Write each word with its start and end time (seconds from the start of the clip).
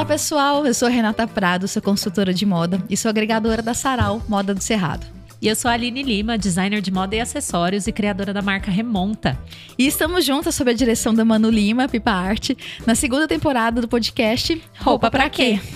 Olá, 0.00 0.06
pessoal. 0.06 0.66
Eu 0.66 0.72
sou 0.72 0.88
Renata 0.88 1.26
Prado, 1.26 1.68
sou 1.68 1.82
consultora 1.82 2.32
de 2.32 2.46
moda 2.46 2.82
e 2.88 2.96
sou 2.96 3.10
agregadora 3.10 3.60
da 3.60 3.74
Sarau 3.74 4.22
Moda 4.26 4.54
do 4.54 4.62
Cerrado. 4.62 5.06
E 5.42 5.48
eu 5.48 5.56
sou 5.56 5.70
a 5.70 5.74
Aline 5.74 6.02
Lima, 6.02 6.36
designer 6.36 6.82
de 6.82 6.90
moda 6.90 7.16
e 7.16 7.20
acessórios 7.20 7.86
e 7.86 7.92
criadora 7.92 8.30
da 8.30 8.42
marca 8.42 8.70
Remonta. 8.70 9.38
E 9.78 9.86
estamos 9.86 10.22
juntas 10.22 10.54
sob 10.54 10.70
a 10.70 10.74
direção 10.74 11.14
da 11.14 11.24
Manu 11.24 11.48
Lima, 11.48 11.88
Pipa 11.88 12.10
Arte, 12.10 12.54
na 12.86 12.94
segunda 12.94 13.26
temporada 13.26 13.80
do 13.80 13.88
podcast 13.88 14.62
Roupa, 14.78 15.10
Pra 15.10 15.30
Quê? 15.30 15.58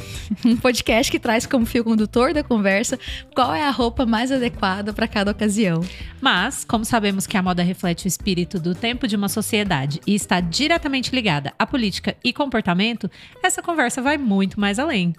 Um 0.44 0.56
podcast 0.56 1.12
que 1.12 1.18
traz 1.18 1.44
como 1.44 1.66
fio 1.66 1.84
condutor 1.84 2.32
da 2.32 2.42
conversa 2.42 2.98
qual 3.34 3.54
é 3.54 3.62
a 3.62 3.70
roupa 3.70 4.06
mais 4.06 4.32
adequada 4.32 4.90
para 4.92 5.06
cada 5.06 5.30
ocasião. 5.30 5.82
Mas, 6.18 6.64
como 6.64 6.82
sabemos 6.82 7.26
que 7.26 7.36
a 7.36 7.42
moda 7.42 7.62
reflete 7.62 8.06
o 8.06 8.08
espírito 8.08 8.58
do 8.58 8.74
tempo 8.74 9.06
de 9.06 9.16
uma 9.16 9.28
sociedade 9.28 10.00
e 10.06 10.14
está 10.14 10.40
diretamente 10.40 11.14
ligada 11.14 11.52
à 11.58 11.66
política 11.66 12.16
e 12.24 12.32
comportamento, 12.32 13.10
essa 13.42 13.62
conversa 13.62 14.00
vai 14.00 14.16
muito 14.16 14.58
mais 14.58 14.78
além. 14.78 15.14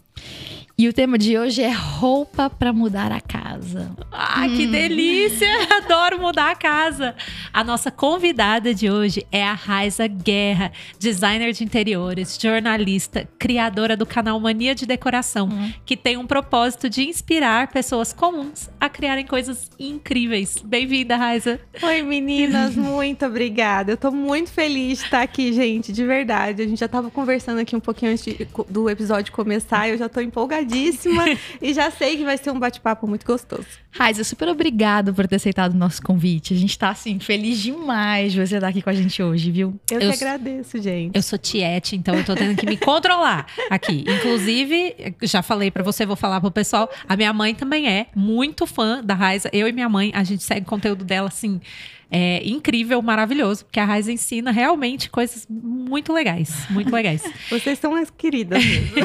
E 0.78 0.90
o 0.90 0.94
tema 0.94 1.18
de 1.18 1.38
hoje 1.38 1.62
é 1.64 1.72
roupa 1.72 2.50
para 2.50 2.74
mudar 2.74 3.10
a 3.10 3.22
casa. 3.22 3.96
Ah, 4.12 4.46
que 4.50 4.68
hum. 4.68 4.72
delícia! 4.72 5.48
Adoro 5.78 6.20
mudar 6.20 6.52
a 6.52 6.56
casa. 6.56 7.16
A 7.54 7.64
nossa 7.64 7.90
convidada 7.90 8.74
de 8.74 8.90
hoje 8.92 9.26
é 9.32 9.42
a 9.42 9.54
Raiza 9.54 10.06
Guerra, 10.06 10.74
designer 11.00 11.54
de 11.54 11.64
interiores, 11.64 12.38
jornalista, 12.38 13.26
criadora 13.40 13.96
do 13.96 14.06
canal 14.06 14.38
Mania 14.38 14.76
de 14.76 14.86
Decoração, 14.86 15.48
hum. 15.48 15.72
que 15.86 15.96
tem 15.96 16.18
um 16.18 16.28
propósito 16.28 16.90
de 16.90 17.08
inspirar 17.08 17.72
pessoas 17.72 18.12
comuns 18.12 18.70
a 18.78 18.90
criarem 18.90 19.26
coisas 19.26 19.72
incríveis. 19.80 20.62
Bem-vinda, 20.62 21.16
Raiza. 21.16 21.58
Oi, 21.82 22.02
meninas, 22.02 22.76
muito 22.76 23.26
obrigada. 23.26 23.94
Eu 23.94 23.98
tô 23.98 24.12
muito 24.12 24.52
feliz 24.52 25.00
de 25.00 25.06
estar 25.06 25.22
aqui, 25.22 25.54
gente, 25.54 25.94
de 25.94 26.04
verdade. 26.04 26.64
A 26.64 26.68
gente 26.68 26.82
já 26.82 26.88
tava 26.90 27.10
conversando 27.10 27.60
aqui 27.60 27.78
um 27.78 27.80
pouquinho 27.80 28.12
antes 28.12 28.26
de, 28.26 28.46
do 28.70 28.90
episódio 28.90 29.32
começar, 29.32 29.88
eu 29.88 29.98
já 29.98 30.10
tô 30.10 30.20
empolgadíssima 30.20 30.65
empolgadíssima 30.66 31.26
e 31.62 31.74
já 31.74 31.92
sei 31.92 32.18
que 32.18 32.24
vai 32.24 32.38
ser 32.38 32.52
um 32.52 32.60
bate-papo 32.60 33.08
muito 33.08 33.26
gostoso. 33.26 33.66
Raiza, 33.92 34.24
super 34.24 34.50
obrigado 34.50 35.14
por 35.14 35.28
ter 35.28 35.38
aceitado 35.38 35.74
o 35.74 35.78
nosso 35.78 36.02
convite. 36.02 36.54
A 36.54 36.58
gente 36.58 36.78
tá, 36.78 36.90
assim, 36.90 37.18
feliz 37.20 37.60
demais 37.60 38.34
de 38.34 38.46
você 38.46 38.56
estar 38.56 38.68
aqui 38.68 38.82
com 38.82 38.90
a 38.90 38.94
gente 38.94 39.24
hoje, 39.24 39.52
viu? 39.52 39.80
Eu, 39.90 40.02
eu 40.02 40.12
que 40.12 40.24
agradeço, 40.24 40.82
gente. 40.82 41.16
Eu 41.16 41.22
sou 41.22 41.40
tiete, 41.40 41.96
então 41.96 42.14
eu 42.16 42.26
tô 42.26 42.36
tendo 42.36 42.56
que 42.56 42.66
me 42.66 42.76
controlar 42.76 43.48
aqui. 43.70 44.04
Inclusive, 44.08 45.16
já 45.24 45.42
falei 45.42 45.72
para 45.72 45.84
você, 45.84 46.06
vou 46.06 46.18
falar 46.18 46.42
pro 46.42 46.52
pessoal, 46.52 46.90
a 47.08 47.16
minha 47.16 47.32
mãe 47.32 47.56
também 47.56 47.88
é 47.88 48.08
muito 48.14 48.66
fã 48.66 49.02
da 49.02 49.14
Raiza. 49.14 49.50
Eu 49.54 49.68
e 49.68 49.72
minha 49.72 49.88
mãe, 49.88 50.12
a 50.14 50.24
gente 50.24 50.44
segue 50.44 50.66
o 50.66 50.70
conteúdo 50.70 51.06
dela, 51.06 51.30
assim, 51.30 51.62
é 52.10 52.42
incrível, 52.46 53.02
maravilhoso, 53.02 53.66
porque 53.66 53.80
a 53.80 53.86
Raiz 53.86 54.08
ensina 54.08 54.52
realmente 54.52 55.10
coisas 55.10 55.48
muito 55.50 56.14
legais, 56.14 56.70
muito 56.70 56.94
legais. 56.94 57.24
Vocês 57.50 57.80
são 57.80 57.96
as 57.96 58.10
queridas 58.10 58.64
mesmo. 58.64 58.96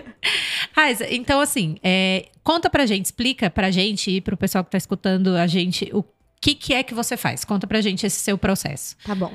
Raiz, 0.72 1.00
então 1.10 1.40
assim, 1.40 1.76
é, 1.82 2.26
conta 2.42 2.68
pra 2.68 2.86
gente, 2.86 3.06
explica 3.06 3.48
pra 3.48 3.70
gente 3.70 4.10
e 4.10 4.20
pro 4.20 4.36
pessoal 4.36 4.64
que 4.64 4.70
tá 4.70 4.78
escutando 4.78 5.36
a 5.36 5.46
gente 5.46 5.88
o 5.92 6.04
que, 6.40 6.54
que 6.54 6.74
é 6.74 6.82
que 6.82 6.92
você 6.92 7.16
faz. 7.16 7.44
Conta 7.44 7.66
pra 7.66 7.80
gente 7.80 8.04
esse 8.04 8.18
seu 8.18 8.36
processo. 8.36 8.96
Tá 9.04 9.14
bom. 9.14 9.32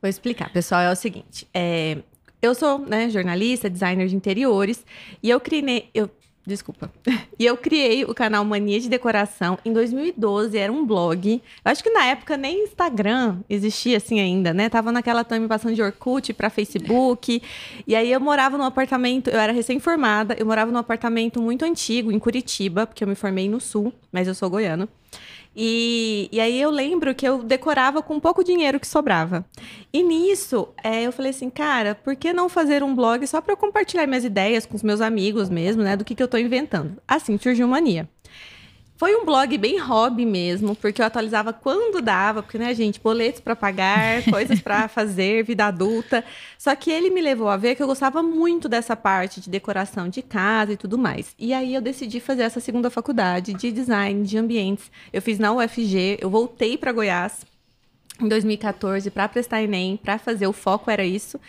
Vou 0.00 0.08
explicar, 0.08 0.50
pessoal. 0.50 0.80
É 0.80 0.90
o 0.90 0.96
seguinte, 0.96 1.46
é, 1.52 1.98
eu 2.40 2.54
sou 2.54 2.78
né, 2.78 3.08
jornalista, 3.08 3.70
designer 3.70 4.08
de 4.08 4.16
interiores, 4.16 4.84
e 5.22 5.30
eu 5.30 5.38
criei, 5.38 5.90
eu 5.94 6.10
Desculpa. 6.46 6.90
E 7.38 7.46
eu 7.46 7.56
criei 7.56 8.04
o 8.04 8.14
canal 8.14 8.44
Mania 8.44 8.78
de 8.78 8.88
Decoração 8.88 9.58
em 9.64 9.72
2012, 9.72 10.56
era 10.56 10.72
um 10.72 10.86
blog. 10.86 11.42
Eu 11.64 11.72
acho 11.72 11.82
que 11.82 11.90
na 11.90 12.04
época 12.04 12.36
nem 12.36 12.62
Instagram 12.62 13.38
existia 13.50 13.96
assim 13.96 14.20
ainda, 14.20 14.54
né? 14.54 14.68
Tava 14.68 14.92
naquela 14.92 15.24
time 15.24 15.48
passando 15.48 15.74
de 15.74 15.82
Orkut 15.82 16.32
para 16.34 16.48
Facebook. 16.48 17.42
E 17.84 17.96
aí 17.96 18.12
eu 18.12 18.20
morava 18.20 18.56
num 18.56 18.62
apartamento, 18.62 19.28
eu 19.28 19.40
era 19.40 19.52
recém-formada, 19.52 20.36
eu 20.38 20.46
morava 20.46 20.70
num 20.70 20.78
apartamento 20.78 21.42
muito 21.42 21.64
antigo 21.64 22.12
em 22.12 22.18
Curitiba, 22.18 22.86
porque 22.86 23.02
eu 23.02 23.08
me 23.08 23.16
formei 23.16 23.48
no 23.48 23.60
sul, 23.60 23.92
mas 24.12 24.28
eu 24.28 24.34
sou 24.34 24.48
goiano. 24.48 24.88
E, 25.54 26.28
e 26.32 26.40
aí 26.40 26.60
eu 26.60 26.70
lembro 26.70 27.14
que 27.14 27.26
eu 27.26 27.42
decorava 27.42 28.02
com 28.02 28.18
pouco 28.18 28.42
dinheiro 28.42 28.80
que 28.80 28.86
sobrava. 28.86 29.44
E 29.92 30.02
nisso, 30.02 30.68
é, 30.82 31.02
eu 31.02 31.12
falei 31.12 31.30
assim, 31.30 31.50
cara, 31.50 31.94
por 31.94 32.16
que 32.16 32.32
não 32.32 32.48
fazer 32.48 32.82
um 32.82 32.94
blog 32.94 33.26
só 33.26 33.40
para 33.40 33.52
eu 33.52 33.56
compartilhar 33.56 34.06
minhas 34.06 34.24
ideias 34.24 34.64
com 34.64 34.74
os 34.74 34.82
meus 34.82 35.00
amigos 35.00 35.50
mesmo, 35.50 35.82
né? 35.82 35.96
Do 35.96 36.04
que, 36.04 36.14
que 36.14 36.22
eu 36.22 36.26
estou 36.26 36.40
inventando. 36.40 36.96
Assim 37.06 37.36
surgiu 37.36 37.68
Mania. 37.68 38.08
Foi 39.02 39.16
um 39.16 39.24
blog 39.24 39.58
bem 39.58 39.80
hobby 39.80 40.24
mesmo, 40.24 40.76
porque 40.76 41.02
eu 41.02 41.06
atualizava 41.06 41.52
quando 41.52 42.00
dava, 42.00 42.40
porque, 42.40 42.56
né, 42.56 42.72
gente, 42.72 43.00
boletos 43.00 43.40
para 43.40 43.56
pagar, 43.56 44.22
coisas 44.30 44.60
para 44.60 44.86
fazer, 44.86 45.42
vida 45.42 45.66
adulta. 45.66 46.24
Só 46.56 46.72
que 46.76 46.88
ele 46.88 47.10
me 47.10 47.20
levou 47.20 47.48
a 47.48 47.56
ver 47.56 47.74
que 47.74 47.82
eu 47.82 47.88
gostava 47.88 48.22
muito 48.22 48.68
dessa 48.68 48.94
parte 48.94 49.40
de 49.40 49.50
decoração 49.50 50.08
de 50.08 50.22
casa 50.22 50.74
e 50.74 50.76
tudo 50.76 50.96
mais. 50.96 51.34
E 51.36 51.52
aí 51.52 51.74
eu 51.74 51.80
decidi 51.80 52.20
fazer 52.20 52.44
essa 52.44 52.60
segunda 52.60 52.90
faculdade 52.90 53.54
de 53.54 53.72
design 53.72 54.22
de 54.22 54.38
ambientes. 54.38 54.88
Eu 55.12 55.20
fiz 55.20 55.36
na 55.36 55.52
UFG, 55.52 56.18
eu 56.20 56.30
voltei 56.30 56.78
para 56.78 56.92
Goiás 56.92 57.44
em 58.20 58.28
2014 58.28 59.10
para 59.10 59.28
prestar 59.28 59.62
ENEM, 59.62 59.96
para 59.96 60.16
fazer 60.16 60.46
o 60.46 60.52
foco 60.52 60.88
era 60.88 61.04
isso. 61.04 61.40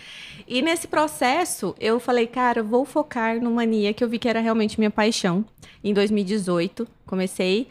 E 0.48 0.62
nesse 0.62 0.88
processo, 0.88 1.76
eu 1.80 2.00
falei, 2.00 2.28
cara, 2.28 2.62
vou 2.62 2.86
focar 2.86 3.42
no 3.42 3.52
mania 3.52 3.94
que 3.94 4.04
eu 4.04 4.10
vi 4.10 4.20
que 4.20 4.28
era 4.28 4.40
realmente 4.40 4.80
minha 4.80 4.92
paixão. 4.92 5.46
Em 5.84 5.94
2018, 5.94 6.88
comecei 7.06 7.68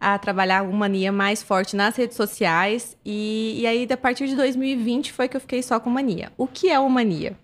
a 0.00 0.18
trabalhar 0.18 0.64
o 0.64 0.72
mania 0.72 1.12
mais 1.12 1.42
forte 1.42 1.76
nas 1.76 1.94
redes 1.94 2.16
sociais 2.16 2.96
e, 3.04 3.60
e 3.60 3.66
aí 3.68 3.86
a 3.88 3.96
partir 3.96 4.26
de 4.26 4.34
2020 4.34 5.12
foi 5.12 5.28
que 5.28 5.36
eu 5.36 5.40
fiquei 5.40 5.62
só 5.62 5.78
com 5.78 5.88
mania. 5.88 6.32
O 6.36 6.46
que 6.48 6.68
é 6.68 6.78
o 6.80 6.90
mania? 6.90 7.38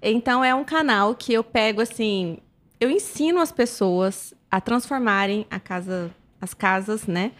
Então 0.00 0.44
é 0.44 0.54
um 0.54 0.62
canal 0.62 1.16
que 1.16 1.32
eu 1.32 1.42
pego 1.42 1.80
assim, 1.80 2.38
eu 2.80 2.88
ensino 2.88 3.40
as 3.40 3.50
pessoas 3.50 4.32
a 4.48 4.60
transformarem 4.60 5.46
a 5.50 5.58
casa, 5.58 6.14
as 6.40 6.54
casas, 6.54 7.08
né? 7.08 7.32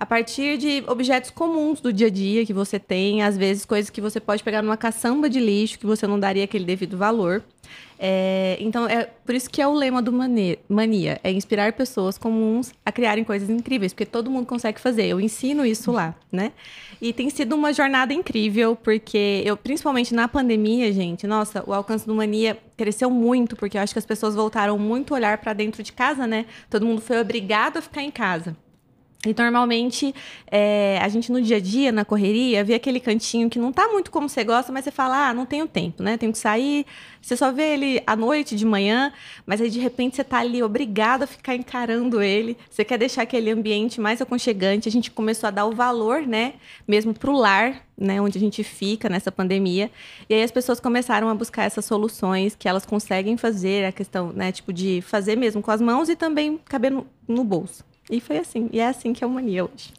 A 0.00 0.06
partir 0.06 0.56
de 0.56 0.82
objetos 0.86 1.28
comuns 1.28 1.78
do 1.78 1.92
dia 1.92 2.06
a 2.06 2.10
dia 2.10 2.46
que 2.46 2.54
você 2.54 2.78
tem, 2.78 3.22
às 3.22 3.36
vezes 3.36 3.66
coisas 3.66 3.90
que 3.90 4.00
você 4.00 4.18
pode 4.18 4.42
pegar 4.42 4.62
numa 4.62 4.78
caçamba 4.78 5.28
de 5.28 5.38
lixo 5.38 5.78
que 5.78 5.84
você 5.84 6.06
não 6.06 6.18
daria 6.18 6.44
aquele 6.44 6.64
devido 6.64 6.96
valor. 6.96 7.44
É, 7.98 8.56
então, 8.60 8.88
é 8.88 9.04
por 9.04 9.34
isso 9.34 9.50
que 9.50 9.60
é 9.60 9.68
o 9.68 9.74
lema 9.74 10.00
do 10.00 10.10
Mania, 10.10 11.20
é 11.22 11.30
inspirar 11.30 11.74
pessoas 11.74 12.16
comuns 12.16 12.72
a 12.82 12.90
criarem 12.90 13.22
coisas 13.22 13.50
incríveis, 13.50 13.92
porque 13.92 14.06
todo 14.06 14.30
mundo 14.30 14.46
consegue 14.46 14.80
fazer. 14.80 15.04
Eu 15.04 15.20
ensino 15.20 15.66
isso 15.66 15.92
lá, 15.92 16.14
né? 16.32 16.52
E 16.98 17.12
tem 17.12 17.28
sido 17.28 17.54
uma 17.54 17.70
jornada 17.70 18.14
incrível, 18.14 18.74
porque 18.74 19.42
eu, 19.44 19.54
principalmente 19.54 20.14
na 20.14 20.26
pandemia, 20.26 20.90
gente, 20.94 21.26
nossa, 21.26 21.62
o 21.66 21.74
alcance 21.74 22.06
do 22.06 22.14
Mania 22.14 22.56
cresceu 22.74 23.10
muito, 23.10 23.54
porque 23.54 23.76
eu 23.76 23.82
acho 23.82 23.92
que 23.92 23.98
as 23.98 24.06
pessoas 24.06 24.34
voltaram 24.34 24.78
muito 24.78 25.12
olhar 25.12 25.36
para 25.36 25.52
dentro 25.52 25.82
de 25.82 25.92
casa, 25.92 26.26
né? 26.26 26.46
Todo 26.70 26.86
mundo 26.86 27.02
foi 27.02 27.20
obrigado 27.20 27.76
a 27.76 27.82
ficar 27.82 28.02
em 28.02 28.10
casa. 28.10 28.56
E 29.26 29.34
normalmente 29.36 30.14
é, 30.50 30.98
a 31.02 31.08
gente 31.08 31.30
no 31.30 31.42
dia 31.42 31.58
a 31.58 31.60
dia, 31.60 31.92
na 31.92 32.06
correria, 32.06 32.64
vê 32.64 32.72
aquele 32.72 32.98
cantinho 32.98 33.50
que 33.50 33.58
não 33.58 33.70
tá 33.70 33.86
muito 33.88 34.10
como 34.10 34.30
você 34.30 34.42
gosta, 34.42 34.72
mas 34.72 34.84
você 34.84 34.90
fala, 34.90 35.28
ah, 35.28 35.34
não 35.34 35.44
tenho 35.44 35.66
tempo, 35.66 36.02
né? 36.02 36.16
Tenho 36.16 36.32
que 36.32 36.38
sair. 36.38 36.86
Você 37.20 37.36
só 37.36 37.52
vê 37.52 37.74
ele 37.74 38.02
à 38.06 38.16
noite, 38.16 38.56
de 38.56 38.64
manhã, 38.64 39.12
mas 39.44 39.60
aí 39.60 39.68
de 39.68 39.78
repente 39.78 40.16
você 40.16 40.24
tá 40.24 40.38
ali 40.38 40.62
obrigado 40.62 41.24
a 41.24 41.26
ficar 41.26 41.54
encarando 41.54 42.22
ele. 42.22 42.56
Você 42.70 42.82
quer 42.82 42.96
deixar 42.96 43.22
aquele 43.22 43.50
ambiente 43.50 44.00
mais 44.00 44.22
aconchegante. 44.22 44.88
A 44.88 44.92
gente 44.92 45.10
começou 45.10 45.48
a 45.48 45.50
dar 45.50 45.66
o 45.66 45.72
valor, 45.72 46.22
né? 46.22 46.54
Mesmo 46.88 47.12
pro 47.12 47.32
lar, 47.32 47.82
né? 47.98 48.22
Onde 48.22 48.38
a 48.38 48.40
gente 48.40 48.64
fica 48.64 49.10
nessa 49.10 49.30
pandemia. 49.30 49.90
E 50.30 50.34
aí 50.34 50.42
as 50.42 50.50
pessoas 50.50 50.80
começaram 50.80 51.28
a 51.28 51.34
buscar 51.34 51.64
essas 51.64 51.84
soluções 51.84 52.56
que 52.56 52.66
elas 52.66 52.86
conseguem 52.86 53.36
fazer, 53.36 53.84
a 53.84 53.92
questão, 53.92 54.32
né? 54.32 54.50
Tipo, 54.50 54.72
de 54.72 55.02
fazer 55.02 55.36
mesmo 55.36 55.60
com 55.60 55.70
as 55.70 55.82
mãos 55.82 56.08
e 56.08 56.16
também 56.16 56.58
caber 56.64 56.90
no, 56.90 57.06
no 57.28 57.44
bolso. 57.44 57.89
E 58.10 58.20
foi 58.20 58.38
assim. 58.38 58.68
E 58.72 58.80
é 58.80 58.88
assim 58.88 59.12
que 59.12 59.22
é 59.22 59.26
o 59.26 59.30
Mania 59.30 59.64
hoje. 59.64 59.92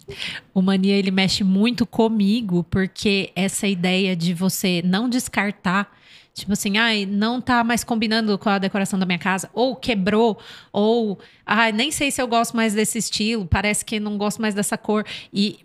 O 0.53 0.61
Mania, 0.61 0.95
ele 0.95 1.11
mexe 1.11 1.43
muito 1.43 1.85
comigo, 1.85 2.63
porque 2.69 3.31
essa 3.35 3.67
ideia 3.67 4.15
de 4.15 4.33
você 4.33 4.81
não 4.83 5.07
descartar 5.07 5.91
Tipo 6.33 6.53
assim, 6.53 6.77
ai, 6.77 7.05
não 7.05 7.41
tá 7.41 7.63
mais 7.63 7.83
combinando 7.83 8.37
com 8.37 8.49
a 8.49 8.57
decoração 8.57 8.97
da 8.97 9.05
minha 9.05 9.19
casa, 9.19 9.49
ou 9.53 9.75
quebrou, 9.75 10.39
ou 10.71 11.19
ai, 11.45 11.73
nem 11.73 11.91
sei 11.91 12.09
se 12.09 12.21
eu 12.21 12.27
gosto 12.27 12.55
mais 12.55 12.73
desse 12.73 12.97
estilo, 12.97 13.45
parece 13.45 13.83
que 13.83 13.99
não 13.99 14.17
gosto 14.17 14.41
mais 14.41 14.55
dessa 14.55 14.77
cor. 14.77 15.05
E 15.33 15.59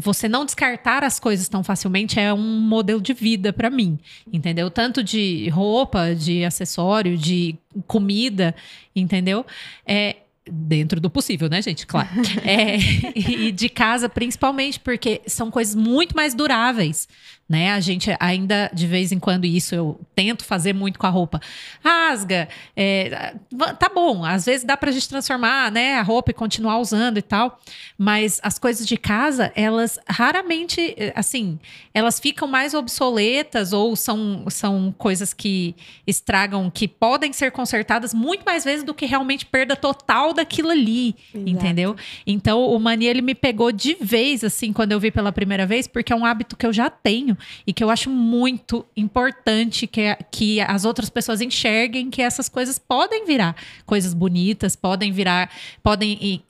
você 0.00 0.28
não 0.28 0.44
descartar 0.44 1.02
as 1.02 1.18
coisas 1.18 1.48
tão 1.48 1.64
facilmente 1.64 2.18
é 2.18 2.32
um 2.32 2.60
modelo 2.60 3.00
de 3.00 3.12
vida 3.12 3.52
para 3.52 3.68
mim, 3.70 3.98
entendeu? 4.32 4.70
Tanto 4.70 5.02
de 5.02 5.48
roupa, 5.48 6.14
de 6.14 6.44
acessório, 6.44 7.18
de 7.18 7.56
comida, 7.86 8.54
entendeu? 8.94 9.44
É, 9.84 10.16
Dentro 10.46 11.00
do 11.00 11.08
possível, 11.08 11.48
né, 11.48 11.62
gente? 11.62 11.86
Claro. 11.86 12.08
É, 12.44 12.76
e 13.14 13.50
de 13.50 13.68
casa, 13.68 14.08
principalmente, 14.08 14.78
porque 14.78 15.22
são 15.26 15.50
coisas 15.50 15.74
muito 15.74 16.14
mais 16.14 16.34
duráveis 16.34 17.08
né? 17.48 17.72
A 17.72 17.80
gente 17.80 18.14
ainda, 18.18 18.70
de 18.72 18.86
vez 18.86 19.12
em 19.12 19.18
quando, 19.18 19.44
isso 19.44 19.74
eu 19.74 20.00
tento 20.14 20.44
fazer 20.44 20.72
muito 20.72 20.98
com 20.98 21.06
a 21.06 21.10
roupa. 21.10 21.40
Rasga, 21.82 22.48
é, 22.74 23.34
tá 23.78 23.90
bom, 23.94 24.24
às 24.24 24.46
vezes 24.46 24.64
dá 24.64 24.76
pra 24.76 24.90
gente 24.90 25.08
transformar, 25.08 25.70
né, 25.70 25.94
a 25.94 26.02
roupa 26.02 26.30
e 26.30 26.34
continuar 26.34 26.78
usando 26.78 27.18
e 27.18 27.22
tal, 27.22 27.60
mas 27.98 28.40
as 28.42 28.58
coisas 28.58 28.86
de 28.86 28.96
casa, 28.96 29.52
elas 29.54 29.98
raramente, 30.08 30.96
assim, 31.14 31.58
elas 31.92 32.18
ficam 32.18 32.48
mais 32.48 32.72
obsoletas 32.72 33.72
ou 33.72 33.94
são, 33.94 34.44
são 34.48 34.94
coisas 34.96 35.34
que 35.34 35.74
estragam, 36.06 36.70
que 36.70 36.88
podem 36.88 37.32
ser 37.32 37.52
consertadas 37.52 38.14
muito 38.14 38.44
mais 38.44 38.64
vezes 38.64 38.84
do 38.84 38.94
que 38.94 39.04
realmente 39.06 39.44
perda 39.44 39.76
total 39.76 40.32
daquilo 40.32 40.70
ali, 40.70 41.14
Exato. 41.34 41.50
entendeu? 41.50 41.96
Então, 42.26 42.64
o 42.64 42.78
Mania, 42.80 43.10
ele 43.10 43.22
me 43.22 43.34
pegou 43.34 43.70
de 43.70 43.96
vez, 44.00 44.42
assim, 44.42 44.72
quando 44.72 44.92
eu 44.92 45.00
vi 45.00 45.10
pela 45.10 45.30
primeira 45.30 45.66
vez, 45.66 45.86
porque 45.86 46.12
é 46.12 46.16
um 46.16 46.24
hábito 46.24 46.56
que 46.56 46.66
eu 46.66 46.72
já 46.72 46.88
tenho, 46.88 47.33
e 47.66 47.72
que 47.72 47.82
eu 47.82 47.90
acho 47.90 48.10
muito 48.10 48.84
importante 48.96 49.86
que, 49.86 50.16
que 50.30 50.60
as 50.60 50.84
outras 50.84 51.10
pessoas 51.10 51.40
enxerguem 51.40 52.10
que 52.10 52.22
essas 52.22 52.48
coisas 52.48 52.78
podem 52.78 53.24
virar 53.24 53.56
coisas 53.86 54.14
bonitas, 54.14 54.76
podem 54.76 55.12
virar, 55.12 55.50
podem 55.82 56.18
e, 56.20 56.42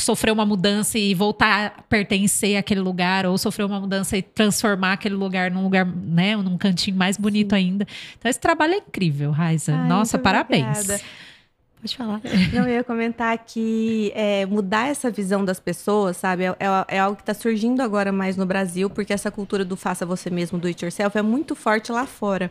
sofrer 0.00 0.32
uma 0.32 0.46
mudança 0.46 0.98
e 0.98 1.14
voltar 1.14 1.66
a 1.66 1.82
pertencer 1.82 2.56
àquele 2.56 2.80
lugar, 2.80 3.26
ou 3.26 3.36
sofrer 3.38 3.64
uma 3.64 3.78
mudança 3.78 4.16
e 4.16 4.22
transformar 4.22 4.94
aquele 4.94 5.14
lugar 5.14 5.50
num 5.50 5.62
lugar, 5.62 5.86
né, 5.86 6.36
num 6.36 6.56
cantinho 6.56 6.96
mais 6.96 7.16
bonito 7.16 7.50
Sim. 7.50 7.56
ainda. 7.56 7.86
Então, 8.18 8.28
esse 8.28 8.40
trabalho 8.40 8.74
é 8.74 8.78
incrível, 8.78 9.30
Raiza. 9.30 9.74
Ai, 9.74 9.88
Nossa, 9.88 10.18
parabéns. 10.18 10.78
Obrigada. 10.78 11.00
Pode 11.80 11.96
falar. 11.96 12.20
Não, 12.52 12.68
eu 12.68 12.74
ia 12.74 12.84
comentar 12.84 13.36
que 13.38 14.12
é, 14.14 14.44
mudar 14.44 14.88
essa 14.88 15.10
visão 15.10 15.44
das 15.44 15.58
pessoas, 15.58 16.18
sabe, 16.18 16.44
é, 16.44 16.48
é, 16.48 16.96
é 16.96 16.98
algo 16.98 17.16
que 17.16 17.22
está 17.22 17.32
surgindo 17.32 17.80
agora 17.80 18.12
mais 18.12 18.36
no 18.36 18.44
Brasil, 18.44 18.90
porque 18.90 19.12
essa 19.12 19.30
cultura 19.30 19.64
do 19.64 19.76
faça 19.76 20.04
você 20.04 20.28
mesmo, 20.28 20.58
do 20.58 20.66
it 20.68 20.84
yourself, 20.84 21.16
é 21.16 21.22
muito 21.22 21.54
forte 21.54 21.90
lá 21.90 22.04
fora, 22.04 22.50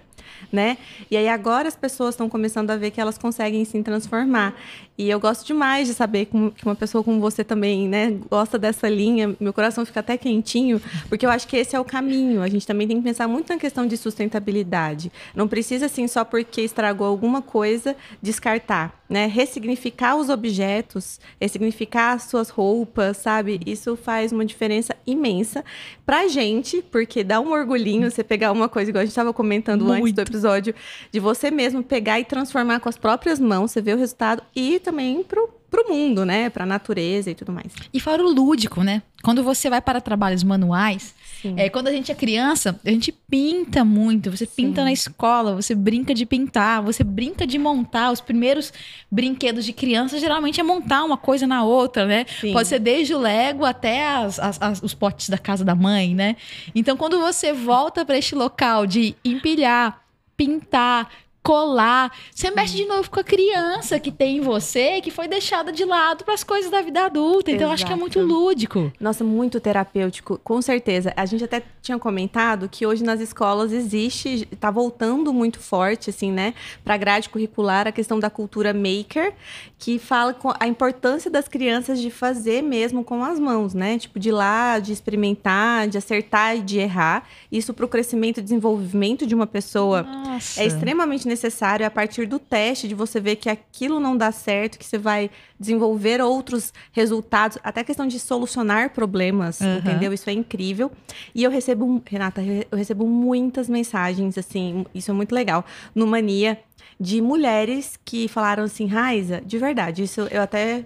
né? 0.51 0.77
E 1.11 1.15
aí 1.15 1.29
agora 1.29 1.67
as 1.67 1.75
pessoas 1.75 2.15
estão 2.15 2.27
começando 2.27 2.71
a 2.71 2.75
ver 2.75 2.89
que 2.89 2.99
elas 2.99 3.17
conseguem 3.19 3.63
se 3.65 3.81
transformar. 3.83 4.55
E 4.99 5.09
eu 5.09 5.17
gosto 5.17 5.47
demais 5.47 5.87
de 5.87 5.93
saber 5.93 6.25
que 6.25 6.35
uma 6.65 6.75
pessoa 6.75 7.01
como 7.01 7.21
você 7.21 7.41
também, 7.41 7.87
né, 7.87 8.19
gosta 8.29 8.59
dessa 8.59 8.89
linha. 8.89 9.33
Meu 9.39 9.53
coração 9.53 9.85
fica 9.85 10.01
até 10.01 10.17
quentinho, 10.17 10.81
porque 11.07 11.25
eu 11.25 11.29
acho 11.29 11.47
que 11.47 11.55
esse 11.55 11.73
é 11.73 11.79
o 11.79 11.85
caminho. 11.85 12.41
A 12.41 12.49
gente 12.49 12.67
também 12.67 12.85
tem 12.85 12.97
que 12.97 13.03
pensar 13.03 13.25
muito 13.25 13.47
na 13.47 13.57
questão 13.57 13.87
de 13.87 13.95
sustentabilidade. 13.95 15.09
Não 15.33 15.47
precisa, 15.47 15.85
assim, 15.85 16.05
só 16.05 16.25
porque 16.25 16.59
estragou 16.59 17.07
alguma 17.07 17.41
coisa, 17.41 17.95
descartar, 18.21 18.93
né? 19.07 19.25
Ressignificar 19.25 20.17
os 20.17 20.27
objetos, 20.27 21.17
ressignificar 21.39 22.15
as 22.15 22.23
suas 22.23 22.49
roupas, 22.49 23.15
sabe? 23.15 23.61
Isso 23.65 23.95
faz 23.95 24.33
uma 24.33 24.43
diferença 24.43 24.93
imensa 25.07 25.63
pra 26.05 26.27
gente, 26.27 26.81
porque 26.91 27.23
dá 27.23 27.39
um 27.39 27.53
orgulhinho 27.53 28.11
você 28.11 28.21
pegar 28.21 28.51
uma 28.51 28.67
coisa, 28.67 28.89
igual 28.89 29.01
a 29.01 29.05
gente 29.05 29.11
estava 29.11 29.31
comentando 29.31 29.85
muito. 29.85 30.01
antes 30.01 30.13
do 30.13 30.21
episódio, 30.21 30.75
de 31.09 31.21
você 31.21 31.49
mesmo 31.49 31.81
pegar 31.81 32.19
e 32.19 32.25
transformar 32.25 32.81
com 32.81 32.89
as 32.89 32.97
próprias 32.97 33.39
mãos, 33.39 33.71
você 33.71 33.81
vê 33.81 33.93
o 33.93 33.97
resultado 33.97 34.43
e 34.53 34.77
também 34.89 35.23
pro, 35.23 35.47
pro 35.69 35.87
mundo, 35.87 36.25
né? 36.25 36.49
Pra 36.49 36.65
natureza 36.65 37.29
e 37.29 37.35
tudo 37.35 37.51
mais. 37.51 37.71
E 37.93 37.99
fora 37.99 38.23
o 38.23 38.29
lúdico, 38.29 38.83
né? 38.83 39.03
Quando 39.23 39.43
você 39.43 39.69
vai 39.69 39.81
para 39.81 40.01
trabalhos 40.01 40.43
manuais, 40.43 41.13
é, 41.55 41.69
quando 41.69 41.87
a 41.87 41.91
gente 41.91 42.11
é 42.11 42.15
criança, 42.15 42.79
a 42.83 42.89
gente 42.89 43.11
pinta 43.11 43.85
muito. 43.85 44.31
Você 44.31 44.45
Sim. 44.45 44.51
pinta 44.55 44.83
na 44.83 44.91
escola, 44.91 45.55
você 45.55 45.75
brinca 45.75 46.13
de 46.13 46.25
pintar, 46.25 46.81
você 46.81 47.03
brinca 47.03 47.45
de 47.45 47.57
montar. 47.57 48.11
Os 48.11 48.19
primeiros 48.19 48.73
brinquedos 49.11 49.63
de 49.63 49.71
criança 49.71 50.19
geralmente 50.19 50.59
é 50.59 50.63
montar 50.63 51.03
uma 51.03 51.17
coisa 51.17 51.45
na 51.45 51.63
outra, 51.63 52.05
né? 52.05 52.25
Sim. 52.41 52.51
Pode 52.51 52.67
ser 52.67 52.79
desde 52.79 53.13
o 53.13 53.19
Lego 53.19 53.63
até 53.63 54.07
as, 54.07 54.39
as, 54.39 54.61
as, 54.61 54.83
os 54.83 54.93
potes 54.93 55.29
da 55.29 55.37
casa 55.37 55.63
da 55.63 55.75
mãe, 55.75 56.15
né? 56.15 56.35
Então, 56.73 56.97
quando 56.97 57.19
você 57.19 57.53
volta 57.53 58.03
para 58.03 58.17
este 58.17 58.35
local 58.35 58.87
de 58.87 59.15
empilhar, 59.23 60.01
pintar, 60.35 61.09
colar. 61.41 62.11
Você 62.33 62.51
mexe 62.51 62.75
de 62.75 62.85
novo 62.85 63.09
com 63.09 63.19
a 63.19 63.23
criança 63.23 63.99
que 63.99 64.11
tem 64.11 64.37
em 64.37 64.41
você, 64.41 65.01
que 65.01 65.09
foi 65.09 65.27
deixada 65.27 65.71
de 65.71 65.85
lado 65.85 66.23
para 66.23 66.33
as 66.33 66.43
coisas 66.43 66.69
da 66.69 66.81
vida 66.81 67.05
adulta. 67.05 67.51
Então, 67.51 67.71
acho 67.71 67.85
que 67.85 67.93
é 67.93 67.95
muito 67.95 68.19
lúdico. 68.19 68.91
Nossa, 68.99 69.23
muito 69.23 69.59
terapêutico, 69.59 70.39
com 70.43 70.61
certeza. 70.61 71.13
A 71.15 71.25
gente 71.25 71.43
até 71.43 71.63
tinha 71.81 71.97
comentado 71.97 72.67
que 72.69 72.85
hoje 72.85 73.03
nas 73.03 73.19
escolas 73.19 73.71
existe, 73.71 74.47
está 74.51 74.69
voltando 74.69 75.33
muito 75.33 75.59
forte, 75.59 76.09
assim, 76.09 76.31
né, 76.31 76.53
para 76.83 76.95
a 76.95 76.97
grade 76.97 77.29
curricular 77.29 77.87
a 77.87 77.91
questão 77.91 78.19
da 78.19 78.29
cultura 78.29 78.73
maker, 78.73 79.33
que 79.77 79.97
fala 79.97 80.33
com 80.33 80.53
a 80.59 80.67
importância 80.67 81.31
das 81.31 81.47
crianças 81.47 81.99
de 81.99 82.11
fazer 82.11 82.61
mesmo 82.61 83.03
com 83.03 83.23
as 83.23 83.39
mãos, 83.39 83.73
né? 83.73 83.97
Tipo, 83.97 84.19
de 84.19 84.29
ir 84.29 84.33
lá, 84.33 84.79
de 84.79 84.91
experimentar, 84.91 85.87
de 85.87 85.97
acertar 85.97 86.57
e 86.57 86.61
de 86.61 86.79
errar. 86.79 87.27
Isso 87.51 87.73
para 87.73 87.85
o 87.85 87.87
crescimento 87.87 88.39
e 88.39 88.43
desenvolvimento 88.43 89.25
de 89.25 89.33
uma 89.33 89.47
pessoa 89.47 90.03
Nossa. 90.03 90.61
é 90.61 90.65
extremamente 90.65 91.28
necessário. 91.29 91.85
A 91.85 91.89
partir 91.89 92.25
do 92.25 92.39
teste, 92.39 92.87
de 92.87 92.95
você 92.95 93.19
ver 93.19 93.37
que 93.37 93.49
aquilo 93.49 93.99
não 93.99 94.17
dá 94.17 94.31
certo, 94.31 94.77
que 94.77 94.85
você 94.85 94.97
vai 94.97 95.29
desenvolver 95.59 96.21
outros 96.21 96.73
resultados, 96.91 97.57
até 97.63 97.81
a 97.81 97.83
questão 97.83 98.07
de 98.07 98.19
solucionar 98.19 98.89
problemas, 98.89 99.61
uhum. 99.61 99.77
entendeu? 99.77 100.11
Isso 100.11 100.29
é 100.29 100.33
incrível. 100.33 100.91
E 101.33 101.43
eu 101.43 101.51
recebo, 101.51 102.01
Renata, 102.05 102.41
eu 102.43 102.77
recebo 102.77 103.07
muitas 103.07 103.69
mensagens, 103.69 104.37
assim, 104.37 104.85
isso 104.93 105.11
é 105.11 105.13
muito 105.13 105.33
legal. 105.33 105.63
No 105.93 106.07
Mania, 106.07 106.59
de 106.99 107.21
mulheres 107.21 107.97
que 108.03 108.27
falaram 108.27 108.63
assim, 108.63 108.85
Raiza, 108.85 109.41
de 109.45 109.57
verdade, 109.57 110.03
isso 110.03 110.21
eu 110.29 110.41
até 110.41 110.83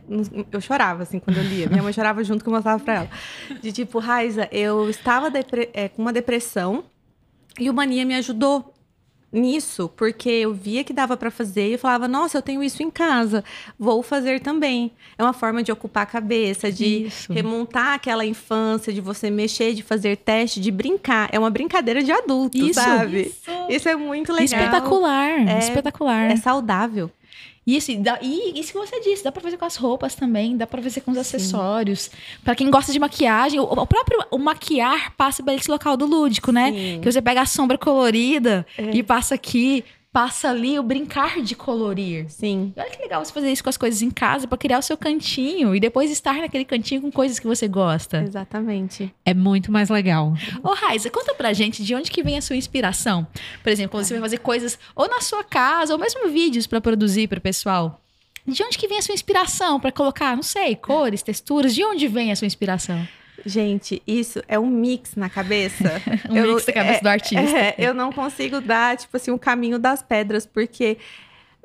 eu 0.51 0.62
chorava 0.62 1.04
assim 1.04 1.19
quando 1.19 1.38
eu 1.38 1.44
lia. 1.44 1.68
Minha 1.68 1.81
mãe 1.81 1.92
chorava 1.92 2.24
junto 2.24 2.44
que 2.44 2.50
eu 2.50 2.54
mostrava 2.54 2.84
para 2.84 2.94
ela. 2.94 3.10
De 3.62 3.72
tipo, 3.72 3.98
Raiza, 3.98 4.48
eu 4.51 4.90
estava 4.90 5.31
é, 5.74 5.90
com 5.90 6.01
uma 6.01 6.13
depressão 6.13 6.84
e 7.60 7.69
o 7.69 7.74
Mania 7.74 8.06
me 8.06 8.16
ajudou 8.16 8.72
nisso, 9.33 9.91
porque 9.97 10.30
eu 10.30 10.53
via 10.53 10.83
que 10.83 10.94
dava 10.94 11.18
para 11.18 11.31
fazer 11.31 11.69
e 11.69 11.74
eu 11.74 11.80
falava, 11.80 12.07
nossa, 12.07 12.38
eu 12.38 12.41
tenho 12.41 12.63
isso 12.63 12.83
em 12.83 12.91
casa, 12.91 13.44
vou 13.77 14.03
fazer 14.03 14.39
também. 14.39 14.91
É 15.18 15.24
uma 15.24 15.33
forma 15.33 15.63
de 15.63 15.71
ocupar 15.71 16.03
a 16.03 16.06
cabeça, 16.06 16.71
de 16.71 17.07
isso. 17.07 17.33
remontar 17.33 17.94
aquela 17.94 18.24
infância, 18.25 18.94
de 18.94 19.01
você 19.01 19.30
mexer, 19.30 19.74
de 19.74 19.81
fazer 19.81 20.18
teste, 20.18 20.62
de 20.62 20.71
brincar. 20.71 21.30
É 21.31 21.39
uma 21.39 21.50
brincadeira 21.50 22.03
de 22.03 22.12
adulto, 22.12 22.57
isso, 22.57 22.80
sabe? 22.80 23.21
Isso. 23.24 23.51
isso 23.69 23.89
é 23.89 23.95
muito 23.95 24.31
legal. 24.31 24.45
Espetacular, 24.45 25.47
é, 25.47 25.59
espetacular. 25.59 26.31
É 26.31 26.35
saudável. 26.35 27.09
E, 27.65 27.77
assim, 27.77 28.01
dá, 28.01 28.19
e 28.21 28.60
isso 28.60 28.74
que 28.74 28.77
você 28.77 29.00
disse, 29.00 29.24
dá 29.24 29.31
pra 29.31 29.42
fazer 29.42 29.57
com 29.57 29.65
as 29.65 29.75
roupas 29.75 30.15
também, 30.15 30.57
dá 30.57 30.68
pra 30.68 30.81
fazer 30.81 31.01
com 31.01 31.12
os 31.12 31.15
Sim. 31.18 31.21
acessórios. 31.21 32.12
para 32.44 32.56
quem 32.56 32.69
gosta 32.69 32.92
de 32.92 33.00
maquiagem, 33.00 33.60
o, 33.60 33.63
o, 33.63 33.88
próprio 33.88 34.25
o 34.31 34.38
maquiar 34.38 35.15
passa 35.15 35.42
para 35.42 35.54
esse 35.54 35.71
local 35.71 35.95
do 35.95 36.06
lúdico, 36.06 36.51
né? 36.51 36.71
Sim. 36.71 37.00
Que 37.01 37.12
você 37.12 37.21
pega 37.21 37.42
a 37.42 37.45
sombra 37.45 37.77
colorida 37.77 38.65
é. 38.77 38.92
e 38.95 39.01
passa 39.01 39.36
aqui 39.36 39.83
passa 40.13 40.51
ali 40.51 40.77
o 40.77 40.83
brincar 40.83 41.42
de 41.42 41.56
colorir. 41.56 42.30
Sim. 42.30 42.71
E 42.77 42.80
olha 42.80 42.89
que 42.92 43.01
legal 43.01 43.25
você 43.25 43.33
fazer 43.33 43.51
isso 43.51 43.63
com 43.63 43.69
as 43.69 43.77
coisas 43.77 44.04
em 44.04 44.12
casa 44.12 44.48
para 44.48 44.57
criar 44.60 44.77
o 44.77 44.81
seu 44.83 44.95
cantinho 44.95 45.75
e 45.75 45.80
depois 45.80 46.12
estar 46.12 46.36
naquele 46.36 46.63
cantinho 46.63 47.01
com 47.01 47.12
coisas 47.12 47.39
que 47.39 47.48
você 47.48 47.68
gosta. 47.68 48.21
Exatamente. 48.21 49.12
É 49.25 49.33
muito 49.33 49.71
mais 49.71 49.89
legal. 49.89 50.33
Ô, 50.62 50.74
Raiza, 50.74 51.09
conta 51.09 51.33
pra 51.33 51.52
gente 51.52 51.83
de 51.83 51.95
onde 51.95 52.11
que 52.11 52.21
vem 52.21 52.37
a 52.37 52.42
sua 52.42 52.56
inspiração. 52.56 53.26
Por 53.64 53.71
exemplo, 53.71 53.97
quando 53.97 54.06
você 54.06 54.14
vai 54.14 54.21
fazer 54.21 54.37
coisas 54.37 54.78
ou 54.95 55.09
na 55.09 55.19
sua 55.19 55.44
casa 55.44 55.94
ou 55.94 55.99
mesmo 55.99 56.30
vídeos 56.30 56.68
para 56.68 56.80
produzir 56.80 57.28
para 57.28 57.40
o 57.40 57.42
pessoal. 57.42 57.99
De 58.45 58.61
onde 58.61 58.78
que 58.78 58.87
vem 58.87 58.99
a 58.99 59.02
sua 59.02 59.16
inspiração 59.16 59.80
para 59.80 59.92
colocar, 59.92 60.35
não 60.35 60.44
sei, 60.44 60.76
cores, 60.76 61.23
texturas? 61.23 61.73
De 61.73 61.83
onde 61.83 62.07
vem 62.07 62.31
a 62.31 62.35
sua 62.35 62.45
inspiração? 62.45 63.07
Gente, 63.45 64.02
isso 64.07 64.42
é 64.47 64.57
um 64.57 64.68
mix 64.68 65.16
na 65.16 65.30
cabeça. 65.30 66.02
um 66.30 66.35
eu, 66.35 66.54
mix 66.54 66.68
na 66.68 66.73
cabeça 66.73 66.97
é, 66.97 67.02
do 67.02 67.07
artista. 67.07 67.57
É, 67.57 67.76
eu 67.78 67.94
não 67.94 68.12
consigo 68.12 68.62
dar, 68.62 68.97
tipo 68.97 69.16
assim, 69.18 69.31
o 69.31 69.35
um 69.35 69.38
caminho 69.38 69.78
das 69.78 70.02
pedras, 70.02 70.45
porque 70.45 70.97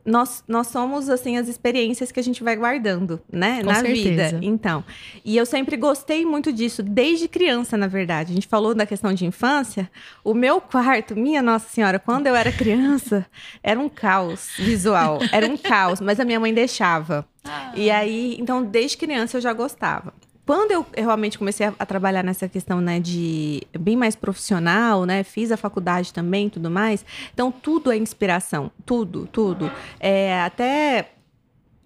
nós, 0.05 0.43
nós 0.49 0.69
somos, 0.69 1.09
assim, 1.09 1.37
as 1.37 1.49
experiências 1.49 2.11
que 2.11 2.19
a 2.19 2.23
gente 2.23 2.43
vai 2.43 2.57
guardando, 2.57 3.21
né? 3.31 3.61
Com 3.61 3.67
na 3.67 3.75
certeza. 3.77 4.01
vida. 4.01 4.39
Então. 4.43 4.83
E 5.25 5.37
eu 5.37 5.45
sempre 5.45 5.77
gostei 5.77 6.25
muito 6.25 6.53
disso, 6.53 6.83
desde 6.83 7.29
criança, 7.29 7.77
na 7.77 7.87
verdade. 7.87 8.33
A 8.33 8.35
gente 8.35 8.49
falou 8.49 8.75
da 8.75 8.87
questão 8.87 9.13
de 9.13 9.27
infância. 9.27 9.91
O 10.25 10.35
meu 10.35 10.61
quarto, 10.61 11.15
minha 11.15 11.43
Nossa 11.43 11.69
Senhora, 11.69 11.99
quando 11.99 12.27
eu 12.27 12.35
era 12.35 12.51
criança, 12.51 13.27
era 13.63 13.79
um 13.79 13.89
caos 13.89 14.51
visual. 14.59 15.19
Era 15.31 15.47
um 15.47 15.57
caos, 15.57 16.01
mas 16.01 16.19
a 16.19 16.25
minha 16.25 16.41
mãe 16.41 16.53
deixava. 16.53 17.27
Ah. 17.45 17.73
E 17.75 17.91
aí, 17.91 18.37
então, 18.41 18.65
desde 18.65 18.97
criança 18.97 19.37
eu 19.37 19.41
já 19.41 19.53
gostava 19.53 20.13
quando 20.49 20.71
eu 20.71 20.87
realmente 20.97 21.39
comecei 21.39 21.67
a, 21.67 21.75
a, 21.79 21.85
trabalhar 21.85 22.25
nessa 22.25 22.49
questão, 22.49 22.81
né, 22.81 22.99
de 22.99 23.61
bem 23.79 23.95
mais 23.97 24.17
profissional, 24.17 25.05
né, 25.05 25.23
fiz 25.23 25.53
a 25.53 25.59
faculdade 25.59 26.11
também, 26.11 26.49
tudo 26.49 26.71
mais. 26.71 27.05
Então 27.35 27.53
tudo 27.53 27.93
é 27.93 27.99
inspiração, 27.99 28.71
tudo, 28.87 29.29
tudo. 29.31 29.71
É, 30.01 30.41
até 30.41 31.11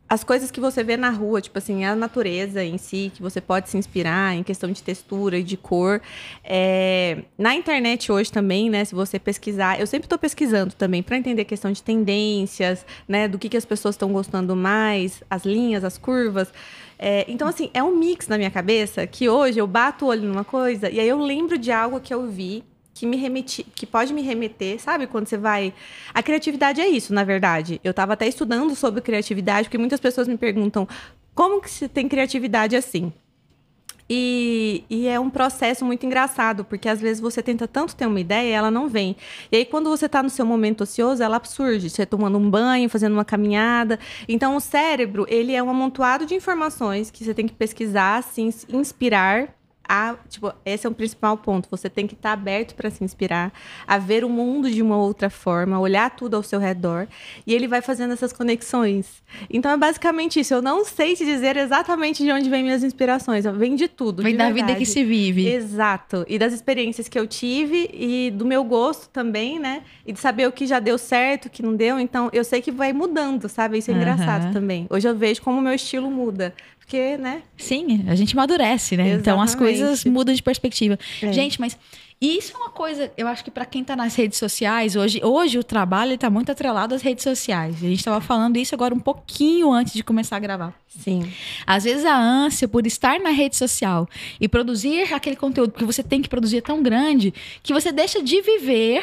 as 0.09 0.23
coisas 0.23 0.51
que 0.53 0.61
você 0.61 0.85
vê 0.85 0.97
na 0.97 1.11
rua, 1.11 1.41
tipo 1.41 1.59
assim, 1.59 1.85
a 1.85 1.97
natureza 1.97 2.63
em 2.63 2.79
si, 2.79 3.11
que 3.13 3.21
você 3.21 3.41
pode 3.41 3.69
se 3.69 3.77
inspirar 3.77 4.37
em 4.37 4.45
questão 4.45 4.71
de 4.71 4.81
textura 4.81 5.39
e 5.39 5.43
de 5.43 5.57
cor. 5.57 6.01
É, 6.45 7.25
na 7.37 7.57
internet 7.57 8.13
hoje 8.13 8.31
também, 8.31 8.71
né, 8.71 8.85
se 8.85 8.95
você 8.95 9.19
pesquisar, 9.19 9.81
eu 9.81 9.89
sempre 9.89 10.07
estou 10.07 10.19
pesquisando 10.21 10.73
também 10.75 11.03
para 11.03 11.17
entender 11.17 11.43
a 11.43 11.47
questão 11.47 11.73
de 11.73 11.83
tendências, 11.83 12.87
né, 13.09 13.27
do 13.27 13.41
que, 13.41 13.49
que 13.49 13.57
as 13.57 13.65
pessoas 13.65 13.97
estão 13.97 14.13
gostando 14.13 14.55
mais, 14.55 15.21
as 15.29 15.45
linhas, 15.45 15.83
as 15.83 15.99
curvas. 15.99 16.53
É, 17.05 17.25
então, 17.27 17.49
assim, 17.49 17.69
é 17.75 17.83
um 17.83 17.97
mix 17.97 18.29
na 18.29 18.39
minha 18.39 18.51
cabeça 18.51 19.05
que 19.09 19.29
hoje 19.29 19.59
eu 19.59 19.67
bato 19.67 20.05
o 20.05 20.09
olho 20.09 20.23
numa 20.23 20.45
coisa 20.45 20.89
e 20.89 21.01
aí 21.01 21.09
eu 21.09 21.19
lembro 21.19 21.59
de 21.59 21.73
algo 21.73 21.99
que 21.99 22.15
eu 22.15 22.29
vi 22.29 22.63
que 22.95 23.05
me 23.07 23.17
remeti, 23.17 23.65
que 23.65 23.85
pode 23.85 24.13
me 24.13 24.23
remeter, 24.23 24.81
sabe? 24.81 25.09
Quando 25.09 25.27
você 25.27 25.37
vai. 25.37 25.75
A 26.15 26.23
criatividade 26.23 26.81
é 26.81 26.87
isso, 26.87 27.13
na 27.13 27.25
verdade. 27.25 27.81
Eu 27.83 27.91
estava 27.91 28.13
até 28.13 28.29
estudando 28.29 28.77
sobre 28.77 29.01
criatividade, 29.01 29.67
porque 29.67 29.79
muitas 29.79 29.99
pessoas 29.99 30.29
me 30.29 30.37
perguntam 30.39 30.87
como 31.35 31.61
que 31.61 31.69
você 31.69 31.89
tem 31.89 32.09
criatividade 32.09 32.77
assim? 32.77 33.13
E, 34.15 34.85
e, 34.91 35.09
é 35.09 35.19
um 35.19 35.31
processo 35.31 35.87
muito 35.87 36.05
engraçado, 36.05 36.67
porque 36.67 36.87
às 36.87 37.01
vezes 37.01 37.19
você 37.19 37.43
tenta 37.43 37.67
tanto 37.67 37.97
ter 37.97 38.05
uma 38.05 38.21
ideia 38.21 38.47
e 38.47 38.53
ela 38.53 38.71
não 38.71 38.87
vem. 38.87 39.17
E 39.51 39.57
aí, 39.57 39.65
quando 39.65 39.89
você 39.89 40.05
está 40.05 40.23
no 40.23 40.29
seu 40.29 40.45
momento 40.45 40.83
ocioso, 40.83 41.23
ela 41.23 41.43
surge. 41.43 41.89
Você 41.89 42.05
tomando 42.05 42.37
um 42.37 42.51
banho, 42.51 42.91
fazendo 42.91 43.15
uma 43.15 43.25
caminhada. 43.25 43.99
Então, 44.29 44.55
o 44.55 44.61
cérebro, 44.61 45.25
ele 45.31 45.55
é 45.55 45.63
um 45.63 45.71
amontoado 45.71 46.27
de 46.27 46.35
informações 46.35 47.11
que 47.11 47.25
você 47.25 47.33
tem 47.33 47.47
que 47.47 47.55
pesquisar, 47.55 48.23
se 48.23 48.43
inspirar 48.71 49.49
a, 49.93 50.17
tipo, 50.27 50.51
esse 50.65 50.87
é 50.87 50.91
o 50.91 50.95
principal 50.95 51.37
ponto. 51.37 51.69
Você 51.71 51.91
tem 51.91 52.07
que 52.07 52.15
estar 52.15 52.31
tá 52.31 52.33
aberto 52.33 52.75
para 52.75 52.89
se 52.89 53.05
inspirar, 53.05 53.53
a 53.87 53.99
ver 53.99 54.25
o 54.25 54.29
mundo 54.31 54.71
de 54.71 54.81
uma 54.81 54.97
outra 54.97 55.29
forma, 55.29 55.79
olhar 55.79 56.09
tudo 56.17 56.35
ao 56.35 56.43
seu 56.43 56.59
redor, 56.59 57.07
e 57.47 57.53
ele 57.53 57.69
vai 57.69 57.83
fazendo 57.83 58.15
essas 58.15 58.33
conexões. 58.33 59.23
Então 59.51 59.71
é 59.71 59.77
basicamente 59.77 60.41
isso. 60.41 60.55
Eu 60.55 60.63
não 60.63 60.83
sei 60.83 61.15
te 61.15 61.27
dizer 61.27 61.59
exatamente 61.59 62.25
de 62.25 62.33
onde 62.33 62.49
vem 62.49 62.63
minhas 62.63 62.83
inspirações. 62.83 63.45
Vem 63.45 63.75
de 63.75 63.87
tudo. 63.87 64.23
Vem 64.23 64.33
de 64.33 64.39
da 64.39 64.51
vida 64.51 64.75
que 64.75 64.87
se 64.87 65.05
vive. 65.05 65.47
Exato. 65.47 66.25
E 66.27 66.39
das 66.39 66.55
experiências 66.55 67.07
que 67.07 67.19
eu 67.19 67.27
tive 67.27 67.91
e 67.93 68.31
do 68.31 68.47
meu 68.47 68.65
gosto 68.65 69.11
também, 69.11 69.59
né? 69.59 69.83
E 70.07 70.13
de 70.15 70.19
saber 70.19 70.49
o 70.49 70.53
que 70.53 70.67
já 70.67 70.81
deu 70.81 70.97
certo, 70.97 71.47
o 71.47 71.51
que 71.51 71.63
não 71.63 71.77
deu. 71.77 72.01
Então 72.01 72.31
eu 72.33 72.45
sei 72.45 72.63
que 72.63 72.73
vai 72.73 72.95
mudando, 72.95 73.47
sabe? 73.47 73.77
Isso 73.77 73.91
é 73.91 73.95
uhum. 73.95 74.01
engraçado 74.01 74.55
também. 74.55 74.87
Hoje 74.89 75.07
eu 75.07 75.15
vejo 75.15 75.43
como 75.43 75.59
o 75.59 75.63
meu 75.63 75.75
estilo 75.75 76.11
muda 76.11 76.55
porque, 76.83 77.17
né? 77.17 77.43
Sim, 77.57 78.05
a 78.09 78.15
gente 78.15 78.35
amadurece, 78.35 78.97
né? 78.97 79.05
Exatamente. 79.05 79.21
Então 79.21 79.41
as 79.41 79.55
coisas 79.55 80.05
mudam 80.05 80.35
de 80.35 80.43
perspectiva. 80.43 80.99
É. 81.23 81.33
Gente, 81.33 81.61
mas 81.61 81.79
isso 82.21 82.55
é 82.55 82.57
uma 82.57 82.71
coisa, 82.71 83.11
eu 83.17 83.27
acho 83.27 83.43
que 83.43 83.51
para 83.51 83.65
quem 83.65 83.83
tá 83.83 83.97
nas 83.97 84.15
redes 84.15 84.39
sociais, 84.39 84.95
hoje, 84.95 85.21
hoje 85.25 85.59
o 85.59 85.65
trabalho 85.65 86.15
está 86.15 86.29
muito 86.29 86.53
atrelado 86.53 86.95
às 86.95 87.03
redes 87.03 87.23
sociais. 87.23 87.77
A 87.77 87.89
gente 87.89 87.99
estava 87.99 88.21
falando 88.21 88.57
isso 88.57 88.75
agora 88.75 88.95
um 88.95 89.01
pouquinho 89.01 89.73
antes 89.73 89.95
de 89.95 90.05
começar 90.05 90.37
a 90.37 90.41
gravar. 90.41 90.75
Sim. 90.89 91.33
Às 91.67 91.85
vezes 91.85 92.05
a 92.05 92.17
ânsia 92.17 92.69
por 92.69 92.87
estar 92.87 93.19
na 93.21 93.31
rede 93.31 93.57
social 93.57 94.09
e 94.41 94.49
produzir 94.49 95.13
aquele 95.15 95.37
conteúdo 95.37 95.73
que 95.73 95.85
você 95.85 96.03
tem 96.03 96.21
que 96.21 96.29
produzir 96.29 96.59
é 96.59 96.61
tão 96.63 96.83
grande 96.83 97.33
que 97.63 97.73
você 97.73 97.91
deixa 97.91 98.23
de 98.23 98.41
viver 98.41 99.03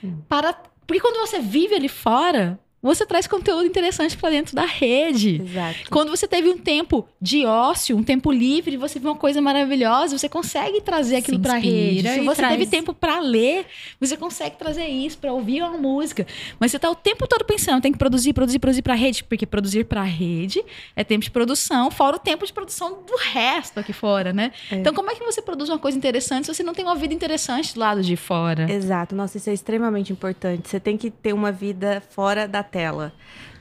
Sim. 0.00 0.18
para 0.28 0.52
porque 0.86 1.00
quando 1.00 1.26
você 1.26 1.40
vive 1.40 1.74
ali 1.74 1.88
fora, 1.88 2.58
você 2.88 3.06
traz 3.06 3.26
conteúdo 3.26 3.64
interessante 3.64 4.16
para 4.16 4.30
dentro 4.30 4.54
da 4.54 4.66
rede. 4.66 5.40
Exato. 5.42 5.90
Quando 5.90 6.10
você 6.10 6.28
teve 6.28 6.50
um 6.50 6.58
tempo 6.58 7.08
de 7.20 7.46
ócio, 7.46 7.96
um 7.96 8.02
tempo 8.02 8.30
livre, 8.30 8.76
você 8.76 8.98
viu 8.98 9.10
uma 9.10 9.16
coisa 9.16 9.40
maravilhosa, 9.40 10.18
você 10.18 10.28
consegue 10.28 10.80
trazer 10.82 11.16
aquilo 11.16 11.40
para 11.40 11.54
a 11.54 11.58
rede. 11.58 12.08
Se 12.08 12.20
você 12.20 12.42
traz... 12.42 12.52
teve 12.52 12.66
tempo 12.66 12.92
para 12.92 13.20
ler, 13.20 13.66
você 13.98 14.16
consegue 14.16 14.56
trazer 14.56 14.86
isso 14.86 15.16
para 15.16 15.32
ouvir 15.32 15.62
uma 15.62 15.78
música. 15.78 16.26
Mas 16.60 16.72
você 16.72 16.78
tá 16.78 16.90
o 16.90 16.94
tempo 16.94 17.26
todo 17.26 17.44
pensando, 17.44 17.80
tem 17.80 17.92
que 17.92 17.98
produzir, 17.98 18.32
produzir, 18.32 18.58
produzir 18.58 18.82
para 18.82 18.92
a 18.92 18.96
rede, 18.96 19.24
porque 19.24 19.46
produzir 19.46 19.84
para 19.84 20.02
a 20.02 20.04
rede 20.04 20.62
é 20.94 21.02
tempo 21.02 21.24
de 21.24 21.30
produção, 21.30 21.90
fora 21.90 22.16
o 22.16 22.18
tempo 22.18 22.44
de 22.44 22.52
produção 22.52 23.02
do 23.06 23.16
resto 23.16 23.80
aqui 23.80 23.92
fora, 23.92 24.32
né? 24.32 24.52
É. 24.70 24.76
Então, 24.76 24.92
como 24.92 25.10
é 25.10 25.14
que 25.14 25.24
você 25.24 25.40
produz 25.40 25.70
uma 25.70 25.78
coisa 25.78 25.96
interessante 25.96 26.46
se 26.46 26.54
você 26.54 26.62
não 26.62 26.74
tem 26.74 26.84
uma 26.84 26.94
vida 26.94 27.14
interessante 27.14 27.72
do 27.72 27.80
lado 27.80 28.02
de 28.02 28.16
fora? 28.16 28.70
Exato. 28.70 29.14
Nossa, 29.14 29.38
isso 29.38 29.48
é 29.48 29.52
extremamente 29.52 30.12
importante. 30.12 30.68
Você 30.68 30.78
tem 30.78 30.96
que 30.96 31.10
ter 31.10 31.32
uma 31.32 31.50
vida 31.50 32.02
fora 32.10 32.46
da 32.46 32.62
tela. 32.74 33.12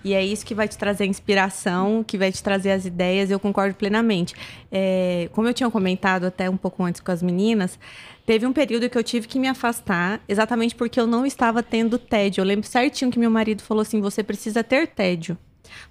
E 0.04 0.14
é 0.14 0.26
isso 0.26 0.46
que 0.46 0.56
vai 0.56 0.68
te 0.68 0.78
trazer 0.78 1.06
inspiração, 1.06 2.04
que 2.04 2.18
vai 2.18 2.32
te 2.32 2.42
trazer 2.44 2.72
as 2.72 2.86
ideias, 2.86 3.30
eu 3.32 3.40
concordo 3.40 3.76
plenamente. 3.76 4.34
É, 4.72 5.30
como 5.32 5.48
eu 5.48 5.54
tinha 5.54 5.70
comentado 5.70 6.26
até 6.26 6.50
um 6.50 6.58
pouco 6.58 6.84
antes 6.84 7.00
com 7.00 7.12
as 7.12 7.22
meninas, 7.22 7.80
teve 8.26 8.46
um 8.46 8.52
período 8.52 8.90
que 8.90 8.98
eu 8.98 9.04
tive 9.04 9.28
que 9.28 9.40
me 9.40 9.48
afastar, 9.48 10.20
exatamente 10.28 10.76
porque 10.76 11.00
eu 11.00 11.08
não 11.08 11.26
estava 11.26 11.62
tendo 11.62 11.98
tédio. 11.98 12.42
Eu 12.42 12.46
lembro 12.46 12.68
certinho 12.68 13.12
que 13.12 13.20
meu 13.20 13.30
marido 13.30 13.62
falou 13.62 13.82
assim: 13.82 14.02
você 14.02 14.24
precisa 14.24 14.64
ter 14.64 14.88
tédio. 14.88 15.38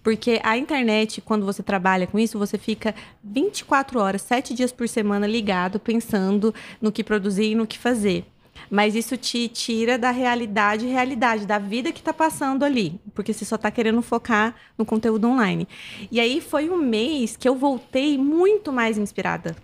Porque 0.02 0.41
a 0.43 0.59
internet, 0.59 1.21
quando 1.21 1.47
você 1.47 1.62
trabalha 1.62 2.07
com 2.07 2.19
isso, 2.19 2.38
você 2.38 2.59
fica 2.59 2.95
24 3.25 3.99
horas, 3.99 4.23
7 4.23 4.52
dias 4.52 4.73
por 4.73 4.88
semana 4.88 5.26
ligado, 5.26 5.81
pensando 5.81 6.55
no 6.81 6.93
que 6.93 7.02
produzir 7.02 7.52
e 7.52 7.55
no 7.55 7.67
que 7.67 7.79
fazer 7.79 8.26
mas 8.71 8.95
isso 8.95 9.16
te 9.16 9.49
tira 9.49 9.99
da 9.99 10.11
realidade, 10.11 10.87
realidade 10.87 11.47
da 11.47 11.59
vida 11.59 11.92
que 11.92 12.00
está 12.00 12.12
passando 12.12 12.64
ali, 12.64 13.00
porque 13.14 13.33
você 13.33 13.45
só 13.45 13.57
está 13.57 13.71
querendo 13.71 14.02
focar 14.02 14.54
no 14.76 14.85
conteúdo 14.85 15.28
online. 15.28 15.66
E 16.11 16.21
aí 16.21 16.40
foi 16.40 16.69
um 16.71 16.76
mês 16.76 17.37
que 17.37 17.49
eu 17.49 17.54
voltei 17.54 18.19
muito 18.19 18.73
mais 18.73 18.99
inspirada, 18.99 19.57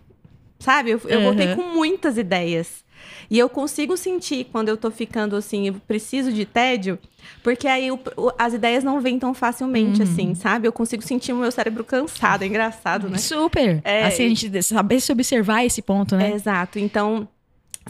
sabe? 0.58 0.90
Eu, 0.90 1.00
eu 1.04 1.18
uhum. 1.18 1.24
voltei 1.24 1.54
com 1.54 1.62
muitas 1.62 2.18
ideias. 2.18 2.86
E 3.30 3.38
eu 3.38 3.48
consigo 3.48 3.96
sentir 3.96 4.44
quando 4.50 4.68
eu 4.68 4.76
tô 4.76 4.90
ficando 4.90 5.36
assim, 5.36 5.68
eu 5.68 5.74
preciso 5.86 6.32
de 6.32 6.44
tédio, 6.44 6.98
porque 7.42 7.68
aí 7.68 7.90
o, 7.90 7.98
o, 8.16 8.30
as 8.38 8.54
ideias 8.54 8.82
não 8.82 9.00
vêm 9.00 9.18
tão 9.18 9.34
facilmente 9.34 10.02
uhum. 10.02 10.08
assim, 10.08 10.34
sabe? 10.34 10.66
Eu 10.66 10.72
consigo 10.72 11.02
sentir 11.02 11.32
o 11.32 11.36
meu 11.36 11.52
cérebro 11.52 11.84
cansado, 11.84 12.42
é 12.42 12.46
engraçado, 12.46 13.08
né? 13.08 13.18
Super! 13.18 13.80
É, 13.84 14.06
assim, 14.06 14.24
a 14.24 14.28
gente 14.28 14.62
saber 14.62 15.00
se 15.00 15.12
observar 15.12 15.64
esse 15.64 15.82
ponto, 15.82 16.16
né? 16.16 16.30
É, 16.30 16.34
exato. 16.34 16.78
Então, 16.78 17.28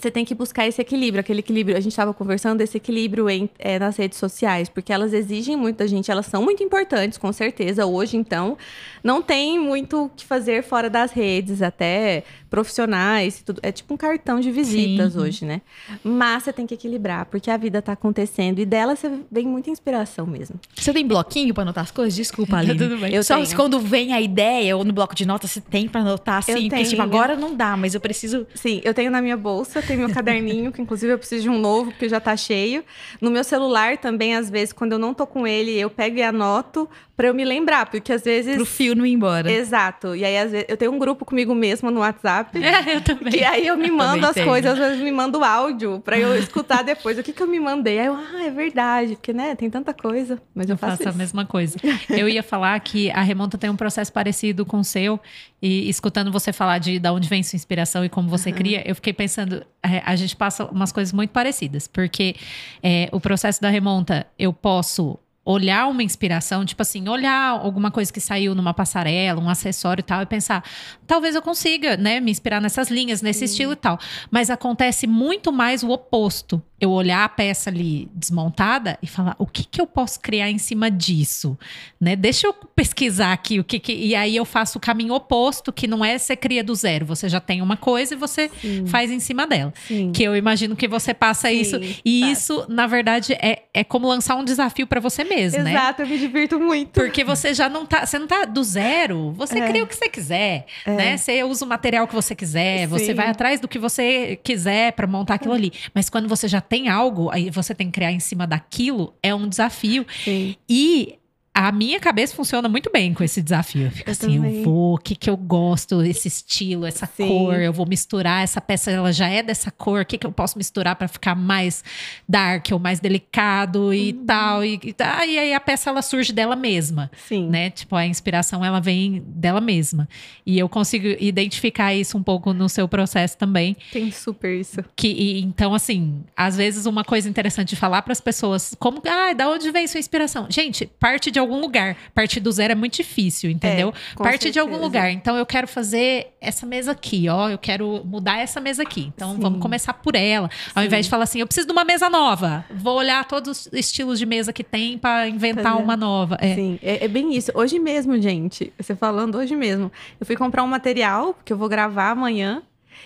você 0.01 0.11
tem 0.11 0.25
que 0.25 0.35
buscar 0.35 0.67
esse 0.67 0.81
equilíbrio, 0.81 1.21
aquele 1.21 1.41
equilíbrio. 1.41 1.77
A 1.77 1.81
gente 1.81 1.93
estava 1.93 2.15
conversando 2.15 2.59
desse 2.59 2.77
equilíbrio 2.77 3.29
em, 3.29 3.49
é, 3.59 3.79
nas 3.79 3.97
redes 3.97 4.19
sociais, 4.19 4.69
porque 4.69 4.93
elas 4.93 5.13
exigem 5.13 5.57
muito 5.57 5.79
da 5.79 5.87
gente, 5.87 6.11
elas 6.11 6.27
são 6.27 6.43
muito 6.43 6.63
importantes, 6.63 7.19
com 7.19 7.33
certeza. 7.33 7.87
Hoje, 7.87 8.17
então, 8.17 8.57
não 9.03 9.21
tem 9.21 9.59
muito 9.59 10.05
o 10.05 10.09
que 10.09 10.25
fazer 10.25 10.63
fora 10.63 10.89
das 10.89 11.13
redes, 11.13 11.63
até 11.63 12.25
profissionais, 12.49 13.43
tudo. 13.45 13.61
É 13.63 13.73
tipo 13.73 13.95
um 13.95 13.97
cartão 13.97 14.41
de 14.41 14.51
visitas 14.51 15.15
Sim. 15.15 15.19
hoje, 15.19 15.45
né? 15.45 15.63
Mas 16.05 16.45
você 16.45 16.53
tem 16.53 16.67
que 16.67 16.75
equilibrar, 16.75 17.27
porque 17.27 17.51
a 17.51 17.57
vida 17.57 17.79
está 17.81 17.93
acontecendo 17.93 18.59
e 18.59 18.67
dela 18.67 18.95
você 18.95 19.11
vem 19.31 19.47
muita 19.47 19.71
inspiração 19.71 20.27
mesmo. 20.27 20.61
Você 20.75 20.93
tem 20.93 21.07
bloquinho 21.07 21.53
para 21.53 21.63
anotar 21.63 21.85
as 21.85 21.91
coisas? 21.91 22.15
Desculpa, 22.15 22.59
Aline. 22.59 22.79
Tudo 22.79 22.99
bem. 22.99 23.13
Eu 23.13 23.23
só 23.23 23.37
tenho. 23.37 23.57
quando 23.57 23.81
vem 23.81 24.13
a 24.13 24.21
ideia 24.21 24.77
ou 24.77 24.85
no 24.85 24.93
bloco 24.93 25.15
de 25.15 25.27
notas, 25.27 25.51
você 25.51 25.61
tem 25.61 25.89
para 25.89 26.03
anotar 26.03 26.39
assim, 26.39 26.53
eu 26.53 26.69
porque 26.69 26.85
tipo, 26.85 27.03
agora 27.03 27.37
não 27.37 27.55
dá, 27.55 27.77
mas 27.77 27.95
eu 27.95 28.01
preciso. 28.01 28.47
Sim, 28.55 28.81
eu 28.85 28.95
tenho 28.95 29.11
na 29.11 29.21
minha 29.21 29.37
bolsa 29.37 29.83
tem 29.89 29.97
meu 29.97 30.11
caderninho, 30.11 30.71
que 30.71 30.81
inclusive 30.81 31.13
eu 31.13 31.19
preciso 31.19 31.43
de 31.43 31.49
um 31.49 31.59
novo, 31.59 31.91
porque 31.91 32.09
já 32.09 32.21
tá 32.21 32.37
cheio. 32.37 32.85
No 33.21 33.31
meu 33.31 33.43
celular 33.43 33.97
também, 33.97 34.37
às 34.37 34.51
vezes, 34.51 34.73
quando 34.73 34.93
eu 34.93 34.99
não 34.99 35.15
tô 35.15 35.27
com 35.27 35.47
ele, 35.47 35.73
eu 35.73 35.91
pego 35.91 36.19
e 36.19 36.23
anoto 36.23 36.89
para 37.17 37.27
eu 37.27 37.35
me 37.35 37.45
lembrar, 37.45 37.91
porque 37.91 38.13
às 38.13 38.23
vezes. 38.23 38.55
Pro 38.55 38.65
fio 38.65 38.95
não 38.95 39.05
ir 39.05 39.13
embora. 39.13 39.51
Exato. 39.51 40.15
E 40.15 40.25
aí, 40.25 40.39
às 40.39 40.53
vezes, 40.53 40.67
eu 40.69 40.77
tenho 40.77 40.93
um 40.93 40.99
grupo 40.99 41.25
comigo 41.25 41.55
mesmo 41.55 41.91
no 41.91 42.01
WhatsApp. 42.01 42.38
É, 42.55 42.97
eu 42.97 43.01
também. 43.01 43.35
E 43.35 43.45
aí 43.45 43.67
eu 43.67 43.77
me 43.77 43.91
mando 43.91 44.27
as 44.27 44.35
tenho. 44.35 44.47
coisas, 44.47 44.73
às 44.73 44.79
vezes 44.79 45.03
me 45.03 45.11
mando 45.11 45.43
áudio 45.43 46.01
para 46.05 46.19
eu 46.19 46.37
escutar 46.37 46.83
depois. 46.83 47.19
O 47.19 47.23
que 47.23 47.33
que 47.33 47.43
eu 47.43 47.47
me 47.47 47.61
mandei? 47.61 47.99
Aí 47.99 48.07
eu, 48.07 48.15
ah, 48.15 48.45
é 48.45 48.51
verdade, 48.51 49.15
porque, 49.15 49.33
né, 49.33 49.55
tem 49.55 49.71
tanta 49.71 49.95
coisa. 49.95 50.41
Mas 50.55 50.69
eu, 50.69 50.75
eu 50.75 50.79
faço, 50.79 50.99
faço 50.99 51.09
a 51.09 51.13
mesma 51.13 51.45
coisa. 51.45 51.77
Eu 52.09 52.29
ia 52.29 52.43
falar 52.43 52.79
que 52.81 53.11
a 53.11 53.23
Remonta 53.23 53.57
tem 53.57 53.71
um 53.71 53.77
processo 53.77 54.13
parecido 54.13 54.65
com 54.65 54.81
o 54.81 54.85
seu, 54.85 55.21
e 55.61 55.89
escutando 55.89 56.31
você 56.31 56.53
falar 56.53 56.79
de, 56.79 56.99
de 56.99 57.09
onde 57.11 57.29
vem 57.29 57.43
sua 57.43 57.57
inspiração 57.57 58.05
e 58.05 58.09
como 58.09 58.29
você 58.29 58.51
uhum. 58.51 58.57
cria, 58.57 58.89
eu 58.89 58.95
fiquei 58.95 59.13
pensando, 59.13 59.65
é, 59.83 60.03
a 60.05 60.15
gente 60.15 60.37
passa 60.37 60.65
umas 60.67 60.93
coisas 60.93 61.13
muito 61.13 61.31
parecidas, 61.31 61.89
porque 61.89 62.37
é, 62.83 63.09
o 63.13 63.21
processo 63.21 63.61
da 63.61 63.69
remonta, 63.69 64.27
eu 64.39 64.53
posso 64.53 65.19
olhar 65.49 65.87
uma 65.89 66.03
inspiração, 66.03 66.63
tipo 66.63 66.83
assim, 66.83 67.09
olhar 67.09 67.53
alguma 67.53 67.91
coisa 67.91 68.13
que 68.13 68.21
saiu 68.21 68.55
numa 68.55 68.75
passarela, 68.75 69.41
um 69.41 69.49
acessório 69.49 70.03
e 70.03 70.05
tal, 70.05 70.21
e 70.21 70.27
pensar, 70.27 70.63
talvez 71.07 71.35
eu 71.35 71.41
consiga, 71.41 71.97
né, 71.97 72.21
me 72.21 72.31
inspirar 72.31 72.61
nessas 72.61 72.91
linhas, 72.91 73.23
nesse 73.23 73.41
Sim. 73.41 73.45
estilo 73.47 73.73
e 73.73 73.77
tal. 73.77 73.99
Mas 74.31 74.51
acontece 74.51 75.07
muito 75.07 75.51
mais 75.51 75.83
o 75.83 75.89
oposto 75.89 76.63
eu 76.81 76.93
olhar 76.93 77.25
a 77.25 77.29
peça 77.29 77.71
ali 77.71 78.09
desmontada 78.15 78.99
e 79.03 79.07
falar 79.07 79.35
o 79.39 79.47
que, 79.47 79.65
que 79.65 79.81
eu 79.81 79.87
posso 79.87 80.21
criar 80.21 80.49
em 80.49 80.59
cima 80.59 80.89
disso, 80.89 81.59
né? 82.01 82.15
Deixa 82.15 82.47
eu 82.47 82.53
pesquisar 82.53 83.33
aqui 83.33 83.59
o 83.59 83.65
que, 83.65 83.81
que, 83.81 83.93
e 83.93 84.15
aí 84.15 84.37
eu 84.37 84.45
faço 84.45 84.79
o 84.79 84.81
caminho 84.81 85.13
oposto, 85.13 85.73
que 85.73 85.89
não 85.89 86.05
é 86.05 86.17
você 86.17 86.37
cria 86.37 86.63
do 86.63 86.75
zero, 86.75 87.05
você 87.05 87.29
já 87.29 87.41
tem 87.41 87.61
uma 87.63 87.77
coisa 87.77 88.15
e 88.15 88.17
você 88.17 88.49
Sim. 88.61 88.87
faz 88.87 89.11
em 89.11 89.19
cima 89.19 89.45
dela. 89.45 89.75
Sim. 89.89 90.13
Que 90.13 90.23
eu 90.23 90.37
imagino 90.37 90.77
que 90.77 90.87
você 90.87 91.13
passa 91.13 91.51
isso 91.51 91.81
e 92.05 92.31
isso 92.31 92.65
na 92.69 92.87
verdade 92.87 93.33
é, 93.33 93.65
é 93.75 93.83
como 93.83 94.07
lançar 94.07 94.37
um 94.37 94.45
desafio 94.45 94.87
para 94.87 95.01
você 95.01 95.25
mesmo, 95.25 95.38
Exato, 95.41 95.65
né? 95.65 95.71
Exato, 95.73 96.03
eu 96.03 96.07
me 96.07 96.19
divirto 96.19 96.61
muito. 96.61 96.93
Porque 96.93 97.25
você 97.25 97.55
já 97.55 97.69
não 97.69 97.87
tá, 97.87 98.07
você 98.07 98.19
não 98.19 98.27
tá 98.27 98.45
do 98.45 98.63
zero, 98.63 99.33
você 99.33 99.59
é. 99.59 99.69
cria 99.69 99.85
o 99.85 99.87
que 99.87 99.97
você 99.97 100.09
quiser, 100.09 100.67
é. 100.85 100.91
né? 100.91 101.17
Você 101.17 101.43
usa 101.45 101.65
o 101.65 101.69
material 101.69 102.07
que 102.07 102.15
você 102.15 102.35
quiser, 102.35 102.87
você 102.87 103.15
vai 103.15 103.29
atrás 103.29 103.61
do 103.61 103.69
que 103.69 103.79
você 103.79 104.39
quiser 104.43 104.93
para 104.93 105.07
montar 105.07 105.35
aquilo 105.35 105.55
ali. 105.55 105.73
Mas 105.95 106.09
quando 106.09 106.29
você 106.29 106.49
já 106.49 106.61
tem 106.61 106.89
algo, 106.89 107.31
aí 107.31 107.51
você 107.51 107.75
tem 107.75 107.89
que 107.89 107.93
criar 107.93 108.13
em 108.13 108.21
cima 108.21 108.47
daquilo, 108.47 109.15
é 109.23 109.35
um 109.35 109.49
desafio. 109.49 110.07
Sim. 110.25 110.57
E 110.69 111.19
a 111.67 111.73
minha 111.73 111.99
cabeça 111.99 112.35
funciona 112.37 112.69
muito 112.69 112.91
bem 112.93 113.13
com 113.15 113.25
esse 113.25 113.43
desafio. 113.43 113.91
Fica 113.91 114.11
Eu 114.11 114.13
assim, 114.13 114.37
também. 114.37 114.59
eu 114.59 114.63
vou, 114.65 114.95
o 114.95 114.99
que 114.99 115.15
que 115.15 115.29
eu 115.29 115.37
gosto, 115.37 116.03
esse 116.03 116.29
estilo, 116.29 116.87
essa 116.87 117.07
Sim. 117.07 117.27
cor, 117.29 117.55
eu 117.55 117.73
vou 117.73 117.87
misturar, 117.87 118.43
essa 118.45 118.61
peça 118.61 118.91
ela 118.91 119.13
já 119.13 119.29
é 119.29 119.43
dessa 119.43 119.71
cor, 119.71 120.03
o 120.03 120.07
que 120.07 120.19
que 120.19 120.27
eu 120.27 120.33
posso 120.33 120.57
misturar 120.59 120.97
para 120.97 121.09
ficar 121.09 121.35
mais 121.35 121.83
dark 122.29 122.67
ou 122.73 122.79
mais 122.79 123.01
delicado 123.01 123.93
e 123.95 124.13
Uhum. 124.13 124.25
tal, 124.27 124.65
e, 124.65 124.79
e, 124.83 124.93
tá, 124.93 125.25
e 125.27 125.39
aí 125.39 125.53
a 125.55 125.61
peça 125.61 125.91
ela 125.91 126.03
surge 126.03 126.33
dela 126.33 126.55
mesma, 126.57 127.11
Sim. 127.27 127.49
né? 127.49 127.71
Tipo, 127.71 127.97
a 127.97 128.07
inspiração 128.07 128.65
ela 128.65 128.81
vem 128.81 129.23
dela 129.27 129.61
mesma. 129.61 130.09
E 130.47 130.59
eu 130.59 130.69
consigo 130.69 131.07
identificar 131.21 131.95
isso 131.95 132.17
um 132.17 132.23
pouco 132.23 132.53
no 132.53 132.69
seu 132.69 132.87
processo 132.89 133.37
também, 133.37 133.77
Tem 133.93 134.11
super 134.11 134.53
isso. 134.59 134.85
que 134.97 135.09
e, 135.09 135.41
então 135.43 135.75
assim, 135.75 136.23
às 136.37 136.57
vezes 136.57 136.87
uma 136.87 137.05
coisa 137.05 137.29
interessante 137.29 137.71
de 137.71 137.77
falar 137.77 138.03
para 138.03 138.13
as 138.13 138.21
pessoas, 138.21 138.75
como, 138.79 139.03
ah, 139.07 139.33
da 139.33 139.49
onde 139.49 139.71
vem 139.71 139.87
sua 139.87 139.99
inspiração? 140.01 140.47
Gente, 140.51 140.87
parte 140.99 141.31
de 141.31 141.39
algum 141.39 141.48
lugar. 141.57 141.97
Partir 142.15 142.41
do 142.41 142.51
zero 142.51 142.73
é 142.73 142.75
muito 142.75 142.97
difícil, 142.97 143.51
entendeu? 143.51 143.93
É, 144.15 144.23
parte 144.23 144.51
de 144.51 144.59
algum 144.59 144.73
certeza. 144.73 144.87
lugar. 144.87 145.11
Então 145.11 145.37
eu 145.37 145.47
quero 145.47 145.69
fazer 145.69 146.33
essa 146.41 146.67
mesa 146.67 146.93
aqui, 146.93 147.29
ó, 147.29 147.49
eu 147.49 147.59
quero 147.59 148.03
mudar 148.05 148.39
essa 148.39 148.61
mesa 148.61 148.83
aqui. 148.83 149.13
Então 149.15 149.35
Sim. 149.35 149.41
vamos 149.41 149.61
começar 149.61 149.93
por 149.93 150.15
ela, 150.15 150.51
ao 150.75 150.83
Sim. 150.83 150.87
invés 150.87 151.07
de 151.07 151.11
falar 151.11 151.25
assim, 151.25 151.41
eu 151.41 151.47
preciso 151.47 151.67
de 151.67 151.73
uma 151.73 151.85
mesa 151.85 152.09
nova. 152.09 152.65
Vou 152.75 152.97
olhar 152.97 153.25
todos 153.27 153.67
os 153.67 153.73
estilos 153.73 154.19
de 154.19 154.27
mesa 154.27 154.53
que 154.53 154.65
tem 154.65 154.99
para 154.99 155.29
inventar 155.29 155.73
Fazer. 155.73 155.83
uma 155.83 155.97
nova. 155.97 156.37
É. 156.41 156.55
Sim, 156.55 156.79
é, 156.83 157.05
é 157.05 157.09
bem 157.09 157.35
isso. 157.35 157.51
Hoje 157.55 157.79
mesmo, 157.79 158.21
gente, 158.21 158.73
você 158.79 158.95
falando 158.95 159.37
hoje 159.39 159.55
mesmo, 159.57 159.91
eu 160.21 160.27
fui 160.27 160.37
comprar 160.37 160.63
um 160.63 160.69
material 160.69 161.37
que 161.45 161.53
eu 161.53 161.57
vou 161.57 161.69
gravar 161.69 162.11
amanhã. 162.11 162.63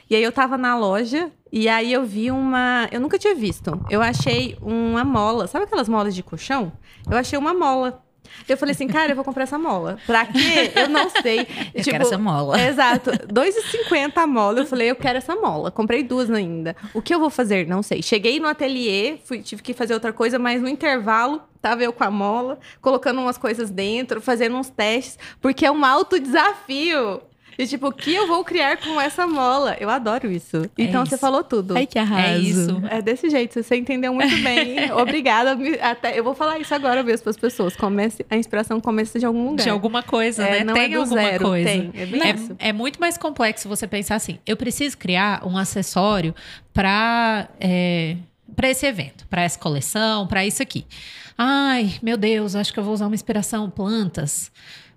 E 0.08 0.16
aí 0.16 0.22
eu 0.22 0.32
tava 0.32 0.56
na 0.56 0.76
loja 0.76 1.30
e 1.50 1.68
aí 1.68 1.92
eu 1.92 2.04
vi 2.04 2.30
uma. 2.30 2.88
Eu 2.90 3.00
nunca 3.00 3.18
tinha 3.18 3.34
visto. 3.34 3.78
Eu 3.90 4.00
achei 4.00 4.56
uma 4.60 5.04
mola. 5.04 5.46
Sabe 5.46 5.64
aquelas 5.64 5.88
molas 5.88 6.14
de 6.14 6.22
colchão? 6.22 6.72
Eu 7.10 7.16
achei 7.16 7.38
uma 7.38 7.52
mola. 7.52 8.02
Eu 8.48 8.56
falei 8.56 8.72
assim, 8.72 8.86
cara, 8.86 9.12
eu 9.12 9.16
vou 9.16 9.24
comprar 9.24 9.44
essa 9.44 9.58
mola. 9.58 9.98
Pra 10.06 10.26
quê? 10.26 10.72
Eu 10.74 10.88
não 10.88 11.08
sei. 11.10 11.46
Eu 11.74 11.84
quero 11.84 12.02
essa 12.02 12.18
mola. 12.18 12.60
Exato. 12.60 13.10
2,50 13.10 14.12
a 14.16 14.26
mola. 14.26 14.60
Eu 14.60 14.66
falei, 14.66 14.90
eu 14.90 14.96
quero 14.96 15.18
essa 15.18 15.34
mola. 15.34 15.70
Comprei 15.70 16.02
duas 16.02 16.30
ainda. 16.30 16.76
O 16.92 17.00
que 17.00 17.14
eu 17.14 17.18
vou 17.18 17.30
fazer? 17.30 17.66
Não 17.66 17.82
sei. 17.82 18.02
Cheguei 18.02 18.38
no 18.38 18.46
ateliê, 18.46 19.18
fui, 19.24 19.40
tive 19.42 19.62
que 19.62 19.72
fazer 19.72 19.94
outra 19.94 20.12
coisa, 20.12 20.38
mas 20.38 20.60
no 20.60 20.68
intervalo, 20.68 21.42
tava 21.60 21.82
eu 21.82 21.92
com 21.92 22.04
a 22.04 22.10
mola, 22.10 22.58
colocando 22.80 23.20
umas 23.20 23.38
coisas 23.38 23.70
dentro, 23.70 24.20
fazendo 24.20 24.56
uns 24.56 24.68
testes, 24.68 25.18
porque 25.40 25.64
é 25.64 25.70
um 25.70 25.84
alto 25.84 26.18
desafio. 26.18 27.22
E 27.58 27.66
tipo, 27.66 27.88
o 27.88 27.92
que 27.92 28.14
eu 28.14 28.26
vou 28.26 28.42
criar 28.44 28.76
com 28.78 29.00
essa 29.00 29.26
mola? 29.26 29.76
Eu 29.78 29.90
adoro 29.90 30.30
isso. 30.30 30.68
Então 30.76 31.04
você 31.04 31.14
isso. 31.16 31.20
falou 31.20 31.44
tudo. 31.44 31.76
Ai, 31.76 31.86
que 31.86 31.98
arraso. 31.98 32.22
É 32.22 32.38
isso. 32.38 32.82
É 32.90 33.02
desse 33.02 33.28
jeito, 33.28 33.62
você 33.62 33.76
entendeu 33.76 34.12
muito 34.14 34.36
bem. 34.42 34.90
Obrigada. 34.92 35.54
me- 35.54 35.78
Até, 35.80 36.18
eu 36.18 36.24
vou 36.24 36.34
falar 36.34 36.58
isso 36.58 36.74
agora 36.74 37.02
mesmo 37.02 37.24
para 37.24 37.30
as 37.30 37.36
pessoas. 37.36 37.76
Comece, 37.76 38.24
a 38.30 38.36
inspiração 38.36 38.80
começa 38.80 39.18
de 39.18 39.26
algum 39.26 39.50
lugar. 39.50 39.62
De 39.64 39.70
alguma 39.70 40.02
coisa, 40.02 40.44
É, 40.44 40.58
né? 40.58 40.64
não 40.64 40.74
tem 40.74 40.84
é 40.84 40.88
do 40.88 41.00
alguma 41.00 41.20
zero, 41.22 41.44
coisa. 41.44 41.68
tem. 41.68 41.90
É 41.94 42.06
bem 42.06 42.34
isso. 42.34 42.56
É, 42.58 42.68
é 42.68 42.72
muito 42.72 42.98
mais 43.00 43.16
complexo 43.18 43.68
você 43.68 43.86
pensar 43.86 44.16
assim: 44.16 44.38
eu 44.46 44.56
preciso 44.56 44.96
criar 44.98 45.46
um 45.46 45.56
acessório 45.58 46.34
para 46.72 47.48
para 48.54 48.68
esse 48.68 48.84
evento, 48.86 49.26
para 49.28 49.42
essa 49.42 49.58
coleção, 49.58 50.26
para 50.26 50.44
isso 50.44 50.62
aqui. 50.62 50.84
Ai, 51.38 51.94
meu 52.02 52.16
Deus, 52.18 52.54
acho 52.54 52.72
que 52.72 52.78
eu 52.78 52.84
vou 52.84 52.92
usar 52.92 53.06
uma 53.06 53.14
inspiração 53.14 53.70
plantas. 53.70 54.52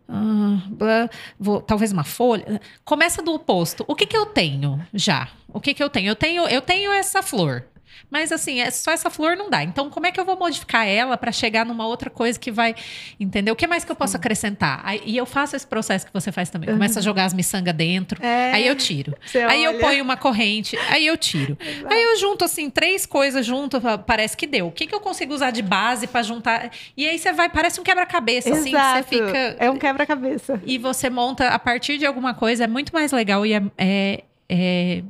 Ah, 0.08 0.62
blá, 0.70 1.10
vou- 1.40 1.62
talvez 1.62 1.92
uma 1.92 2.04
folha. 2.04 2.62
Começa 2.84 3.22
do 3.22 3.34
oposto. 3.34 3.84
O 3.88 3.96
que, 3.96 4.06
que 4.06 4.16
eu 4.16 4.26
tenho 4.26 4.80
já? 4.94 5.30
O 5.52 5.60
que, 5.60 5.74
que 5.74 5.84
eu 5.84 5.90
tenho? 5.90 6.10
Eu 6.10 6.16
tenho, 6.16 6.48
eu 6.48 6.62
tenho 6.62 6.92
essa 6.92 7.24
flor. 7.24 7.66
Mas 8.10 8.32
assim, 8.32 8.60
é 8.62 8.70
só 8.72 8.92
essa 8.92 9.10
flor 9.10 9.36
não 9.36 9.50
dá. 9.50 9.64
Então, 9.64 9.90
como 9.90 10.06
é 10.06 10.12
que 10.12 10.20
eu 10.20 10.26
vou 10.26 10.38
modificar 10.38 10.88
ela 10.88 11.18
para 11.18 11.32
chegar 11.32 11.66
numa 11.66 11.86
outra 11.88 12.10
coisa 12.10 12.40
que 12.40 12.52
vai, 12.52 12.76
entendeu? 13.20 13.54
O 13.54 13.58
que 13.58 13.68
mais 13.68 13.84
que 13.84 13.92
eu 13.92 13.96
posso 13.96 14.16
acrescentar? 14.18 14.82
Aí- 14.84 15.02
e 15.06 15.18
eu 15.18 15.26
faço 15.26 15.56
esse 15.56 15.66
processo 15.68 16.06
que 16.06 16.14
você 16.14 16.32
faz 16.32 16.50
também. 16.50 16.70
Começa 16.70 17.00
a 17.00 17.02
jogar 17.02 17.26
as 17.26 17.34
miçangas 17.34 17.74
dentro, 17.74 18.24
É. 18.24 18.54
aí 18.54 18.68
eu 18.68 18.76
tiro. 18.76 19.16
Aí 19.50 19.64
eu 19.64 19.72
olha. 19.72 19.80
ponho 19.80 20.04
uma 20.04 20.18
corrente, 20.18 20.78
aí 20.90 21.06
eu 21.08 21.18
tiro. 21.18 21.58
Aí 21.90 22.02
eu 22.04 22.18
junto 22.18 22.46
assim 22.46 22.70
três 22.70 23.06
coisas 23.06 23.46
junto, 23.46 23.80
parece 24.06 24.36
que 24.38 24.46
deu. 24.48 24.68
O 24.68 24.72
que, 24.72 24.86
que 24.88 24.94
eu 24.96 25.00
consigo 25.00 25.34
usar 25.34 25.52
de 25.52 25.62
base 25.62 26.08
para 26.08 26.22
juntar? 26.24 26.72
E 26.96 27.08
aí 27.08 27.18
você 27.18 27.32
vai, 27.34 27.50
parece 27.50 27.80
um 27.80 27.84
quebra-cabeça 27.84 28.50
assim, 28.54 28.70
Exato. 28.70 28.98
você 29.10 29.18
fica 29.18 29.56
É 29.60 29.70
um 29.70 29.78
quebra-cabeça. 29.78 30.62
e 30.66 30.78
você 30.78 31.10
monta 31.10 31.50
a 31.50 31.60
partir 31.60 31.98
de 31.98 32.06
alguma 32.06 32.34
coisa, 32.34 32.64
é 32.64 32.68
muito 32.68 32.94
mais 32.94 33.12
legal 33.12 33.46
e 33.46 33.54
é, 33.54 33.62
é- 33.78 34.24
é- 34.50 35.04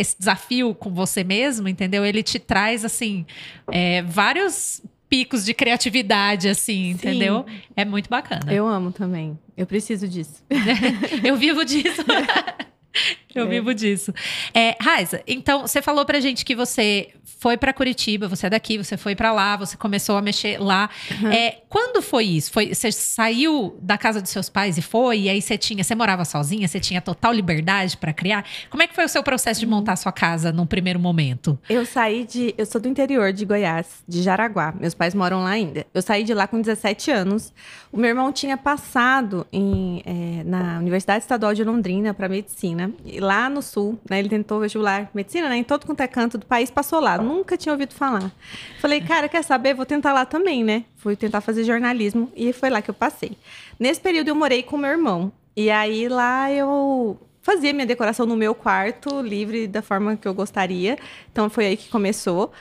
esse 0.00 0.18
desafio 0.18 0.74
com 0.74 0.90
você 0.90 1.22
mesmo, 1.22 1.68
entendeu? 1.68 2.04
Ele 2.04 2.22
te 2.22 2.38
traz 2.38 2.84
assim 2.84 3.26
é, 3.70 4.02
vários 4.02 4.82
picos 5.08 5.44
de 5.44 5.52
criatividade, 5.52 6.48
assim, 6.48 6.90
entendeu? 6.90 7.44
É 7.76 7.84
muito 7.84 8.08
bacana. 8.08 8.52
Eu 8.52 8.66
amo 8.66 8.92
também. 8.92 9.38
Eu 9.56 9.66
preciso 9.66 10.08
disso. 10.08 10.42
Eu 11.22 11.36
vivo 11.36 11.64
disso. 11.64 12.04
Eu 13.34 13.46
É. 13.46 13.48
vivo 13.48 13.72
disso. 13.74 14.12
É, 14.54 14.76
Raiza, 14.80 15.22
então 15.26 15.62
você 15.66 15.80
falou 15.80 16.04
pra 16.04 16.18
gente 16.20 16.44
que 16.44 16.54
você 16.54 17.10
foi 17.38 17.56
pra 17.56 17.72
Curitiba, 17.72 18.28
você 18.28 18.46
é 18.46 18.50
daqui, 18.50 18.76
você 18.76 18.96
foi 18.96 19.14
pra 19.14 19.32
lá, 19.32 19.56
você 19.56 19.76
começou 19.76 20.16
a 20.16 20.22
mexer 20.22 20.58
lá. 20.60 20.90
É, 21.32 21.62
quando 21.68 22.02
foi 22.02 22.24
isso? 22.24 22.50
Foi, 22.52 22.74
você 22.74 22.90
saiu 22.92 23.78
da 23.80 23.96
casa 23.96 24.20
dos 24.20 24.30
seus 24.30 24.48
pais 24.50 24.76
e 24.76 24.82
foi? 24.82 25.20
E 25.20 25.28
aí 25.28 25.40
você 25.40 25.56
tinha, 25.56 25.82
você 25.82 25.94
morava 25.94 26.24
sozinha, 26.24 26.66
você 26.68 26.78
tinha 26.80 27.00
total 27.00 27.32
liberdade 27.32 27.96
pra 27.96 28.12
criar? 28.12 28.44
Como 28.68 28.82
é 28.82 28.86
que 28.86 28.94
foi 28.94 29.04
o 29.04 29.08
seu 29.08 29.22
processo 29.22 29.58
de 29.60 29.66
montar 29.66 29.92
a 29.92 29.96
sua 29.96 30.12
casa 30.12 30.52
num 30.52 30.66
primeiro 30.66 30.98
momento? 31.00 31.58
Eu 31.68 31.86
saí 31.86 32.24
de. 32.24 32.54
Eu 32.58 32.66
sou 32.66 32.80
do 32.80 32.88
interior 32.88 33.32
de 33.32 33.44
Goiás, 33.44 33.86
de 34.06 34.22
Jaraguá. 34.22 34.74
Meus 34.78 34.92
pais 34.94 35.14
moram 35.14 35.42
lá 35.44 35.50
ainda. 35.50 35.86
Eu 35.94 36.02
saí 36.02 36.24
de 36.24 36.34
lá 36.34 36.46
com 36.46 36.60
17 36.60 37.10
anos. 37.10 37.52
O 37.92 37.96
meu 37.96 38.08
irmão 38.10 38.32
tinha 38.32 38.56
passado 38.56 39.46
em, 39.52 40.02
eh, 40.04 40.42
na 40.44 40.78
Universidade 40.78 41.22
Estadual 41.24 41.54
de 41.54 41.64
Londrina 41.64 42.12
para 42.12 42.28
medicina. 42.28 42.90
Lá 43.20 43.50
no 43.50 43.60
sul, 43.60 43.98
né? 44.08 44.18
Ele 44.18 44.28
tentou 44.28 44.60
vestibular 44.60 45.10
medicina, 45.12 45.48
né? 45.48 45.56
Em 45.56 45.64
todo 45.64 45.84
quanto 45.84 46.00
é 46.00 46.06
canto 46.06 46.38
do 46.38 46.46
país, 46.46 46.70
passou 46.70 47.00
lá. 47.00 47.18
Nunca 47.18 47.56
tinha 47.56 47.72
ouvido 47.72 47.92
falar. 47.92 48.32
Falei, 48.80 49.00
cara, 49.00 49.28
quer 49.28 49.44
saber? 49.44 49.74
Vou 49.74 49.84
tentar 49.84 50.12
lá 50.12 50.24
também, 50.24 50.64
né? 50.64 50.84
Fui 50.96 51.14
tentar 51.14 51.40
fazer 51.40 51.64
jornalismo 51.64 52.32
e 52.34 52.52
foi 52.52 52.70
lá 52.70 52.80
que 52.80 52.90
eu 52.90 52.94
passei. 52.94 53.36
Nesse 53.78 54.00
período 54.00 54.28
eu 54.28 54.34
morei 54.34 54.62
com 54.62 54.76
meu 54.76 54.90
irmão. 54.90 55.30
E 55.54 55.70
aí 55.70 56.08
lá 56.08 56.50
eu 56.50 57.18
fazia 57.42 57.72
minha 57.72 57.86
decoração 57.86 58.24
no 58.24 58.36
meu 58.36 58.54
quarto, 58.54 59.20
livre 59.20 59.66
da 59.66 59.82
forma 59.82 60.16
que 60.16 60.26
eu 60.26 60.34
gostaria. 60.34 60.98
Então 61.30 61.50
foi 61.50 61.66
aí 61.66 61.76
que 61.76 61.88
começou. 61.88 62.52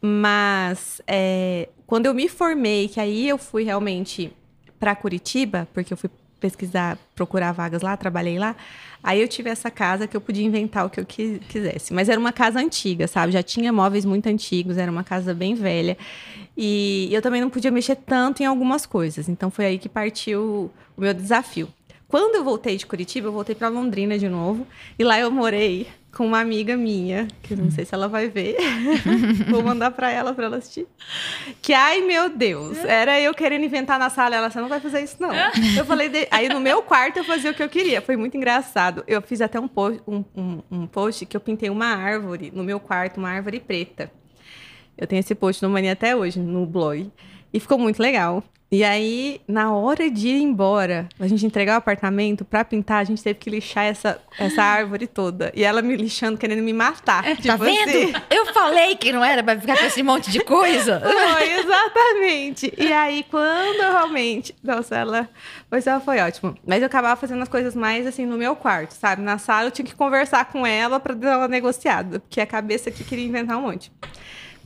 Mas 0.00 1.00
é, 1.06 1.68
quando 1.86 2.06
eu 2.06 2.14
me 2.14 2.28
formei, 2.28 2.88
que 2.88 3.00
aí 3.00 3.28
eu 3.28 3.38
fui 3.38 3.64
realmente 3.64 4.32
para 4.78 4.94
Curitiba, 4.94 5.68
porque 5.72 5.92
eu 5.92 5.96
fui 5.96 6.10
pesquisar, 6.38 6.98
procurar 7.14 7.52
vagas 7.52 7.82
lá, 7.82 7.96
trabalhei 7.96 8.38
lá. 8.38 8.54
Aí 9.02 9.20
eu 9.20 9.28
tive 9.28 9.48
essa 9.50 9.70
casa 9.70 10.06
que 10.06 10.16
eu 10.16 10.20
podia 10.20 10.44
inventar 10.44 10.84
o 10.86 10.90
que 10.90 10.98
eu 11.00 11.04
qui- 11.06 11.40
quisesse. 11.48 11.92
Mas 11.94 12.08
era 12.08 12.18
uma 12.18 12.32
casa 12.32 12.58
antiga, 12.58 13.06
sabe? 13.06 13.32
Já 13.32 13.42
tinha 13.42 13.72
móveis 13.72 14.04
muito 14.04 14.26
antigos, 14.28 14.76
era 14.78 14.90
uma 14.90 15.04
casa 15.04 15.32
bem 15.34 15.54
velha. 15.54 15.96
E 16.56 17.08
eu 17.12 17.20
também 17.22 17.40
não 17.40 17.50
podia 17.50 17.70
mexer 17.70 17.96
tanto 17.96 18.42
em 18.42 18.46
algumas 18.46 18.86
coisas. 18.86 19.28
Então 19.28 19.50
foi 19.50 19.66
aí 19.66 19.78
que 19.78 19.88
partiu 19.88 20.70
o 20.96 21.00
meu 21.00 21.12
desafio. 21.14 21.68
Quando 22.08 22.36
eu 22.36 22.44
voltei 22.44 22.76
de 22.76 22.86
Curitiba, 22.86 23.28
eu 23.28 23.32
voltei 23.32 23.54
para 23.54 23.68
Londrina 23.68 24.16
de 24.18 24.28
novo. 24.28 24.66
E 24.98 25.04
lá 25.04 25.18
eu 25.18 25.30
morei 25.30 25.86
com 26.16 26.26
uma 26.26 26.40
amiga 26.40 26.76
minha, 26.78 27.28
que 27.42 27.52
eu 27.52 27.58
não 27.58 27.70
sei 27.70 27.84
se 27.84 27.94
ela 27.94 28.08
vai 28.08 28.28
ver. 28.28 28.56
Vou 29.50 29.62
mandar 29.62 29.90
para 29.90 30.10
ela 30.10 30.32
para 30.32 30.46
ela 30.46 30.56
assistir. 30.56 30.86
Que 31.60 31.74
ai 31.74 32.00
meu 32.00 32.30
Deus, 32.30 32.78
era 32.84 33.20
eu 33.20 33.34
querendo 33.34 33.64
inventar 33.64 33.98
na 33.98 34.08
sala, 34.08 34.34
ela 34.36 34.50
você 34.50 34.58
não 34.60 34.68
vai 34.68 34.80
fazer 34.80 35.02
isso 35.02 35.16
não. 35.20 35.30
Eu 35.76 35.84
falei, 35.84 36.08
de- 36.08 36.26
aí 36.30 36.48
no 36.48 36.58
meu 36.60 36.82
quarto 36.82 37.18
eu 37.18 37.24
fazia 37.24 37.50
o 37.50 37.54
que 37.54 37.62
eu 37.62 37.68
queria. 37.68 38.00
Foi 38.00 38.16
muito 38.16 38.36
engraçado. 38.36 39.04
Eu 39.06 39.20
fiz 39.20 39.40
até 39.42 39.60
um 39.60 39.68
post, 39.68 40.00
um, 40.08 40.24
um- 40.34 40.62
um 40.70 40.86
post 40.86 41.26
que 41.26 41.36
eu 41.36 41.40
pintei 41.40 41.68
uma 41.68 41.86
árvore 41.88 42.50
no 42.54 42.64
meu 42.64 42.80
quarto, 42.80 43.18
uma 43.18 43.28
árvore 43.28 43.60
preta. 43.60 44.10
Eu 44.96 45.06
tenho 45.06 45.20
esse 45.20 45.34
post 45.34 45.62
no 45.62 45.68
Mania 45.68 45.92
até 45.92 46.16
hoje, 46.16 46.40
no 46.40 46.64
blog. 46.64 47.10
E 47.52 47.60
ficou 47.60 47.78
muito 47.78 48.00
legal. 48.00 48.42
E 48.70 48.82
aí, 48.82 49.40
na 49.46 49.72
hora 49.72 50.10
de 50.10 50.26
ir 50.26 50.42
embora, 50.42 51.08
a 51.20 51.28
gente 51.28 51.46
entregar 51.46 51.74
o 51.74 51.78
apartamento 51.78 52.44
pra 52.44 52.64
pintar, 52.64 53.00
a 53.00 53.04
gente 53.04 53.22
teve 53.22 53.38
que 53.38 53.48
lixar 53.48 53.84
essa, 53.84 54.20
essa 54.36 54.60
árvore 54.60 55.06
toda. 55.06 55.52
E 55.54 55.62
ela 55.62 55.80
me 55.80 55.96
lixando, 55.96 56.36
querendo 56.36 56.64
me 56.64 56.72
matar. 56.72 57.22
Tá 57.22 57.36
tipo 57.36 57.58
vendo? 57.58 57.88
assim. 57.88 58.12
Eu 58.28 58.46
falei 58.46 58.96
que 58.96 59.12
não 59.12 59.24
era 59.24 59.40
pra 59.40 59.56
ficar 59.56 59.78
com 59.78 59.84
esse 59.84 60.02
monte 60.02 60.32
de 60.32 60.40
coisa. 60.40 60.98
Foi, 61.06 61.52
exatamente. 61.60 62.74
E 62.76 62.92
aí, 62.92 63.24
quando 63.30 63.82
eu 63.82 63.92
realmente. 63.92 64.52
Nossa, 64.64 64.96
ela. 64.96 65.28
Pois 65.70 65.86
ela 65.86 66.00
foi 66.00 66.18
ótimo. 66.18 66.56
Mas 66.66 66.80
eu 66.80 66.86
acabava 66.86 67.20
fazendo 67.20 67.42
as 67.42 67.48
coisas 67.48 67.74
mais 67.74 68.06
assim 68.06 68.26
no 68.26 68.36
meu 68.36 68.56
quarto, 68.56 68.92
sabe? 68.92 69.22
Na 69.22 69.38
sala 69.38 69.68
eu 69.68 69.70
tinha 69.70 69.86
que 69.86 69.94
conversar 69.94 70.44
com 70.46 70.66
ela 70.66 70.98
pra 70.98 71.14
dar 71.14 71.38
uma 71.38 71.48
negociada. 71.48 72.18
Porque 72.18 72.40
a 72.40 72.46
cabeça 72.46 72.88
aqui 72.88 73.04
queria 73.04 73.26
inventar 73.26 73.56
um 73.58 73.62
monte. 73.62 73.92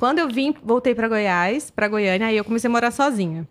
Quando 0.01 0.19
eu 0.19 0.31
vim, 0.31 0.55
voltei 0.65 0.95
pra 0.95 1.09
Goiás, 1.09 1.71
pra 1.71 1.87
Goiânia, 1.87 2.29
aí 2.29 2.37
eu 2.39 2.43
comecei 2.43 2.69
a 2.69 2.73
morar 2.73 2.91
sozinha. 2.91 3.47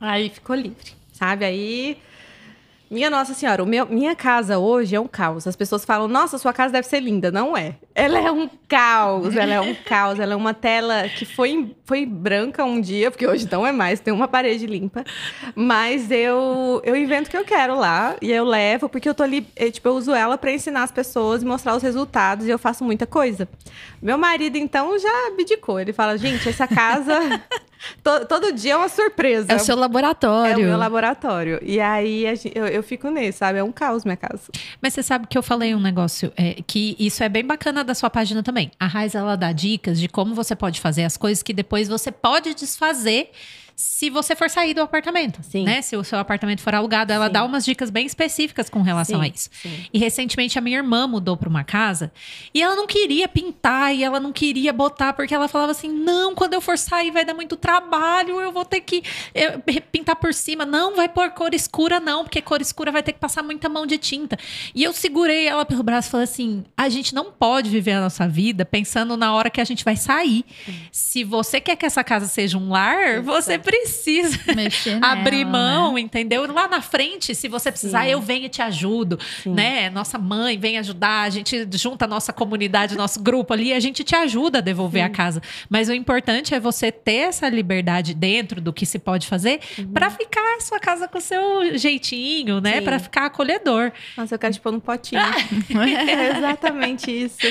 Aí 0.00 0.30
ficou 0.30 0.54
livre, 0.54 0.92
sabe? 1.10 1.44
Aí. 1.44 1.98
Minha 2.88 3.10
Nossa 3.10 3.34
Senhora, 3.34 3.64
o 3.64 3.66
meu, 3.66 3.84
minha 3.86 4.14
casa 4.14 4.58
hoje 4.58 4.94
é 4.94 5.00
um 5.00 5.08
caos. 5.08 5.44
As 5.44 5.56
pessoas 5.56 5.84
falam, 5.84 6.06
nossa, 6.06 6.38
sua 6.38 6.52
casa 6.52 6.72
deve 6.72 6.86
ser 6.86 7.00
linda. 7.00 7.32
Não 7.32 7.56
é. 7.56 7.74
Ela 7.92 8.20
é 8.20 8.30
um 8.30 8.48
caos, 8.68 9.34
ela 9.34 9.54
é 9.54 9.60
um 9.60 9.74
caos. 9.74 10.20
Ela 10.20 10.34
é 10.34 10.36
uma 10.36 10.54
tela 10.54 11.08
que 11.08 11.24
foi, 11.24 11.74
foi 11.84 12.06
branca 12.06 12.64
um 12.64 12.80
dia, 12.80 13.10
porque 13.10 13.26
hoje 13.26 13.48
não 13.50 13.66
é 13.66 13.72
mais, 13.72 13.98
tem 13.98 14.14
uma 14.14 14.28
parede 14.28 14.66
limpa. 14.66 15.04
Mas 15.56 16.12
eu, 16.12 16.80
eu 16.84 16.94
invento 16.94 17.26
o 17.26 17.30
que 17.30 17.36
eu 17.36 17.44
quero 17.44 17.76
lá 17.76 18.16
e 18.22 18.30
eu 18.30 18.44
levo, 18.44 18.88
porque 18.88 19.08
eu 19.08 19.14
tô 19.14 19.24
ali, 19.24 19.44
eh, 19.56 19.70
tipo, 19.70 19.88
eu 19.88 19.94
uso 19.94 20.14
ela 20.14 20.38
para 20.38 20.52
ensinar 20.52 20.84
as 20.84 20.92
pessoas 20.92 21.42
e 21.42 21.44
mostrar 21.44 21.74
os 21.74 21.82
resultados 21.82 22.46
e 22.46 22.50
eu 22.50 22.58
faço 22.58 22.84
muita 22.84 23.04
coisa. 23.04 23.48
Meu 24.00 24.16
marido, 24.16 24.56
então, 24.58 24.96
já 24.96 25.26
abdicou. 25.26 25.80
Ele 25.80 25.92
fala, 25.92 26.16
gente, 26.16 26.48
essa 26.48 26.68
casa. 26.68 27.18
To- 28.02 28.24
todo 28.26 28.52
dia 28.52 28.72
é 28.74 28.76
uma 28.76 28.88
surpresa. 28.88 29.52
É 29.52 29.56
o 29.56 29.58
seu 29.58 29.76
É 29.76 29.78
laboratório. 29.80 30.58
o 30.64 30.68
meu 30.68 30.76
laboratório. 30.78 31.58
E 31.62 31.78
aí 31.80 32.26
a 32.26 32.34
gen- 32.34 32.52
eu, 32.54 32.66
eu 32.66 32.82
fico 32.82 33.10
nesse, 33.10 33.38
sabe? 33.38 33.58
É 33.58 33.62
um 33.64 33.72
caos 33.72 34.04
minha 34.04 34.16
casa. 34.16 34.50
Mas 34.80 34.94
você 34.94 35.02
sabe 35.02 35.26
que 35.26 35.36
eu 35.36 35.42
falei 35.42 35.74
um 35.74 35.80
negócio 35.80 36.32
é, 36.36 36.56
que 36.66 36.96
isso 36.98 37.22
é 37.22 37.28
bem 37.28 37.44
bacana 37.44 37.82
da 37.84 37.94
sua 37.94 38.10
página 38.10 38.42
também. 38.42 38.70
A 38.78 38.86
Raiz, 38.86 39.14
ela 39.14 39.36
dá 39.36 39.52
dicas 39.52 39.98
de 40.00 40.08
como 40.08 40.34
você 40.34 40.54
pode 40.56 40.80
fazer 40.80 41.04
as 41.04 41.16
coisas 41.16 41.42
que 41.42 41.52
depois 41.52 41.88
você 41.88 42.10
pode 42.12 42.54
desfazer 42.54 43.30
se 43.76 44.08
você 44.08 44.34
for 44.34 44.48
sair 44.48 44.72
do 44.72 44.80
apartamento. 44.80 45.40
Sim. 45.42 45.64
Né? 45.64 45.82
Se 45.82 45.94
o 45.96 46.02
seu 46.02 46.18
apartamento 46.18 46.62
for 46.62 46.74
alugado, 46.74 47.12
ela 47.12 47.26
Sim. 47.26 47.32
dá 47.32 47.44
umas 47.44 47.62
dicas 47.62 47.90
bem 47.90 48.06
específicas 48.06 48.70
com 48.70 48.80
relação 48.80 49.20
a 49.20 49.28
isso. 49.28 49.50
Sim. 49.52 49.84
E 49.92 49.98
recentemente 49.98 50.58
a 50.58 50.62
minha 50.62 50.78
irmã 50.78 51.06
mudou 51.06 51.36
para 51.36 51.46
uma 51.46 51.62
casa 51.62 52.10
e 52.54 52.62
ela 52.62 52.74
não 52.74 52.86
queria 52.86 53.28
pintar 53.28 53.94
e 53.94 54.02
ela 54.02 54.18
não 54.18 54.32
queria 54.32 54.72
botar 54.72 55.12
porque 55.12 55.34
ela 55.34 55.46
falava 55.46 55.72
assim: 55.72 55.90
"Não, 55.90 56.34
quando 56.34 56.54
eu 56.54 56.60
for 56.62 56.78
sair 56.78 57.10
vai 57.10 57.22
dar 57.22 57.34
muito 57.34 57.54
trabalho, 57.54 58.40
eu 58.40 58.50
vou 58.50 58.64
ter 58.64 58.80
que 58.80 59.02
eh, 59.34 59.58
pintar 59.92 60.16
por 60.16 60.32
cima. 60.32 60.64
Não 60.64 60.96
vai 60.96 61.08
pôr 61.08 61.30
cor 61.32 61.52
escura 61.52 62.00
não, 62.00 62.24
porque 62.24 62.40
cor 62.40 62.62
escura 62.62 62.90
vai 62.90 63.02
ter 63.02 63.12
que 63.12 63.18
passar 63.18 63.42
muita 63.42 63.68
mão 63.68 63.86
de 63.86 63.98
tinta". 63.98 64.38
E 64.74 64.82
eu 64.82 64.94
segurei 64.94 65.46
ela 65.46 65.66
pelo 65.66 65.82
braço 65.82 66.08
e 66.08 66.10
falei 66.12 66.24
assim: 66.24 66.64
"A 66.74 66.88
gente 66.88 67.14
não 67.14 67.30
pode 67.30 67.68
viver 67.68 67.92
a 67.92 68.00
nossa 68.00 68.26
vida 68.26 68.64
pensando 68.64 69.18
na 69.18 69.34
hora 69.34 69.50
que 69.50 69.60
a 69.60 69.64
gente 69.64 69.84
vai 69.84 69.96
sair. 69.96 70.46
Se 70.90 71.22
você 71.24 71.60
quer 71.60 71.76
que 71.76 71.84
essa 71.84 72.02
casa 72.02 72.26
seja 72.26 72.56
um 72.56 72.70
lar, 72.70 73.20
você 73.20 73.58
precisa 73.66 74.38
Mexer 74.54 74.98
abrir 75.02 75.44
nela, 75.44 75.50
mão, 75.50 75.94
né? 75.94 76.00
entendeu? 76.00 76.46
Lá 76.52 76.68
na 76.68 76.80
frente, 76.80 77.34
se 77.34 77.48
você 77.48 77.72
precisar, 77.72 78.04
Sim. 78.04 78.10
eu 78.10 78.20
venho 78.20 78.46
e 78.46 78.48
te 78.48 78.62
ajudo, 78.62 79.18
Sim. 79.42 79.54
né? 79.54 79.90
Nossa 79.90 80.16
mãe 80.18 80.56
vem 80.56 80.78
ajudar, 80.78 81.22
a 81.22 81.30
gente 81.30 81.66
junta 81.72 82.04
a 82.04 82.08
nossa 82.08 82.32
comunidade, 82.32 82.96
nosso 82.96 83.20
grupo 83.20 83.52
ali, 83.52 83.72
a 83.72 83.80
gente 83.80 84.04
te 84.04 84.14
ajuda 84.14 84.58
a 84.58 84.60
devolver 84.60 85.02
a 85.02 85.08
casa. 85.08 85.42
Mas 85.68 85.88
o 85.88 85.92
importante 85.92 86.54
é 86.54 86.60
você 86.60 86.92
ter 86.92 87.28
essa 87.28 87.48
liberdade 87.48 88.14
dentro 88.14 88.60
do 88.60 88.72
que 88.72 88.86
se 88.86 89.00
pode 89.00 89.26
fazer 89.26 89.58
pra 89.92 90.10
ficar 90.10 90.56
a 90.56 90.60
sua 90.60 90.78
casa 90.78 91.08
com 91.08 91.18
o 91.18 91.20
seu 91.20 91.76
jeitinho, 91.76 92.60
né? 92.60 92.74
Uhum. 92.74 92.78
Sim. 92.78 92.84
Pra 92.84 92.98
ficar 93.00 93.26
acolhedor. 93.26 93.90
Nossa, 94.16 94.36
eu 94.36 94.38
quero 94.38 94.54
te 94.54 94.60
pôr 94.60 94.70
num 94.72 94.80
potinho. 94.80 95.20
é 95.74 96.36
exatamente 96.38 97.10
isso. 97.10 97.46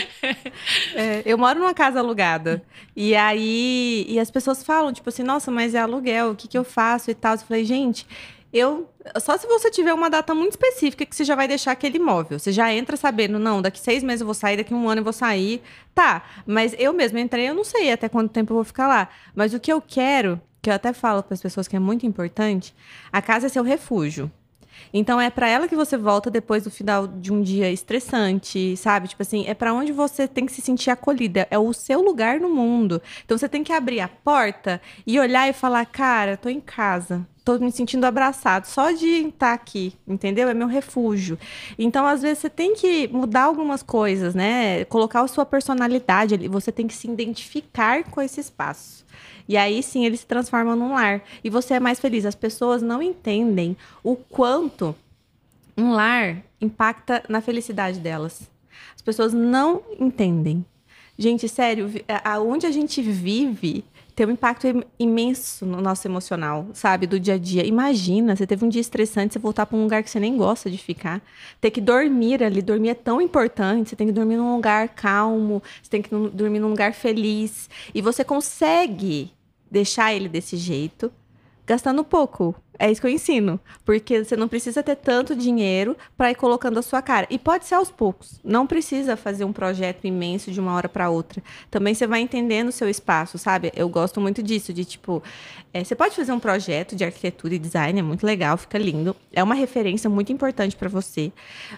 É, 0.95 1.21
eu 1.25 1.37
moro 1.37 1.59
numa 1.59 1.73
casa 1.73 1.99
alugada. 1.99 2.63
E 2.95 3.15
aí, 3.15 4.05
e 4.07 4.19
as 4.19 4.31
pessoas 4.31 4.63
falam, 4.63 4.93
tipo 4.93 5.09
assim, 5.09 5.23
nossa, 5.23 5.51
mas 5.51 5.75
é 5.75 5.79
aluguel, 5.79 6.31
o 6.31 6.35
que, 6.35 6.47
que 6.47 6.57
eu 6.57 6.63
faço 6.63 7.11
e 7.11 7.13
tal. 7.13 7.33
Eu 7.33 7.39
falei, 7.39 7.65
gente, 7.65 8.07
eu. 8.53 8.89
Só 9.19 9.37
se 9.37 9.45
você 9.47 9.69
tiver 9.69 9.93
uma 9.93 10.09
data 10.09 10.33
muito 10.33 10.51
específica 10.51 11.05
que 11.05 11.15
você 11.15 11.25
já 11.25 11.35
vai 11.35 11.47
deixar 11.47 11.73
aquele 11.73 11.97
imóvel. 11.97 12.39
Você 12.39 12.51
já 12.51 12.73
entra 12.73 12.95
sabendo, 12.95 13.37
não, 13.37 13.61
daqui 13.61 13.79
seis 13.79 14.01
meses 14.01 14.21
eu 14.21 14.25
vou 14.25 14.33
sair, 14.33 14.57
daqui 14.57 14.73
um 14.73 14.89
ano 14.89 15.01
eu 15.01 15.03
vou 15.03 15.13
sair. 15.13 15.61
Tá, 15.93 16.23
mas 16.45 16.73
eu 16.79 16.93
mesma 16.93 17.19
entrei, 17.19 17.49
eu 17.49 17.53
não 17.53 17.63
sei 17.65 17.91
até 17.91 18.07
quanto 18.07 18.31
tempo 18.31 18.53
eu 18.53 18.55
vou 18.55 18.63
ficar 18.63 18.87
lá. 18.87 19.09
Mas 19.35 19.53
o 19.53 19.59
que 19.59 19.71
eu 19.71 19.81
quero, 19.81 20.41
que 20.61 20.69
eu 20.69 20.73
até 20.73 20.93
falo 20.93 21.21
para 21.21 21.33
as 21.33 21.41
pessoas 21.41 21.67
que 21.67 21.75
é 21.75 21.79
muito 21.79 22.05
importante, 22.05 22.73
a 23.11 23.21
casa 23.21 23.47
é 23.47 23.49
seu 23.49 23.63
refúgio. 23.63 24.31
Então 24.93 25.19
é 25.19 25.29
pra 25.29 25.47
ela 25.47 25.67
que 25.67 25.75
você 25.75 25.97
volta 25.97 26.31
depois 26.31 26.63
do 26.63 26.71
final 26.71 27.07
de 27.07 27.31
um 27.33 27.41
dia 27.41 27.71
estressante, 27.71 28.75
sabe? 28.77 29.07
Tipo 29.07 29.21
assim, 29.21 29.45
é 29.47 29.53
pra 29.53 29.73
onde 29.73 29.91
você 29.91 30.27
tem 30.27 30.45
que 30.45 30.51
se 30.53 30.61
sentir 30.61 30.89
acolhida, 30.89 31.47
é 31.51 31.59
o 31.59 31.73
seu 31.73 32.01
lugar 32.01 32.39
no 32.39 32.49
mundo. 32.49 33.01
Então 33.23 33.37
você 33.37 33.49
tem 33.49 33.63
que 33.63 33.73
abrir 33.73 33.99
a 33.99 34.07
porta 34.07 34.81
e 35.05 35.19
olhar 35.19 35.49
e 35.49 35.53
falar: 35.53 35.85
"Cara, 35.85 36.37
tô 36.37 36.49
em 36.49 36.61
casa. 36.61 37.25
Tô 37.45 37.59
me 37.59 37.71
sentindo 37.71 38.05
abraçado 38.05 38.65
só 38.65 38.91
de 38.91 39.27
estar 39.27 39.53
aqui, 39.53 39.93
entendeu? 40.07 40.49
É 40.49 40.53
meu 40.55 40.67
refúgio. 40.67 41.37
Então, 41.77 42.03
às 42.03 42.23
vezes, 42.23 42.39
você 42.39 42.49
tem 42.49 42.73
que 42.73 43.07
mudar 43.09 43.43
algumas 43.43 43.83
coisas, 43.83 44.33
né? 44.33 44.83
Colocar 44.85 45.21
a 45.21 45.27
sua 45.27 45.45
personalidade 45.45 46.33
ali. 46.33 46.47
Você 46.47 46.71
tem 46.71 46.87
que 46.87 46.93
se 46.95 47.07
identificar 47.07 48.03
com 48.05 48.19
esse 48.19 48.39
espaço. 48.39 49.05
E 49.47 49.57
aí 49.57 49.81
sim 49.83 50.05
ele 50.05 50.17
se 50.17 50.25
transforma 50.25 50.75
num 50.75 50.93
lar. 50.93 51.21
E 51.43 51.49
você 51.49 51.75
é 51.75 51.79
mais 51.79 51.99
feliz. 51.99 52.25
As 52.25 52.35
pessoas 52.35 52.81
não 52.81 53.01
entendem 53.01 53.77
o 54.03 54.15
quanto 54.15 54.95
um 55.77 55.91
lar 55.91 56.43
impacta 56.59 57.23
na 57.29 57.41
felicidade 57.41 57.99
delas. 57.99 58.49
As 58.95 59.01
pessoas 59.01 59.33
não 59.33 59.81
entendem. 59.99 60.65
Gente, 61.17 61.47
sério, 61.47 61.89
aonde 62.23 62.65
a 62.65 62.71
gente 62.71 63.01
vive 63.01 63.85
tem 64.15 64.25
um 64.25 64.31
impacto 64.31 64.65
im- 64.65 64.83
imenso 64.97 65.65
no 65.65 65.81
nosso 65.81 66.07
emocional, 66.07 66.67
sabe? 66.73 67.05
Do 67.05 67.19
dia 67.19 67.33
a 67.33 67.37
dia. 67.37 67.65
Imagina, 67.65 68.35
você 68.35 68.47
teve 68.47 68.63
um 68.65 68.69
dia 68.69 68.79
estressante, 68.79 69.33
você 69.33 69.39
voltar 69.39 69.65
para 69.65 69.77
um 69.77 69.83
lugar 69.83 70.01
que 70.03 70.09
você 70.09 70.19
nem 70.19 70.37
gosta 70.37 70.71
de 70.71 70.77
ficar. 70.77 71.21
Ter 71.59 71.69
que 71.69 71.81
dormir 71.81 72.41
ali, 72.41 72.61
dormir 72.61 72.89
é 72.89 72.93
tão 72.93 73.19
importante. 73.21 73.89
Você 73.89 73.95
tem 73.95 74.07
que 74.07 74.13
dormir 74.13 74.37
num 74.37 74.55
lugar 74.55 74.89
calmo, 74.89 75.61
você 75.83 75.89
tem 75.89 76.01
que 76.01 76.09
dormir 76.09 76.59
num 76.59 76.69
lugar 76.69 76.93
feliz. 76.93 77.69
E 77.93 78.01
você 78.01 78.23
consegue 78.23 79.31
deixar 79.69 80.13
ele 80.13 80.29
desse 80.29 80.55
jeito, 80.55 81.11
gastando 81.65 82.03
pouco. 82.03 82.55
É 82.77 82.91
isso 82.91 83.01
que 83.01 83.07
eu 83.07 83.11
ensino. 83.11 83.59
Porque 83.83 84.23
você 84.23 84.35
não 84.35 84.47
precisa 84.47 84.83
ter 84.83 84.95
tanto 84.95 85.35
dinheiro 85.35 85.95
para 86.17 86.31
ir 86.31 86.35
colocando 86.35 86.77
a 86.77 86.81
sua 86.81 87.01
cara. 87.01 87.27
E 87.29 87.37
pode 87.37 87.65
ser 87.65 87.75
aos 87.75 87.91
poucos. 87.91 88.39
Não 88.43 88.67
precisa 88.67 89.15
fazer 89.15 89.45
um 89.45 89.53
projeto 89.53 90.05
imenso 90.05 90.51
de 90.51 90.59
uma 90.59 90.73
hora 90.73 90.89
para 90.89 91.09
outra. 91.09 91.41
Também 91.69 91.93
você 91.93 92.07
vai 92.07 92.21
entendendo 92.21 92.69
o 92.69 92.71
seu 92.71 92.89
espaço, 92.89 93.37
sabe? 93.37 93.71
Eu 93.75 93.87
gosto 93.87 94.19
muito 94.19 94.41
disso, 94.43 94.73
de 94.73 94.83
tipo. 94.83 95.21
é, 95.73 95.83
você 95.83 95.95
pode 95.95 96.15
fazer 96.15 96.31
um 96.31 96.39
projeto 96.39 96.95
de 96.95 97.03
arquitetura 97.03 97.55
e 97.55 97.59
design, 97.59 97.99
é 97.99 98.03
muito 98.03 98.25
legal, 98.25 98.57
fica 98.57 98.77
lindo. 98.77 99.15
É 99.31 99.43
uma 99.43 99.55
referência 99.55 100.09
muito 100.09 100.31
importante 100.31 100.75
para 100.75 100.89
você. 100.89 101.31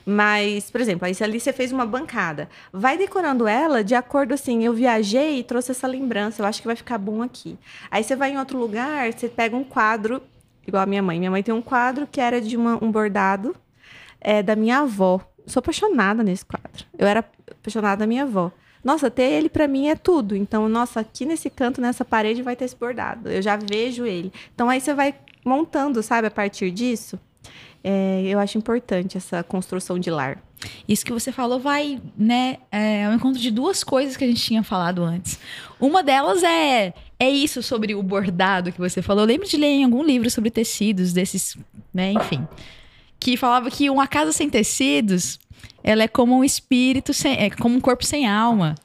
Mas, 0.06 0.70
por 0.72 0.82
exemplo, 0.82 1.06
aí 1.06 1.14
ali 1.22 1.40
você 1.40 1.52
fez 1.52 1.72
uma 1.72 1.86
bancada. 1.86 2.50
Vai 2.72 2.98
decorando 2.98 3.48
ela 3.48 3.84
de 3.84 3.96
acordo 3.96 4.34
assim, 4.34 4.64
eu 4.64 4.74
viajei 4.74 5.40
e 5.40 5.44
trouxe 5.44 5.72
essa 5.72 5.88
lembrança, 5.88 6.42
eu 6.42 6.46
acho 6.46 6.62
que 6.62 6.68
vai 6.68 6.76
ficar 6.76 6.98
bom 6.98 7.22
aqui. 7.22 7.58
Aí 7.90 8.04
você 8.04 8.16
vai 8.16 8.32
em 8.32 8.38
outro 8.38 8.58
lugar, 8.58 9.12
você 9.12 9.28
pega 9.28 9.56
um 9.56 9.64
quadro, 9.64 10.22
igual 10.68 10.84
a 10.84 10.86
minha 10.86 11.02
mãe. 11.02 11.18
Minha 11.18 11.32
mãe 11.32 11.42
tem 11.42 11.54
um 11.54 11.62
quadro 11.62 12.06
que 12.06 12.20
era 12.22 12.40
de 12.42 12.56
uma- 12.58 12.84
um 12.84 12.92
bordado 12.92 13.56
é, 14.20 14.44
da 14.44 14.56
minha 14.56 14.80
avó. 14.80 15.22
Sou 15.46 15.60
apaixonada 15.62 16.24
nesse 16.24 16.46
quadro. 16.46 16.86
Eu 16.98 17.08
era 17.08 17.24
apaixonada 17.52 17.98
da 17.98 18.08
minha 18.08 18.24
avó. 18.24 18.52
Nossa, 18.84 19.10
ter 19.10 19.24
ele 19.32 19.50
pra 19.50 19.68
mim 19.68 19.88
é 19.88 19.96
tudo. 19.96 20.36
Então, 20.36 20.68
nossa, 20.70 21.00
aqui 21.00 21.26
nesse 21.26 21.50
canto, 21.50 21.80
nessa 21.82 22.04
parede, 22.06 22.42
vai 22.42 22.56
ter 22.56 22.66
esse 22.66 22.76
bordado. 22.76 23.30
Eu 23.30 23.42
já 23.42 23.56
vejo 23.56 24.06
ele. 24.06 24.32
Então, 24.54 24.70
aí 24.70 24.80
você 24.82 24.94
vai 24.94 25.16
montando, 25.46 26.02
sabe, 26.04 26.28
a 26.28 26.32
partir 26.32 26.72
disso. 26.72 27.20
É, 27.84 28.24
eu 28.26 28.40
acho 28.40 28.58
importante 28.58 29.18
essa 29.18 29.44
construção 29.44 29.98
de 30.00 30.10
lar. 30.10 30.38
Isso 30.88 31.06
que 31.06 31.14
você 31.14 31.32
falou 31.32 31.60
vai, 31.60 32.02
né, 32.18 32.58
é 32.72 33.06
ao 33.06 33.14
encontro 33.14 33.40
de 33.40 33.52
duas 33.52 33.84
coisas 33.84 34.18
que 34.18 34.24
a 34.24 34.28
gente 34.28 34.42
tinha 34.42 34.64
falado 34.64 35.04
antes. 35.04 35.40
Uma 35.80 36.02
delas 36.02 36.42
é 36.44 36.94
é 37.20 37.30
isso 37.30 37.62
sobre 37.64 37.96
o 37.96 38.04
bordado 38.04 38.72
que 38.72 38.80
você 38.80 39.02
falou. 39.02 39.24
Eu 39.24 39.28
lembro 39.28 39.48
de 39.48 39.58
ler 39.58 39.68
em 39.68 39.84
algum 39.84 40.04
livro 40.04 40.30
sobre 40.30 40.50
tecidos 40.52 41.14
desses, 41.14 41.58
né, 41.94 42.12
enfim, 42.14 42.48
que 43.20 43.36
falava 43.38 43.72
que 43.72 43.90
uma 43.90 44.08
casa 44.08 44.32
sem 44.32 44.50
tecidos, 44.50 45.40
ela 45.84 46.04
é 46.04 46.08
como 46.08 46.36
um 46.38 46.44
espírito 46.44 47.14
sem, 47.14 47.34
é 47.38 47.50
como 47.50 47.76
um 47.76 47.82
corpo 47.82 48.06
sem 48.06 48.28
alma. 48.28 48.76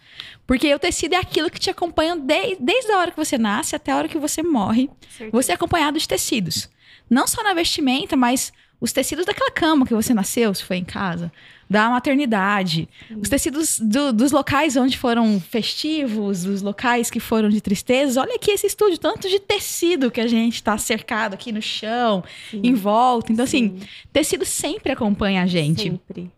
Porque 0.46 0.74
o 0.74 0.78
tecido 0.78 1.14
é 1.14 1.18
aquilo 1.18 1.50
que 1.50 1.60
te 1.60 1.70
acompanha 1.70 2.16
de- 2.16 2.56
desde 2.58 2.90
a 2.92 2.98
hora 2.98 3.10
que 3.10 3.16
você 3.16 3.38
nasce 3.38 3.76
até 3.76 3.92
a 3.92 3.96
hora 3.96 4.08
que 4.08 4.18
você 4.18 4.42
morre. 4.42 4.90
Você 5.30 5.52
é 5.52 5.54
acompanhado 5.54 5.98
de 5.98 6.06
tecidos. 6.08 6.68
Não 7.08 7.26
só 7.26 7.42
na 7.42 7.54
vestimenta, 7.54 8.16
mas 8.16 8.52
os 8.82 8.92
tecidos 8.92 9.24
daquela 9.24 9.50
cama 9.50 9.86
que 9.86 9.94
você 9.94 10.12
nasceu, 10.12 10.52
se 10.52 10.62
foi 10.64 10.76
em 10.76 10.84
casa, 10.84 11.32
da 11.70 11.88
maternidade, 11.88 12.86
os 13.16 13.28
tecidos 13.30 13.78
do- 13.78 14.12
dos 14.12 14.30
locais 14.32 14.76
onde 14.76 14.98
foram 14.98 15.40
festivos, 15.40 16.42
dos 16.44 16.60
locais 16.60 17.10
que 17.10 17.18
foram 17.20 17.48
de 17.48 17.60
tristezas. 17.62 18.16
Olha 18.18 18.34
aqui 18.34 18.50
esse 18.50 18.66
estúdio, 18.66 18.98
tanto 18.98 19.28
de 19.28 19.38
tecido 19.38 20.10
que 20.10 20.20
a 20.20 20.26
gente 20.26 20.56
está 20.56 20.76
cercado 20.76 21.32
aqui 21.34 21.50
no 21.52 21.62
chão, 21.62 22.22
em 22.52 22.74
volta. 22.74 23.32
Então, 23.32 23.44
assim, 23.44 23.78
tecido 24.12 24.44
sempre 24.44 24.92
acompanha 24.92 25.42
a 25.42 25.46
gente. 25.46 25.84
Sempre. 25.84 26.30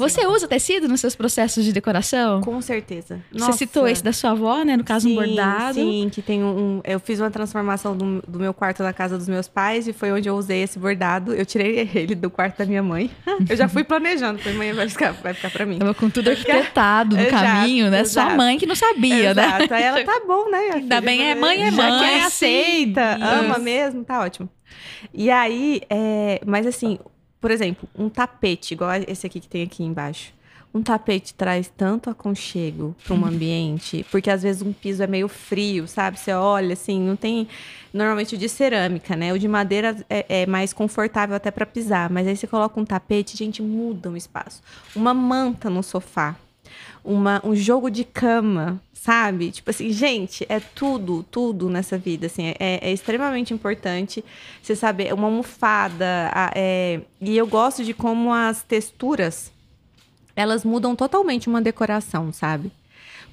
Você 0.00 0.26
usa 0.26 0.48
tecido 0.48 0.88
nos 0.88 1.00
seus 1.00 1.14
processos 1.14 1.62
de 1.64 1.72
decoração? 1.72 2.40
Com 2.40 2.60
certeza. 2.62 3.20
Você 3.32 3.52
citou 3.52 3.86
esse 3.86 4.02
da 4.02 4.12
sua 4.12 4.30
avó, 4.30 4.62
né? 4.64 4.76
No 4.76 4.82
caso, 4.82 5.08
um 5.08 5.14
bordado. 5.14 5.74
Sim, 5.74 6.08
que 6.10 6.22
tem 6.22 6.42
um. 6.42 6.80
Eu 6.84 6.98
fiz 6.98 7.20
uma 7.20 7.30
transformação 7.30 7.94
do, 7.96 8.22
do 8.26 8.38
meu 8.38 8.54
quarto 8.54 8.82
na 8.82 8.92
casa 8.92 9.18
dos 9.18 9.28
meus 9.28 9.46
pais 9.46 9.86
e 9.86 9.92
foi 9.92 10.10
onde 10.10 10.28
eu 10.28 10.34
usei 10.34 10.62
esse 10.62 10.78
bordado. 10.78 11.34
Eu 11.34 11.44
tirei 11.44 11.88
ele 11.94 12.14
do 12.14 12.30
quarto 12.30 12.58
da 12.58 12.64
minha 12.64 12.82
mãe. 12.82 13.10
Eu 13.48 13.56
já 13.56 13.68
fui 13.68 13.82
planejando, 13.82 14.38
falei, 14.38 14.56
mãe, 14.56 14.72
vai 14.72 14.88
ficar, 14.88 15.12
vai 15.12 15.34
ficar 15.34 15.50
pra 15.50 15.66
mim. 15.66 15.78
Tava 15.78 15.94
com 15.94 16.08
tudo 16.10 16.28
arquitetado 16.30 17.16
no 17.16 17.22
Exato, 17.22 17.42
caminho, 17.42 17.90
né? 17.90 18.04
Sua 18.04 18.22
exato. 18.22 18.36
mãe 18.36 18.58
que 18.58 18.66
não 18.66 18.74
sabia, 18.74 19.34
né? 19.34 19.44
Exato. 19.44 19.74
Aí 19.74 19.82
ela 19.82 20.04
tá 20.04 20.20
bom, 20.26 20.50
né? 20.50 20.70
Ainda 20.74 21.00
bem, 21.00 21.30
é 21.30 21.34
mãe, 21.34 21.62
é 21.62 21.70
Já 21.70 21.76
mãe, 21.76 21.98
que 21.98 22.04
é 22.04 22.18
sim. 22.20 22.26
aceita, 22.26 23.18
ama 23.20 23.58
mesmo, 23.58 24.04
tá 24.04 24.20
ótimo. 24.20 24.48
E 25.12 25.30
aí, 25.30 25.80
é, 25.88 26.40
mas 26.46 26.66
assim, 26.66 26.98
por 27.40 27.50
exemplo, 27.50 27.88
um 27.96 28.08
tapete, 28.08 28.74
igual 28.74 28.90
esse 29.06 29.26
aqui 29.26 29.40
que 29.40 29.48
tem 29.48 29.62
aqui 29.62 29.82
embaixo. 29.82 30.32
Um 30.72 30.82
tapete 30.82 31.34
traz 31.34 31.68
tanto 31.76 32.08
aconchego 32.08 32.94
para 33.04 33.14
um 33.14 33.24
ambiente, 33.26 34.06
porque 34.10 34.30
às 34.30 34.42
vezes 34.42 34.62
um 34.62 34.72
piso 34.72 35.02
é 35.02 35.06
meio 35.06 35.26
frio, 35.26 35.88
sabe? 35.88 36.18
Você 36.18 36.32
olha 36.32 36.74
assim, 36.74 37.00
não 37.00 37.16
tem. 37.16 37.48
Normalmente 37.92 38.36
o 38.36 38.38
de 38.38 38.48
cerâmica, 38.48 39.16
né? 39.16 39.32
O 39.32 39.38
de 39.38 39.48
madeira 39.48 39.96
é, 40.08 40.42
é 40.42 40.46
mais 40.46 40.72
confortável 40.72 41.34
até 41.34 41.50
para 41.50 41.66
pisar, 41.66 42.08
mas 42.08 42.26
aí 42.28 42.36
você 42.36 42.46
coloca 42.46 42.78
um 42.78 42.84
tapete, 42.84 43.36
gente, 43.36 43.60
muda 43.62 44.10
o 44.10 44.16
espaço. 44.16 44.62
Uma 44.94 45.12
manta 45.12 45.68
no 45.68 45.82
sofá, 45.82 46.36
uma, 47.02 47.40
um 47.44 47.56
jogo 47.56 47.90
de 47.90 48.04
cama, 48.04 48.80
sabe? 49.00 49.50
Tipo 49.50 49.70
assim, 49.70 49.90
gente, 49.90 50.44
é 50.46 50.60
tudo, 50.60 51.22
tudo 51.22 51.70
nessa 51.70 51.96
vida, 51.96 52.26
assim, 52.26 52.48
é, 52.58 52.80
é 52.82 52.92
extremamente 52.92 53.54
importante 53.54 54.22
você 54.62 54.76
saber, 54.76 55.14
uma 55.14 55.26
almofada, 55.26 56.30
a, 56.34 56.50
é, 56.54 57.00
e 57.18 57.34
eu 57.34 57.46
gosto 57.46 57.82
de 57.82 57.94
como 57.94 58.30
as 58.30 58.62
texturas, 58.62 59.50
elas 60.36 60.66
mudam 60.66 60.94
totalmente 60.94 61.48
uma 61.48 61.62
decoração, 61.62 62.30
sabe? 62.30 62.70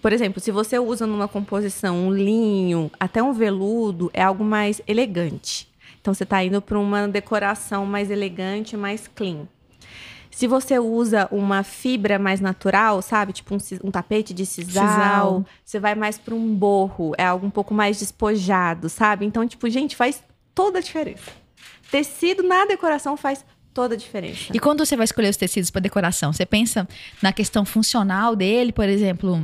Por 0.02 0.14
exemplo, 0.14 0.40
se 0.40 0.52
você 0.52 0.80
usa 0.80 1.06
numa 1.06 1.28
composição 1.28 1.98
um 1.98 2.14
linho, 2.14 2.90
até 2.98 3.22
um 3.22 3.34
veludo, 3.34 4.10
é 4.14 4.24
algo 4.24 4.46
mais 4.46 4.82
elegante. 4.88 5.68
Então 6.00 6.14
você 6.14 6.24
está 6.24 6.42
indo 6.42 6.62
para 6.62 6.80
uma 6.80 7.10
decoração 7.10 7.86
mais 7.86 8.10
elegante, 8.10 8.78
mais 8.78 9.06
clean. 9.06 9.46
Se 10.38 10.46
você 10.46 10.78
usa 10.78 11.28
uma 11.32 11.64
fibra 11.64 12.20
mais 12.20 12.40
natural, 12.40 13.02
sabe? 13.02 13.34
Tipo 13.34 13.56
um, 13.56 13.58
um 13.86 13.90
tapete 13.90 14.36
de 14.36 14.46
sisal, 14.46 14.88
Sisal. 14.88 15.46
você 15.66 15.80
vai 15.80 15.96
mais 15.96 16.20
para 16.20 16.36
um 16.36 16.54
borro, 16.54 17.14
é 17.18 17.26
algo 17.26 17.48
um 17.48 17.50
pouco 17.50 17.74
mais 17.74 17.98
despojado, 17.98 18.88
sabe? 18.88 19.26
Então, 19.26 19.48
tipo, 19.48 19.68
gente, 19.68 19.96
faz 19.96 20.22
toda 20.54 20.78
a 20.78 20.82
diferença. 20.84 21.32
Tecido 21.90 22.44
na 22.44 22.66
decoração 22.66 23.18
faz 23.18 23.44
toda 23.74 23.96
a 23.96 23.98
diferença. 23.98 24.52
E 24.54 24.60
quando 24.60 24.86
você 24.86 24.96
vai 24.96 25.06
escolher 25.06 25.30
os 25.30 25.38
tecidos 25.38 25.72
para 25.72 25.82
decoração, 25.82 26.32
você 26.32 26.46
pensa 26.46 26.88
na 27.20 27.34
questão 27.34 27.66
funcional 27.66 28.36
dele, 28.36 28.72
por 28.72 28.88
exemplo, 28.88 29.44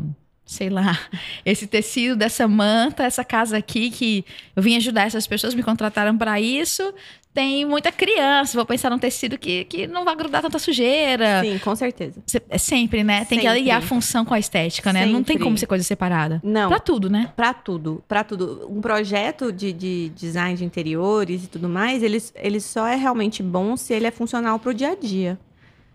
sei 0.53 0.69
lá, 0.69 0.97
esse 1.45 1.67
tecido 1.67 2.15
dessa 2.15 2.47
manta, 2.47 3.03
essa 3.03 3.23
casa 3.23 3.57
aqui 3.57 3.89
que 3.89 4.23
eu 4.55 4.63
vim 4.63 4.77
ajudar 4.77 5.07
essas 5.07 5.27
pessoas, 5.27 5.53
me 5.53 5.63
contrataram 5.63 6.17
para 6.17 6.39
isso. 6.39 6.93
Tem 7.33 7.65
muita 7.65 7.91
criança, 7.91 8.55
vou 8.55 8.63
pensar 8.63 8.91
num 8.91 8.99
tecido 8.99 9.39
que, 9.39 9.65
que 9.65 9.87
não 9.87 10.05
vai 10.05 10.15
grudar 10.15 10.43
tanta 10.43 10.59
sujeira. 10.59 11.41
Sim, 11.43 11.57
com 11.57 11.75
certeza. 11.75 12.21
É 12.47 12.59
sempre, 12.59 13.03
né? 13.03 13.25
Tem 13.25 13.39
que 13.39 13.45
Sempre. 13.47 13.61
aliar 13.61 13.79
a 13.79 13.81
função 13.81 14.23
com 14.23 14.35
a 14.35 14.39
estética, 14.39 14.93
né? 14.93 15.07
Não 15.07 15.23
tem 15.23 15.33
Sempre. 15.33 15.43
como 15.45 15.57
ser 15.57 15.65
coisa 15.65 15.83
separada. 15.83 16.39
Não. 16.43 16.69
Pra 16.69 16.79
tudo, 16.79 17.09
né? 17.09 17.31
Pra 17.35 17.51
tudo, 17.51 18.03
pra 18.07 18.23
tudo. 18.23 18.67
Um 18.69 18.79
projeto 18.79 19.51
de, 19.51 19.73
de 19.73 20.09
design 20.09 20.55
de 20.55 20.63
interiores 20.63 21.45
e 21.45 21.47
tudo 21.47 21.67
mais, 21.67 22.03
ele, 22.03 22.21
ele 22.35 22.59
só 22.59 22.85
é 22.85 22.95
realmente 22.95 23.41
bom 23.41 23.75
se 23.75 23.95
ele 23.95 24.05
é 24.05 24.11
funcional 24.11 24.59
pro 24.59 24.71
dia 24.71 24.91
a 24.91 24.95
dia. 24.95 25.39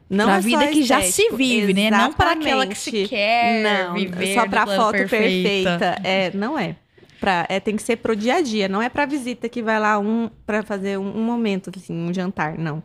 Não 0.08 0.24
pra 0.24 0.36
é 0.36 0.40
vida 0.40 0.66
que 0.68 0.82
já 0.82 1.02
se 1.02 1.30
vive, 1.30 1.74
né? 1.74 1.90
Não 1.90 2.12
para 2.12 2.32
aquela 2.32 2.66
que 2.66 2.74
se 2.76 2.88
Exatamente. 2.88 3.08
quer 3.10 3.62
Não, 3.62 3.94
viver 3.94 4.34
só 4.34 4.48
pra 4.48 4.66
foto 4.66 4.92
perfeita. 4.92 5.78
perfeita. 5.78 6.00
É, 6.02 6.30
não 6.34 6.58
é. 6.58 6.76
Pra, 7.20 7.44
é. 7.48 7.58
Tem 7.60 7.76
que 7.76 7.82
ser 7.82 7.96
pro 7.96 8.14
dia 8.16 8.36
a 8.36 8.40
dia, 8.40 8.68
não 8.68 8.80
é 8.80 8.88
pra 8.88 9.04
visita 9.04 9.48
que 9.48 9.62
vai 9.62 9.78
lá 9.78 9.98
um 9.98 10.30
para 10.46 10.62
fazer 10.62 10.98
um, 10.98 11.18
um 11.18 11.22
momento, 11.22 11.70
assim, 11.76 11.92
um 11.92 12.14
jantar, 12.14 12.56
não. 12.56 12.82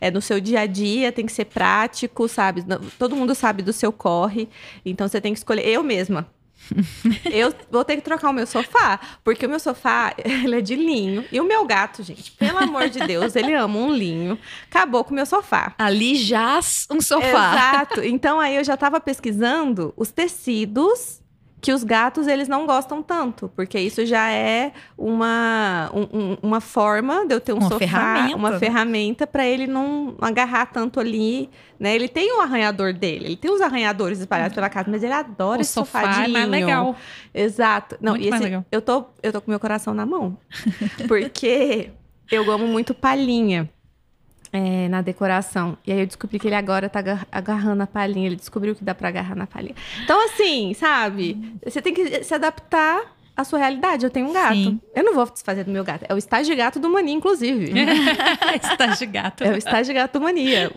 É 0.00 0.10
no 0.10 0.20
seu 0.20 0.40
dia 0.40 0.60
a 0.60 0.66
dia, 0.66 1.12
tem 1.12 1.26
que 1.26 1.32
ser 1.32 1.44
prático, 1.44 2.26
sabe? 2.26 2.64
Todo 2.98 3.14
mundo 3.14 3.34
sabe 3.34 3.62
do 3.62 3.72
seu 3.72 3.92
corre, 3.92 4.48
então 4.84 5.06
você 5.06 5.20
tem 5.20 5.32
que 5.32 5.38
escolher. 5.38 5.66
Eu 5.66 5.82
mesma. 5.82 6.26
Eu 7.30 7.54
vou 7.70 7.84
ter 7.84 7.96
que 7.96 8.02
trocar 8.02 8.30
o 8.30 8.32
meu 8.32 8.46
sofá, 8.46 8.98
porque 9.22 9.46
o 9.46 9.48
meu 9.48 9.60
sofá, 9.60 10.14
ele 10.22 10.58
é 10.58 10.60
de 10.60 10.74
linho. 10.74 11.24
E 11.30 11.40
o 11.40 11.44
meu 11.44 11.64
gato, 11.66 12.02
gente, 12.02 12.30
pelo 12.32 12.58
amor 12.58 12.88
de 12.88 13.00
Deus, 13.00 13.36
ele 13.36 13.54
ama 13.54 13.78
um 13.78 13.92
linho. 13.92 14.38
Acabou 14.70 15.04
com 15.04 15.10
o 15.10 15.14
meu 15.14 15.26
sofá. 15.26 15.74
Ali 15.78 16.16
jaz 16.16 16.86
um 16.90 17.00
sofá. 17.00 17.26
Exato. 17.26 18.02
Então 18.02 18.40
aí 18.40 18.56
eu 18.56 18.64
já 18.64 18.76
tava 18.76 19.00
pesquisando 19.00 19.92
os 19.96 20.10
tecidos 20.10 21.23
que 21.64 21.72
os 21.72 21.82
gatos 21.82 22.26
eles 22.26 22.46
não 22.46 22.66
gostam 22.66 23.02
tanto, 23.02 23.50
porque 23.56 23.78
isso 23.80 24.04
já 24.04 24.30
é 24.30 24.70
uma, 24.98 25.90
um- 25.94 26.18
um- 26.18 26.36
uma 26.42 26.60
forma 26.60 27.24
de 27.26 27.34
eu 27.34 27.40
ter 27.40 27.54
um 27.54 27.56
Uma 27.56 27.68
sofá, 27.70 27.78
ferramenta. 27.78 28.36
uma 28.36 28.58
ferramenta 28.58 29.26
para 29.26 29.46
ele 29.46 29.66
não 29.66 30.14
agarrar 30.20 30.66
tanto 30.66 31.00
ali, 31.00 31.48
né? 31.80 31.94
Ele 31.94 32.06
tem 32.06 32.30
o 32.36 32.42
arranhador 32.42 32.92
dele, 32.92 33.24
ele 33.24 33.36
tem 33.36 33.50
os 33.50 33.62
arranhadores 33.62 34.18
espalhados 34.20 34.54
pela 34.54 34.68
casa, 34.68 34.90
mas 34.90 35.02
ele 35.02 35.14
adora 35.14 35.58
o 35.58 35.62
esse 35.62 35.72
sofá, 35.72 36.02
de 36.20 36.24
é 36.24 36.28
mais 36.28 36.48
legal. 36.50 36.94
Exato. 37.34 37.96
Não, 37.98 38.12
Muito 38.12 38.24
e 38.26 38.28
esse- 38.28 38.44
legal. 38.44 38.64
eu 38.70 38.82
tô 38.82 39.06
eu 39.22 39.32
tô 39.32 39.40
com 39.40 39.50
meu 39.50 39.58
coração 39.58 39.94
na 39.94 40.04
mão, 40.04 40.36
porque 41.08 41.90
eu 42.30 42.50
amo 42.50 42.66
muito 42.66 42.92
palhinha. 42.94 43.70
É, 44.54 44.88
na 44.88 45.02
decoração. 45.02 45.76
E 45.84 45.90
aí 45.92 45.98
eu 46.00 46.06
descobri 46.06 46.38
que 46.38 46.46
ele 46.46 46.54
agora 46.54 46.88
tá 46.88 47.00
agar- 47.00 47.26
agarrando 47.32 47.82
a 47.82 47.86
palhinha. 47.88 48.28
Ele 48.28 48.36
descobriu 48.36 48.72
que 48.76 48.84
dá 48.84 48.94
pra 48.94 49.08
agarrar 49.08 49.34
na 49.34 49.48
palhinha. 49.48 49.74
Então, 50.04 50.24
assim, 50.26 50.72
sabe? 50.74 51.36
Você 51.64 51.82
tem 51.82 51.92
que 51.92 52.22
se 52.22 52.32
adaptar 52.32 53.00
à 53.36 53.42
sua 53.42 53.58
realidade. 53.58 54.06
Eu 54.06 54.10
tenho 54.10 54.28
um 54.28 54.32
gato. 54.32 54.54
Sim. 54.54 54.80
Eu 54.94 55.02
não 55.02 55.12
vou 55.12 55.26
desfazer 55.28 55.64
do 55.64 55.72
meu 55.72 55.82
gato. 55.82 56.04
É 56.08 56.14
o 56.14 56.16
estágio 56.16 56.54
gato 56.56 56.78
do 56.78 56.88
Mania, 56.88 57.12
inclusive. 57.14 57.72
Estágio 58.62 58.98
de 58.98 59.06
gato. 59.06 59.42
É 59.42 59.50
o 59.50 59.56
estágio 59.56 59.92
gato 59.92 60.12
do 60.12 60.20
Mania. 60.20 60.70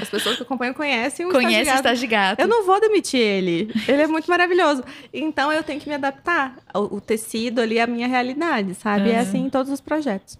As 0.00 0.08
pessoas 0.08 0.36
que 0.36 0.42
acompanham 0.44 0.72
conhecem 0.74 1.26
o 1.26 1.30
Conhece 1.32 1.48
o 1.56 1.60
estágio 1.62 1.72
gato. 1.74 1.76
estágio 1.86 2.00
de 2.00 2.06
gato. 2.06 2.40
Eu 2.40 2.46
não 2.46 2.64
vou 2.64 2.80
demitir 2.80 3.18
ele. 3.18 3.68
Ele 3.88 4.02
é 4.02 4.06
muito 4.06 4.30
maravilhoso. 4.30 4.84
Então 5.12 5.52
eu 5.52 5.64
tenho 5.64 5.80
que 5.80 5.88
me 5.88 5.96
adaptar. 5.96 6.54
O, 6.72 6.96
o 6.96 7.00
tecido 7.00 7.60
ali 7.60 7.78
é 7.78 7.82
a 7.82 7.86
minha 7.88 8.06
realidade, 8.06 8.74
sabe? 8.74 9.10
É 9.10 9.14
Uhum. 9.14 9.20
assim 9.20 9.38
em 9.46 9.50
todos 9.50 9.72
os 9.72 9.80
projetos. 9.80 10.38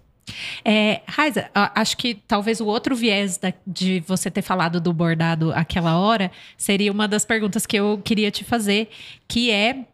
É, 0.63 1.01
Raiza, 1.07 1.49
acho 1.53 1.95
que 1.97 2.15
talvez 2.27 2.59
o 2.59 2.65
outro 2.65 2.95
viés 2.95 3.37
da- 3.37 3.53
de 3.65 3.99
você 4.07 4.31
ter 4.31 4.41
falado 4.41 4.81
do 4.81 4.91
bordado 4.91 5.51
aquela 5.53 5.97
hora 5.99 6.31
seria 6.57 6.91
uma 6.91 7.07
das 7.07 7.23
perguntas 7.25 7.65
que 7.65 7.77
eu 7.77 8.01
queria 8.03 8.31
te 8.31 8.43
fazer, 8.43 8.89
que 9.27 9.51
é, 9.51 9.85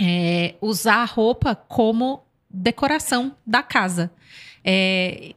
é, 0.00 0.54
usar 0.60 1.02
a 1.02 1.04
roupa 1.04 1.54
como 1.54 2.22
decoração 2.48 3.34
da 3.46 3.62
casa. 3.62 4.10
É, 4.64 5.34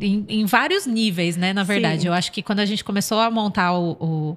em, 0.00 0.24
em 0.28 0.44
vários 0.46 0.86
níveis, 0.86 1.36
né? 1.36 1.52
Na 1.52 1.64
verdade, 1.64 2.02
Sim. 2.02 2.08
eu 2.08 2.12
acho 2.14 2.30
que 2.30 2.42
quando 2.42 2.60
a 2.60 2.66
gente 2.66 2.84
começou 2.84 3.18
a 3.18 3.28
montar 3.28 3.72
o- 3.72 3.96
o 4.00 4.36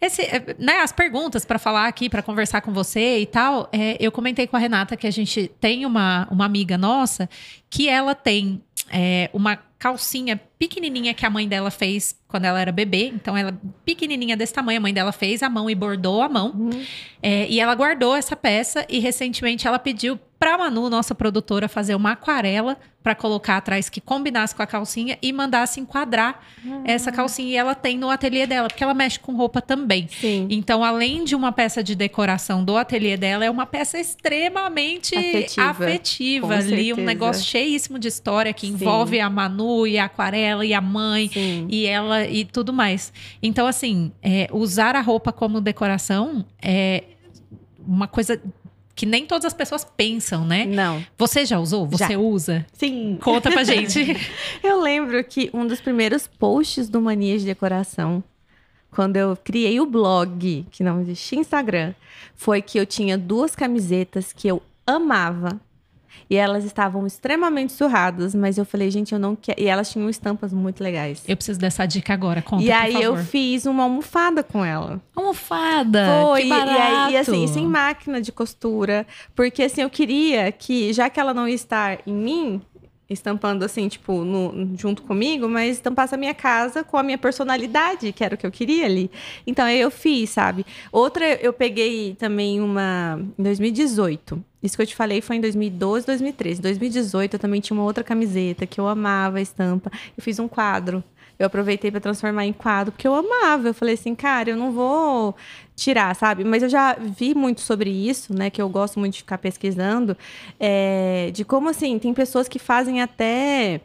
esse, 0.00 0.22
é, 0.22 0.56
né, 0.58 0.78
as 0.78 0.92
perguntas 0.92 1.44
para 1.44 1.58
falar 1.58 1.86
aqui, 1.86 2.08
para 2.08 2.22
conversar 2.22 2.62
com 2.62 2.72
você 2.72 3.18
e 3.18 3.26
tal, 3.26 3.68
é, 3.72 3.96
eu 4.00 4.10
comentei 4.10 4.46
com 4.46 4.56
a 4.56 4.58
Renata 4.58 4.96
que 4.96 5.06
a 5.06 5.10
gente 5.10 5.50
tem 5.60 5.84
uma, 5.84 6.26
uma 6.30 6.46
amiga 6.46 6.78
nossa 6.78 7.28
que 7.68 7.88
ela 7.88 8.14
tem 8.14 8.62
é, 8.90 9.28
uma 9.32 9.56
calcinha 9.78 10.38
pequenininha 10.58 11.14
que 11.14 11.24
a 11.24 11.30
mãe 11.30 11.48
dela 11.48 11.70
fez 11.70 12.18
quando 12.28 12.44
ela 12.44 12.60
era 12.60 12.72
bebê. 12.72 13.06
Então, 13.06 13.36
ela 13.36 13.58
pequenininha 13.84 14.36
desse 14.36 14.52
tamanho, 14.52 14.78
a 14.78 14.82
mãe 14.82 14.92
dela 14.92 15.12
fez 15.12 15.42
a 15.42 15.48
mão 15.48 15.70
e 15.70 15.74
bordou 15.74 16.20
a 16.22 16.28
mão. 16.28 16.70
É, 17.22 17.46
e 17.48 17.60
ela 17.60 17.74
guardou 17.74 18.14
essa 18.14 18.36
peça 18.36 18.84
e 18.88 18.98
recentemente 18.98 19.66
ela 19.66 19.78
pediu 19.78 20.18
pra 20.40 20.56
Manu, 20.56 20.88
nossa 20.88 21.14
produtora, 21.14 21.68
fazer 21.68 21.94
uma 21.94 22.12
aquarela 22.12 22.78
pra 23.02 23.14
colocar 23.14 23.58
atrás 23.58 23.90
que 23.90 24.00
combinasse 24.00 24.54
com 24.54 24.62
a 24.62 24.66
calcinha 24.66 25.18
e 25.20 25.32
mandasse 25.34 25.80
enquadrar 25.80 26.42
essa 26.84 27.12
calcinha. 27.12 27.48
E 27.50 27.56
ela 27.56 27.74
tem 27.74 27.98
no 27.98 28.08
ateliê 28.08 28.46
dela, 28.46 28.68
porque 28.68 28.82
ela 28.82 28.94
mexe 28.94 29.20
com 29.20 29.34
roupa 29.36 29.60
também. 29.60 30.08
Sim. 30.08 30.46
Então, 30.50 30.82
além 30.82 31.24
de 31.24 31.34
uma 31.34 31.52
peça 31.52 31.82
de 31.82 31.94
decoração 31.94 32.64
do 32.64 32.78
ateliê 32.78 33.18
dela, 33.18 33.44
é 33.44 33.50
uma 33.50 33.66
peça 33.66 33.98
extremamente 33.98 35.14
Afetiva, 35.14 35.62
afetiva, 35.68 36.54
ali, 36.54 36.94
um 36.94 37.04
negócio 37.04 37.44
cheíssimo 37.44 37.98
de 37.98 38.08
história 38.08 38.52
que 38.54 38.66
Sim. 38.66 38.72
envolve 38.72 39.20
a 39.20 39.28
Manu 39.28 39.86
e 39.86 39.98
a 39.98 40.06
aquarela 40.06 40.64
e 40.64 40.72
a 40.72 40.80
mãe 40.80 41.28
Sim. 41.28 41.66
e 41.68 41.84
ela 41.84 42.26
e 42.26 42.46
tudo 42.46 42.72
mais. 42.72 43.12
Então, 43.42 43.66
assim, 43.66 44.10
é, 44.22 44.48
usar 44.52 44.96
a 44.96 45.02
roupa 45.02 45.32
como 45.32 45.60
decoração 45.60 46.46
é 46.62 47.04
uma 47.86 48.06
coisa 48.06 48.40
que 49.00 49.06
nem 49.06 49.24
todas 49.24 49.46
as 49.46 49.54
pessoas 49.54 49.82
pensam, 49.82 50.44
né? 50.44 50.66
Não. 50.66 51.02
Você 51.16 51.46
já 51.46 51.58
usou? 51.58 51.86
Você 51.86 52.08
Já. 52.12 52.18
usa? 52.18 52.66
Sim. 52.74 53.16
Conta 53.22 53.50
pra 53.50 53.64
gente. 53.64 53.98
Eu 54.62 54.78
lembro 54.82 55.24
que 55.24 55.48
um 55.54 55.66
dos 55.66 55.80
primeiros 55.80 56.26
posts 56.26 56.86
do 56.86 57.00
Mania 57.00 57.38
de 57.38 57.46
Decoração, 57.46 58.22
quando 58.90 59.16
eu 59.16 59.34
criei 59.42 59.80
o 59.80 59.86
blog, 59.86 60.66
que 60.70 60.84
não 60.84 61.00
existia 61.00 61.38
Instagram, 61.38 61.94
foi 62.34 62.60
que 62.60 62.76
eu 62.78 62.84
tinha 62.84 63.16
duas 63.16 63.56
camisetas 63.56 64.34
que 64.34 64.46
eu 64.46 64.62
amava. 64.86 65.58
E 66.28 66.36
elas 66.36 66.64
estavam 66.64 67.06
extremamente 67.06 67.72
surradas, 67.72 68.34
mas 68.34 68.58
eu 68.58 68.64
falei, 68.64 68.90
gente, 68.90 69.12
eu 69.12 69.18
não 69.18 69.34
quero. 69.34 69.60
E 69.60 69.66
elas 69.66 69.90
tinham 69.90 70.08
estampas 70.08 70.52
muito 70.52 70.82
legais. 70.82 71.22
Eu 71.26 71.36
preciso 71.36 71.58
dessa 71.58 71.86
dica 71.86 72.12
agora. 72.12 72.42
Conta, 72.42 72.62
e 72.62 72.70
aí 72.70 73.02
eu 73.02 73.16
fiz 73.16 73.66
uma 73.66 73.84
almofada 73.84 74.42
com 74.42 74.64
ela. 74.64 75.00
Almofada. 75.14 76.06
Foi, 76.22 76.46
e, 76.46 76.52
aí, 76.52 77.12
e 77.12 77.16
assim, 77.16 77.46
sem 77.46 77.66
máquina 77.66 78.20
de 78.20 78.32
costura. 78.32 79.06
Porque 79.34 79.62
assim, 79.62 79.82
eu 79.82 79.90
queria 79.90 80.50
que, 80.52 80.92
já 80.92 81.10
que 81.10 81.18
ela 81.18 81.34
não 81.34 81.48
ia 81.48 81.54
estar 81.54 81.98
em 82.06 82.14
mim, 82.14 82.62
estampando 83.10 83.64
assim, 83.64 83.88
tipo, 83.88 84.24
no- 84.24 84.70
junto 84.78 85.02
comigo, 85.02 85.48
mas 85.48 85.72
estampasse 85.76 86.14
a 86.14 86.18
minha 86.18 86.32
casa 86.32 86.84
com 86.84 86.96
a 86.96 87.02
minha 87.02 87.18
personalidade, 87.18 88.12
que 88.12 88.22
era 88.24 88.34
o 88.36 88.38
que 88.38 88.46
eu 88.46 88.50
queria 88.50 88.86
ali. 88.86 89.10
Então 89.46 89.64
aí 89.64 89.80
eu 89.80 89.90
fiz, 89.90 90.30
sabe? 90.30 90.64
Outra, 90.92 91.24
eu 91.42 91.52
peguei 91.52 92.14
também 92.14 92.60
uma 92.60 93.20
em 93.38 93.42
2018. 93.42 94.42
Isso 94.62 94.76
que 94.76 94.82
eu 94.82 94.86
te 94.86 94.94
falei 94.94 95.20
foi 95.20 95.36
em 95.36 95.40
2012, 95.40 96.06
2013. 96.06 96.60
Em 96.60 96.62
2018 96.62 97.34
eu 97.34 97.38
também 97.40 97.60
tinha 97.60 97.76
uma 97.76 97.84
outra 97.84 98.04
camiseta 98.04 98.66
que 98.66 98.80
eu 98.80 98.86
amava 98.86 99.38
a 99.38 99.42
estampa. 99.42 99.90
Eu 100.16 100.22
fiz 100.22 100.38
um 100.38 100.48
quadro 100.48 101.02
eu 101.38 101.46
aproveitei 101.46 101.90
para 101.90 102.00
transformar 102.00 102.44
em 102.44 102.52
quadro, 102.52 102.92
porque 102.92 103.08
eu 103.08 103.14
amava. 103.14 103.68
Eu 103.68 103.72
falei 103.72 103.94
assim, 103.94 104.14
cara, 104.14 104.50
eu 104.50 104.58
não 104.58 104.70
vou 104.72 105.34
tirar, 105.80 106.14
sabe? 106.14 106.44
Mas 106.44 106.62
eu 106.62 106.68
já 106.68 106.94
vi 106.94 107.34
muito 107.34 107.60
sobre 107.62 107.90
isso, 107.90 108.34
né? 108.34 108.50
Que 108.50 108.60
eu 108.60 108.68
gosto 108.68 108.98
muito 109.00 109.14
de 109.14 109.18
ficar 109.20 109.38
pesquisando, 109.38 110.16
é, 110.58 111.30
de 111.32 111.44
como 111.44 111.68
assim, 111.68 111.98
tem 111.98 112.12
pessoas 112.14 112.48
que 112.48 112.58
fazem 112.58 113.00
até. 113.02 113.80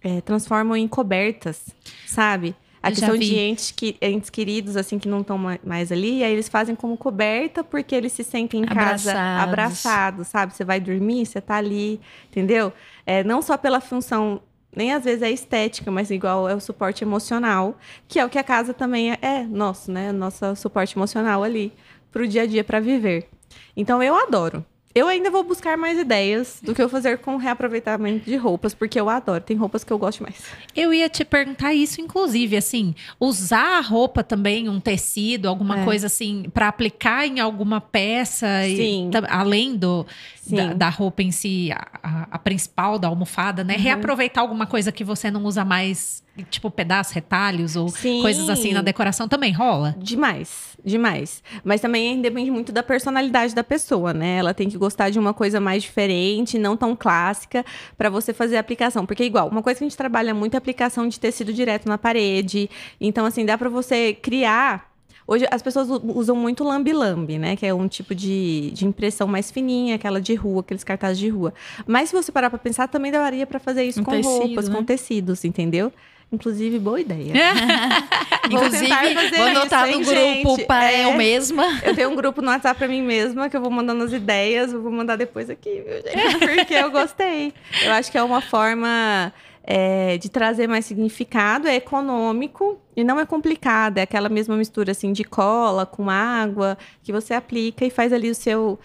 É, 0.00 0.20
transformam 0.20 0.76
em 0.76 0.86
cobertas, 0.86 1.74
sabe? 2.06 2.54
A 2.80 2.90
Eu 2.90 2.92
questão 2.92 3.16
de 3.16 3.36
entes, 3.36 3.72
que, 3.72 3.96
entes 4.00 4.30
queridos, 4.30 4.76
assim, 4.76 4.96
que 5.00 5.08
não 5.08 5.22
estão 5.22 5.36
mais 5.64 5.90
ali, 5.90 6.18
e 6.18 6.24
aí 6.24 6.32
eles 6.32 6.48
fazem 6.48 6.76
como 6.76 6.96
coberta 6.96 7.64
porque 7.64 7.92
eles 7.96 8.12
se 8.12 8.22
sentem 8.22 8.62
em 8.62 8.68
casa 8.68 9.10
Abraçados. 9.10 9.42
abraçados, 9.42 10.28
sabe? 10.28 10.54
Você 10.54 10.64
vai 10.64 10.78
dormir, 10.78 11.26
você 11.26 11.40
tá 11.40 11.56
ali, 11.56 12.00
entendeu? 12.30 12.72
É, 13.04 13.24
não 13.24 13.42
só 13.42 13.56
pela 13.58 13.80
função, 13.80 14.40
nem 14.74 14.92
às 14.92 15.04
vezes 15.04 15.22
é 15.22 15.30
estética, 15.30 15.90
mas 15.90 16.10
igual 16.10 16.48
é 16.48 16.54
o 16.54 16.60
suporte 16.60 17.02
emocional, 17.02 17.76
que 18.06 18.18
é 18.18 18.24
o 18.24 18.28
que 18.28 18.38
a 18.38 18.44
casa 18.44 18.72
também 18.74 19.12
é, 19.12 19.18
é 19.20 19.42
nosso, 19.44 19.90
né? 19.90 20.12
Nosso 20.12 20.54
suporte 20.56 20.96
emocional 20.96 21.42
ali 21.42 21.72
pro 22.12 22.26
dia 22.26 22.42
a 22.42 22.46
dia, 22.46 22.64
para 22.64 22.80
viver. 22.80 23.28
Então 23.76 24.02
eu 24.02 24.14
adoro. 24.14 24.64
Eu 24.94 25.06
ainda 25.06 25.30
vou 25.30 25.44
buscar 25.44 25.76
mais 25.76 25.98
ideias 25.98 26.58
do 26.62 26.74
que 26.74 26.82
eu 26.82 26.88
fazer 26.88 27.18
com 27.18 27.36
reaproveitamento 27.36 28.24
de 28.24 28.36
roupas, 28.36 28.74
porque 28.74 28.98
eu 28.98 29.08
adoro. 29.08 29.42
Tem 29.44 29.56
roupas 29.56 29.84
que 29.84 29.92
eu 29.92 29.98
gosto 29.98 30.22
mais. 30.22 30.36
Eu 30.74 30.92
ia 30.92 31.08
te 31.08 31.24
perguntar 31.24 31.74
isso, 31.74 32.00
inclusive, 32.00 32.56
assim, 32.56 32.94
usar 33.20 33.78
a 33.78 33.80
roupa 33.80 34.24
também, 34.24 34.68
um 34.68 34.80
tecido, 34.80 35.46
alguma 35.48 35.80
É. 35.80 35.84
coisa 35.84 36.06
assim, 36.06 36.50
para 36.52 36.68
aplicar 36.68 37.26
em 37.26 37.38
alguma 37.38 37.80
peça, 37.80 38.66
e 38.66 38.76
Sim. 38.76 39.08
tam- 39.12 39.22
além 39.28 39.76
do, 39.76 40.06
da, 40.46 40.72
da 40.72 40.88
roupa 40.88 41.22
em 41.22 41.30
si, 41.30 41.70
a, 41.70 41.86
a- 42.02 42.28
a 42.32 42.38
principal, 42.38 42.98
da 42.98 43.08
almofada, 43.08 43.62
né? 43.62 43.74
Uhum. 43.76 43.82
Reaproveitar 43.82 44.40
alguma 44.40 44.66
coisa 44.66 44.90
que 44.90 45.04
você 45.04 45.30
não 45.30 45.44
usa 45.44 45.64
mais, 45.64 46.22
tipo 46.44 46.70
pedaços, 46.70 47.12
retalhos 47.12 47.76
ou 47.76 47.88
Sim. 47.88 48.20
coisas 48.22 48.48
assim 48.48 48.72
na 48.72 48.82
decoração 48.82 49.28
também 49.28 49.52
rola. 49.52 49.94
Demais, 49.98 50.76
demais. 50.84 51.42
Mas 51.64 51.80
também 51.80 52.20
depende 52.20 52.50
muito 52.50 52.72
da 52.72 52.82
personalidade 52.82 53.54
da 53.54 53.64
pessoa, 53.64 54.12
né? 54.12 54.36
Ela 54.38 54.54
tem 54.54 54.68
que 54.68 54.78
gostar 54.78 55.10
de 55.10 55.18
uma 55.18 55.34
coisa 55.34 55.60
mais 55.60 55.82
diferente, 55.82 56.58
não 56.58 56.76
tão 56.76 56.94
clássica, 56.96 57.64
para 57.96 58.08
você 58.10 58.32
fazer 58.32 58.56
a 58.56 58.60
aplicação. 58.60 59.04
Porque, 59.06 59.24
igual, 59.24 59.48
uma 59.48 59.62
coisa 59.62 59.78
que 59.78 59.84
a 59.84 59.88
gente 59.88 59.96
trabalha 59.96 60.34
muito 60.34 60.54
é 60.54 60.56
a 60.56 60.58
aplicação 60.58 61.08
de 61.08 61.18
tecido 61.18 61.52
direto 61.52 61.88
na 61.88 61.98
parede. 61.98 62.68
Então, 63.00 63.24
assim, 63.26 63.44
dá 63.44 63.56
para 63.58 63.68
você 63.68 64.12
criar. 64.14 64.88
Hoje 65.30 65.46
as 65.50 65.60
pessoas 65.60 65.88
usam 66.14 66.34
muito 66.34 66.64
lambi-lambi, 66.64 67.36
né? 67.38 67.54
Que 67.54 67.66
é 67.66 67.74
um 67.74 67.86
tipo 67.86 68.14
de, 68.14 68.70
de 68.72 68.86
impressão 68.86 69.28
mais 69.28 69.50
fininha, 69.50 69.96
aquela 69.96 70.22
de 70.22 70.34
rua, 70.34 70.60
aqueles 70.60 70.82
cartazes 70.82 71.18
de 71.18 71.28
rua. 71.28 71.52
Mas 71.86 72.08
se 72.08 72.16
você 72.16 72.32
parar 72.32 72.48
pra 72.48 72.58
pensar, 72.58 72.88
também 72.88 73.12
daria 73.12 73.46
para 73.46 73.58
fazer 73.58 73.84
isso 73.84 74.00
Um 74.00 74.04
com 74.04 74.12
tecido, 74.12 74.38
roupas, 74.38 74.68
né? 74.70 74.74
com 74.74 74.82
tecidos, 74.82 75.44
entendeu? 75.44 75.92
Inclusive, 76.30 76.78
boa 76.78 77.00
ideia. 77.00 77.32
Vou 78.50 78.64
Inclusive, 78.64 78.88
vou 79.36 79.46
anotar 79.46 79.88
isso, 79.90 80.10
no 80.10 80.18
hein, 80.18 80.42
grupo 80.42 80.66
para 80.66 80.90
É. 80.92 81.04
eu 81.04 81.12
mesma. 81.14 81.80
Eu 81.82 81.94
tenho 81.94 82.10
um 82.10 82.16
grupo 82.16 82.40
no 82.40 82.48
WhatsApp 82.48 82.78
pra 82.78 82.88
mim 82.88 83.02
mesma 83.02 83.48
que 83.50 83.56
eu 83.56 83.60
vou 83.60 83.70
mandando 83.70 84.04
as 84.04 84.12
ideias, 84.12 84.72
eu 84.72 84.80
vou 84.80 84.90
mandar 84.90 85.16
depois 85.16 85.50
aqui, 85.50 85.82
viu, 85.86 85.96
gente? 86.02 86.38
Porque 86.56 86.74
eu 86.74 86.90
gostei. 86.90 87.52
Eu 87.82 87.92
acho 87.92 88.10
que 88.10 88.16
é 88.16 88.22
uma 88.22 88.40
forma 88.40 89.32
é, 89.62 90.16
de 90.16 90.30
trazer 90.30 90.66
mais 90.66 90.86
significado, 90.86 91.68
é 91.68 91.76
econômico 91.76 92.78
e 92.96 93.04
não 93.04 93.20
é 93.20 93.26
complicado. 93.26 93.98
É 93.98 94.02
aquela 94.02 94.30
mesma 94.30 94.56
mistura 94.56 94.92
assim 94.92 95.12
de 95.12 95.24
cola 95.24 95.84
com 95.84 96.08
água 96.08 96.78
que 97.02 97.12
você 97.12 97.34
aplica 97.34 97.84
e 97.84 97.90
faz 97.90 98.12
ali 98.14 98.30
o 98.30 98.34
seu 98.34 98.78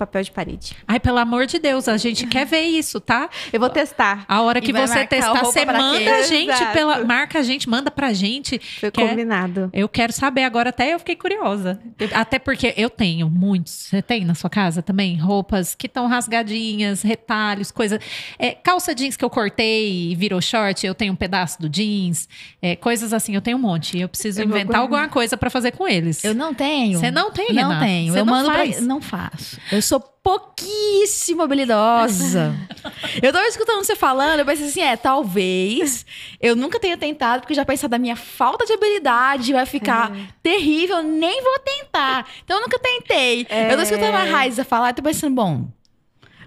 papel 0.00 0.22
de 0.22 0.30
parede. 0.32 0.76
Ai, 0.88 0.98
pelo 0.98 1.18
amor 1.18 1.46
de 1.46 1.58
Deus, 1.58 1.86
a 1.88 1.96
gente 1.96 2.26
quer 2.26 2.44
ver 2.46 2.62
isso, 2.62 3.00
tá? 3.00 3.28
Eu 3.52 3.60
vou 3.60 3.68
testar. 3.70 4.24
A 4.26 4.40
hora 4.42 4.60
que 4.60 4.72
você 4.72 5.06
testar, 5.06 5.44
você 5.44 5.64
manda 5.64 6.14
a 6.16 6.22
gente 6.22 6.50
Exato. 6.50 6.72
pela. 6.72 7.04
Marca 7.04 7.38
a 7.38 7.42
gente, 7.42 7.68
manda 7.68 7.90
pra 7.90 8.12
gente. 8.12 8.58
Foi 8.80 8.90
Quer- 8.90 9.08
combinado. 9.10 9.70
Eu 9.72 9.88
quero 9.88 10.12
saber 10.12 10.42
agora, 10.44 10.70
até 10.70 10.92
eu 10.94 10.98
fiquei 10.98 11.14
curiosa. 11.16 11.80
Até 12.14 12.38
porque 12.38 12.74
eu 12.76 12.88
tenho 12.90 13.28
muitos. 13.30 13.72
Você 13.72 14.02
tem 14.02 14.24
na 14.24 14.34
sua 14.34 14.50
casa 14.50 14.82
também? 14.82 15.16
Roupas 15.16 15.74
que 15.74 15.86
estão 15.86 16.06
rasgadinhas, 16.06 17.02
retalhos, 17.02 17.70
coisa. 17.70 18.00
É, 18.38 18.52
calça 18.52 18.94
jeans 18.94 19.16
que 19.16 19.24
eu 19.24 19.30
cortei 19.30 20.10
e 20.10 20.14
virou 20.14 20.40
short, 20.40 20.86
eu 20.86 20.94
tenho 20.94 21.12
um 21.12 21.16
pedaço 21.16 21.60
do 21.60 21.68
jeans. 21.68 22.28
É, 22.62 22.74
coisas 22.76 23.12
assim, 23.12 23.34
eu 23.34 23.40
tenho 23.40 23.56
um 23.56 23.60
monte. 23.60 23.98
Eu 23.98 24.08
preciso 24.08 24.40
Eu 24.40 24.46
inventar 24.46 24.80
alguma 24.80 25.08
coisa 25.08 25.36
pra 25.36 25.50
fazer 25.50 25.72
com 25.72 25.86
eles. 25.86 26.24
Eu 26.24 26.34
não 26.34 26.54
tenho. 26.54 26.98
Você 26.98 27.10
não 27.10 27.30
tem, 27.30 27.52
Não 27.52 27.68
Renata? 27.68 27.84
tenho. 27.84 28.12
Você 28.12 28.20
eu 28.20 28.24
não 28.24 28.32
mando 28.34 28.50
faz? 28.50 28.76
pra. 28.76 28.84
Não 28.86 29.00
faço. 29.00 29.58
Eu 29.70 29.82
sou 29.90 29.98
pouquíssimo 29.98 31.42
habilidosa. 31.42 32.54
eu 33.20 33.32
tava 33.32 33.46
escutando 33.46 33.84
você 33.84 33.96
falando, 33.96 34.38
eu 34.38 34.46
pensei 34.46 34.68
assim: 34.68 34.82
é, 34.82 34.96
talvez 34.96 36.06
eu 36.40 36.54
nunca 36.54 36.78
tenha 36.78 36.96
tentado, 36.96 37.40
porque 37.40 37.54
já 37.54 37.64
pensar 37.64 37.88
da 37.88 37.98
minha 37.98 38.14
falta 38.14 38.64
de 38.64 38.72
habilidade 38.72 39.52
vai 39.52 39.66
ficar 39.66 40.12
terrível, 40.42 40.98
eu 40.98 41.02
nem 41.02 41.42
vou 41.42 41.58
tentar. 41.58 42.24
Então 42.44 42.58
eu 42.58 42.62
nunca 42.62 42.78
tentei. 42.78 43.46
Eu 43.50 43.76
tô 43.76 43.82
escutando 43.82 44.14
a 44.14 44.24
Raiza 44.24 44.64
falar 44.64 44.90
e 44.90 44.94
tô 44.94 45.02
pensando, 45.02 45.34
bom. 45.34 45.68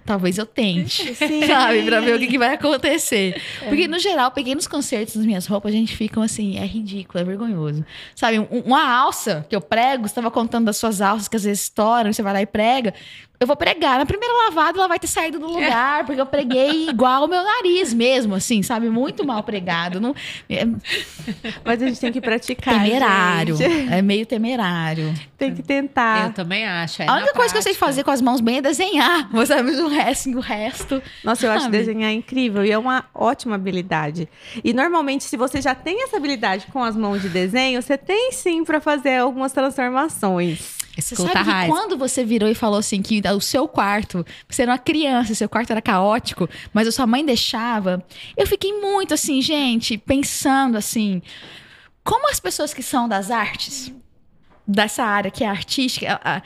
Talvez 0.06 0.38
eu 0.38 0.46
tente, 0.46 1.14
Sim. 1.16 1.48
sabe? 1.48 1.84
Pra 1.84 2.02
ver 2.02 2.16
o 2.16 2.20
que, 2.20 2.28
que 2.28 2.38
vai 2.38 2.56
acontecer. 2.56 3.42
Porque, 3.68 3.88
no 3.88 3.98
geral, 4.00 4.32
pequenos 4.32 4.68
concertos 4.68 5.16
nas 5.16 5.26
minhas 5.26 5.46
roupas, 5.48 5.74
a 5.74 5.76
gente 5.78 5.96
fica 5.96 6.22
assim, 6.24 6.58
é 6.60 6.66
ridículo, 6.66 7.22
é 7.22 7.24
vergonhoso. 7.24 7.86
Sabe, 8.16 8.40
um- 8.40 8.64
uma 8.66 8.84
alça 8.98 9.46
que 9.50 9.56
eu 9.56 9.62
prego, 9.62 10.08
você 10.08 10.16
tava 10.16 10.30
contando 10.30 10.66
das 10.66 10.78
suas 10.78 11.00
alças 11.02 11.28
que 11.28 11.38
às 11.38 11.44
vezes 11.44 11.64
estouram, 11.64 12.12
você 12.12 12.22
vai 12.22 12.34
lá 12.34 12.42
e 12.42 12.46
prega. 12.46 12.94
Eu 13.40 13.48
vou 13.48 13.58
pregar. 13.58 13.98
Na 14.00 14.06
primeira 14.06 14.34
lavada, 14.46 14.78
ela 14.78 14.88
vai 14.88 14.98
ter 14.98 15.08
saído 15.08 15.38
do 15.38 15.48
lugar, 15.48 16.06
porque 16.06 16.22
eu 16.22 16.26
preguei 16.26 16.88
igual 16.88 17.26
o 17.26 17.28
meu 17.28 17.44
nariz 17.44 17.94
mesmo, 17.94 18.36
assim, 18.36 18.64
sabe? 18.64 18.90
Muito 18.90 19.26
mal 19.26 19.44
pregado. 19.44 20.00
Não, 20.00 20.16
é 20.50 20.66
Mas 21.66 21.82
a 21.82 21.88
gente 21.88 22.00
tem 22.00 22.12
que 22.12 22.22
praticar. 22.22 22.76
temerário. 22.82 23.58
gente. 23.58 23.92
É 23.94 24.02
meio 24.02 24.26
temerário. 24.26 25.14
Tem 25.38 25.54
que 25.54 25.62
tentar. 25.62 26.28
Eu 26.28 26.34
também 26.34 26.66
acho. 26.66 27.02
é 27.02 27.08
A 27.10 27.16
única 27.16 27.34
coisa 27.34 27.52
que 27.54 27.58
eu 27.58 27.62
sei 27.62 27.74
prática. 27.74 27.86
fazer 27.86 28.04
com 28.06 28.12
as 28.12 28.22
mãos 28.22 28.40
bem 28.40 28.58
é 28.58 28.62
desenhar. 28.62 29.28
Mas 29.34 29.50
sabe, 29.50 29.72
o 29.72 29.88
resto, 29.94 30.30
o 30.38 30.40
resto. 30.40 31.02
Nossa, 31.24 31.46
eu 31.46 31.52
acho 31.52 31.66
Sabe? 31.66 31.78
desenhar 31.78 32.12
incrível 32.12 32.66
e 32.66 32.72
é 32.72 32.78
uma 32.78 33.06
ótima 33.14 33.56
habilidade. 33.56 34.28
E 34.64 34.74
normalmente, 34.74 35.24
se 35.24 35.38
você 35.38 35.62
já 35.62 35.74
tem 35.74 36.04
essa 36.04 36.18
habilidade 36.18 36.68
com 36.72 36.84
as 36.84 36.96
mãos 36.96 37.22
de 37.22 37.30
desenho, 37.30 37.82
você 37.82 37.98
tem 37.98 38.32
sim 38.32 38.64
para 38.64 38.82
fazer 38.82 39.18
algumas 39.18 39.52
transformações. 39.54 40.84
Você 41.02 41.16
Escuta 41.16 41.34
sabe 41.34 41.52
que 41.52 41.68
quando 41.68 41.98
você 41.98 42.24
virou 42.24 42.48
e 42.48 42.54
falou 42.54 42.78
assim 42.78 43.02
que 43.02 43.22
o 43.36 43.42
seu 43.42 43.68
quarto, 43.68 44.24
você 44.48 44.62
era 44.62 44.72
uma 44.72 44.78
criança, 44.78 45.34
seu 45.34 45.50
quarto 45.50 45.72
era 45.72 45.82
caótico, 45.82 46.48
mas 46.72 46.88
a 46.88 46.92
sua 46.92 47.08
mãe 47.08 47.26
deixava, 47.26 48.06
eu 48.38 48.46
fiquei 48.46 48.74
muito 48.80 49.14
assim, 49.14 49.42
gente, 49.42 49.98
pensando 49.98 50.78
assim, 50.78 51.22
como 52.04 52.30
as 52.30 52.40
pessoas 52.40 52.74
que 52.74 52.84
são 52.84 53.10
das 53.10 53.32
artes, 53.32 53.92
dessa 54.68 55.04
área 55.04 55.30
que 55.32 55.44
é 55.44 55.48
artística, 55.48 56.20
a- 56.24 56.38
a- 56.38 56.42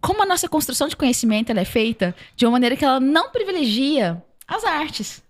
como 0.00 0.22
a 0.22 0.26
nossa 0.26 0.48
construção 0.48 0.88
de 0.88 0.96
conhecimento 0.96 1.50
ela 1.50 1.60
é 1.60 1.64
feita 1.64 2.14
de 2.36 2.44
uma 2.46 2.52
maneira 2.52 2.76
que 2.76 2.84
ela 2.84 2.98
não 3.00 3.30
privilegia 3.30 4.22
as 4.48 4.64
artes. 4.64 5.22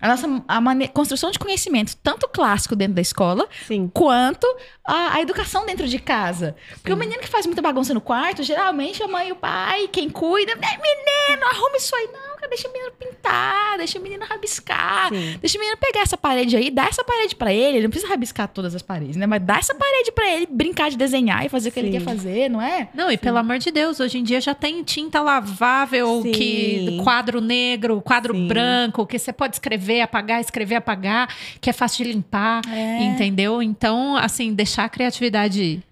A 0.00 0.08
nossa 0.08 0.26
a 0.48 0.60
mane- 0.60 0.88
construção 0.88 1.30
de 1.30 1.38
conhecimento, 1.38 1.96
tanto 2.02 2.28
clássico 2.28 2.74
dentro 2.74 2.94
da 2.94 3.00
escola, 3.00 3.48
Sim. 3.66 3.88
quanto 3.94 4.44
a, 4.84 5.14
a 5.14 5.20
educação 5.22 5.64
dentro 5.64 5.86
de 5.86 5.98
casa. 5.98 6.56
Porque 6.74 6.92
o 6.92 6.96
menino 6.96 7.20
que 7.22 7.28
faz 7.28 7.46
muita 7.46 7.62
bagunça 7.62 7.94
no 7.94 8.00
quarto, 8.00 8.42
geralmente 8.42 9.02
a 9.02 9.08
mãe 9.08 9.28
e 9.28 9.32
o 9.32 9.36
pai, 9.36 9.88
quem 9.88 10.10
cuida, 10.10 10.54
menino, 10.56 11.46
arruma 11.46 11.76
isso 11.76 11.94
aí. 11.94 12.08
Não, 12.12 12.33
cara, 12.44 12.48
deixa 12.48 12.68
o 12.68 12.72
menino 12.72 12.92
pintar, 12.98 13.76
deixa 13.78 13.98
o 13.98 14.02
menino 14.02 14.24
rabiscar. 14.24 15.08
Sim. 15.08 15.38
Deixa 15.40 15.56
o 15.56 15.60
menino 15.60 15.76
pegar 15.78 16.00
essa 16.00 16.16
parede 16.16 16.56
aí, 16.56 16.70
dá 16.70 16.86
essa 16.86 17.02
parede 17.04 17.34
pra 17.34 17.52
ele. 17.52 17.78
Ele 17.78 17.82
não 17.84 17.90
precisa 17.90 18.10
rabiscar 18.10 18.48
todas 18.48 18.74
as 18.74 18.82
paredes, 18.82 19.16
né? 19.16 19.26
Mas 19.26 19.42
dá 19.42 19.56
essa 19.58 19.74
parede 19.74 20.12
pra 20.12 20.28
ele 20.30 20.46
brincar 20.46 20.90
de 20.90 20.96
desenhar 20.96 21.44
e 21.44 21.48
fazer 21.48 21.68
o 21.68 21.72
que 21.72 21.80
ele 21.80 21.90
Sim. 21.92 21.98
quer 21.98 22.04
fazer, 22.04 22.50
não 22.50 22.60
é? 22.60 22.88
Não, 22.94 23.10
e 23.10 23.16
pelo 23.16 23.38
amor 23.38 23.58
de 23.58 23.70
Deus, 23.70 24.00
hoje 24.00 24.18
em 24.18 24.22
dia 24.22 24.40
já 24.40 24.54
tem 24.54 24.82
tinta 24.82 25.20
lavável, 25.20 26.22
Sim. 26.22 26.32
que 26.32 27.00
quadro 27.02 27.40
negro, 27.40 28.00
quadro 28.00 28.34
Sim. 28.34 28.46
branco, 28.48 29.06
que 29.06 29.18
você 29.18 29.32
pode 29.32 29.56
escrever, 29.56 30.00
apagar, 30.02 30.40
escrever, 30.40 30.76
apagar, 30.76 31.34
que 31.60 31.70
é 31.70 31.72
fácil 31.72 32.04
de 32.04 32.12
limpar, 32.12 32.60
É. 32.70 33.02
entendeu? 33.04 33.62
Então, 33.62 34.16
assim, 34.16 34.52
deixar 34.52 34.84
a 34.84 34.88
criatividade 34.88 35.82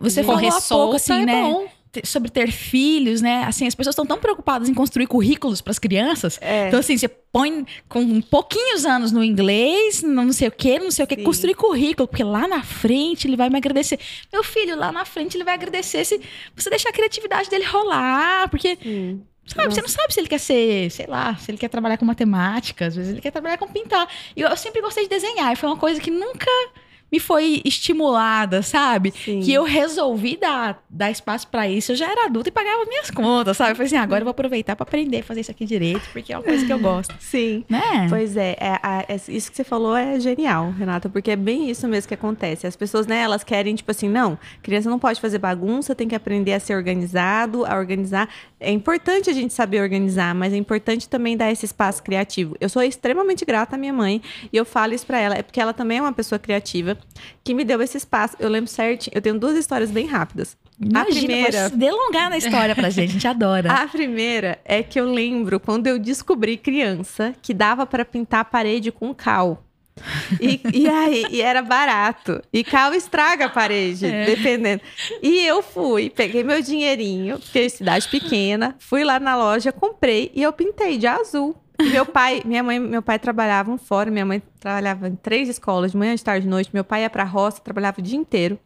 Você 0.00 0.22
correr 0.22 0.46
falou 0.46 0.48
há 0.48 0.50
pouco, 0.52 0.60
solta 0.62 0.96
assim, 0.96 1.22
é 1.22 1.26
né? 1.26 1.42
bom. 1.42 1.66
Sobre 2.04 2.30
ter 2.30 2.50
filhos, 2.50 3.20
né? 3.20 3.44
Assim, 3.44 3.66
as 3.66 3.74
pessoas 3.74 3.94
estão 3.94 4.06
tão 4.06 4.18
preocupadas 4.18 4.68
em 4.68 4.74
construir 4.74 5.06
currículos 5.06 5.60
para 5.60 5.70
as 5.70 5.78
crianças. 5.78 6.38
É. 6.40 6.68
Então, 6.68 6.80
assim, 6.80 6.96
você 6.96 7.08
põe 7.08 7.66
com 7.88 8.20
pouquinhos 8.20 8.84
anos 8.84 9.12
no 9.12 9.22
inglês, 9.22 10.02
não 10.02 10.32
sei 10.32 10.48
o 10.48 10.52
quê, 10.52 10.78
não 10.78 10.90
sei 10.90 11.04
o 11.04 11.08
quê, 11.08 11.16
Sim. 11.16 11.24
construir 11.24 11.54
currículo, 11.54 12.08
porque 12.08 12.24
lá 12.24 12.46
na 12.46 12.62
frente 12.62 13.26
ele 13.26 13.36
vai 13.36 13.48
me 13.50 13.56
agradecer. 13.56 13.98
Meu 14.32 14.42
filho, 14.42 14.76
lá 14.76 14.92
na 14.92 15.04
frente 15.04 15.36
ele 15.36 15.44
vai 15.44 15.54
agradecer 15.54 16.04
se 16.04 16.20
você 16.54 16.70
deixar 16.70 16.90
a 16.90 16.92
criatividade 16.92 17.48
dele 17.50 17.64
rolar, 17.64 18.48
porque 18.48 18.78
Sim. 18.82 19.22
Sabe, 19.48 19.74
você 19.74 19.80
não 19.80 19.88
sabe 19.88 20.12
se 20.12 20.20
ele 20.20 20.28
quer 20.28 20.38
ser, 20.38 20.90
sei 20.90 21.06
lá, 21.06 21.34
se 21.36 21.50
ele 21.50 21.56
quer 21.56 21.68
trabalhar 21.68 21.96
com 21.96 22.04
matemática, 22.04 22.86
às 22.86 22.94
vezes 22.94 23.12
ele 23.12 23.20
quer 23.22 23.30
trabalhar 23.30 23.56
com 23.56 23.66
pintar. 23.66 24.06
E 24.36 24.42
eu, 24.42 24.48
eu 24.50 24.56
sempre 24.58 24.82
gostei 24.82 25.04
de 25.04 25.08
desenhar, 25.08 25.50
e 25.50 25.56
foi 25.56 25.70
uma 25.70 25.78
coisa 25.78 25.98
que 25.98 26.10
nunca 26.10 26.50
me 27.10 27.18
foi 27.18 27.62
estimulada, 27.64 28.62
sabe? 28.62 29.12
Sim. 29.24 29.40
Que 29.40 29.52
eu 29.52 29.64
resolvi 29.64 30.36
dar, 30.36 30.82
dar 30.90 31.10
espaço 31.10 31.46
pra 31.48 31.68
isso. 31.68 31.92
Eu 31.92 31.96
já 31.96 32.10
era 32.10 32.26
adulta 32.26 32.48
e 32.48 32.52
pagava 32.52 32.84
minhas 32.86 33.10
contas, 33.10 33.56
sabe? 33.56 33.70
Eu 33.72 33.76
falei 33.76 33.86
assim, 33.86 33.96
"Ah, 33.96 34.02
agora 34.02 34.20
eu 34.20 34.24
vou 34.24 34.30
aproveitar 34.30 34.76
pra 34.76 34.82
aprender 34.84 35.20
a 35.20 35.22
fazer 35.22 35.40
isso 35.40 35.50
aqui 35.50 35.64
direito, 35.64 36.02
porque 36.12 36.32
é 36.32 36.36
uma 36.36 36.44
coisa 36.44 36.64
que 36.66 36.72
eu 36.72 36.78
gosto, 36.78 37.14
Sim. 37.20 37.64
né? 37.68 38.06
Pois 38.08 38.36
é, 38.36 38.56
é, 38.60 38.78
é- 39.14 39.20
isso 39.28 39.50
que 39.50 39.56
você 39.56 39.64
falou 39.64 39.96
é 39.96 40.20
genial, 40.20 40.70
Renata, 40.70 41.08
porque 41.08 41.30
é 41.30 41.36
bem 41.36 41.70
isso 41.70 41.86
mesmo 41.88 42.08
que 42.08 42.14
acontece. 42.14 42.66
As 42.66 42.76
pessoas, 42.76 43.06
né, 43.06 43.20
elas 43.20 43.42
querem, 43.42 43.74
tipo 43.74 43.90
assim, 43.90 44.08
não, 44.08 44.38
criança 44.62 44.90
não 44.90 44.98
pode 44.98 45.20
fazer 45.20 45.38
bagunça, 45.38 45.94
tem 45.94 46.06
que 46.08 46.14
aprender 46.14 46.52
a 46.52 46.60
ser 46.60 46.74
organizado, 46.74 47.64
a 47.64 47.76
organizar. 47.76 48.28
É 48.60 48.70
importante 48.72 49.30
a 49.30 49.32
gente 49.32 49.54
saber 49.54 49.80
organizar, 49.80 50.34
mas 50.34 50.52
é 50.52 50.56
importante 50.56 51.08
também 51.08 51.36
dar 51.36 51.50
esse 51.50 51.64
espaço 51.64 52.02
criativo. 52.02 52.56
Eu 52.60 52.68
sou 52.68 52.82
extremamente 52.82 53.44
grata 53.44 53.76
à 53.76 53.78
minha 53.78 53.92
mãe 53.92 54.20
e 54.52 54.56
eu 54.56 54.64
falo 54.64 54.94
isso 54.94 55.06
pra 55.06 55.18
ela, 55.18 55.36
é 55.36 55.42
porque 55.42 55.60
ela 55.60 55.72
também 55.72 55.98
é 55.98 56.02
uma 56.02 56.12
pessoa 56.12 56.38
criativa 56.38 56.98
que 57.44 57.54
me 57.54 57.64
deu 57.64 57.80
esse 57.80 57.96
espaço. 57.96 58.36
Eu 58.38 58.48
lembro 58.48 58.68
certinho, 58.68 59.14
eu 59.14 59.22
tenho 59.22 59.38
duas 59.38 59.56
histórias 59.56 59.90
bem 59.90 60.06
rápidas. 60.06 60.56
Imagina, 60.80 61.00
a 61.00 61.06
primeira. 61.06 61.70
delongar 61.70 62.30
na 62.30 62.38
história 62.38 62.74
pra 62.74 62.88
gente, 62.88 63.10
a 63.10 63.12
gente 63.12 63.28
adora. 63.28 63.72
A 63.78 63.88
primeira 63.88 64.60
é 64.64 64.82
que 64.82 64.98
eu 64.98 65.10
lembro 65.10 65.58
quando 65.58 65.88
eu 65.88 65.98
descobri 65.98 66.56
criança 66.56 67.34
que 67.42 67.52
dava 67.52 67.84
para 67.84 68.04
pintar 68.04 68.40
a 68.40 68.44
parede 68.44 68.92
com 68.92 69.12
cal. 69.12 69.64
E, 70.40 70.60
e 70.72 70.88
aí, 70.88 71.24
e 71.30 71.40
era 71.42 71.62
barato. 71.62 72.40
E 72.52 72.62
cal 72.64 72.92
estraga 72.94 73.46
a 73.46 73.48
parede, 73.48 74.06
É. 74.06 74.24
dependendo. 74.24 74.82
E 75.22 75.46
eu 75.46 75.62
fui, 75.62 76.10
peguei 76.10 76.42
meu 76.44 76.60
dinheirinho, 76.62 77.38
porque 77.38 77.58
é 77.60 77.68
cidade 77.68 78.08
pequena, 78.08 78.74
fui 78.78 79.04
lá 79.04 79.18
na 79.20 79.36
loja, 79.36 79.72
comprei 79.72 80.30
e 80.34 80.42
eu 80.42 80.52
pintei 80.52 80.98
de 80.98 81.06
azul. 81.06 81.56
E 81.80 81.84
meu 81.90 82.04
pai, 82.04 82.42
minha 82.44 82.60
mãe, 82.62 82.80
meu 82.80 83.00
pai 83.00 83.20
trabalhavam 83.20 83.78
fora, 83.78 84.10
minha 84.10 84.26
mãe 84.26 84.42
trabalhava 84.58 85.06
em 85.06 85.14
três 85.14 85.48
escolas, 85.48 85.92
de 85.92 85.96
manhã, 85.96 86.12
de 86.14 86.24
tarde, 86.24 86.42
de 86.42 86.48
noite. 86.50 86.70
Meu 86.74 86.82
pai 86.82 87.02
ia 87.02 87.10
pra 87.10 87.22
roça, 87.22 87.60
trabalhava 87.60 88.00
o 88.00 88.02
dia 88.02 88.18
inteiro. 88.18 88.58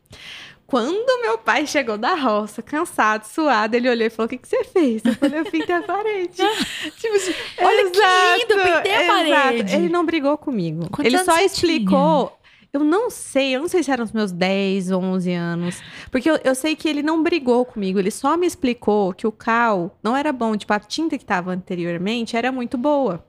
Quando 0.73 1.21
meu 1.21 1.37
pai 1.37 1.67
chegou 1.67 1.99
da 1.99 2.15
roça, 2.15 2.63
cansado, 2.63 3.25
suado, 3.25 3.77
ele 3.77 3.91
olhou 3.91 4.07
e 4.07 4.09
falou: 4.09 4.25
O 4.25 4.29
que, 4.31 4.39
que 4.39 4.49
você 4.49 4.65
fez? 4.65 5.05
Eu 5.05 5.15
falei: 5.17 5.41
Eu 5.41 5.45
pintei 5.45 5.77
a 5.77 5.83
parede. 5.83 6.33
Tipo 6.99 7.15
assim, 7.15 7.35
olha 7.61 7.91
que 7.91 7.99
lindo, 7.99 8.55
pintei 8.55 8.95
a 8.95 9.07
parede. 9.07 9.77
Ele 9.77 9.91
não 9.91 10.07
brigou 10.07 10.39
comigo. 10.39 10.89
Quantos 10.89 11.13
ele 11.13 11.23
só 11.25 11.39
explicou. 11.41 12.39
Eu 12.73 12.83
não 12.83 13.11
sei, 13.11 13.55
eu 13.55 13.61
não 13.61 13.69
sei 13.69 13.83
se 13.83 13.91
eram 13.91 14.03
os 14.03 14.13
meus 14.13 14.33
10, 14.33 14.93
11 14.93 15.33
anos. 15.35 15.83
Porque 16.11 16.31
eu, 16.31 16.41
eu 16.43 16.55
sei 16.55 16.75
que 16.75 16.89
ele 16.89 17.03
não 17.03 17.23
brigou 17.23 17.67
comigo, 17.67 17.99
ele 17.99 18.11
só 18.11 18.35
me 18.35 18.47
explicou 18.47 19.13
que 19.13 19.27
o 19.27 19.33
cal 19.33 19.99
não 20.03 20.17
era 20.17 20.33
bom. 20.33 20.57
Tipo, 20.57 20.73
a 20.73 20.81
tinta 20.81 21.19
que 21.19 21.25
estava 21.25 21.53
anteriormente 21.53 22.35
era 22.35 22.51
muito 22.51 22.79
boa. 22.79 23.23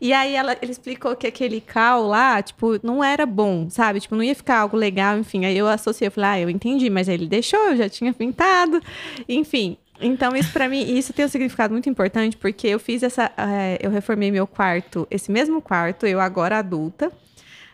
E 0.00 0.12
aí 0.12 0.34
ela, 0.34 0.56
ele 0.60 0.72
explicou 0.72 1.14
que 1.16 1.26
aquele 1.26 1.60
cal 1.60 2.06
lá, 2.06 2.42
tipo, 2.42 2.78
não 2.82 3.02
era 3.02 3.24
bom, 3.24 3.68
sabe? 3.70 4.00
Tipo, 4.00 4.16
não 4.16 4.22
ia 4.22 4.34
ficar 4.34 4.58
algo 4.58 4.76
legal, 4.76 5.18
enfim. 5.18 5.44
Aí 5.44 5.56
eu 5.56 5.68
associei, 5.68 6.08
eu 6.08 6.12
falei, 6.12 6.30
ah, 6.30 6.40
eu 6.40 6.50
entendi, 6.50 6.90
mas 6.90 7.08
aí 7.08 7.14
ele 7.14 7.26
deixou, 7.26 7.60
eu 7.70 7.76
já 7.76 7.88
tinha 7.88 8.12
pintado. 8.12 8.80
Enfim. 9.28 9.76
Então, 10.00 10.34
isso 10.34 10.52
pra 10.52 10.68
mim, 10.68 10.82
isso 10.82 11.12
tem 11.12 11.24
um 11.24 11.28
significado 11.28 11.72
muito 11.72 11.88
importante, 11.88 12.36
porque 12.36 12.66
eu 12.66 12.78
fiz 12.78 13.02
essa. 13.02 13.30
eh, 13.36 13.78
eu 13.80 13.90
reformei 13.90 14.30
meu 14.30 14.46
quarto, 14.46 15.06
esse 15.10 15.30
mesmo 15.30 15.62
quarto, 15.62 16.06
eu 16.06 16.20
agora 16.20 16.58
adulta. 16.58 17.12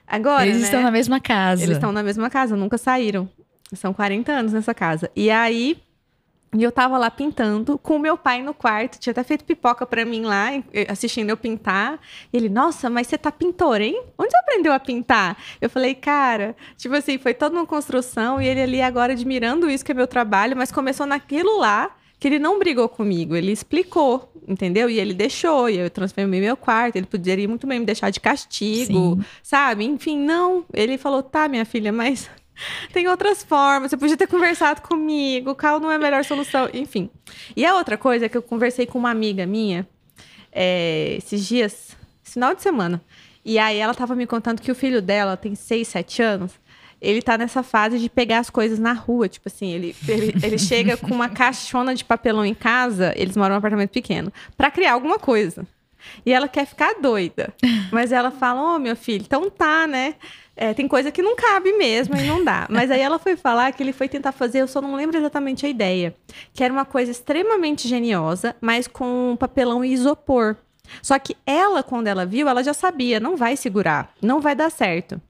Agora. 0.07 0.47
Eles 0.47 0.59
né? 0.59 0.65
estão 0.65 0.83
na 0.83 0.91
mesma 0.91 1.21
casa. 1.21 1.63
Eles 1.63 1.77
estão 1.77 1.93
na 1.93 2.03
mesma 2.03 2.29
casa, 2.29 2.57
nunca 2.57 2.77
saíram. 2.77 3.29
São 3.73 3.93
40 3.95 4.33
anos 4.33 4.53
nessa 4.53 4.75
casa. 4.75 5.11
E 5.15 5.31
aí, 5.31 5.79
e 6.53 6.63
eu 6.63 6.73
tava 6.73 6.99
lá 6.99 7.11
pintando 7.11 7.79
com 7.79 7.97
o 7.97 7.99
meu 7.99 8.17
pai 8.17 8.43
no 8.43 8.53
quarto, 8.53 8.99
tinha 8.99 9.13
até 9.13 9.23
feito 9.23 9.45
pipoca 9.45 9.87
pra 9.87 10.05
mim 10.05 10.23
lá, 10.23 10.49
assistindo 10.89 11.31
eu 11.31 11.37
pintar. 11.37 12.01
E 12.33 12.37
ele, 12.37 12.49
nossa, 12.49 12.91
mas 12.91 13.07
você 13.07 13.17
tá 13.17 13.31
pintor, 13.31 13.81
hein? 13.81 14.03
Onde 14.19 14.31
você 14.31 14.39
aprendeu 14.39 14.73
a 14.73 14.81
pintar? 14.81 15.37
Eu 15.61 15.71
falei, 15.71 15.95
cara, 15.95 16.57
tipo 16.77 16.95
assim, 16.97 17.19
foi 17.19 17.35
toda 17.35 17.55
uma 17.55 17.67
construção 17.67 18.43
e 18.43 18.49
ele 18.49 18.61
ali 18.61 18.83
agora 18.83 19.13
admirando 19.13 19.71
isso 19.71 19.85
que 19.85 19.93
é 19.93 19.95
meu 19.95 20.09
trabalho, 20.09 20.57
mas 20.57 20.73
começou 20.73 21.07
naquilo 21.07 21.59
lá 21.59 21.95
que 22.19 22.29
ele 22.29 22.39
não 22.39 22.59
brigou 22.59 22.87
comigo, 22.87 23.35
ele 23.35 23.51
explicou, 23.51 24.31
entendeu? 24.47 24.91
E 24.91 25.01
ele 25.01 25.15
deixou, 25.15 25.71
e 25.71 25.79
eu 25.79 25.89
transformei 25.89 26.41
meu 26.41 26.57
quarto, 26.57 26.97
ele 26.97 27.07
poderia 27.07 27.49
muito 27.49 27.67
bem 27.67 27.81
me 27.81 27.87
deixar 27.87 28.11
de 28.11 28.21
castigo, 28.21 29.17
Sim. 29.17 29.25
sabe? 29.43 29.85
Enfim, 29.85 30.19
não. 30.19 30.65
Ele 30.75 30.99
falou, 30.99 31.23
tá, 31.23 31.49
minha 31.49 31.65
filha, 31.65 31.91
mas 31.91 32.29
tem 32.93 33.09
outras 33.09 33.43
formas. 33.43 33.91
Você 33.91 33.97
podia 33.97 34.17
ter 34.17 34.27
conversado 34.27 34.83
comigo. 34.83 35.51
O 35.51 35.55
cal 35.55 35.81
não 35.81 35.91
é 35.91 35.97
a 35.97 35.99
melhor 35.99 36.25
solução. 36.25 36.69
Enfim. 36.73 37.11
E 37.57 37.65
a 37.65 37.75
outra 37.75 37.97
coisa 37.97 38.27
é 38.27 38.29
que 38.29 38.37
eu 38.37 38.43
conversei 38.43 38.87
com 38.87 38.99
uma 38.99 39.11
amiga 39.11 39.47
minha 39.47 39.87
é, 40.53 41.15
esses 41.17 41.47
dias, 41.47 41.97
esse 42.25 42.33
final 42.33 42.55
de 42.55 42.63
semana. 42.63 43.03
E 43.45 43.59
aí 43.59 43.79
ela 43.79 43.95
tava 43.95 44.15
me 44.15 44.27
contando 44.27 44.61
que 44.61 44.71
o 44.71 44.75
filho 44.75 45.01
dela 45.01 45.37
tem 45.37 45.55
6, 45.55 45.89
7 45.89 46.23
anos. 46.23 46.53
Ele 47.01 47.23
tá 47.23 47.39
nessa 47.39 47.63
fase 47.63 47.99
de 47.99 48.11
pegar 48.11 48.41
as 48.41 48.51
coisas 48.51 48.79
na 48.79 48.93
rua. 48.93 49.29
Tipo 49.29 49.49
assim, 49.49 49.71
ele, 49.73 49.97
ele, 50.07 50.35
ele 50.43 50.59
chega 50.61 50.97
com 50.97 51.15
uma 51.15 51.29
caixona 51.31 51.95
de 51.95 52.05
papelão 52.05 52.45
em 52.45 52.55
casa. 52.55 53.15
Eles 53.17 53.37
moram 53.37 53.55
num 53.55 53.59
apartamento 53.59 53.91
pequeno. 53.91 54.31
Pra 54.57 54.71
criar 54.71 54.93
alguma 54.93 55.19
coisa. 55.19 55.67
E 56.25 56.33
ela 56.33 56.49
quer 56.49 56.67
ficar 56.67 56.95
doida. 57.01 57.55
Mas 57.91 58.13
ela 58.13 58.31
fala: 58.31 58.77
Ô, 58.77 58.79
meu 58.79 58.95
filho, 58.95 59.23
então 59.23 59.49
tá, 59.49 59.87
né? 59.87 60.15
É, 60.61 60.75
tem 60.75 60.87
coisa 60.87 61.11
que 61.11 61.23
não 61.23 61.35
cabe 61.35 61.73
mesmo 61.73 62.15
e 62.17 62.27
não 62.27 62.45
dá. 62.45 62.67
Mas 62.71 62.91
aí 62.91 63.01
ela 63.01 63.19
foi 63.19 63.35
falar 63.35 63.73
que 63.73 63.83
ele 63.83 63.95
foi 63.95 64.11
tentar 64.11 64.31
fazer, 64.31 64.61
eu 64.61 64.69
só 64.69 64.83
não 64.83 64.95
lembro 64.95 65.17
exatamente 65.17 65.65
a 65.65 65.69
ideia. 65.71 66.15
Que 66.53 66.63
era 66.63 66.71
uma 66.71 66.85
coisa 66.85 67.11
extremamente 67.11 67.89
geniosa, 67.89 68.55
mas 68.61 68.87
com 68.87 69.37
papelão 69.41 69.83
e 69.83 69.91
isopor. 69.91 70.57
Só 71.03 71.19
que 71.19 71.35
ela, 71.47 71.83
quando 71.83 72.09
ela 72.09 72.27
viu, 72.27 72.47
ela 72.47 72.63
já 72.63 72.75
sabia, 72.75 73.19
não 73.19 73.37
vai 73.37 73.57
segurar, 73.57 74.13
não 74.21 74.39
vai 74.39 74.55
dar 74.55 74.71
certo. 74.71 75.21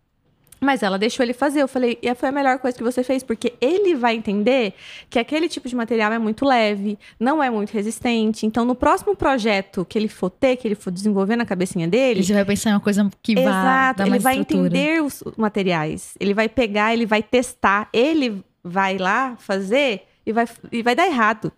Mas 0.61 0.83
ela 0.83 0.99
deixou 0.99 1.25
ele 1.25 1.33
fazer. 1.33 1.63
Eu 1.63 1.69
falei, 1.69 1.99
e 2.03 2.15
foi 2.15 2.29
a 2.29 2.33
melhor 2.33 2.59
coisa 2.59 2.77
que 2.77 2.85
você 2.85 3.03
fez, 3.03 3.23
porque 3.23 3.55
ele 3.61 3.95
vai 3.95 4.15
entender 4.15 4.75
que 5.09 5.19
aquele 5.19 5.49
tipo 5.49 5.69
de 5.69 5.75
material 5.75 6.13
é 6.13 6.19
muito 6.19 6.45
leve, 6.45 6.99
não 7.19 7.43
é 7.43 7.49
muito 7.49 7.71
resistente. 7.73 8.45
Então, 8.45 8.65
no 8.65 8.75
próximo 8.75 9.17
projeto 9.17 9.87
que 9.89 9.99
ele 9.99 10.09
for 10.09 10.29
ter, 10.29 10.57
que 10.57 10.69
ele 10.69 10.75
for 10.75 10.91
desenvolver 10.91 11.37
na 11.37 11.47
cabecinha 11.47 11.89
dele, 11.89 12.21
Ele 12.21 12.33
vai 12.35 12.45
pensar 12.45 12.71
em 12.71 12.73
uma 12.75 12.81
coisa 12.81 13.11
que 13.23 13.35
vai 13.35 13.45
Exato, 13.45 14.03
ele 14.03 14.19
vai 14.19 14.39
estrutura. 14.39 14.67
entender 14.67 15.03
os 15.03 15.23
materiais. 15.37 16.15
Ele 16.21 16.35
vai 16.35 16.49
pegar, 16.49 16.93
ele 16.93 17.07
vai 17.07 17.23
testar, 17.23 17.89
ele 17.93 18.45
vai 18.63 18.99
lá 18.99 19.37
fazer 19.39 20.03
e 20.27 20.33
vai, 20.33 20.47
e 20.71 20.83
vai 20.83 20.95
dar 20.95 21.07
errado. 21.07 21.51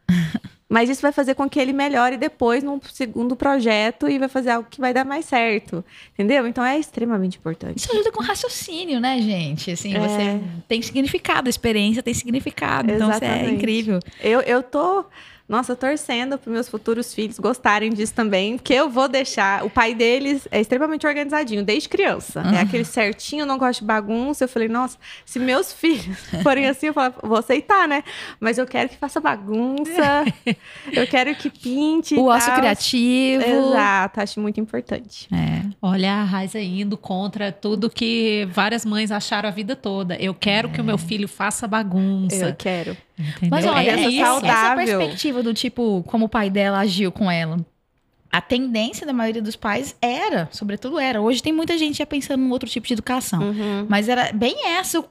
Mas 0.73 0.89
isso 0.89 1.03
vai 1.03 1.13
fazer 1.13 1.35
com 1.35 1.47
que 1.51 1.61
ele 1.61 1.71
melhore 1.75 2.17
depois 2.17 2.65
num 2.65 2.81
segundo 2.91 3.37
projeto 3.37 4.09
e 4.09 4.19
vai 4.19 4.27
fazer 4.29 4.53
algo 4.53 4.67
que 4.71 4.81
vai 4.81 4.95
dar 4.95 5.05
mais 5.05 5.27
certo. 5.27 5.85
Entendeu? 6.15 6.47
Então 6.47 6.65
é 6.65 6.79
extremamente 6.79 7.37
importante. 7.37 7.77
Isso 7.77 7.93
ajuda 7.93 8.11
com 8.11 8.23
raciocínio, 8.23 8.99
né, 8.99 9.21
gente? 9.21 9.71
Assim, 9.71 9.95
É. 9.95 10.01
você 10.01 10.41
tem 10.67 10.81
significado, 10.81 11.47
a 11.47 11.51
experiência 11.51 12.03
tem 12.03 12.15
significado. 12.15 12.91
Então, 12.91 13.11
isso 13.11 13.23
é 13.23 13.27
Exatamente. 13.29 13.55
incrível. 13.55 14.01
Eu, 14.19 14.41
eu 14.41 14.63
tô, 14.63 15.05
nossa, 15.53 15.77
torcendo 15.77 16.39
para 16.39 16.51
meus 16.51 16.67
futuros 16.67 17.13
filhos 17.13 17.39
gostarem 17.39 17.91
disso 17.91 18.15
também, 18.15 18.57
que 18.57 18.73
eu 18.73 18.89
vou 18.89 19.07
deixar. 19.07 19.63
O 19.63 19.69
pai 19.69 19.95
deles 19.95 20.49
é 20.51 20.59
extremamente 20.59 21.07
organizadinho, 21.07 21.63
desde 21.63 21.91
criança. 21.91 22.41
É 22.55 22.61
aquele 22.61 22.87
certinho, 22.87 23.45
não 23.45 23.59
gosta 23.59 23.83
de 23.83 23.87
bagunça. 23.87 24.45
Eu 24.45 24.49
falei, 24.49 24.67
nossa, 24.67 24.97
se 25.27 25.39
meus 25.39 25.71
filhos 25.71 26.17
forem 26.43 26.67
assim, 26.67 26.87
eu 26.87 26.95
falo, 26.95 27.13
vou 27.23 27.37
aceitar, 27.37 27.87
né? 27.87 28.03
Mas 28.41 28.57
eu 28.57 28.67
quero 28.67 28.89
que 28.89 28.97
faça 28.97 29.21
bagunça, 29.21 30.25
eu 30.91 31.07
quero 31.07 31.35
que 31.35 31.51
pinte. 31.51 32.15
O 32.15 32.29
ócio 32.29 32.55
criativo. 32.55 33.45
Exato, 33.45 34.23
acho 34.23 34.41
muito 34.41 34.59
importante. 34.59 35.29
É. 35.31 35.69
Olha 35.83 36.15
a 36.15 36.25
Raiza 36.25 36.61
indo 36.61 36.97
contra 36.97 37.53
tudo 37.53 37.91
que 37.91 38.49
várias 38.51 38.87
mães 38.87 39.11
acharam 39.11 39.51
a 39.51 39.53
vida 39.53 39.77
toda. 39.77 40.17
Eu 40.17 40.33
quero 40.33 40.71
que 40.71 40.81
o 40.81 40.85
meu 40.85 40.97
filho 40.97 41.29
faça 41.29 41.69
bagunça. 41.69 42.37
Eu 42.37 42.55
quero. 42.55 42.97
Entendeu? 43.19 43.49
Mas 43.51 43.67
olha, 43.67 43.91
é 43.91 43.95
isso. 43.95 44.09
essa, 44.09 44.11
essa 44.11 44.27
saudável. 44.27 44.99
perspectiva 44.99 45.43
do 45.43 45.55
tipo, 45.55 46.03
como 46.07 46.27
o 46.27 46.29
pai 46.29 46.51
dela 46.51 46.79
agiu 46.79 47.13
com 47.13 47.31
ela. 47.31 47.65
A 48.31 48.41
tendência 48.41 49.07
da 49.07 49.13
maioria 49.13 49.43
dos 49.43 49.57
pais 49.57 49.95
era, 50.01 50.49
sobretudo 50.51 50.99
era. 50.99 51.21
Hoje 51.21 51.43
tem 51.43 51.53
muita 51.53 51.77
gente 51.77 51.99
já 51.99 52.07
pensando 52.07 52.43
em 52.43 52.51
outro 52.51 52.69
tipo 52.69 52.87
de 52.87 52.95
educação. 52.95 53.43
Uhum. 53.43 53.87
Mas 53.89 54.09
era 54.09 54.33
bem 54.33 54.69
essa. 54.69 55.05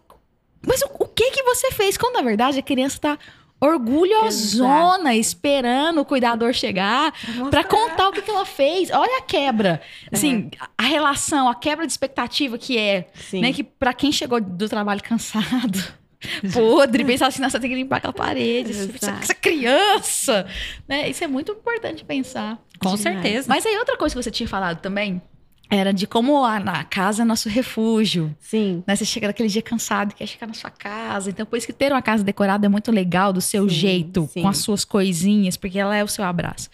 Mas 0.66 0.82
o, 0.82 0.90
o 1.00 1.08
que 1.08 1.30
que 1.30 1.44
você 1.44 1.72
fez? 1.72 1.98
Quando, 1.98 2.16
na 2.16 2.24
verdade, 2.24 2.58
a 2.58 2.64
criança 2.64 3.00
tá 3.00 3.20
orgulhosona, 3.62 5.14
esperando 5.16 6.02
o 6.02 6.06
cuidador 6.06 6.52
chegar 6.52 7.14
pra 7.52 7.64
contar 7.64 8.10
o 8.10 8.12
que, 8.12 8.24
que 8.24 8.32
ela 8.32 8.44
fez. 8.44 8.90
Olha 8.90 9.20
a 9.20 9.22
quebra. 9.22 9.80
Assim, 10.12 10.50
a 10.76 10.84
relação, 10.84 11.48
a 11.48 11.54
quebra 11.54 11.86
de 11.86 11.94
expectativa 11.94 12.58
que 12.58 12.76
é, 12.76 13.08
Sim. 13.14 13.42
né? 13.42 13.54
Que 13.54 13.64
pra 13.64 13.94
quem 13.94 14.12
chegou 14.12 14.42
do 14.42 14.68
trabalho 14.68 15.04
cansado, 15.04 15.78
podre, 16.54 17.04
pensar 17.04 17.28
assim, 17.28 17.42
nossa, 17.42 17.60
tem 17.60 17.70
que 17.70 17.76
limpar 17.76 17.98
aquela 17.98 18.14
parede, 18.14 18.72
essa, 18.72 19.12
essa 19.12 19.36
criança, 19.36 20.46
né? 20.88 21.10
Isso 21.10 21.24
é 21.24 21.28
muito 21.28 21.52
importante 21.52 22.04
pensar. 22.04 22.60
Com 22.80 22.96
Demais. 22.96 23.02
certeza. 23.02 23.48
Mas 23.48 23.66
aí 23.66 23.78
outra 23.78 23.98
coisa 23.98 24.16
que 24.16 24.22
você 24.24 24.32
tinha 24.32 24.48
falado 24.48 24.80
também 24.80 25.22
era 25.70 25.94
de 25.94 26.06
como 26.06 26.44
a, 26.44 26.58
a 26.58 26.84
casa 26.84 27.22
é 27.22 27.26
nosso 27.26 27.48
refúgio. 27.48 28.36
Sim. 28.42 28.84
Né? 28.86 28.94
Você 28.94 29.06
chega 29.06 29.28
naquele 29.28 29.48
dia 29.48 29.62
cansado, 29.62 30.14
quer 30.14 30.28
chegar 30.28 30.46
na 30.46 30.54
sua 30.54 30.70
casa. 30.70 31.30
Então, 31.30 31.46
por 31.46 31.56
isso 31.58 31.66
que 31.66 31.72
ter 31.72 31.94
uma 31.94 32.02
casa 32.02 32.26
decorada 32.26 32.66
é 32.66 32.70
muito 32.70 32.92
legal, 32.92 33.32
do 33.32 33.40
seu 33.40 33.70
Sim, 33.70 33.76
jeito, 33.76 34.30
sim. 34.34 34.42
com 34.42 34.50
as 34.50 34.58
suas 34.58 34.84
coisinhas, 34.84 35.56
porque 35.56 35.80
ela 35.80 35.96
é 35.96 36.04
o 36.04 36.10
seu 36.10 36.26
abraço. 36.26 36.70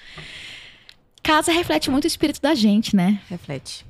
Casa 1.28 1.52
reflete 1.52 1.92
muito 1.92 2.06
o 2.06 2.08
espírito 2.08 2.42
da 2.42 2.56
gente, 2.56 2.96
né? 2.96 3.20
Reflete. 3.30 3.86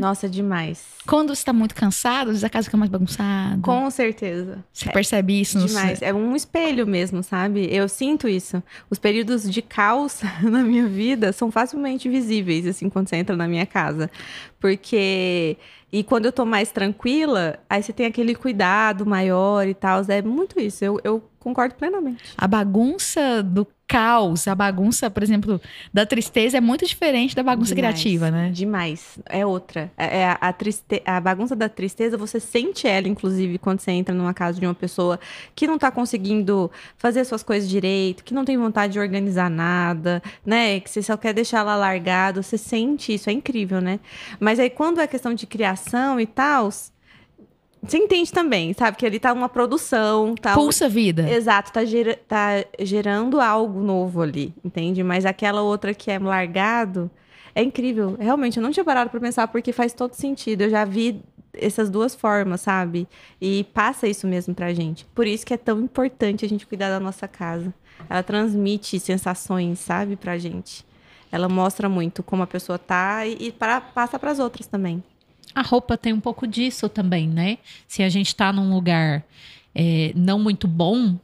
Nossa, 0.00 0.28
demais. 0.28 0.84
Quando 1.06 1.32
você 1.32 1.44
tá 1.44 1.52
muito 1.52 1.76
cansado, 1.76 2.28
às 2.28 2.34
vezes 2.34 2.44
a 2.44 2.48
casa 2.48 2.64
fica 2.64 2.76
mais 2.76 2.90
bagunçada. 2.90 3.60
Com 3.62 3.88
certeza. 3.88 4.64
Você 4.72 4.90
percebe 4.90 5.40
isso 5.40 5.64
Demais. 5.64 6.02
É 6.02 6.12
um 6.12 6.34
espelho 6.34 6.84
mesmo, 6.84 7.22
sabe? 7.22 7.68
Eu 7.72 7.88
sinto 7.88 8.28
isso. 8.28 8.60
Os 8.90 8.98
períodos 8.98 9.48
de 9.48 9.62
caos 9.62 10.22
na 10.42 10.62
minha 10.62 10.88
vida 10.88 11.32
são 11.32 11.52
facilmente 11.52 12.08
visíveis, 12.08 12.66
assim, 12.66 12.88
quando 12.88 13.08
você 13.08 13.16
entra 13.16 13.36
na 13.36 13.46
minha 13.46 13.66
casa. 13.66 14.10
Porque. 14.58 15.56
E 15.92 16.02
quando 16.02 16.24
eu 16.24 16.32
tô 16.32 16.46
mais 16.46 16.72
tranquila, 16.72 17.58
aí 17.68 17.82
você 17.82 17.92
tem 17.92 18.06
aquele 18.06 18.34
cuidado 18.34 19.04
maior 19.04 19.68
e 19.68 19.74
tal. 19.74 20.02
É 20.08 20.22
muito 20.22 20.58
isso. 20.58 20.82
Eu, 20.82 20.98
eu 21.04 21.22
concordo 21.38 21.74
plenamente. 21.74 22.22
A 22.36 22.48
bagunça 22.48 23.42
do 23.42 23.66
caos, 23.92 24.48
a 24.48 24.54
bagunça, 24.54 25.10
por 25.10 25.22
exemplo, 25.22 25.60
da 25.92 26.06
tristeza 26.06 26.56
é 26.56 26.60
muito 26.60 26.86
diferente 26.86 27.36
da 27.36 27.42
bagunça 27.42 27.74
Demais, 27.74 27.94
criativa, 27.94 28.30
né? 28.30 28.50
Demais. 28.50 29.18
É 29.28 29.44
outra. 29.44 29.92
É 29.98 30.12
é 30.12 30.26
a, 30.26 30.32
a, 30.40 30.52
triste... 30.52 31.02
a 31.04 31.20
bagunça 31.20 31.54
da 31.54 31.68
tristeza, 31.68 32.16
você 32.16 32.40
sente 32.40 32.86
ela, 32.86 33.08
inclusive, 33.08 33.58
quando 33.58 33.80
você 33.80 33.90
entra 33.90 34.14
numa 34.14 34.32
casa 34.32 34.58
de 34.58 34.66
uma 34.66 34.74
pessoa 34.74 35.20
que 35.54 35.66
não 35.66 35.78
tá 35.78 35.90
conseguindo 35.90 36.70
fazer 36.96 37.24
suas 37.24 37.42
coisas 37.42 37.68
direito, 37.68 38.24
que 38.24 38.32
não 38.32 38.44
tem 38.44 38.56
vontade 38.56 38.94
de 38.94 38.98
organizar 38.98 39.50
nada, 39.50 40.22
né? 40.44 40.80
Que 40.80 40.88
você 40.88 41.02
só 41.02 41.16
quer 41.16 41.34
deixar 41.34 41.60
ela 41.60 41.76
largado. 41.76 42.42
Você 42.42 42.56
sente 42.56 43.14
isso, 43.14 43.28
é 43.28 43.32
incrível, 43.32 43.80
né? 43.80 44.00
Mas 44.40 44.58
aí, 44.58 44.70
quando 44.70 45.00
é 45.00 45.06
questão 45.06 45.34
de 45.34 45.46
criação 45.46 46.18
e 46.18 46.26
tal. 46.26 46.70
Você 47.82 47.98
entende 47.98 48.30
também, 48.32 48.72
sabe? 48.74 48.96
Que 48.96 49.04
ali 49.04 49.18
tá 49.18 49.32
uma 49.32 49.48
produção, 49.48 50.34
tá 50.36 50.54
Pulsa 50.54 50.88
vida. 50.88 51.28
Exato, 51.28 51.72
tá, 51.72 51.84
gera- 51.84 52.18
tá 52.28 52.64
gerando 52.78 53.40
algo 53.40 53.80
novo 53.80 54.22
ali, 54.22 54.54
entende? 54.64 55.02
Mas 55.02 55.24
aquela 55.26 55.62
outra 55.62 55.92
que 55.92 56.10
é 56.10 56.18
largado 56.18 57.10
é 57.54 57.62
incrível. 57.62 58.16
Realmente, 58.20 58.56
eu 58.58 58.62
não 58.62 58.70
tinha 58.70 58.84
parado 58.84 59.10
pra 59.10 59.18
pensar 59.20 59.48
porque 59.48 59.72
faz 59.72 59.92
todo 59.92 60.14
sentido. 60.14 60.62
Eu 60.62 60.70
já 60.70 60.84
vi 60.84 61.20
essas 61.54 61.90
duas 61.90 62.14
formas, 62.14 62.60
sabe? 62.60 63.06
E 63.40 63.64
passa 63.74 64.06
isso 64.06 64.26
mesmo 64.28 64.54
pra 64.54 64.72
gente. 64.72 65.04
Por 65.06 65.26
isso 65.26 65.44
que 65.44 65.52
é 65.52 65.58
tão 65.58 65.80
importante 65.80 66.44
a 66.44 66.48
gente 66.48 66.66
cuidar 66.66 66.88
da 66.88 67.00
nossa 67.00 67.26
casa. 67.26 67.74
Ela 68.08 68.22
transmite 68.22 68.98
sensações, 69.00 69.80
sabe, 69.80 70.16
pra 70.16 70.38
gente. 70.38 70.84
Ela 71.30 71.48
mostra 71.48 71.88
muito 71.88 72.22
como 72.22 72.42
a 72.42 72.46
pessoa 72.46 72.78
tá 72.78 73.26
e, 73.26 73.36
e 73.48 73.52
para, 73.52 73.80
passa 73.80 74.18
pras 74.18 74.38
outras 74.38 74.66
também. 74.66 75.02
A 75.54 75.62
roupa 75.62 75.96
tem 75.96 76.12
um 76.12 76.20
pouco 76.20 76.46
disso 76.46 76.88
também, 76.88 77.28
né? 77.28 77.58
Se 77.86 78.02
a 78.02 78.08
gente 78.08 78.34
tá 78.34 78.52
num 78.52 78.72
lugar 78.72 79.24
é, 79.74 80.12
não 80.14 80.38
muito 80.38 80.66
bom, 80.66 81.18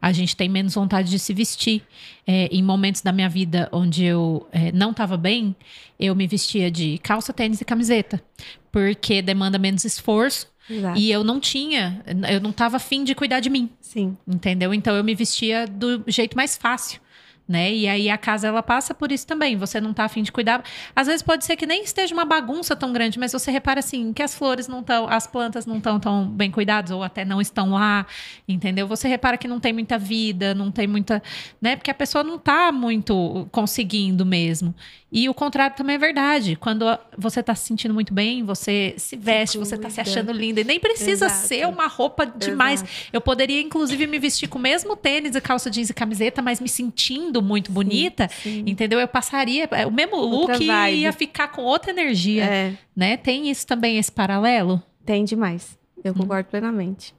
a 0.00 0.12
gente 0.12 0.36
tem 0.36 0.48
menos 0.48 0.74
vontade 0.74 1.10
de 1.10 1.18
se 1.18 1.32
vestir. 1.34 1.82
É, 2.26 2.48
em 2.52 2.62
momentos 2.62 3.02
da 3.02 3.12
minha 3.12 3.28
vida 3.28 3.68
onde 3.72 4.04
eu 4.04 4.46
é, 4.52 4.70
não 4.72 4.90
estava 4.90 5.16
bem, 5.16 5.54
eu 5.98 6.14
me 6.14 6.26
vestia 6.26 6.70
de 6.70 6.98
calça, 6.98 7.32
tênis 7.32 7.60
e 7.60 7.64
camiseta, 7.64 8.22
porque 8.70 9.22
demanda 9.22 9.58
menos 9.58 9.84
esforço 9.84 10.46
Exato. 10.68 10.98
e 10.98 11.10
eu 11.10 11.24
não 11.24 11.40
tinha, 11.40 12.02
eu 12.30 12.40
não 12.40 12.50
estava 12.50 12.76
afim 12.76 13.04
de 13.04 13.14
cuidar 13.14 13.40
de 13.40 13.48
mim, 13.48 13.70
Sim. 13.80 14.16
entendeu? 14.26 14.74
Então 14.74 14.94
eu 14.94 15.04
me 15.04 15.14
vestia 15.14 15.66
do 15.66 16.04
jeito 16.06 16.36
mais 16.36 16.56
fácil. 16.56 17.00
Né? 17.48 17.72
E 17.72 17.86
aí 17.86 18.10
a 18.10 18.18
casa 18.18 18.48
ela 18.48 18.60
passa 18.60 18.92
por 18.92 19.12
isso 19.12 19.24
também. 19.24 19.56
Você 19.56 19.80
não 19.80 19.94
tá 19.94 20.04
afim 20.04 20.20
de 20.20 20.32
cuidar. 20.32 20.64
Às 20.96 21.06
vezes 21.06 21.22
pode 21.22 21.44
ser 21.44 21.54
que 21.54 21.64
nem 21.64 21.84
esteja 21.84 22.12
uma 22.12 22.24
bagunça 22.24 22.74
tão 22.74 22.92
grande, 22.92 23.20
mas 23.20 23.32
você 23.32 23.52
repara 23.52 23.78
assim 23.78 24.12
que 24.12 24.20
as 24.20 24.34
flores 24.34 24.66
não 24.66 24.80
estão, 24.80 25.08
as 25.08 25.28
plantas 25.28 25.64
não 25.64 25.76
estão 25.78 26.00
tão 26.00 26.26
bem 26.28 26.50
cuidadas 26.50 26.90
ou 26.90 27.04
até 27.04 27.24
não 27.24 27.40
estão 27.40 27.70
lá, 27.70 28.04
entendeu? 28.48 28.88
Você 28.88 29.06
repara 29.06 29.38
que 29.38 29.46
não 29.46 29.60
tem 29.60 29.72
muita 29.72 29.96
vida, 29.96 30.54
não 30.54 30.72
tem 30.72 30.88
muita, 30.88 31.22
né? 31.62 31.76
Porque 31.76 31.90
a 31.90 31.94
pessoa 31.94 32.24
não 32.24 32.36
tá 32.36 32.72
muito 32.72 33.46
conseguindo 33.52 34.26
mesmo. 34.26 34.74
E 35.10 35.28
o 35.28 35.34
contrário 35.34 35.76
também 35.76 35.94
é 35.94 35.98
verdade. 35.98 36.56
Quando 36.56 36.84
você 37.16 37.42
tá 37.42 37.54
se 37.54 37.66
sentindo 37.66 37.94
muito 37.94 38.12
bem, 38.12 38.42
você 38.42 38.94
se 38.98 39.16
veste, 39.16 39.56
você 39.56 39.78
tá 39.78 39.88
se 39.88 40.00
achando 40.00 40.32
linda. 40.32 40.60
E 40.60 40.64
nem 40.64 40.80
precisa 40.80 41.26
Exato. 41.26 41.46
ser 41.46 41.66
uma 41.66 41.86
roupa 41.86 42.26
demais. 42.26 42.84
Eu 43.12 43.20
poderia, 43.20 43.62
inclusive, 43.62 44.06
me 44.06 44.18
vestir 44.18 44.48
com 44.48 44.58
o 44.58 44.60
mesmo 44.60 44.96
tênis 44.96 45.36
e 45.36 45.40
calça 45.40 45.70
jeans 45.70 45.90
e 45.90 45.94
camiseta, 45.94 46.42
mas 46.42 46.60
me 46.60 46.68
sentindo 46.68 47.35
muito 47.42 47.70
bonita, 47.72 48.28
Sim. 48.28 48.64
entendeu? 48.66 48.98
Eu 49.00 49.08
passaria 49.08 49.68
é, 49.72 49.86
o 49.86 49.90
mesmo 49.92 50.16
Outra 50.16 50.54
look 50.56 50.64
e 50.92 50.94
ia 51.00 51.12
ficar 51.12 51.48
com 51.48 51.62
outra 51.62 51.90
energia, 51.90 52.44
É, 52.44 52.72
né? 52.94 53.16
Tem 53.16 53.50
isso 53.50 53.66
também, 53.66 53.98
esse 53.98 54.10
paralelo? 54.12 54.82
tem 55.04 55.24
demais. 55.24 55.78
Eu 56.04 56.12
concordo 56.14 56.48
plenamente. 56.50 57.14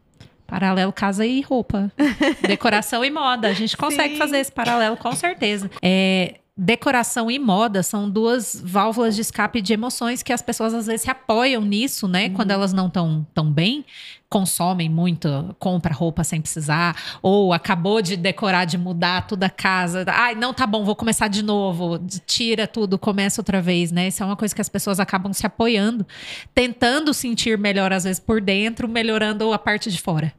Paralelo 0.46 0.94
casa 0.94 1.26
e 1.26 1.42
roupa. 1.42 1.92
Decoração 2.48 3.04
e 3.04 3.10
moda. 3.10 3.48
A 3.50 3.54
gente 3.54 3.76
consegue 3.76 4.14
Sim. 4.14 4.18
fazer 4.20 4.38
esse 4.40 4.52
paralelo, 4.52 4.96
com 4.96 5.12
certeza. 5.14 5.70
É, 5.82 6.36
decoração 6.58 7.30
e 7.30 7.38
moda 7.38 7.84
são 7.84 8.10
duas 8.10 8.60
válvulas 8.66 9.16
de 9.16 9.22
escape 9.22 9.62
de 9.62 9.74
emoções 9.74 10.24
que 10.24 10.34
as 10.34 10.42
pessoas 10.42 10.74
às 10.74 10.88
vezes 10.88 11.02
se 11.02 11.12
apoiam 11.12 11.62
nisso, 11.62 12.08
né? 12.08 12.30
Quando 12.30 12.50
elas 12.50 12.74
não 12.74 12.88
estão 12.88 13.28
tão 13.32 13.52
bem, 13.52 13.86
consomem 14.28 14.90
muito, 14.90 15.56
compra 15.60 15.94
roupa 15.94 16.24
sem 16.24 16.42
precisar, 16.42 17.20
ou 17.22 17.54
acabou 17.54 18.02
de 18.02 18.18
decorar, 18.18 18.66
de 18.66 18.78
mudar 18.78 19.28
toda 19.28 19.46
a 19.46 19.50
casa. 19.50 20.04
Ai, 20.08 20.34
não 20.34 20.52
tá 20.52 20.66
bom, 20.66 20.84
vou 20.84 20.96
começar 20.96 21.28
de 21.28 21.44
novo. 21.44 22.00
Tira 22.26 22.66
tudo, 22.66 22.98
começa 22.98 23.40
outra 23.40 23.62
vez, 23.62 23.92
né? 23.92 24.08
Isso 24.08 24.24
é 24.24 24.26
uma 24.26 24.36
coisa 24.36 24.56
que 24.56 24.62
as 24.62 24.70
pessoas 24.70 25.00
acabam 25.00 25.32
se 25.34 25.46
apoiando, 25.46 26.08
tentando 26.56 27.14
sentir 27.14 27.56
melhor 27.58 27.94
às 27.94 28.04
vezes 28.04 28.20
por 28.20 28.42
dentro, 28.42 28.88
melhorando 28.88 29.54
a 29.54 29.60
parte 29.60 29.92
de 29.92 30.02
fora. 30.02 30.34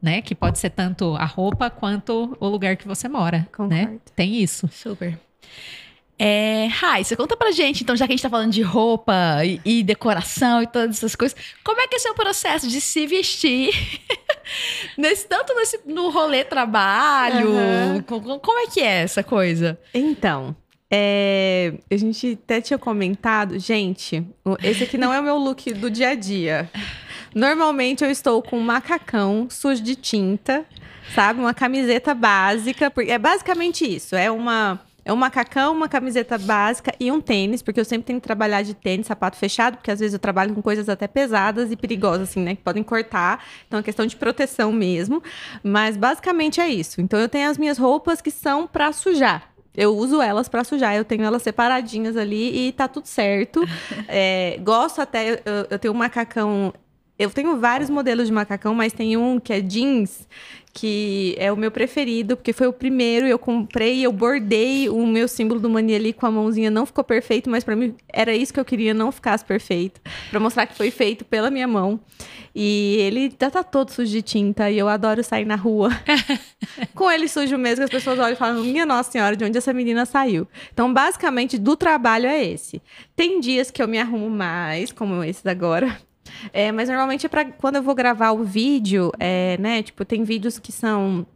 Né? 0.00 0.22
Que 0.22 0.32
pode 0.32 0.60
ser 0.60 0.70
tanto 0.70 1.16
a 1.16 1.24
roupa 1.24 1.68
quanto 1.68 2.36
o 2.38 2.48
lugar 2.48 2.76
que 2.76 2.86
você 2.86 3.08
mora, 3.08 3.48
né? 3.68 3.98
Tem 4.14 4.40
isso. 4.40 4.68
Super. 4.68 5.18
É, 6.20 6.68
você 7.00 7.14
conta 7.14 7.36
pra 7.36 7.52
gente, 7.52 7.84
então, 7.84 7.94
já 7.94 8.04
que 8.04 8.12
a 8.12 8.16
gente 8.16 8.22
tá 8.22 8.28
falando 8.28 8.50
de 8.50 8.60
roupa 8.60 9.14
e, 9.44 9.60
e 9.64 9.82
decoração 9.84 10.60
e 10.60 10.66
todas 10.66 10.96
essas 10.96 11.14
coisas, 11.14 11.38
como 11.62 11.80
é 11.80 11.86
que 11.86 11.94
é 11.94 11.98
o 11.98 12.00
seu 12.02 12.12
processo 12.14 12.66
de 12.68 12.80
se 12.80 13.06
vestir? 13.06 13.70
nesse, 14.98 15.28
tanto 15.28 15.54
nesse, 15.54 15.78
no 15.86 16.08
rolê 16.10 16.42
trabalho, 16.44 17.50
Aham. 17.56 18.02
co- 18.02 18.20
co- 18.20 18.40
como 18.40 18.58
é 18.58 18.66
que 18.66 18.80
é 18.80 19.02
essa 19.02 19.22
coisa? 19.22 19.78
Então, 19.94 20.56
é, 20.90 21.74
a 21.88 21.96
gente 21.96 22.36
até 22.42 22.60
tinha 22.60 22.78
comentado, 22.78 23.56
gente, 23.58 24.26
esse 24.64 24.82
aqui 24.82 24.98
não 24.98 25.12
é 25.12 25.20
o 25.20 25.22
meu 25.22 25.36
look 25.36 25.72
do 25.74 25.88
dia 25.88 26.08
a 26.10 26.14
dia. 26.16 26.68
Normalmente 27.32 28.02
eu 28.02 28.10
estou 28.10 28.42
com 28.42 28.58
um 28.58 28.62
macacão 28.64 29.46
sujo 29.48 29.82
de 29.82 29.94
tinta, 29.94 30.64
sabe? 31.14 31.38
Uma 31.38 31.54
camiseta 31.54 32.12
básica, 32.12 32.90
porque 32.90 33.12
é 33.12 33.18
basicamente 33.18 33.84
isso, 33.84 34.16
é 34.16 34.28
uma 34.30 34.80
é 35.08 35.12
um 35.12 35.16
macacão, 35.16 35.72
uma 35.72 35.88
camiseta 35.88 36.36
básica 36.36 36.92
e 37.00 37.10
um 37.10 37.18
tênis, 37.18 37.62
porque 37.62 37.80
eu 37.80 37.84
sempre 37.84 38.04
tenho 38.04 38.20
que 38.20 38.26
trabalhar 38.26 38.60
de 38.60 38.74
tênis, 38.74 39.06
sapato 39.06 39.38
fechado, 39.38 39.78
porque 39.78 39.90
às 39.90 39.98
vezes 39.98 40.12
eu 40.12 40.18
trabalho 40.18 40.54
com 40.54 40.60
coisas 40.60 40.86
até 40.86 41.08
pesadas 41.08 41.72
e 41.72 41.76
perigosas, 41.76 42.28
assim, 42.28 42.40
né? 42.40 42.54
Que 42.54 42.62
podem 42.62 42.82
cortar. 42.82 43.42
Então 43.66 43.80
é 43.80 43.82
questão 43.82 44.04
de 44.04 44.14
proteção 44.14 44.70
mesmo. 44.70 45.22
Mas 45.62 45.96
basicamente 45.96 46.60
é 46.60 46.68
isso. 46.68 47.00
Então 47.00 47.18
eu 47.18 47.26
tenho 47.26 47.48
as 47.48 47.56
minhas 47.56 47.78
roupas 47.78 48.20
que 48.20 48.30
são 48.30 48.66
pra 48.66 48.92
sujar. 48.92 49.48
Eu 49.74 49.96
uso 49.96 50.20
elas 50.20 50.46
pra 50.46 50.62
sujar, 50.62 50.94
eu 50.94 51.06
tenho 51.06 51.24
elas 51.24 51.40
separadinhas 51.40 52.14
ali 52.14 52.68
e 52.68 52.72
tá 52.72 52.86
tudo 52.86 53.06
certo. 53.06 53.64
É, 54.06 54.58
gosto 54.62 55.00
até, 55.00 55.34
eu, 55.34 55.66
eu 55.70 55.78
tenho 55.78 55.94
um 55.94 55.96
macacão. 55.96 56.74
Eu 57.18 57.30
tenho 57.30 57.58
vários 57.58 57.90
modelos 57.90 58.28
de 58.28 58.32
macacão, 58.32 58.74
mas 58.74 58.92
tem 58.92 59.16
um 59.16 59.40
que 59.40 59.52
é 59.52 59.60
jeans, 59.60 60.28
que 60.72 61.34
é 61.36 61.50
o 61.50 61.56
meu 61.56 61.70
preferido, 61.72 62.36
porque 62.36 62.52
foi 62.52 62.68
o 62.68 62.72
primeiro, 62.72 63.26
eu 63.26 63.38
comprei, 63.38 64.06
eu 64.06 64.12
bordei 64.12 64.88
o 64.88 65.04
meu 65.04 65.26
símbolo 65.26 65.58
do 65.58 65.68
Mania 65.68 65.96
ali 65.96 66.12
com 66.12 66.26
a 66.26 66.30
mãozinha, 66.30 66.70
não 66.70 66.86
ficou 66.86 67.02
perfeito, 67.02 67.50
mas 67.50 67.64
pra 67.64 67.74
mim 67.74 67.96
era 68.08 68.32
isso 68.32 68.54
que 68.54 68.60
eu 68.60 68.64
queria, 68.64 68.94
não 68.94 69.10
ficasse 69.10 69.44
perfeito, 69.44 70.00
Pra 70.30 70.38
mostrar 70.38 70.66
que 70.66 70.76
foi 70.76 70.92
feito 70.92 71.24
pela 71.24 71.50
minha 71.50 71.66
mão. 71.66 71.98
E 72.54 72.96
ele 73.00 73.32
já 73.40 73.50
tá 73.50 73.62
todo 73.62 73.90
sujo 73.90 74.10
de 74.10 74.22
tinta 74.22 74.70
e 74.70 74.78
eu 74.78 74.88
adoro 74.88 75.22
sair 75.22 75.44
na 75.44 75.54
rua 75.54 75.90
com 76.94 77.10
ele 77.10 77.28
sujo 77.28 77.56
mesmo, 77.58 77.78
que 77.78 77.84
as 77.84 77.90
pessoas 77.90 78.18
olham 78.18 78.32
e 78.32 78.36
falam: 78.36 78.62
Minha 78.64 78.86
Nossa 78.86 79.10
Senhora, 79.10 79.36
de 79.36 79.44
onde 79.44 79.58
essa 79.58 79.72
menina 79.72 80.06
saiu? 80.06 80.46
Então, 80.72 80.92
basicamente, 80.92 81.58
do 81.58 81.76
trabalho 81.76 82.26
é 82.26 82.44
esse. 82.44 82.82
Tem 83.14 83.40
dias 83.40 83.70
que 83.70 83.82
eu 83.82 83.88
me 83.88 83.98
arrumo 83.98 84.30
mais, 84.30 84.92
como 84.92 85.22
esses 85.22 85.46
agora. 85.46 85.98
É, 86.52 86.70
mas 86.72 86.88
normalmente 86.88 87.26
é 87.26 87.28
pra 87.28 87.44
quando 87.44 87.76
eu 87.76 87.82
vou 87.82 87.94
gravar 87.94 88.32
o 88.32 88.44
vídeo, 88.44 89.12
é, 89.18 89.56
né? 89.58 89.82
Tipo, 89.82 90.04
tem 90.04 90.24
vídeos 90.24 90.58
que 90.58 90.72
são 90.72 91.26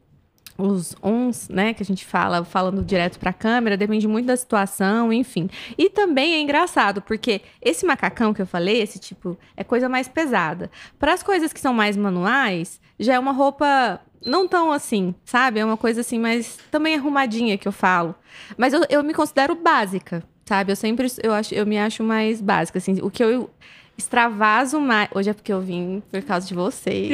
os 0.59 0.95
ons, 1.03 1.49
né, 1.49 1.73
que 1.73 1.83
a 1.83 1.87
gente 1.87 2.05
fala, 2.05 2.45
falando 2.45 2.85
direto 2.85 3.19
pra 3.19 3.33
câmera, 3.33 3.77
depende 3.77 4.07
muito 4.07 4.27
da 4.27 4.37
situação, 4.37 5.13
enfim. 5.13 5.49
E 5.77 5.89
também 5.89 6.35
é 6.35 6.41
engraçado, 6.41 7.01
porque 7.01 7.41
esse 7.61 7.87
macacão 7.87 8.35
que 8.35 8.43
eu 8.43 8.47
falei, 8.47 8.81
esse 8.81 8.99
tipo, 8.99 9.37
é 9.57 9.65
coisa 9.65 9.89
mais 9.89 10.09
pesada. 10.09 10.71
Para 10.99 11.15
as 11.15 11.23
coisas 11.23 11.53
que 11.53 11.61
são 11.61 11.73
mais 11.73 11.97
manuais, 11.97 12.81
já 12.99 13.15
é 13.15 13.19
uma 13.19 13.33
roupa 13.33 14.01
não 14.25 14.47
tão 14.47 14.71
assim, 14.71 15.15
sabe? 15.25 15.59
É 15.59 15.65
uma 15.65 15.77
coisa 15.77 16.01
assim, 16.01 16.19
mais 16.19 16.59
também 16.71 16.95
arrumadinha 16.95 17.59
que 17.59 17.67
eu 17.67 17.73
falo. 17.73 18.15
Mas 18.57 18.73
eu, 18.73 18.85
eu 18.89 19.03
me 19.03 19.15
considero 19.15 19.55
básica, 19.55 20.23
sabe? 20.45 20.71
Eu 20.71 20.77
sempre 20.77 21.09
eu 21.23 21.33
acho, 21.33 21.53
eu 21.55 21.67
me 21.67 21.79
acho 21.79 22.05
mais 22.05 22.41
básica 22.41 22.79
assim. 22.79 23.01
O 23.03 23.11
que 23.11 23.23
eu 23.23 23.51
Extravaso 23.97 24.81
mais. 24.81 25.09
Hoje 25.15 25.31
é 25.31 25.33
porque 25.33 25.53
eu 25.53 25.61
vim 25.61 26.03
por 26.11 26.23
causa 26.23 26.47
de 26.47 26.55
vocês. 26.55 27.11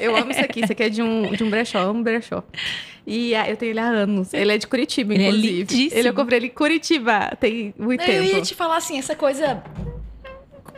Eu, 0.00 0.10
eu 0.12 0.16
amo 0.16 0.30
isso 0.30 0.40
aqui. 0.40 0.60
Isso 0.62 0.72
aqui 0.72 0.82
é 0.82 0.88
de 0.88 1.02
um, 1.02 1.30
de 1.32 1.42
um 1.42 1.50
brechó. 1.50 1.80
Eu 1.80 1.90
amo 1.90 2.02
brechó. 2.02 2.42
E 3.06 3.34
ah, 3.34 3.48
eu 3.48 3.56
tenho 3.56 3.70
ele 3.70 3.80
há 3.80 3.86
anos. 3.88 4.32
Ele 4.34 4.52
é 4.52 4.58
de 4.58 4.66
Curitiba, 4.66 5.14
Ele 5.14 5.24
é 5.24 5.28
inclusive. 5.28 5.56
lindíssimo. 5.58 5.98
Ele 6.00 6.08
eu 6.08 6.14
comprei 6.14 6.38
ele 6.38 6.46
em 6.46 6.50
Curitiba. 6.50 7.34
Tem 7.40 7.74
muito 7.78 8.02
Eu 8.02 8.22
ia 8.22 8.30
tempo. 8.34 8.46
te 8.46 8.54
falar 8.54 8.76
assim, 8.76 8.98
essa 8.98 9.16
coisa. 9.16 9.62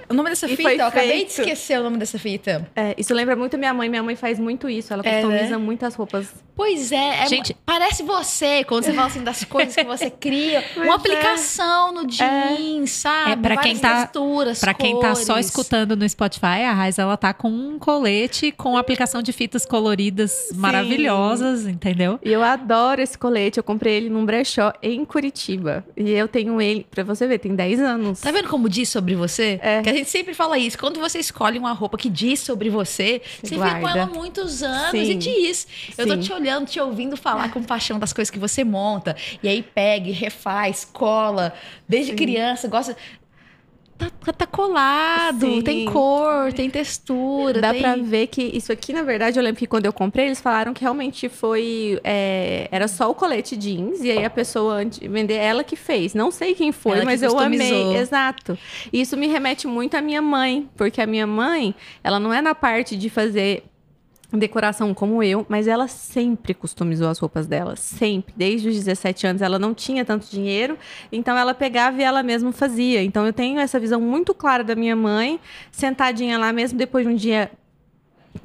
O 0.08 0.14
nome 0.14 0.28
dessa 0.30 0.46
E 0.46 0.56
fita, 0.56 0.72
eu 0.74 0.86
acabei 0.86 1.24
de 1.24 1.30
esquecer 1.30 1.80
o 1.80 1.82
nome 1.82 1.96
dessa 1.96 2.18
fita. 2.18 2.68
É, 2.76 2.94
isso 2.98 3.12
lembra 3.14 3.34
muito 3.34 3.56
minha 3.58 3.72
mãe. 3.72 3.88
Minha 3.88 4.02
mãe 4.02 4.14
faz 4.14 4.38
muito 4.38 4.68
isso. 4.68 4.92
Ela 4.92 5.02
É, 5.04 5.10
né? 5.10 5.22
customiza 5.22 5.58
muitas 5.58 5.94
roupas. 5.94 6.28
Pois 6.54 6.92
é, 6.92 7.22
é 7.24 7.26
Gente- 7.28 7.56
parece 7.64 8.02
você, 8.02 8.62
quando 8.64 8.84
você 8.84 8.92
fala 8.92 9.06
assim 9.06 9.22
das 9.24 9.42
coisas 9.44 9.74
que 9.74 9.84
você 9.84 10.10
cria. 10.10 10.62
Uma 10.76 10.86
é. 10.86 10.90
aplicação 10.96 11.92
no 11.92 12.06
jeans, 12.06 12.90
sabe? 12.90 13.32
É, 13.32 13.36
pra 13.36 13.56
quem 13.56 13.74
Várias 13.74 13.80
tá- 13.80 14.02
texturas, 14.06 14.60
Pra 14.60 14.74
quem 14.74 14.98
tá 15.00 15.14
só 15.14 15.38
escutando 15.38 15.96
no 15.96 16.08
Spotify, 16.08 16.62
a 16.68 16.72
Raiz 16.72 16.98
ela 16.98 17.16
tá 17.16 17.32
com 17.32 17.48
um 17.50 17.78
colete 17.78 18.52
com 18.52 18.76
aplicação 18.76 19.22
de 19.22 19.32
fitas 19.32 19.64
coloridas 19.64 20.50
maravilhosas, 20.54 21.66
entendeu? 21.66 22.18
E 22.22 22.30
eu 22.32 22.42
adoro 22.42 23.00
esse 23.00 23.16
colete. 23.16 23.58
Eu 23.58 23.64
comprei 23.64 23.94
ele 23.94 24.10
num 24.10 24.24
brechó 24.24 24.72
em 24.82 25.04
Curitiba. 25.04 25.84
E 25.96 26.10
eu 26.10 26.28
tenho 26.28 26.60
ele, 26.60 26.86
pra 26.90 27.02
você 27.04 27.26
ver, 27.26 27.38
tem 27.38 27.54
10 27.54 27.80
anos. 27.80 28.20
Tá 28.20 28.30
vendo 28.30 28.48
como 28.48 28.68
diz 28.68 28.88
sobre 28.88 29.14
você? 29.14 29.58
É. 29.62 29.80
Que 29.82 29.88
a 29.90 29.92
gente 29.94 30.10
sempre 30.10 30.34
fala 30.34 30.58
isso. 30.58 30.78
Quando 30.78 31.00
você 31.00 31.18
escolhe 31.18 31.58
uma 31.58 31.72
roupa 31.72 31.96
que 31.96 32.08
diz 32.10 32.40
sobre 32.40 32.68
você, 32.70 33.22
você 33.42 33.54
fica 33.54 33.74
com 33.74 33.80
guarda. 33.80 33.98
ela 34.00 34.02
há 34.10 34.14
muitos 34.14 34.62
anos 34.62 34.90
Sim. 34.90 35.10
e 35.10 35.14
diz. 35.14 35.66
Eu 35.96 36.06
tô 36.06 36.14
Sim. 36.14 36.20
te 36.20 36.32
olhando, 36.32 36.41
te 36.66 36.80
ouvindo 36.80 37.16
falar 37.16 37.50
com 37.52 37.62
paixão 37.62 37.98
das 37.98 38.12
coisas 38.12 38.30
que 38.30 38.38
você 38.38 38.64
monta. 38.64 39.16
E 39.42 39.48
aí 39.48 39.62
pega, 39.62 40.08
e 40.08 40.12
refaz, 40.12 40.84
cola. 40.84 41.52
Desde 41.88 42.12
Sim. 42.12 42.16
criança, 42.16 42.68
gosta. 42.68 42.96
Tá, 43.98 44.10
tá- 44.24 44.32
tá 44.32 44.46
colado, 44.46 45.46
Sim. 45.46 45.62
tem 45.62 45.84
cor, 45.84 46.52
tem 46.52 46.68
textura. 46.68 47.60
Dá 47.60 47.70
tem... 47.72 47.82
pra 47.82 47.94
ver 47.96 48.26
que 48.26 48.42
isso 48.42 48.72
aqui, 48.72 48.92
na 48.92 49.02
verdade, 49.02 49.38
eu 49.38 49.42
lembro 49.44 49.58
que 49.60 49.66
quando 49.66 49.86
eu 49.86 49.92
comprei, 49.92 50.26
eles 50.26 50.40
falaram 50.40 50.74
que 50.74 50.80
realmente 50.80 51.28
foi. 51.28 52.00
é, 52.02 52.68
era 52.72 52.88
só 52.88 53.08
o 53.10 53.14
colete 53.14 53.56
jeans, 53.56 54.00
e 54.02 54.10
aí 54.10 54.24
a 54.24 54.30
pessoa 54.30 54.78
vender, 55.02 55.34
ela 55.34 55.62
que 55.62 55.76
fez. 55.76 56.14
Não 56.14 56.30
sei 56.32 56.54
quem 56.54 56.72
foi, 56.72 56.96
Ela 56.96 57.04
mas 57.04 57.22
eu 57.22 57.38
amei. 57.38 57.96
Exato. 57.96 58.58
E 58.92 59.00
isso 59.00 59.16
me 59.16 59.28
remete 59.28 59.68
muito 59.68 59.94
à 59.96 60.00
minha 60.00 60.22
mãe, 60.22 60.68
porque 60.76 61.00
a 61.00 61.06
minha 61.06 61.26
mãe, 61.26 61.74
ela 62.02 62.18
não 62.18 62.32
é 62.32 62.42
na 62.42 62.54
parte 62.54 62.96
de 62.96 63.08
fazer 63.08 63.62
decoração 64.38 64.94
como 64.94 65.22
eu, 65.22 65.44
mas 65.48 65.66
ela 65.66 65.86
sempre 65.88 66.54
customizou 66.54 67.08
as 67.08 67.18
roupas 67.18 67.46
dela, 67.46 67.76
sempre. 67.76 68.32
Desde 68.36 68.68
os 68.68 68.74
17 68.76 69.26
anos 69.26 69.42
ela 69.42 69.58
não 69.58 69.74
tinha 69.74 70.04
tanto 70.04 70.26
dinheiro, 70.30 70.78
então 71.10 71.36
ela 71.36 71.52
pegava 71.54 72.00
e 72.00 72.02
ela 72.04 72.22
mesma 72.22 72.52
fazia. 72.52 73.02
Então 73.02 73.26
eu 73.26 73.32
tenho 73.32 73.60
essa 73.60 73.78
visão 73.78 74.00
muito 74.00 74.32
clara 74.34 74.64
da 74.64 74.74
minha 74.74 74.96
mãe, 74.96 75.38
sentadinha 75.70 76.38
lá 76.38 76.52
mesmo 76.52 76.78
depois 76.78 77.06
de 77.06 77.12
um 77.12 77.16
dia 77.16 77.50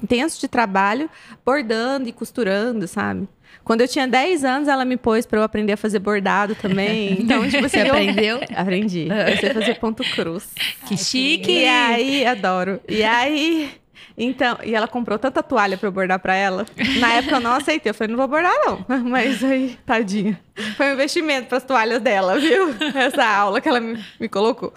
intenso 0.03 0.39
de 0.39 0.47
trabalho, 0.47 1.09
bordando 1.45 2.09
e 2.09 2.11
costurando, 2.11 2.87
sabe? 2.87 3.27
Quando 3.63 3.81
eu 3.81 3.87
tinha 3.87 4.07
10 4.07 4.45
anos, 4.45 4.67
ela 4.67 4.85
me 4.85 4.95
pôs 4.97 5.25
para 5.25 5.39
eu 5.39 5.43
aprender 5.43 5.73
a 5.73 5.77
fazer 5.77 5.99
bordado 5.99 6.55
também. 6.55 7.17
Então, 7.21 7.43
tipo 7.49 7.65
assim, 7.65 7.79
Você 7.79 7.89
eu- 7.89 7.93
aprendeu? 7.93 8.39
Aprendi. 8.55 9.07
Eu 9.09 9.37
sei 9.37 9.49
fazer 9.53 9.75
ponto 9.79 10.03
cruz. 10.11 10.47
Que 10.87 10.97
chique! 10.97 11.51
E 11.51 11.65
aí, 11.67 12.25
adoro. 12.25 12.79
E 12.87 13.03
aí, 13.03 13.69
então, 14.17 14.57
e 14.63 14.73
ela 14.73 14.87
comprou 14.87 15.19
tanta 15.19 15.43
toalha 15.43 15.77
pra 15.77 15.87
eu 15.87 15.91
bordar 15.91 16.19
pra 16.19 16.35
ela. 16.35 16.65
Na 16.99 17.13
época 17.13 17.35
eu 17.35 17.39
não 17.39 17.51
aceitei. 17.51 17.91
Eu 17.91 17.93
falei, 17.93 18.15
não 18.15 18.17
vou 18.17 18.27
bordar, 18.27 18.53
não. 18.65 18.83
Mas 19.05 19.43
aí, 19.43 19.77
tadinha. 19.85 20.39
Foi 20.75 20.89
um 20.89 20.93
investimento 20.93 21.47
pras 21.47 21.63
toalhas 21.63 22.01
dela, 22.01 22.39
viu? 22.39 22.69
Essa 22.95 23.23
aula 23.23 23.61
que 23.61 23.69
ela 23.69 23.79
me, 23.79 24.03
me 24.19 24.27
colocou. 24.27 24.73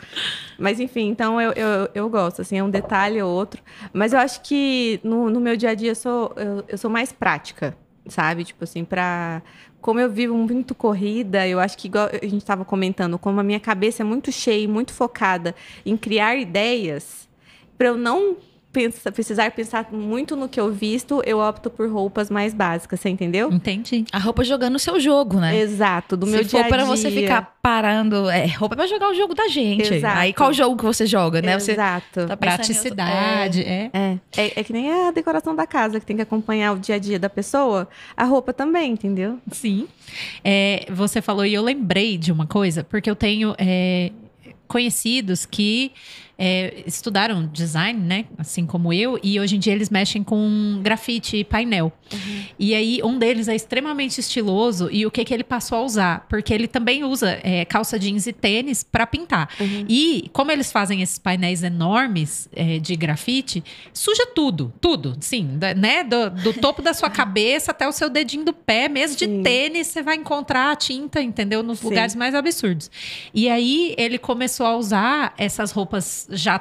Mas 0.58 0.78
enfim, 0.78 1.08
então 1.08 1.40
eu, 1.40 1.52
eu, 1.52 1.88
eu 1.94 2.08
gosto, 2.10 2.42
assim, 2.42 2.58
é 2.58 2.62
um 2.62 2.68
detalhe 2.68 3.22
ou 3.22 3.30
outro. 3.32 3.62
Mas 3.94 4.12
eu 4.12 4.18
acho 4.18 4.42
que 4.42 5.00
no, 5.02 5.30
no 5.30 5.40
meu 5.40 5.56
dia 5.56 5.70
a 5.70 5.74
dia 5.74 5.92
eu 5.92 5.94
sou, 5.94 6.34
eu, 6.36 6.64
eu 6.68 6.76
sou 6.76 6.90
mais 6.90 7.10
prática, 7.10 7.74
sabe? 8.06 8.44
Tipo 8.44 8.64
assim, 8.64 8.84
pra. 8.84 9.42
Como 9.80 9.98
eu 9.98 10.10
vivo 10.10 10.34
muito 10.34 10.74
corrida, 10.74 11.48
eu 11.48 11.58
acho 11.58 11.78
que, 11.78 11.86
igual 11.88 12.10
a 12.12 12.26
gente 12.26 12.42
estava 12.42 12.66
comentando, 12.66 13.18
como 13.18 13.40
a 13.40 13.42
minha 13.42 13.58
cabeça 13.58 14.02
é 14.02 14.04
muito 14.04 14.30
cheia 14.30 14.68
muito 14.68 14.92
focada 14.92 15.54
em 15.86 15.96
criar 15.96 16.36
ideias, 16.36 17.26
para 17.78 17.88
eu 17.88 17.96
não 17.96 18.36
pensa- 18.72 19.10
precisar 19.10 19.50
pensar 19.50 19.88
muito 19.92 20.36
no 20.36 20.48
que 20.48 20.60
eu 20.60 20.70
visto, 20.72 21.22
eu 21.26 21.38
opto 21.40 21.68
por 21.70 21.90
roupas 21.90 22.30
mais 22.30 22.54
básicas, 22.54 23.00
você 23.00 23.08
entendeu? 23.08 23.52
Entendi. 23.52 24.04
A 24.12 24.18
roupa 24.18 24.44
jogando 24.44 24.76
o 24.76 24.78
seu 24.78 25.00
jogo, 25.00 25.38
né? 25.40 25.58
Exato, 25.58 26.16
do 26.16 26.26
Se 26.26 26.32
meu 26.32 26.42
for 26.44 26.48
dia 26.48 26.58
a 26.60 26.62
dia. 26.62 26.70
pra 26.70 26.84
você 26.84 27.10
ficar 27.10 27.58
parando, 27.62 28.30
é, 28.30 28.46
roupa 28.46 28.74
é 28.74 28.76
pra 28.76 28.86
jogar 28.86 29.10
o 29.10 29.14
jogo 29.14 29.34
da 29.34 29.48
gente. 29.48 29.92
Exato. 29.94 30.18
Aí 30.18 30.32
qual 30.32 30.52
jogo 30.52 30.76
que 30.76 30.84
você 30.84 31.04
joga, 31.06 31.42
né? 31.42 31.58
Você 31.58 31.72
Exato. 31.72 32.26
tá 32.26 32.36
Praticidade, 32.36 33.62
é. 33.62 33.90
É, 33.92 34.18
é, 34.36 34.60
é 34.60 34.64
que 34.64 34.72
nem 34.72 34.90
a 35.08 35.10
decoração 35.10 35.54
da 35.54 35.66
casa, 35.66 35.98
que 35.98 36.06
tem 36.06 36.16
que 36.16 36.22
acompanhar 36.22 36.72
o 36.72 36.78
dia 36.78 36.94
a 36.94 36.98
dia 36.98 37.18
da 37.18 37.28
pessoa. 37.28 37.88
A 38.16 38.24
roupa 38.24 38.52
também, 38.52 38.92
entendeu? 38.92 39.38
Sim. 39.50 39.88
É, 40.44 40.86
você 40.90 41.20
falou 41.20 41.44
e 41.44 41.52
eu 41.54 41.62
lembrei 41.62 42.16
de 42.16 42.30
uma 42.32 42.46
coisa, 42.46 42.84
porque 42.84 43.10
eu 43.10 43.16
tenho 43.16 43.54
é, 43.58 44.10
conhecidos 44.66 45.44
que 45.44 45.92
é, 46.42 46.82
estudaram 46.86 47.46
design, 47.46 48.00
né? 48.00 48.24
Assim 48.38 48.64
como 48.64 48.94
eu, 48.94 49.20
e 49.22 49.38
hoje 49.38 49.56
em 49.56 49.58
dia 49.58 49.74
eles 49.74 49.90
mexem 49.90 50.24
com 50.24 50.80
grafite 50.82 51.36
e 51.36 51.44
painel. 51.44 51.92
E 52.58 52.74
aí, 52.74 53.00
um 53.04 53.18
deles 53.18 53.46
é 53.46 53.54
extremamente 53.54 54.18
estiloso, 54.18 54.88
e 54.90 55.04
o 55.04 55.10
que, 55.10 55.22
que 55.22 55.34
ele 55.34 55.44
passou 55.44 55.76
a 55.78 55.82
usar? 55.82 56.26
Porque 56.30 56.52
ele 56.54 56.66
também 56.66 57.04
usa 57.04 57.38
é, 57.42 57.66
calça 57.66 57.98
jeans 57.98 58.26
e 58.26 58.32
tênis 58.32 58.82
para 58.82 59.06
pintar. 59.06 59.50
Uhum. 59.60 59.84
E 59.86 60.30
como 60.32 60.50
eles 60.50 60.72
fazem 60.72 61.02
esses 61.02 61.18
painéis 61.18 61.62
enormes 61.62 62.48
é, 62.56 62.78
de 62.78 62.96
grafite, 62.96 63.62
suja 63.92 64.26
tudo, 64.34 64.72
tudo, 64.80 65.16
sim, 65.20 65.58
da- 65.58 65.74
né? 65.74 66.02
Do, 66.02 66.30
do 66.30 66.52
topo 66.54 66.80
da 66.80 66.94
sua 66.94 67.10
cabeça 67.10 67.70
até 67.70 67.86
o 67.86 67.92
seu 67.92 68.08
dedinho 68.08 68.44
do 68.46 68.54
pé, 68.54 68.88
mesmo 68.88 69.16
de 69.18 69.26
Sim. 69.26 69.42
tênis, 69.42 69.88
você 69.88 70.02
vai 70.02 70.16
encontrar 70.16 70.72
a 70.72 70.76
tinta, 70.76 71.20
entendeu? 71.20 71.62
Nos 71.62 71.80
Sim. 71.80 71.88
lugares 71.88 72.14
mais 72.14 72.34
absurdos. 72.34 72.90
E 73.34 73.46
aí 73.48 73.94
ele 73.98 74.16
começou 74.16 74.64
a 74.64 74.76
usar 74.76 75.34
essas 75.36 75.70
roupas 75.70 76.29
já 76.30 76.60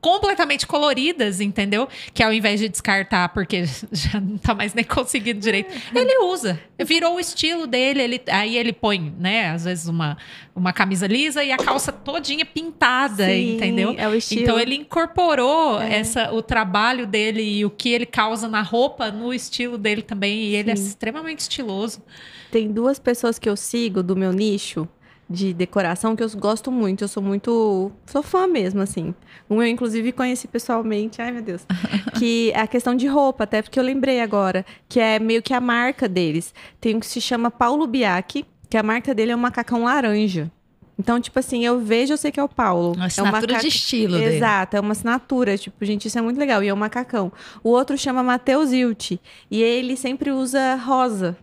completamente 0.00 0.66
coloridas, 0.66 1.40
entendeu? 1.40 1.86
Que 2.14 2.22
ao 2.22 2.32
invés 2.32 2.58
de 2.58 2.68
descartar 2.68 3.28
porque 3.30 3.64
já 3.92 4.18
não 4.18 4.38
tá 4.38 4.54
mais 4.54 4.72
nem 4.72 4.84
conseguindo 4.84 5.38
direito, 5.40 5.74
ele 5.94 6.24
usa. 6.24 6.58
Virou 6.78 7.16
o 7.16 7.20
estilo 7.20 7.66
dele, 7.66 8.00
ele, 8.02 8.22
aí 8.28 8.56
ele 8.56 8.72
põe, 8.72 9.14
né, 9.18 9.50
às 9.50 9.64
vezes 9.64 9.86
uma, 9.86 10.16
uma 10.56 10.72
camisa 10.72 11.06
lisa 11.06 11.44
e 11.44 11.52
a 11.52 11.58
calça 11.58 11.92
todinha 11.92 12.46
pintada, 12.46 13.26
Sim, 13.26 13.56
entendeu? 13.56 13.94
É 13.98 14.08
o 14.08 14.14
estilo. 14.14 14.42
Então 14.42 14.58
ele 14.58 14.74
incorporou 14.74 15.78
É. 15.80 15.96
essa, 15.98 16.32
o 16.32 16.40
trabalho 16.40 17.06
dele 17.06 17.42
e 17.42 17.64
o 17.66 17.70
que 17.70 17.90
ele 17.90 18.06
causa 18.06 18.48
na 18.48 18.62
roupa 18.62 19.10
no 19.10 19.34
estilo 19.34 19.76
dele 19.76 20.00
também. 20.00 20.38
E 20.44 20.56
ele 20.56 20.70
é 20.70 20.76
Sim. 20.76 20.86
extremamente 20.86 21.40
estiloso. 21.40 22.02
Tem 22.50 22.72
duas 22.72 22.98
pessoas 22.98 23.38
que 23.38 23.48
eu 23.48 23.56
sigo 23.56 24.02
do 24.02 24.16
meu 24.16 24.32
nicho 24.32 24.88
de 25.30 25.54
decoração 25.54 26.16
que 26.16 26.24
eu 26.24 26.30
gosto 26.30 26.72
muito. 26.72 27.04
Eu 27.04 27.08
sou 27.08 27.22
muito. 27.22 27.92
Sou 28.04 28.20
fã 28.22 28.48
mesmo, 28.48 28.80
assim. 28.80 29.14
Um 29.48 29.62
eu, 29.62 29.68
inclusive, 29.68 30.10
conheci 30.10 30.48
pessoalmente. 30.48 31.22
Ai, 31.22 31.30
meu 31.30 31.42
Deus. 31.42 31.64
que 32.18 32.50
é 32.52 32.60
a 32.60 32.66
questão 32.66 32.96
de 32.96 33.06
roupa, 33.06 33.44
até 33.44 33.62
porque 33.62 33.78
eu 33.78 33.84
lembrei 33.84 34.20
agora. 34.20 34.66
Que 34.88 34.98
é 34.98 35.20
meio 35.20 35.40
que 35.40 35.54
a 35.54 35.60
marca 35.60 36.08
deles. 36.08 36.52
Tem 36.80 36.96
um 36.96 37.00
que 37.00 37.06
se 37.06 37.20
chama 37.20 37.48
Paulo 37.50 37.86
Biaki, 37.86 38.44
que 38.68 38.76
a 38.76 38.82
marca 38.82 39.14
dele 39.14 39.30
é 39.30 39.36
um 39.36 39.40
macacão 39.40 39.84
laranja. 39.84 40.50
Então, 40.98 41.18
tipo 41.18 41.38
assim, 41.38 41.64
eu 41.64 41.80
vejo, 41.80 42.12
eu 42.12 42.16
sei 42.18 42.30
que 42.30 42.38
é 42.38 42.42
o 42.42 42.48
Paulo. 42.48 42.92
Uma 42.92 42.96
é 42.96 43.02
um 43.04 43.06
assinatura 43.06 43.32
macaco- 43.54 43.60
de 43.62 43.68
estilo 43.68 44.18
dele. 44.18 44.36
Exato, 44.36 44.76
é 44.76 44.80
uma 44.80 44.92
assinatura. 44.92 45.56
Tipo, 45.56 45.82
gente, 45.84 46.06
isso 46.08 46.18
é 46.18 46.20
muito 46.20 46.38
legal. 46.38 46.62
E 46.62 46.68
é 46.68 46.74
um 46.74 46.76
macacão. 46.76 47.32
O 47.64 47.70
outro 47.70 47.96
chama 47.96 48.22
Matheus 48.22 48.70
Hilt. 48.72 49.12
E 49.50 49.62
ele 49.62 49.96
sempre 49.96 50.30
usa 50.30 50.74
rosa. 50.74 51.38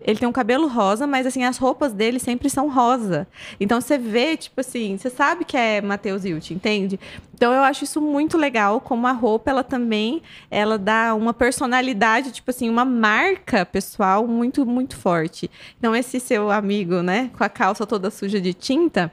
Ele 0.00 0.18
tem 0.18 0.28
um 0.28 0.32
cabelo 0.32 0.68
rosa, 0.68 1.06
mas 1.06 1.26
assim, 1.26 1.44
as 1.44 1.58
roupas 1.58 1.92
dele 1.92 2.18
sempre 2.18 2.48
são 2.48 2.68
rosa. 2.68 3.26
Então 3.58 3.80
você 3.80 3.98
vê, 3.98 4.36
tipo 4.36 4.60
assim, 4.60 4.96
você 4.96 5.10
sabe 5.10 5.44
que 5.44 5.56
é 5.56 5.80
Matheus 5.80 6.24
Hilt, 6.24 6.50
entende? 6.50 6.98
Então 7.34 7.52
eu 7.52 7.62
acho 7.62 7.84
isso 7.84 8.00
muito 8.00 8.36
legal, 8.36 8.80
como 8.80 9.06
a 9.06 9.12
roupa, 9.12 9.50
ela 9.50 9.62
também, 9.62 10.22
ela 10.50 10.78
dá 10.78 11.14
uma 11.14 11.32
personalidade, 11.32 12.32
tipo 12.32 12.50
assim, 12.50 12.68
uma 12.68 12.84
marca 12.84 13.64
pessoal 13.64 14.26
muito, 14.26 14.64
muito 14.66 14.96
forte. 14.96 15.50
Então 15.78 15.94
esse 15.94 16.18
seu 16.20 16.50
amigo, 16.50 17.02
né, 17.02 17.30
com 17.36 17.44
a 17.44 17.48
calça 17.48 17.86
toda 17.86 18.10
suja 18.10 18.40
de 18.40 18.54
tinta, 18.54 19.12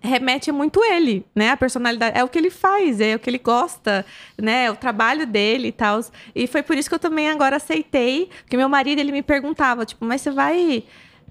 remete 0.00 0.52
muito 0.52 0.82
ele, 0.84 1.24
né? 1.34 1.50
A 1.50 1.56
personalidade 1.56 2.18
é 2.18 2.22
o 2.22 2.28
que 2.28 2.38
ele 2.38 2.50
faz, 2.50 3.00
é 3.00 3.16
o 3.16 3.18
que 3.18 3.28
ele 3.28 3.38
gosta, 3.38 4.04
né? 4.40 4.64
É 4.64 4.70
o 4.70 4.76
trabalho 4.76 5.26
dele 5.26 5.68
e 5.68 5.72
tal. 5.72 6.00
E 6.34 6.46
foi 6.46 6.62
por 6.62 6.76
isso 6.76 6.88
que 6.88 6.94
eu 6.94 6.98
também 6.98 7.28
agora 7.28 7.56
aceitei, 7.56 8.30
porque 8.42 8.56
meu 8.56 8.68
marido 8.68 8.98
ele 9.00 9.12
me 9.12 9.22
perguntava, 9.22 9.84
tipo, 9.84 10.04
mas 10.04 10.20
você 10.20 10.30
vai, 10.30 10.84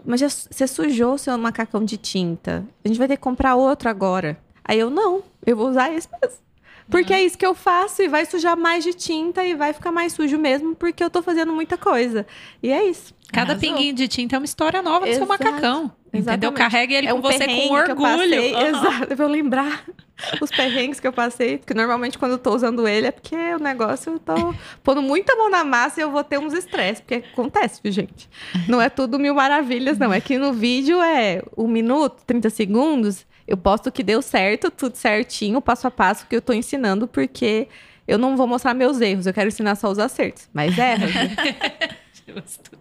mas 0.05 0.19
já, 0.19 0.29
você 0.29 0.67
sujou 0.67 1.13
o 1.13 1.17
seu 1.17 1.37
macacão 1.37 1.83
de 1.83 1.97
tinta? 1.97 2.65
A 2.83 2.87
gente 2.87 2.97
vai 2.97 3.07
ter 3.07 3.17
que 3.17 3.23
comprar 3.23 3.55
outro 3.55 3.89
agora. 3.89 4.37
Aí 4.63 4.77
eu 4.79 4.89
não, 4.89 5.23
eu 5.45 5.55
vou 5.55 5.69
usar 5.69 5.93
esse 5.93 6.09
mesmo. 6.21 6.47
Porque 6.89 7.13
é 7.13 7.21
isso 7.21 7.37
que 7.37 7.45
eu 7.45 7.53
faço 7.53 8.01
e 8.01 8.07
vai 8.07 8.25
sujar 8.25 8.55
mais 8.55 8.83
de 8.83 8.93
tinta 8.93 9.43
e 9.43 9.53
vai 9.55 9.73
ficar 9.73 9.91
mais 9.91 10.13
sujo 10.13 10.37
mesmo, 10.37 10.73
porque 10.73 11.03
eu 11.03 11.09
tô 11.09 11.21
fazendo 11.21 11.51
muita 11.51 11.77
coisa. 11.77 12.25
E 12.63 12.71
é 12.71 12.85
isso. 12.85 13.13
Cada 13.31 13.51
Arrasou. 13.51 13.69
pinguinho 13.69 13.93
de 13.93 14.07
tinta 14.07 14.37
é 14.37 14.39
uma 14.39 14.45
história 14.45 14.81
nova 14.81 15.05
do 15.05 15.13
seu 15.13 15.23
Exato, 15.23 15.27
macacão. 15.27 15.91
Entendeu? 16.17 16.49
Exatamente. 16.51 16.57
Carregue 16.57 16.93
ele 16.95 17.07
é 17.07 17.11
com 17.11 17.19
um 17.19 17.21
você 17.21 17.39
com 17.39 17.45
que 17.45 17.67
eu 17.67 17.71
orgulho. 17.71 17.97
passei, 17.97 18.53
Aham. 18.53 18.67
Exato, 18.67 19.15
pra 19.15 19.25
eu 19.25 19.29
lembrar. 19.29 19.85
os 20.41 20.51
perrengues 20.51 20.99
que 20.99 21.07
eu 21.07 21.13
passei. 21.13 21.57
Porque 21.57 21.73
normalmente 21.73 22.17
quando 22.17 22.33
eu 22.33 22.37
tô 22.37 22.53
usando 22.53 22.87
ele 22.87 23.07
é 23.07 23.11
porque 23.11 23.35
o 23.35 23.59
negócio 23.59 24.13
eu 24.13 24.19
tô 24.19 24.53
pondo 24.83 25.01
muita 25.01 25.35
mão 25.35 25.49
na 25.49 25.63
massa 25.63 25.99
e 25.99 26.03
eu 26.03 26.11
vou 26.11 26.23
ter 26.23 26.39
uns 26.39 26.53
estresses. 26.53 27.01
Porque 27.01 27.15
acontece, 27.31 27.79
viu, 27.83 27.91
gente? 27.91 28.29
Não 28.67 28.81
é 28.81 28.89
tudo 28.89 29.19
mil 29.19 29.35
maravilhas, 29.35 29.97
não. 29.97 30.11
É 30.11 30.19
que 30.19 30.37
no 30.37 30.53
vídeo 30.53 31.01
é 31.01 31.41
um 31.55 31.67
minuto, 31.67 32.23
30 32.25 32.49
segundos. 32.49 33.25
Eu 33.47 33.55
posto 33.55 33.91
que 33.91 34.03
deu 34.03 34.21
certo, 34.21 34.69
tudo 34.69 34.95
certinho, 34.95 35.61
passo 35.61 35.87
a 35.87 35.91
passo 35.91 36.27
que 36.27 36.35
eu 36.35 36.41
tô 36.41 36.51
ensinando, 36.51 37.07
porque 37.07 37.69
eu 38.05 38.17
não 38.17 38.35
vou 38.35 38.45
mostrar 38.45 38.73
meus 38.73 38.99
erros, 38.99 39.25
eu 39.25 39.33
quero 39.33 39.47
ensinar 39.47 39.75
só 39.75 39.89
os 39.89 39.97
acertos. 39.99 40.49
Mas 40.53 40.77
erra. 40.77 41.07
Justo. 42.27 42.71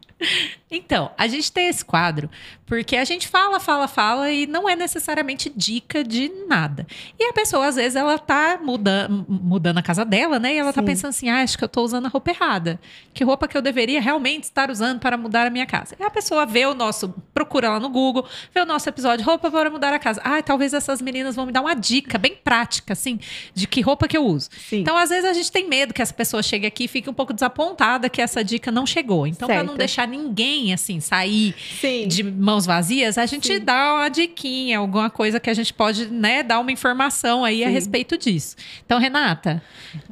Então, 0.71 1.11
a 1.17 1.29
gente 1.29 1.53
tem 1.53 1.69
esse 1.69 1.85
quadro 1.85 2.29
porque 2.67 2.97
a 2.97 3.05
gente 3.05 3.29
fala, 3.29 3.61
fala, 3.61 3.87
fala 3.87 4.29
e 4.31 4.45
não 4.45 4.69
é 4.69 4.75
necessariamente 4.75 5.51
dica 5.55 6.03
de 6.03 6.29
nada. 6.49 6.85
E 7.19 7.25
a 7.25 7.33
pessoa, 7.33 7.69
às 7.69 7.77
vezes, 7.77 7.95
ela 7.95 8.19
tá 8.19 8.59
mudando, 8.61 9.25
mudando 9.29 9.79
a 9.79 9.83
casa 9.83 10.05
dela, 10.05 10.41
né? 10.41 10.55
E 10.55 10.59
ela 10.59 10.73
tá 10.73 10.81
Sim. 10.81 10.85
tá 10.85 10.93
pensando 10.93 11.11
assim: 11.11 11.29
ah, 11.29 11.43
acho 11.43 11.57
que 11.57 11.63
eu 11.63 11.69
tô 11.69 11.83
usando 11.83 12.07
a 12.07 12.09
roupa 12.09 12.31
errada. 12.31 12.81
Que 13.15 13.23
roupa 13.23 13.47
que 13.47 13.57
eu 13.57 13.63
deveria 13.63 14.01
realmente 14.01 14.45
estar 14.45 14.69
usando 14.69 14.99
para 14.99 15.17
mudar 15.17 15.47
a 15.47 15.51
minha 15.51 15.65
casa? 15.65 15.95
E 15.99 16.03
a 16.03 16.11
pessoa 16.11 16.45
vê 16.45 16.67
o 16.67 16.75
nosso, 16.75 17.15
procura 17.33 17.71
lá 17.71 17.79
no 17.79 17.89
Google, 17.89 18.27
vê 18.53 18.61
o 18.61 18.67
nosso 18.67 18.89
episódio 18.89 19.25
Roupa 19.25 19.49
para 19.49 19.71
Mudar 19.71 19.95
a 19.95 19.99
Casa. 20.01 20.21
Ah, 20.25 20.43
talvez 20.43 20.75
essas 20.75 21.01
meninas 21.01 21.37
vão 21.37 21.47
me 21.47 21.53
dar 21.53 21.61
uma 21.61 21.75
dica 21.75 22.19
bem 22.19 22.35
prática, 22.35 22.95
assim, 22.95 23.21
de 23.55 23.69
que 23.69 23.81
roupa 23.81 24.09
que 24.09 24.17
eu 24.17 24.25
uso. 24.27 24.51
Sim. 24.69 24.81
Então, 24.81 24.97
às 24.97 25.11
vezes, 25.11 25.25
a 25.25 25.33
gente 25.33 25.53
tem 25.53 25.69
medo 25.69 25.95
que 25.95 26.03
essa 26.03 26.13
pessoa 26.13 26.43
chegue 26.43 26.67
aqui 26.67 26.85
e 26.85 26.89
fique 26.89 27.09
um 27.09 27.15
pouco 27.15 27.33
desapontada 27.33 28.09
que 28.09 28.21
essa 28.21 28.43
dica 28.43 28.73
não 28.73 28.85
chegou. 28.85 29.25
Então, 29.25 29.47
para 29.47 29.63
não 29.63 29.77
deixar 29.77 30.09
ninguém, 30.09 30.56
assim, 30.73 31.01
sair 31.01 31.55
Sim. 31.81 32.09
de 32.09 32.23
mãos 32.23 32.67
vazias, 32.67 33.19
a 33.19 33.27
gente 33.27 33.47
Sim. 33.49 33.61
dá 33.61 33.95
uma 33.95 34.09
diquinha, 34.09 34.79
alguma 34.79 35.11
coisa 35.11 35.39
que 35.39 35.51
a 35.51 35.55
gente 35.55 35.73
pode, 35.73 36.07
né, 36.07 36.43
dar 36.43 36.59
uma 36.61 36.73
informação 36.73 37.45
aí 37.45 37.63
a 37.65 37.69
Sim. 37.69 37.73
respeito 37.73 38.17
disso. 38.19 38.57
Então, 38.85 38.99
Renata, 38.99 39.63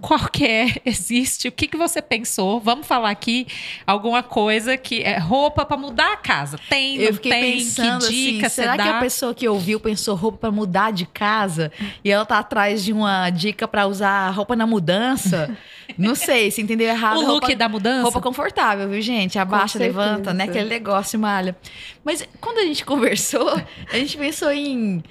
qual 0.01 0.29
que 0.29 0.45
é, 0.45 0.77
existe, 0.85 1.49
o 1.49 1.53
que, 1.53 1.67
que 1.67 1.77
você 1.77 2.01
pensou? 2.03 2.61
Vamos 2.61 2.87
falar 2.87 3.11
aqui 3.11 3.47
alguma 3.87 4.23
coisa 4.23 4.77
que 4.77 5.03
é 5.03 5.19
roupa 5.19 5.65
para 5.65 5.77
mudar 5.77 6.13
a 6.13 6.17
casa. 6.17 6.59
Tem, 6.69 6.97
Eu 6.97 7.15
fiquei 7.15 7.33
tem? 7.33 7.59
pensando 7.59 8.07
que 8.07 8.33
dica 8.35 8.47
assim, 8.47 8.63
será 8.63 8.77
dá? 8.77 8.83
que 8.83 8.89
a 8.91 9.01
pessoa 9.01 9.35
que 9.35 9.49
ouviu 9.49 9.81
pensou 9.81 10.15
roupa 10.15 10.39
pra 10.39 10.51
mudar 10.51 10.93
de 10.93 11.07
casa 11.07 11.73
e 12.05 12.11
ela 12.11 12.25
tá 12.25 12.39
atrás 12.39 12.85
de 12.85 12.93
uma 12.93 13.31
dica 13.31 13.67
pra 13.67 13.87
usar 13.87 14.31
roupa 14.31 14.55
na 14.57 14.67
mudança? 14.67 15.57
Não 15.99 16.15
sei, 16.15 16.51
se 16.51 16.61
entendeu 16.63 16.89
errado. 16.89 17.19
o 17.19 17.21
look 17.21 17.41
roupa, 17.43 17.57
da 17.57 17.69
mudança? 17.69 18.03
roupa 18.03 18.21
confortável, 18.21 18.89
viu, 18.89 19.01
gente? 19.01 19.39
Abaixa, 19.39 19.79
levanta, 19.79 20.33
né? 20.33 20.45
Aquele 20.45 20.69
negócio, 20.69 21.19
malha. 21.19 21.57
Mas 22.05 22.27
quando 22.41 22.59
a 22.59 22.63
gente 22.63 22.85
conversou, 22.87 23.49
a 23.93 23.97
gente 23.97 24.17
pensou 24.17 24.51
em 24.53 25.03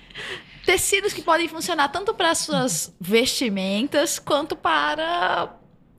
tecidos 0.65 1.13
que 1.13 1.21
podem 1.21 1.47
funcionar 1.47 1.89
tanto 1.89 2.13
para 2.13 2.33
suas 2.35 2.93
vestimentas 2.99 4.19
quanto 4.19 4.55
para 4.55 5.49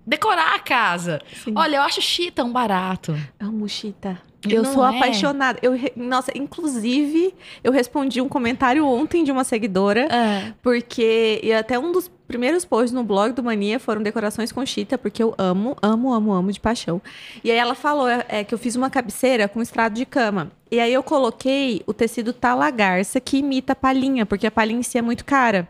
decorar 0.07 0.55
a 0.55 0.59
casa. 0.59 1.21
Sim. 1.45 1.55
Olha, 1.57 1.77
eu 1.77 1.83
acho 1.83 2.01
chita 2.01 2.45
um 2.45 2.53
barato. 2.53 3.17
Amo 3.41 3.69
Chita. 3.69 4.21
Eu 4.47 4.63
não 4.63 4.75
sou 4.75 4.85
é? 4.87 4.95
apaixonada. 4.97 5.59
Eu, 5.63 5.73
nossa, 5.97 6.31
inclusive, 6.37 7.35
eu 7.63 7.73
respondi 7.73 8.21
um 8.21 8.29
comentário 8.29 8.87
ontem 8.87 9.25
de 9.25 9.33
uma 9.33 9.43
seguidora, 9.45 10.03
É. 10.13 10.53
porque 10.63 11.41
e 11.43 11.51
até 11.53 11.79
um 11.79 11.93
dos 11.93 12.11
primeiros 12.27 12.65
posts 12.65 12.93
no 12.93 13.05
blog 13.05 13.33
do 13.33 13.43
Mania 13.43 13.79
foram 13.79 14.03
decorações 14.03 14.51
com 14.53 14.65
chita, 14.65 14.97
porque 14.99 15.23
eu 15.23 15.35
amo, 15.39 15.77
amo, 15.83 16.13
amo, 16.13 16.33
amo 16.33 16.53
de 16.53 16.61
paixão. 16.61 17.01
E 17.43 17.51
aí 17.51 17.57
ela 17.57 17.75
falou 17.75 18.09
é, 18.09 18.25
é, 18.29 18.45
que 18.45 18.55
eu 18.55 18.59
fiz 18.59 18.77
uma 18.77 18.91
cabeceira 18.91 19.47
com 19.49 19.61
estrado 19.63 19.95
de 19.95 20.05
cama. 20.07 20.51
E 20.71 20.81
aí 20.81 20.93
eu 20.93 21.03
coloquei 21.05 21.83
o 21.87 21.93
tecido 21.93 22.33
talagarça 22.33 23.21
que 23.21 23.37
imita 23.37 23.75
a 23.75 23.77
palhinha, 23.77 24.27
porque 24.27 24.47
a 24.47 24.51
palhinha 24.51 24.81
em 24.81 24.83
si 24.83 24.99
é 24.99 25.03
muito 25.03 25.25
cara. 25.25 25.69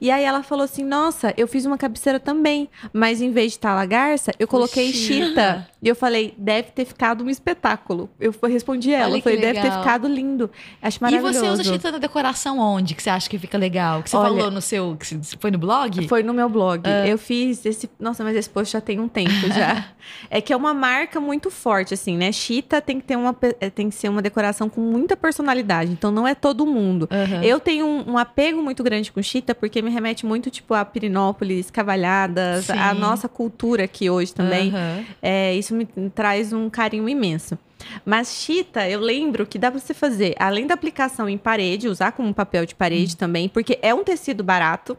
E 0.00 0.10
aí 0.10 0.22
ela 0.22 0.42
falou 0.42 0.64
assim: 0.64 0.84
"Nossa, 0.84 1.32
eu 1.36 1.48
fiz 1.48 1.64
uma 1.64 1.78
cabeceira 1.78 2.20
também, 2.20 2.68
mas 2.92 3.22
em 3.22 3.30
vez 3.30 3.52
de 3.52 3.58
talagarça, 3.60 4.32
eu 4.38 4.46
coloquei 4.46 4.92
chita. 4.92 5.24
chita". 5.28 5.68
E 5.82 5.88
eu 5.88 5.94
falei: 5.96 6.34
"Deve 6.36 6.72
ter 6.72 6.84
ficado 6.84 7.24
um 7.24 7.30
espetáculo". 7.30 8.10
Eu 8.20 8.34
respondi 8.42 8.92
ela, 8.92 9.16
eu 9.16 9.22
falei: 9.22 9.40
"Deve 9.40 9.60
ter 9.62 9.70
ficado 9.72 10.06
lindo". 10.08 10.50
Acho 10.82 10.98
E 10.98 11.02
maravilhoso. 11.02 11.38
você 11.38 11.48
usa 11.48 11.64
chita 11.64 11.92
na 11.92 11.98
decoração 11.98 12.58
onde? 12.58 12.94
Que 12.94 13.02
você 13.02 13.10
acha 13.10 13.30
que 13.30 13.38
fica 13.38 13.56
legal? 13.56 14.02
Que 14.02 14.10
você 14.10 14.16
Olha- 14.16 14.28
falou 14.28 14.50
no 14.50 14.60
seu. 14.60 14.94
Que 14.96 15.06
foi 15.40 15.50
no 15.52 15.58
blog? 15.58 15.83
Foi 16.08 16.22
no 16.22 16.32
meu 16.32 16.48
blog. 16.48 16.82
Ah. 16.84 17.06
Eu 17.06 17.18
fiz 17.18 17.64
esse. 17.64 17.88
Nossa, 17.98 18.22
mas 18.24 18.36
esse 18.36 18.48
post 18.48 18.72
já 18.72 18.80
tem 18.80 19.00
um 19.00 19.08
tempo 19.08 19.48
já. 19.54 19.86
é 20.30 20.40
que 20.40 20.52
é 20.52 20.56
uma 20.56 20.74
marca 20.74 21.20
muito 21.20 21.50
forte, 21.50 21.94
assim, 21.94 22.16
né? 22.16 22.32
Chita 22.32 22.80
tem 22.80 23.00
que 23.00 23.06
ter 23.06 23.16
uma, 23.16 23.36
eh, 23.60 23.70
tem 23.70 23.88
que 23.88 23.94
ser 23.94 24.08
uma 24.08 24.22
decoração 24.22 24.68
com 24.68 24.80
muita 24.80 25.16
personalidade. 25.16 25.90
Então 25.90 26.10
não 26.10 26.26
é 26.26 26.34
todo 26.34 26.66
mundo. 26.66 27.08
Aham. 27.10 27.42
Eu 27.42 27.60
tenho 27.60 27.86
um, 27.86 28.12
um 28.12 28.18
apego 28.18 28.62
muito 28.62 28.82
grande 28.82 29.10
com 29.12 29.22
chita 29.22 29.54
porque 29.54 29.80
me 29.82 29.90
remete 29.90 30.26
muito, 30.26 30.50
tipo, 30.50 30.74
a 30.74 30.84
Pirinópolis, 30.84 31.70
Cavalhadas, 31.70 32.70
a 32.70 32.94
Sim. 32.94 33.00
nossa 33.00 33.28
cultura 33.28 33.84
aqui 33.84 34.08
hoje 34.10 34.32
também. 34.32 34.70
Aham. 34.70 35.04
É, 35.22 35.54
isso 35.54 35.74
me 35.74 35.86
traz 36.14 36.52
um 36.52 36.68
carinho 36.68 37.08
imenso. 37.08 37.58
Mas 38.04 38.34
chita, 38.34 38.88
eu 38.88 39.00
lembro 39.00 39.46
que 39.46 39.58
dá 39.58 39.70
pra 39.70 39.80
você 39.80 39.94
fazer, 39.94 40.34
além 40.38 40.66
da 40.66 40.74
aplicação 40.74 41.28
em 41.28 41.38
parede, 41.38 41.88
usar 41.88 42.12
como 42.12 42.32
papel 42.34 42.66
de 42.66 42.74
parede 42.74 43.16
também, 43.16 43.48
porque 43.48 43.78
é 43.82 43.94
um 43.94 44.04
tecido 44.04 44.42
barato. 44.42 44.96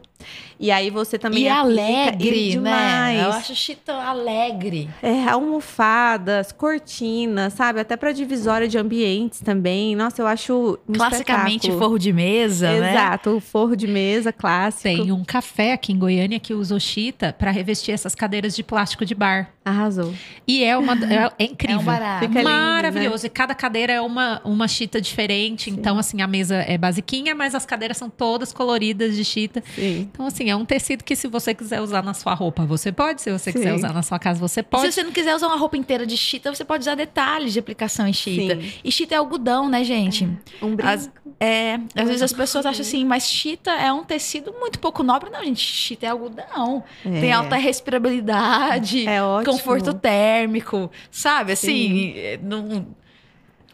E 0.58 0.70
aí 0.70 0.88
você 0.90 1.18
também 1.18 1.44
E 1.44 1.48
alegre, 1.48 2.48
e 2.48 2.50
demais. 2.52 3.18
né? 3.18 3.24
Eu 3.24 3.32
acho 3.32 3.54
chita 3.54 3.92
alegre. 3.92 4.88
É, 5.02 5.28
almofadas, 5.28 6.50
cortinas, 6.52 7.52
sabe? 7.52 7.80
Até 7.80 7.96
pra 7.96 8.12
divisória 8.12 8.66
de 8.66 8.78
ambientes 8.78 9.40
também. 9.40 9.94
Nossa, 9.94 10.22
eu 10.22 10.26
acho 10.26 10.78
um 10.88 10.94
Classicamente 10.94 11.70
forro 11.72 11.98
de 11.98 12.12
mesa, 12.12 12.80
né? 12.80 12.92
Exato, 12.92 13.38
forro 13.40 13.76
de 13.76 13.86
mesa 13.86 14.32
clássico. 14.32 14.82
Tem 14.82 15.12
um 15.12 15.24
café 15.24 15.72
aqui 15.72 15.92
em 15.92 15.98
Goiânia 15.98 16.40
que 16.40 16.54
usou 16.54 16.80
chita 16.80 17.34
para 17.38 17.50
revestir 17.50 17.92
essas 17.92 18.14
cadeiras 18.14 18.56
de 18.56 18.62
plástico 18.62 19.04
de 19.04 19.14
bar. 19.14 19.50
Arrasou. 19.64 20.14
E 20.46 20.62
é 20.64 20.78
uma 20.78 20.94
é, 20.94 21.30
é 21.38 21.44
incrível. 21.44 21.78
É 21.78 21.82
um 21.82 21.84
barato. 21.84 22.26
Fica 22.26 22.38
lindo, 22.38 22.48
Maravilhoso. 22.76 23.26
E 23.26 23.28
cada 23.30 23.54
cadeira 23.54 23.92
é 23.92 24.00
uma, 24.00 24.40
uma 24.44 24.68
chita 24.68 25.00
diferente. 25.00 25.70
Então, 25.70 25.98
assim, 25.98 26.20
a 26.22 26.26
mesa 26.26 26.56
é 26.56 26.76
basiquinha, 26.78 27.34
mas 27.34 27.54
as 27.54 27.64
cadeiras 27.66 27.96
são 27.96 28.08
todas 28.10 28.52
coloridas 28.52 29.16
de 29.16 29.24
chita. 29.24 29.62
Sim. 29.74 30.08
Então, 30.12 30.26
assim, 30.26 30.50
é 30.50 30.56
um 30.56 30.64
tecido 30.64 31.02
que 31.04 31.16
se 31.16 31.26
você 31.28 31.54
quiser 31.54 31.80
usar 31.80 32.02
na 32.02 32.14
sua 32.14 32.34
roupa, 32.34 32.64
você 32.64 32.92
pode. 32.92 33.22
Se 33.22 33.30
você 33.32 33.52
quiser 33.52 33.70
Sim. 33.70 33.76
usar 33.76 33.92
na 33.92 34.02
sua 34.02 34.18
casa, 34.18 34.38
você 34.40 34.60
Se 34.60 34.62
pode. 34.62 34.92
você 34.92 35.02
não 35.02 35.12
quiser 35.12 35.34
usar 35.34 35.46
uma 35.48 35.56
roupa 35.56 35.76
inteira 35.76 36.06
de 36.06 36.16
chita, 36.16 36.54
você 36.54 36.64
pode 36.64 36.82
usar 36.82 36.94
detalhes 36.94 37.52
de 37.52 37.58
aplicação 37.58 38.06
em 38.06 38.12
chita. 38.12 38.60
Sim. 38.60 38.72
E 38.84 38.92
chita 38.92 39.14
é 39.14 39.18
algodão, 39.18 39.68
né, 39.68 39.82
gente? 39.84 40.24
Um 40.62 40.74
brinco. 40.76 40.88
As- 40.90 41.10
É, 41.38 41.74
às 41.94 42.06
vezes 42.06 42.22
as 42.22 42.32
pessoas 42.32 42.64
acham 42.64 42.80
assim, 42.80 43.04
mas 43.04 43.28
chita 43.28 43.70
é 43.70 43.92
um 43.92 44.02
tecido 44.02 44.54
muito 44.58 44.78
pouco 44.78 45.02
nobre. 45.02 45.28
Não, 45.30 45.44
gente, 45.44 45.60
chita 45.60 46.06
é 46.06 46.08
algodão. 46.08 46.82
Tem 47.02 47.30
É. 47.30 47.32
alta 47.32 47.56
respirabilidade, 47.56 49.06
É 49.06 49.18
conforto 49.44 49.92
térmico, 49.92 50.90
sabe? 51.10 51.52
Assim, 51.52 52.14
é, 52.16 52.38
não... 52.42 52.86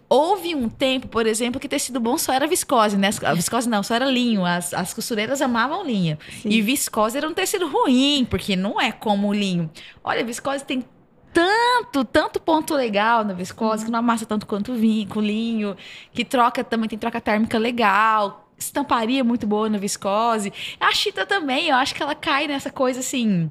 Houve 0.09 0.55
um 0.55 0.69
tempo, 0.69 1.09
por 1.09 1.25
exemplo, 1.25 1.59
que 1.59 1.67
tecido 1.67 1.99
bom 1.99 2.19
só 2.19 2.35
era 2.35 2.47
viscose, 2.47 2.99
né? 2.99 3.09
A 3.25 3.33
viscose 3.33 3.67
não, 3.67 3.83
só 3.83 3.95
era 3.95 4.05
linho. 4.05 4.45
As, 4.45 4.75
as 4.75 4.93
costureiras 4.93 5.41
amavam 5.41 5.83
linho. 5.87 6.19
Sim. 6.43 6.51
E 6.51 6.61
viscose 6.61 7.17
era 7.17 7.27
um 7.27 7.33
tecido 7.33 7.67
ruim, 7.67 8.27
porque 8.29 8.55
não 8.55 8.79
é 8.79 8.93
como 8.93 9.29
o 9.29 9.33
linho. 9.33 9.71
Olha, 10.05 10.23
viscose 10.23 10.65
tem 10.67 10.85
tanto, 11.33 12.05
tanto 12.05 12.41
ponto 12.41 12.75
legal 12.75 13.25
na 13.25 13.33
viscose, 13.33 13.85
que 13.85 13.91
não 13.91 13.99
amassa 13.99 14.27
tanto 14.27 14.47
quanto 14.47 14.73
o 14.73 14.75
vinho, 14.75 15.09
com 15.09 15.21
linho, 15.21 15.77
que 16.13 16.25
troca 16.25 16.63
também, 16.63 16.89
tem 16.89 16.99
troca 16.99 17.21
térmica 17.21 17.59
legal, 17.59 18.49
estamparia 18.59 19.25
muito 19.25 19.47
boa 19.47 19.69
na 19.69 19.79
viscose. 19.79 20.53
A 20.79 20.93
chita 20.93 21.25
também, 21.25 21.69
eu 21.69 21.77
acho 21.77 21.95
que 21.95 22.03
ela 22.03 22.15
cai 22.15 22.47
nessa 22.47 22.71
coisa 22.71 23.01
assim. 23.01 23.51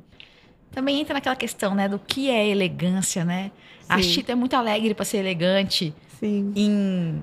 Também 0.72 1.02
entra 1.02 1.16
naquela 1.16 1.36
questão, 1.36 1.76
né, 1.76 1.88
do 1.88 2.00
que 2.00 2.30
é 2.30 2.48
elegância, 2.48 3.26
né? 3.26 3.52
A 3.90 3.98
Sim. 3.98 4.04
chita 4.04 4.32
é 4.32 4.36
muito 4.36 4.56
alegre 4.56 4.94
para 4.94 5.04
ser 5.04 5.18
elegante 5.18 5.94
Sim. 6.20 6.54
em, 6.56 7.22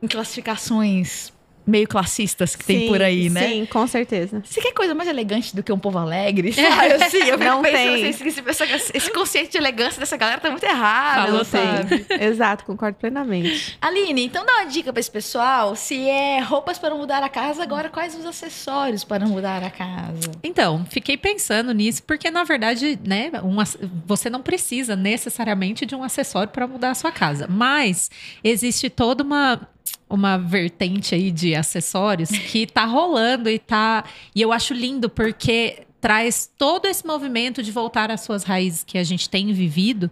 em 0.00 0.06
classificações 0.06 1.32
meio 1.68 1.86
classistas 1.86 2.56
que 2.56 2.64
tem 2.64 2.80
Sim, 2.80 2.86
por 2.88 3.02
aí, 3.02 3.28
né? 3.28 3.46
Sim, 3.48 3.66
com 3.66 3.86
certeza. 3.86 4.42
Você 4.44 4.60
quer 4.60 4.72
coisa 4.72 4.94
mais 4.94 5.08
elegante 5.08 5.54
do 5.54 5.62
que 5.62 5.72
um 5.72 5.78
povo 5.78 5.98
alegre? 5.98 6.52
Sabe? 6.54 6.92
Assim, 7.04 7.18
eu 7.18 7.36
Não 7.38 7.62
tem. 7.62 8.08
assim, 8.08 8.26
esse, 8.28 8.40
esse- 8.40 8.92
esse 8.96 9.12
conceito 9.12 9.52
de 9.52 9.58
elegância 9.58 10.00
dessa 10.00 10.16
galera 10.16 10.40
tá 10.40 10.50
muito 10.50 10.64
errado, 10.64 11.26
Falou 11.28 11.44
sabe? 11.44 12.06
Exato, 12.20 12.64
concordo 12.64 12.96
plenamente. 12.98 13.76
Aline, 13.80 14.24
então 14.24 14.44
dá 14.46 14.52
uma 14.54 14.64
dica 14.64 14.92
pra 14.92 15.00
esse 15.00 15.10
pessoal. 15.10 15.76
Se 15.76 16.08
é 16.08 16.40
roupas 16.40 16.78
para 16.78 16.94
mudar 16.94 17.22
a 17.22 17.28
casa, 17.28 17.62
agora 17.62 17.88
quais 17.90 18.14
os 18.14 18.24
acessórios 18.24 19.04
para 19.04 19.26
mudar 19.26 19.62
a 19.62 19.70
casa? 19.70 20.30
Então, 20.42 20.86
fiquei 20.90 21.16
pensando 21.16 21.72
nisso, 21.72 22.02
porque 22.02 22.30
na 22.30 22.44
verdade, 22.44 22.98
né, 23.04 23.30
um 23.42 23.58
você 24.06 24.30
não 24.30 24.40
precisa 24.40 24.96
necessariamente 24.96 25.84
de 25.84 25.94
um 25.94 26.02
acessório 26.02 26.48
para 26.52 26.66
mudar 26.66 26.90
a 26.90 26.94
sua 26.94 27.12
casa. 27.12 27.46
Mas 27.48 28.10
existe 28.42 28.88
toda 28.88 29.22
uma. 29.22 29.60
Uma 30.08 30.38
vertente 30.38 31.14
aí 31.14 31.30
de 31.30 31.54
acessórios 31.54 32.30
que 32.30 32.66
tá 32.66 32.84
rolando 32.84 33.50
e 33.50 33.58
tá. 33.58 34.04
E 34.34 34.40
eu 34.40 34.52
acho 34.52 34.72
lindo 34.72 35.10
porque 35.10 35.86
traz 36.00 36.50
todo 36.56 36.86
esse 36.86 37.06
movimento 37.06 37.62
de 37.62 37.72
voltar 37.72 38.10
às 38.10 38.20
suas 38.20 38.44
raízes 38.44 38.84
que 38.84 38.98
a 38.98 39.04
gente 39.04 39.28
tem 39.28 39.52
vivido 39.52 40.10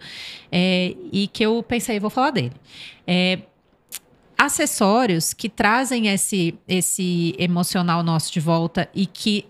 é, 0.50 0.94
e 1.12 1.28
que 1.28 1.44
eu 1.44 1.62
pensei, 1.62 2.00
vou 2.00 2.10
falar 2.10 2.30
dele. 2.30 2.52
É, 3.06 3.38
acessórios 4.36 5.32
que 5.32 5.48
trazem 5.48 6.08
esse, 6.08 6.58
esse 6.68 7.34
emocional 7.38 8.02
nosso 8.02 8.32
de 8.32 8.40
volta 8.40 8.88
e 8.94 9.06
que 9.06 9.46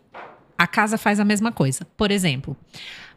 a 0.57 0.67
casa 0.67 0.97
faz 0.97 1.19
a 1.19 1.25
mesma 1.25 1.51
coisa. 1.51 1.87
Por 1.97 2.11
exemplo, 2.11 2.57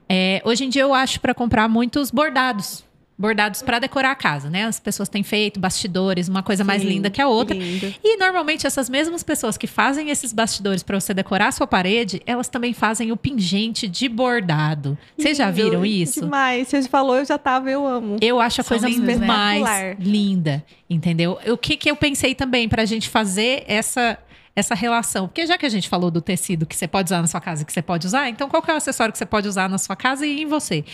é, 0.07 0.41
hoje 0.43 0.65
em 0.65 0.69
dia 0.69 0.81
eu 0.81 0.93
acho 0.93 1.19
para 1.19 1.33
comprar 1.33 1.67
muitos 1.67 2.09
bordados. 2.09 2.83
Bordados 3.19 3.61
para 3.61 3.79
decorar 3.79 4.11
a 4.11 4.15
casa, 4.15 4.49
né? 4.49 4.63
As 4.63 4.79
pessoas 4.79 5.09
têm 5.09 5.23
feito 5.23 5.59
bastidores, 5.59 6.29
uma 6.29 6.41
coisa 6.41 6.63
mais 6.63 6.81
Sim, 6.81 6.87
linda 6.87 7.09
que 7.09 7.21
a 7.21 7.27
outra. 7.27 7.53
lindo. 7.53 7.93
E 8.01 8.15
normalmente 8.15 8.65
essas 8.65 8.89
mesmas 8.89 9.23
pessoas 9.23 9.57
que 9.57 9.67
fazem 9.67 10.09
esses 10.09 10.31
bastidores 10.31 10.81
para 10.83 10.97
você 10.97 11.13
decorar 11.13 11.47
a 11.47 11.51
sua 11.51 11.67
parede, 11.67 12.21
elas 12.25 12.47
também 12.47 12.73
fazem 12.73 13.11
o 13.11 13.17
pingente 13.17 13.89
de 13.89 14.07
bordado. 14.07 14.97
Vocês 15.17 15.37
já 15.37 15.51
viram 15.51 15.85
isso? 15.85 16.21
Demais. 16.21 16.69
Você 16.69 16.81
falou, 16.83 17.17
eu 17.17 17.25
já 17.25 17.37
tava, 17.37 17.69
eu 17.69 17.85
amo. 17.85 18.15
Eu 18.21 18.39
acho 18.39 18.61
a 18.61 18.63
São 18.63 18.77
coisa 18.79 18.87
lindos, 18.87 19.19
né? 19.19 19.27
mais 19.27 19.61
Espetacular. 19.61 19.97
linda, 19.99 20.65
entendeu? 20.89 21.37
O 21.47 21.57
que, 21.57 21.75
que 21.75 21.91
eu 21.91 21.97
pensei 21.97 22.33
também 22.33 22.69
pra 22.69 22.85
gente 22.85 23.09
fazer 23.09 23.65
essa 23.67 24.17
essa 24.59 24.75
relação? 24.75 25.27
Porque 25.27 25.45
já 25.45 25.57
que 25.57 25.65
a 25.65 25.69
gente 25.69 25.89
falou 25.89 26.11
do 26.11 26.21
tecido 26.21 26.65
que 26.65 26.75
você 26.75 26.87
pode 26.87 27.07
usar 27.07 27.21
na 27.21 27.27
sua 27.27 27.41
casa 27.41 27.63
e 27.63 27.65
que 27.65 27.73
você 27.73 27.81
pode 27.81 28.05
usar, 28.05 28.29
então 28.29 28.49
qual 28.49 28.61
que 28.61 28.69
é 28.69 28.73
o 28.73 28.77
acessório 28.77 29.11
que 29.11 29.17
você 29.17 29.25
pode 29.25 29.47
usar 29.47 29.69
na 29.69 29.77
sua 29.77 29.95
casa 29.95 30.25
e 30.25 30.41
em 30.41 30.45
você? 30.45 30.85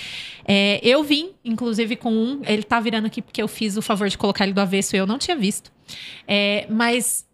É, 0.47 0.80
eu 0.84 1.03
vim, 1.03 1.34
inclusive, 1.43 1.95
com 1.95 2.11
um. 2.11 2.41
Ele 2.45 2.63
tá 2.63 2.80
virando 2.80 3.07
aqui 3.07 3.22
porque 3.22 3.41
eu 3.41 3.47
fiz 3.47 3.78
o 3.78 3.82
favor 3.82 4.07
de 4.07 4.18
colocar 4.18 4.45
ele 4.45 4.53
do 4.53 4.61
avesso 4.61 4.95
e 4.95 4.99
eu 4.99 5.05
não 5.07 5.18
tinha 5.18 5.36
visto. 5.36 5.72
É, 6.28 6.66
mas 6.70 7.26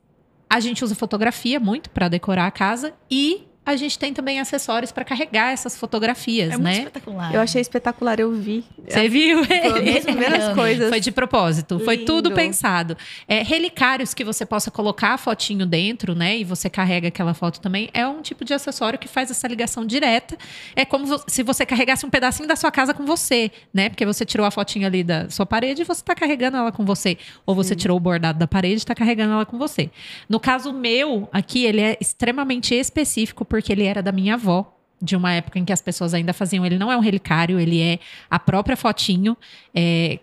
a 0.49 0.59
gente 0.59 0.83
usa 0.83 0.95
fotografia 0.95 1.59
muito 1.59 1.89
pra 1.89 2.07
decorar 2.07 2.47
a 2.47 2.51
casa 2.51 2.93
e 3.09 3.47
a 3.63 3.75
gente 3.75 3.97
tem 3.99 4.11
também 4.13 4.39
acessórios 4.39 4.91
pra 4.91 5.03
carregar 5.05 5.51
essas 5.51 5.77
fotografias, 5.77 6.47
É 6.49 6.57
muito 6.57 6.63
né? 6.63 6.77
espetacular. 6.79 7.33
Eu 7.35 7.41
achei 7.41 7.61
espetacular, 7.61 8.19
eu 8.19 8.31
vi. 8.33 8.63
Você 8.87 9.07
viu? 9.07 9.45
Foi 9.45 9.57
as 9.97 10.03
primeiras 10.03 10.53
coisas. 10.55 10.89
Foi 10.89 10.99
de 10.99 11.11
propósito, 11.11 11.79
foi 11.79 11.97
Lindo. 11.97 12.05
tudo 12.07 12.31
pensado. 12.31 12.97
É, 13.27 13.43
relicários 13.43 14.13
que 14.15 14.23
você 14.23 14.45
possa 14.45 14.71
colocar 14.71 15.13
a 15.13 15.17
fotinho 15.17 15.65
dentro, 15.65 16.15
né? 16.15 16.37
E 16.37 16.43
você 16.43 16.69
carrega 16.69 17.09
aquela 17.09 17.33
foto 17.35 17.61
também, 17.61 17.89
é 17.93 18.05
um 18.07 18.21
tipo 18.21 18.43
de 18.43 18.53
acessório 18.53 18.97
que 18.97 19.07
faz 19.07 19.29
essa 19.29 19.47
ligação 19.47 19.85
direta. 19.85 20.35
É 20.75 20.83
como 20.83 21.05
se 21.27 21.43
você 21.43 21.65
carregasse 21.65 22.03
um 22.05 22.09
pedacinho 22.09 22.47
da 22.47 22.55
sua 22.55 22.71
casa 22.71 22.93
com 22.95 23.05
você, 23.05 23.51
né? 23.71 23.89
Porque 23.89 24.05
você 24.05 24.25
tirou 24.25 24.45
a 24.45 24.51
fotinha 24.51 24.87
ali 24.87 25.03
da 25.03 25.29
sua 25.29 25.45
parede 25.45 25.83
e 25.83 25.85
você 25.85 26.03
tá 26.03 26.15
carregando 26.15 26.57
ela 26.57 26.71
com 26.71 26.83
você. 26.83 27.17
Ou 27.45 27.53
você 27.53 27.75
tirou 27.75 27.95
o 27.97 27.99
bordado 27.99 28.39
da 28.39 28.47
parede 28.47 28.81
e 28.81 28.85
tá 28.85 28.95
carregando 28.95 29.33
ela 29.33 29.45
com 29.45 29.57
você. 29.59 29.91
No 30.27 30.39
caso 30.39 30.73
meu, 30.73 31.29
aqui, 31.31 31.63
ele 31.63 31.81
é 31.81 31.97
extremamente 32.01 32.73
específico, 32.73 33.45
porque 33.51 33.69
ele 33.73 33.83
era 33.83 34.01
da 34.01 34.13
minha 34.13 34.35
avó 34.35 34.73
de 35.01 35.13
uma 35.13 35.33
época 35.33 35.59
em 35.59 35.65
que 35.65 35.73
as 35.73 35.81
pessoas 35.81 36.13
ainda 36.13 36.31
faziam. 36.31 36.65
Ele 36.65 36.77
não 36.77 36.89
é 36.89 36.95
um 36.95 37.01
relicário, 37.01 37.59
ele 37.59 37.81
é 37.81 37.99
a 38.29 38.39
própria 38.39 38.77
fotinho, 38.77 39.35
é, 39.75 40.19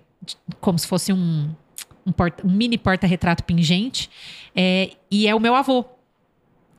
como 0.63 0.79
se 0.79 0.87
fosse 0.87 1.13
um, 1.13 1.51
um, 2.07 2.11
porta- 2.11 2.47
um 2.47 2.51
mini 2.51 2.79
porta-retrato 2.79 3.45
pingente. 3.45 4.09
é, 4.57 4.93
e 5.11 5.29
é 5.29 5.35
o 5.35 5.41
meu 5.41 5.55
avô. 5.55 5.85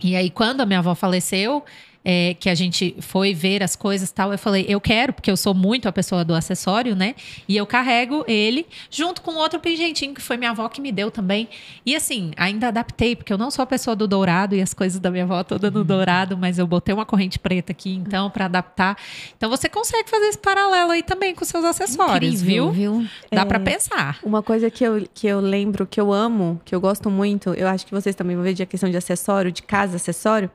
E 0.01 0.15
aí, 0.15 0.31
quando 0.31 0.61
a 0.61 0.65
minha 0.65 0.79
avó 0.79 0.95
faleceu, 0.95 1.63
é, 2.03 2.33
que 2.39 2.49
a 2.49 2.55
gente 2.55 2.95
foi 2.99 3.33
ver 3.33 3.61
as 3.61 3.75
coisas 3.75 4.09
e 4.09 4.13
tal, 4.13 4.31
eu 4.31 4.37
falei, 4.37 4.65
eu 4.67 4.79
quero, 4.79 5.11
porque 5.13 5.29
eu 5.29 5.35
sou 5.37 5.53
muito 5.53 5.87
a 5.87 5.91
pessoa 5.91 6.23
do 6.23 6.33
acessório, 6.33 6.95
né? 6.95 7.13
E 7.47 7.57
eu 7.57 7.65
carrego 7.65 8.23
ele 8.27 8.65
junto 8.89 9.21
com 9.21 9.35
outro 9.35 9.59
pingentinho 9.59 10.13
que 10.13 10.21
foi 10.21 10.37
minha 10.37 10.51
avó 10.51 10.67
que 10.69 10.79
me 10.81 10.91
deu 10.91 11.11
também. 11.11 11.49
E 11.85 11.95
assim, 11.95 12.31
ainda 12.37 12.69
adaptei, 12.69 13.15
porque 13.15 13.33
eu 13.33 13.37
não 13.37 13.51
sou 13.51 13.63
a 13.63 13.65
pessoa 13.65 13.95
do 13.95 14.07
dourado 14.07 14.55
e 14.55 14.61
as 14.61 14.73
coisas 14.73 14.99
da 14.99 15.11
minha 15.11 15.23
avó 15.25 15.43
toda 15.43 15.69
no 15.69 15.83
dourado, 15.83 16.37
mas 16.37 16.57
eu 16.57 16.65
botei 16.65 16.93
uma 16.95 17.05
corrente 17.05 17.37
preta 17.37 17.71
aqui, 17.71 17.93
então, 17.93 18.29
para 18.29 18.45
adaptar. 18.45 18.97
Então, 19.37 19.49
você 19.49 19.67
consegue 19.67 20.09
fazer 20.09 20.25
esse 20.27 20.37
paralelo 20.37 20.91
aí 20.91 21.03
também 21.03 21.35
com 21.35 21.43
seus 21.43 21.65
acessórios, 21.65 22.41
Incrível, 22.41 22.71
viu? 22.71 22.99
viu? 23.01 23.09
Dá 23.31 23.41
É. 23.41 23.45
pra 23.45 23.59
pensar. 23.59 24.19
Uma 24.23 24.41
coisa 24.41 24.69
que 24.71 24.83
eu, 24.83 25.05
que 25.13 25.27
eu 25.27 25.39
lembro, 25.39 25.85
que 25.85 25.99
eu 25.99 26.13
amo, 26.13 26.61
que 26.63 26.73
eu 26.73 26.79
gosto 26.79 27.09
muito, 27.09 27.49
eu 27.53 27.67
acho 27.67 27.85
que 27.85 27.91
vocês 27.91 28.15
também 28.15 28.35
vão 28.35 28.43
ver 28.43 28.53
de 28.53 28.63
a 28.63 28.65
questão 28.65 28.89
de 28.89 28.95
acessório, 28.97 29.51
de 29.51 29.61
casa 29.63 29.97
acessório, 29.97 30.49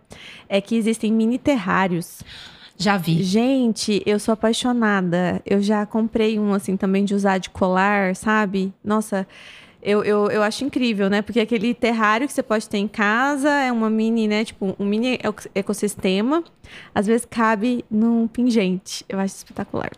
é 0.49 0.61
que 0.61 0.75
existem 0.75 1.13
mini 1.13 1.34
terrários. 1.39 2.23
Já 2.77 2.97
vi. 2.97 3.23
Gente, 3.23 4.03
eu 4.05 4.19
sou 4.19 4.33
apaixonada. 4.33 5.41
Eu 5.47 5.63
já 5.63 5.87
comprei 5.87 6.39
um 6.39 6.53
assim 6.53 6.77
também 6.77 7.05
de 7.05 7.15
usar 7.15 7.39
de 7.39 7.51
colar, 7.51 8.17
sabe? 8.17 8.73
Nossa, 8.83 9.27
eu, 9.83 10.03
eu, 10.03 10.31
eu 10.31 10.43
acho 10.43 10.65
incrível, 10.65 11.09
né? 11.09 11.23
Porque 11.23 11.39
aquele 11.39 11.73
terrário 11.75 12.27
que 12.27 12.33
você 12.33 12.43
pode 12.43 12.69
ter 12.69 12.79
em 12.79 12.89
casa 12.89 13.49
é 13.51 13.71
uma 13.71 13.89
mini, 13.91 14.27
né? 14.27 14.45
Tipo, 14.45 14.75
um 14.79 14.85
mini 14.85 15.19
eco- 15.23 15.49
ecossistema. 15.55 16.43
Às 16.95 17.07
vezes 17.07 17.27
cabe 17.29 17.85
num 17.91 18.27
pingente. 18.27 19.05
Eu 19.09 19.19
acho 19.19 19.35
espetacular. 19.37 19.91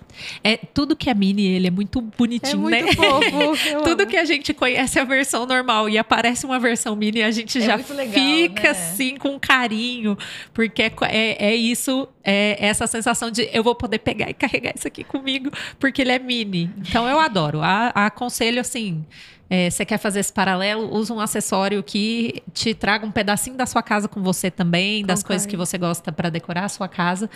É, 0.42 0.56
tudo 0.56 0.96
que 0.96 1.08
é 1.10 1.14
mini, 1.14 1.46
ele 1.46 1.66
é 1.66 1.70
muito 1.70 2.00
bonitinho, 2.00 2.68
né? 2.68 2.92
fofo. 2.92 3.56
Tudo 3.84 4.02
amo. 4.02 4.10
que 4.10 4.16
a 4.16 4.24
gente 4.24 4.52
conhece 4.54 4.98
é 4.98 5.02
a 5.02 5.04
versão 5.04 5.46
normal 5.46 5.88
e 5.88 5.98
aparece 5.98 6.44
uma 6.46 6.58
versão 6.58 6.94
mini, 6.96 7.22
a 7.22 7.30
gente 7.30 7.58
É 7.58 7.60
já 7.60 7.74
muito 7.76 7.94
legal, 7.94 8.12
fica 8.14 8.62
né? 8.62 8.68
assim 8.70 9.16
com 9.16 9.38
carinho, 9.38 10.16
porque 10.52 10.82
é, 10.82 10.92
é, 11.02 11.46
é 11.50 11.54
isso, 11.56 12.08
é 12.24 12.56
essa 12.58 12.86
sensação 12.86 13.30
de 13.30 13.48
eu 13.52 13.62
vou 13.62 13.74
poder 13.74 13.98
pegar 13.98 14.30
e 14.30 14.34
carregar 14.34 14.72
isso 14.76 14.86
aqui 14.88 15.04
comigo, 15.04 15.50
porque 15.78 16.02
ele 16.02 16.12
é 16.12 16.18
mini. 16.18 16.70
Então 16.78 17.08
eu 17.08 17.18
adoro. 17.20 17.60
A, 17.62 17.88
aconselho 18.06 18.60
assim. 18.60 19.04
é, 19.48 19.70
você 19.70 19.84
quer 19.84 19.98
fazer 19.98 20.20
esse 20.20 20.32
paralelo? 20.32 20.92
Usa 20.92 21.14
um 21.14 21.20
acessório 21.20 21.82
que 21.82 22.42
te 22.52 22.74
traga 22.74 23.06
um 23.06 23.12
pedacinho 23.12 23.56
da 23.56 23.64
sua 23.66 23.82
casa 23.82 24.08
com 24.08 24.20
você 24.22 24.50
também, 24.50 25.04
das 25.04 25.20
Concordo. 25.20 25.26
coisas 25.28 25.46
que 25.46 25.56
você 25.56 25.78
gosta 25.78 26.10
para 26.10 26.28
decorar 26.30 26.55
a 26.64 26.68
sua 26.68 26.88
casa. 26.88 27.30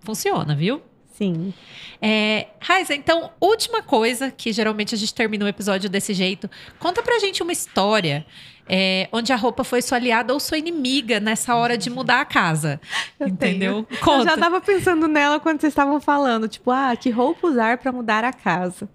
Funciona, 0.00 0.54
viu? 0.54 0.82
Sim. 1.14 1.52
É, 2.00 2.48
Raiza, 2.60 2.94
então, 2.94 3.30
última 3.40 3.82
coisa, 3.82 4.30
que 4.30 4.52
geralmente 4.52 4.94
a 4.94 4.98
gente 4.98 5.14
termina 5.14 5.44
o 5.44 5.48
episódio 5.48 5.88
desse 5.88 6.14
jeito. 6.14 6.50
Conta 6.78 7.02
pra 7.02 7.18
gente 7.18 7.42
uma 7.42 7.52
história 7.52 8.26
é, 8.68 9.08
onde 9.12 9.32
a 9.32 9.36
roupa 9.36 9.64
foi 9.64 9.82
sua 9.82 9.98
aliada 9.98 10.32
ou 10.32 10.40
sua 10.40 10.58
inimiga 10.58 11.20
nessa 11.20 11.54
hora 11.54 11.76
de 11.76 11.90
mudar 11.90 12.20
a 12.20 12.24
casa. 12.24 12.80
Eu 13.20 13.28
entendeu? 13.28 13.86
Eu 13.90 13.98
Conta. 13.98 14.30
já 14.30 14.36
tava 14.36 14.60
pensando 14.60 15.06
nela 15.06 15.38
quando 15.38 15.60
vocês 15.60 15.72
estavam 15.72 16.00
falando, 16.00 16.48
tipo, 16.48 16.70
ah, 16.70 16.96
que 16.96 17.10
roupa 17.10 17.46
usar 17.46 17.78
pra 17.78 17.92
mudar 17.92 18.24
a 18.24 18.32
casa, 18.32 18.88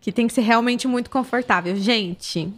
que 0.00 0.10
tem 0.10 0.26
que 0.26 0.32
ser 0.32 0.42
realmente 0.42 0.88
muito 0.88 1.10
confortável. 1.10 1.76
Gente, 1.76 2.52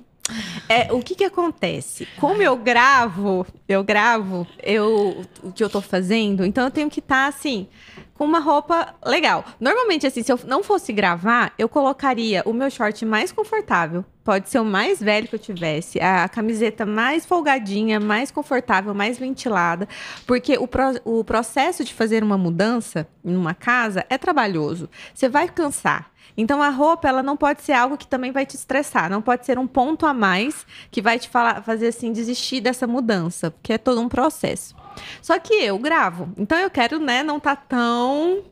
é, 0.69 0.93
o 0.93 1.01
que 1.01 1.15
que 1.15 1.25
acontece? 1.25 2.07
Como 2.19 2.41
eu 2.43 2.57
gravo, 2.57 3.47
eu 3.69 3.83
gravo, 3.83 4.47
eu 4.63 5.25
o 5.43 5.53
que 5.53 5.63
eu 5.63 5.69
tô 5.69 5.81
fazendo, 5.81 6.45
então 6.45 6.65
eu 6.65 6.71
tenho 6.71 6.89
que 6.89 7.01
estar 7.01 7.27
assim 7.27 7.67
com 8.15 8.25
uma 8.25 8.39
roupa 8.39 8.95
legal. 9.05 9.45
Normalmente 9.59 10.07
assim, 10.07 10.23
se 10.23 10.31
eu 10.31 10.39
não 10.47 10.63
fosse 10.63 10.93
gravar, 10.93 11.53
eu 11.59 11.69
colocaria 11.69 12.43
o 12.47 12.53
meu 12.53 12.71
short 12.71 13.05
mais 13.05 13.33
confortável. 13.33 14.05
Pode 14.23 14.49
ser 14.49 14.61
o 14.61 14.65
mais 14.65 15.01
velho 15.03 15.27
que 15.27 15.35
eu 15.35 15.39
tivesse, 15.41 15.99
a 16.01 16.29
camiseta 16.29 16.87
mais 16.87 17.27
folgadinha, 17.27 17.99
mais 17.99 18.31
confortável, 18.31 18.95
mais 18.95 19.19
ventilada, 19.19 19.89
porque 20.25 20.57
o, 20.57 20.69
pro- 20.69 21.01
o 21.05 21.25
processo 21.25 21.83
de 21.83 21.93
fazer 21.93 22.23
uma 22.23 22.39
mudança 22.39 23.09
numa 23.25 23.55
casa 23.55 24.07
é 24.09 24.17
trabalhoso. 24.17 24.89
Você 25.13 25.29
vai 25.29 25.49
cansar. 25.49 26.12
Então 26.37 26.63
a 26.63 26.69
roupa 26.71 27.09
ela 27.09 27.23
não 27.23 27.37
pode 27.37 27.63
ser 27.63 27.73
algo 27.73 27.97
que 27.99 28.07
também 28.07 28.33
vai 28.33 28.47
te 28.47 28.57
estressar, 28.57 29.11
não 29.11 29.21
pode 29.23 29.45
ser 29.45 29.59
um 29.59 29.67
ponto 29.67 30.07
a 30.07 30.15
mais 30.15 30.67
que 30.91 31.03
vai 31.03 31.19
te 31.19 31.29
falar, 31.29 31.63
fazer 31.63 31.89
assim 31.89 32.13
desistir 32.13 32.61
dessa 32.61 32.87
mudança, 32.87 33.51
porque 33.51 33.75
é 33.75 33.79
todo 33.79 34.01
um 34.01 34.09
processo. 34.09 34.75
Só 35.21 35.39
que 35.39 35.55
eu 35.55 35.79
gravo, 35.79 36.33
então 36.37 36.59
eu 36.59 36.71
quero, 36.71 36.99
né, 36.99 37.23
não 37.23 37.39
tá 37.41 37.55
tão 37.57 38.45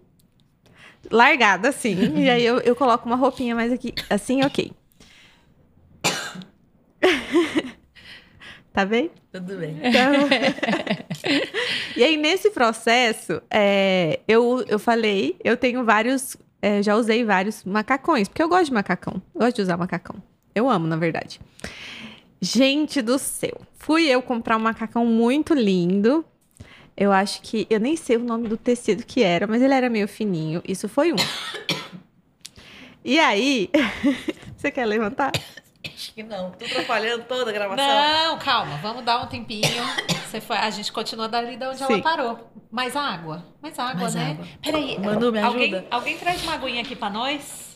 largada 1.10 1.68
assim. 1.70 2.18
e 2.18 2.28
aí 2.30 2.44
eu, 2.44 2.58
eu 2.60 2.76
coloco 2.76 3.06
uma 3.06 3.16
roupinha 3.16 3.54
mais 3.54 3.72
aqui, 3.72 3.94
assim, 4.08 4.42
ok. 4.44 4.72
tá 8.72 8.84
bem? 8.84 9.10
Tudo 9.32 9.56
bem. 9.56 9.78
Então- 9.82 10.28
e 11.96 12.04
aí, 12.04 12.16
nesse 12.16 12.50
processo, 12.50 13.40
é, 13.50 14.20
eu, 14.28 14.64
eu 14.68 14.78
falei, 14.78 15.36
eu 15.42 15.56
tenho 15.56 15.84
vários, 15.84 16.36
é, 16.62 16.82
já 16.82 16.96
usei 16.96 17.24
vários 17.24 17.64
macacões, 17.64 18.28
porque 18.28 18.42
eu 18.42 18.48
gosto 18.48 18.66
de 18.66 18.72
macacão. 18.72 19.20
Gosto 19.34 19.56
de 19.56 19.62
usar 19.62 19.76
macacão. 19.76 20.16
Eu 20.54 20.68
amo, 20.68 20.86
na 20.86 20.96
verdade. 20.96 21.40
Gente 22.40 23.00
do 23.02 23.18
céu. 23.18 23.61
Fui 23.74 24.06
eu 24.06 24.20
comprar 24.22 24.56
um 24.56 24.61
macacão 24.61 25.04
muito 25.06 25.54
lindo. 25.54 26.24
Eu 26.96 27.12
acho 27.12 27.40
que. 27.42 27.66
Eu 27.70 27.80
nem 27.80 27.96
sei 27.96 28.16
o 28.16 28.24
nome 28.24 28.48
do 28.48 28.56
tecido 28.56 29.04
que 29.04 29.22
era, 29.22 29.46
mas 29.46 29.62
ele 29.62 29.74
era 29.74 29.88
meio 29.88 30.08
fininho. 30.08 30.62
Isso 30.66 30.88
foi 30.88 31.12
um. 31.12 31.16
E 33.02 33.18
aí. 33.18 33.70
Você 34.58 34.70
quer 34.70 34.84
levantar? 34.84 35.32
Acho 35.86 36.12
que 36.12 36.22
não. 36.22 36.50
Tô 36.52 36.64
atrapalhando 36.64 37.24
toda 37.24 37.50
a 37.50 37.54
gravação. 37.54 37.86
Não, 37.86 38.38
calma, 38.38 38.76
vamos 38.78 39.04
dar 39.04 39.22
um 39.22 39.26
tempinho. 39.26 39.82
Você 40.30 40.40
foi, 40.40 40.56
a 40.56 40.68
gente 40.70 40.92
continua 40.92 41.26
dali 41.28 41.56
de 41.56 41.64
onde 41.66 41.78
Sim. 41.78 41.84
ela 41.84 42.02
parou. 42.02 42.50
Mais 42.70 42.94
água. 42.94 43.44
Mais 43.62 43.78
água, 43.78 44.02
Mais 44.02 44.14
né? 44.14 44.30
água. 44.30 44.46
Peraí. 44.62 44.98
Manu, 44.98 45.32
me 45.32 45.40
alguém, 45.40 45.74
ajuda. 45.74 45.86
alguém 45.90 46.16
traz 46.18 46.42
uma 46.42 46.54
aguinha 46.54 46.82
aqui 46.82 46.94
pra 46.94 47.08
nós? 47.10 47.69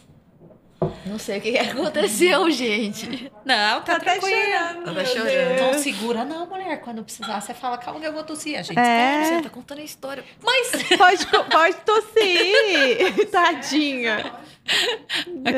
Não 1.06 1.18
sei 1.18 1.38
o 1.38 1.40
que 1.40 1.52
que 1.52 1.58
aconteceu, 1.58 2.50
gente. 2.52 3.30
Não, 3.44 3.82
tá, 3.82 3.96
até 3.96 4.18
tranquilo. 4.18 4.40
chorando. 4.42 4.94
Tá 4.94 5.04
chorando. 5.04 5.60
Não 5.60 5.78
segura 5.78 6.24
não, 6.24 6.46
mulher. 6.46 6.80
Quando 6.80 7.02
precisar, 7.04 7.40
você 7.40 7.54
fala, 7.54 7.78
calma 7.78 8.00
que 8.00 8.06
eu 8.06 8.12
vou 8.12 8.22
tossir. 8.24 8.58
A 8.58 8.62
gente 8.62 8.78
É. 8.78 9.24
Você 9.24 9.42
tá 9.42 9.50
contando 9.50 9.78
a 9.78 9.84
história. 9.84 10.24
Mas, 10.42 10.72
Pode, 10.96 11.26
pode 11.50 11.76
tossir. 11.84 13.26
Tadinha. 13.30 14.32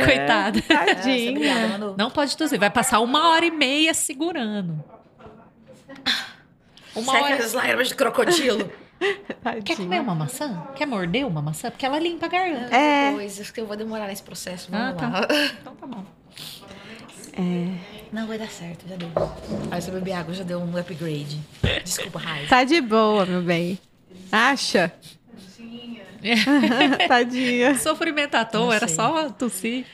coitada. 0.04 0.58
É, 0.68 0.74
Nossa, 0.74 0.94
tadinha. 0.94 1.30
obrigada, 1.30 1.68
Manu. 1.68 1.94
Não 1.98 2.10
pode 2.10 2.36
tossir. 2.36 2.58
Vai 2.58 2.70
passar 2.70 3.00
uma 3.00 3.30
hora 3.30 3.44
e 3.46 3.50
meia 3.50 3.94
segurando. 3.94 4.82
Uma 6.94 7.12
Seca 7.12 7.24
hora... 7.24 7.36
as 7.44 7.52
lágrimas 7.52 7.88
de 7.88 7.94
crocodilo. 7.94 8.70
Tadinha. 9.42 9.62
Quer 9.62 9.76
comer 9.76 10.00
uma 10.00 10.14
maçã? 10.14 10.62
Quer 10.74 10.86
morder 10.86 11.26
uma 11.26 11.42
maçã? 11.42 11.70
Porque 11.70 11.84
ela 11.84 11.98
limpa 11.98 12.26
a 12.26 12.28
garganta. 12.28 12.74
É. 12.74 13.10
Depois, 13.10 13.40
acho 13.40 13.52
que 13.52 13.60
eu 13.60 13.66
vou 13.66 13.76
demorar 13.76 14.06
nesse 14.08 14.22
processo. 14.22 14.68
Ah, 14.72 14.92
Vamos 14.92 15.00
tá. 15.00 15.08
lá. 15.08 15.28
Então 15.60 15.74
tá 15.76 15.86
bom. 15.86 16.04
É. 17.38 17.68
Não, 18.12 18.26
vai 18.26 18.38
dar 18.38 18.48
certo, 18.48 18.88
já 18.88 18.96
deu. 18.96 19.10
Aí 19.70 19.80
você 19.82 19.90
beber 19.90 20.12
água 20.12 20.32
já 20.32 20.42
deu 20.44 20.58
um 20.58 20.76
upgrade. 20.76 21.38
Desculpa, 21.84 22.18
Raiz. 22.18 22.48
Tá 22.48 22.64
de 22.64 22.80
boa, 22.80 23.26
meu 23.26 23.42
bem. 23.42 23.78
Acha? 24.32 24.92
Tadinha. 27.08 27.74
Sofrimento 27.78 28.34
à 28.36 28.44
toa, 28.44 28.74
era 28.74 28.88
só 28.88 29.30
tossir. 29.30 29.84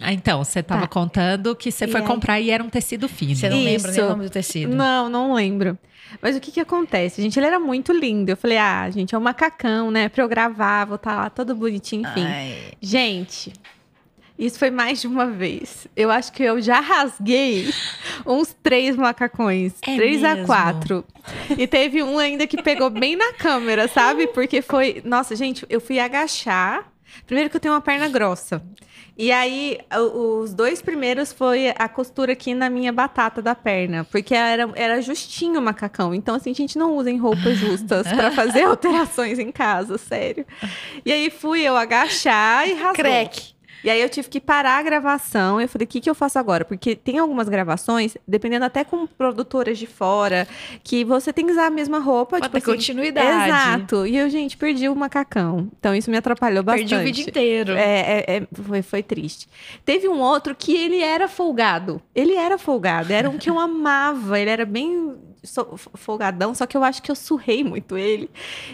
Ah, 0.00 0.12
então, 0.12 0.42
você 0.44 0.62
tava 0.62 0.82
Tá. 0.82 0.88
contando 0.88 1.54
que 1.56 1.70
você 1.70 1.84
E 1.86 1.88
foi 1.88 2.00
aí? 2.00 2.06
comprar 2.06 2.40
e 2.40 2.50
era 2.50 2.62
um 2.62 2.68
tecido 2.68 3.08
fino. 3.08 3.34
Você 3.34 3.48
não 3.48 3.58
lembra 3.58 3.90
nem 3.90 4.00
Isso. 4.00 4.02
o 4.06 4.08
nome 4.10 4.24
do 4.24 4.30
tecido. 4.30 4.74
Não, 4.74 5.08
não 5.08 5.32
lembro. 5.32 5.78
Mas 6.20 6.36
o 6.36 6.40
que 6.40 6.50
que 6.50 6.60
acontece? 6.60 7.20
Gente, 7.22 7.38
ele 7.38 7.46
era 7.46 7.58
muito 7.58 7.92
lindo. 7.92 8.30
Eu 8.30 8.36
falei, 8.36 8.58
ah, 8.58 8.88
gente, 8.90 9.14
é 9.14 9.18
um 9.18 9.20
macacão, 9.20 9.90
né? 9.90 10.08
Pra 10.08 10.22
eu 10.22 10.28
gravar, 10.28 10.84
vou 10.84 10.96
estar 10.96 11.16
lá 11.16 11.30
todo 11.30 11.54
bonitinho, 11.54 12.02
enfim. 12.08 12.24
Ai, 12.24 12.72
Gente, 12.80 13.52
isso 14.38 14.58
foi 14.58 14.70
mais 14.70 15.00
de 15.00 15.06
uma 15.06 15.26
vez. 15.26 15.86
Eu 15.96 16.10
acho 16.10 16.32
que 16.32 16.42
eu 16.42 16.60
já 16.60 16.80
rasguei 16.80 17.72
uns 18.26 18.54
três 18.62 18.96
macacões. 18.96 19.74
É 19.82 19.94
três 19.94 20.24
a 20.24 20.34
mesmo? 20.34 20.46
quatro. 20.46 21.04
E 21.56 21.66
teve 21.66 22.02
um 22.02 22.18
ainda 22.18 22.46
que 22.46 22.60
pegou 22.60 22.90
bem 22.90 23.14
na 23.14 23.32
câmera, 23.32 23.86
sabe? 23.86 24.26
Porque 24.34 24.60
foi. 24.60 25.00
Nossa, 25.04 25.36
gente, 25.36 25.64
eu 25.70 25.80
fui 25.80 26.00
agachar. 26.00 26.92
Primeiro 27.26 27.50
que 27.50 27.56
eu 27.56 27.60
tenho 27.60 27.74
uma 27.74 27.80
perna 27.80 28.08
grossa. 28.08 28.62
E 29.16 29.30
aí, 29.30 29.78
os 30.12 30.52
dois 30.52 30.82
primeiros 30.82 31.32
foi 31.32 31.72
a 31.78 31.88
costura 31.88 32.32
aqui 32.32 32.52
na 32.52 32.68
minha 32.68 32.92
batata 32.92 33.40
da 33.40 33.54
perna. 33.54 34.04
Porque 34.04 34.34
era, 34.34 34.68
era 34.74 35.00
justinho 35.00 35.60
o 35.60 35.62
macacão. 35.62 36.12
Então, 36.12 36.34
assim, 36.34 36.50
a 36.50 36.54
gente 36.54 36.76
não 36.76 36.96
usa 36.96 37.10
em 37.10 37.16
roupas 37.16 37.56
justas 37.56 38.08
pra 38.08 38.32
fazer 38.32 38.62
alterações 38.66 39.38
em 39.38 39.52
casa, 39.52 39.98
sério. 39.98 40.44
E 41.04 41.12
aí 41.12 41.30
fui 41.30 41.62
eu 41.62 41.76
agachar 41.76 42.68
e 42.68 42.72
rasgou. 42.72 43.04
Crack. 43.04 43.53
E 43.84 43.90
aí 43.90 44.00
eu 44.00 44.08
tive 44.08 44.30
que 44.30 44.40
parar 44.40 44.78
a 44.78 44.82
gravação. 44.82 45.60
Eu 45.60 45.68
falei, 45.68 45.84
o 45.84 45.88
que, 45.88 46.00
que 46.00 46.08
eu 46.08 46.14
faço 46.14 46.38
agora? 46.38 46.64
Porque 46.64 46.96
tem 46.96 47.18
algumas 47.18 47.50
gravações, 47.50 48.16
dependendo 48.26 48.64
até 48.64 48.82
com 48.82 49.06
produtoras 49.06 49.78
de 49.78 49.86
fora, 49.86 50.48
que 50.82 51.04
você 51.04 51.34
tem 51.34 51.44
que 51.44 51.52
usar 51.52 51.66
a 51.66 51.70
mesma 51.70 51.98
roupa. 51.98 52.38
Pra 52.38 52.48
tipo 52.48 52.52
ter 52.52 52.58
assim, 52.58 52.72
continuidade. 52.72 53.50
Exato. 53.50 54.06
E 54.06 54.16
eu, 54.16 54.30
gente, 54.30 54.56
perdi 54.56 54.88
o 54.88 54.96
macacão. 54.96 55.68
Então 55.78 55.94
isso 55.94 56.10
me 56.10 56.16
atrapalhou 56.16 56.62
bastante. 56.62 56.88
Perdi 56.88 57.02
o 57.02 57.04
vídeo 57.04 57.28
inteiro. 57.28 57.72
É, 57.74 58.00
é, 58.00 58.36
é, 58.36 58.42
foi, 58.62 58.80
foi 58.80 59.02
triste. 59.02 59.46
Teve 59.84 60.08
um 60.08 60.18
outro 60.18 60.54
que 60.54 60.74
ele 60.74 61.00
era 61.02 61.28
folgado. 61.28 62.00
Ele 62.14 62.34
era 62.34 62.56
folgado. 62.56 63.12
Era 63.12 63.28
um 63.28 63.36
que 63.36 63.50
eu 63.50 63.58
amava. 63.60 64.40
Ele 64.40 64.48
era 64.48 64.64
bem 64.64 65.14
so- 65.44 65.76
folgadão, 65.94 66.54
só 66.54 66.66
que 66.66 66.76
eu 66.76 66.82
acho 66.82 67.02
que 67.02 67.10
eu 67.10 67.14
surrei 67.14 67.62
muito 67.62 67.96
ele. 67.96 68.28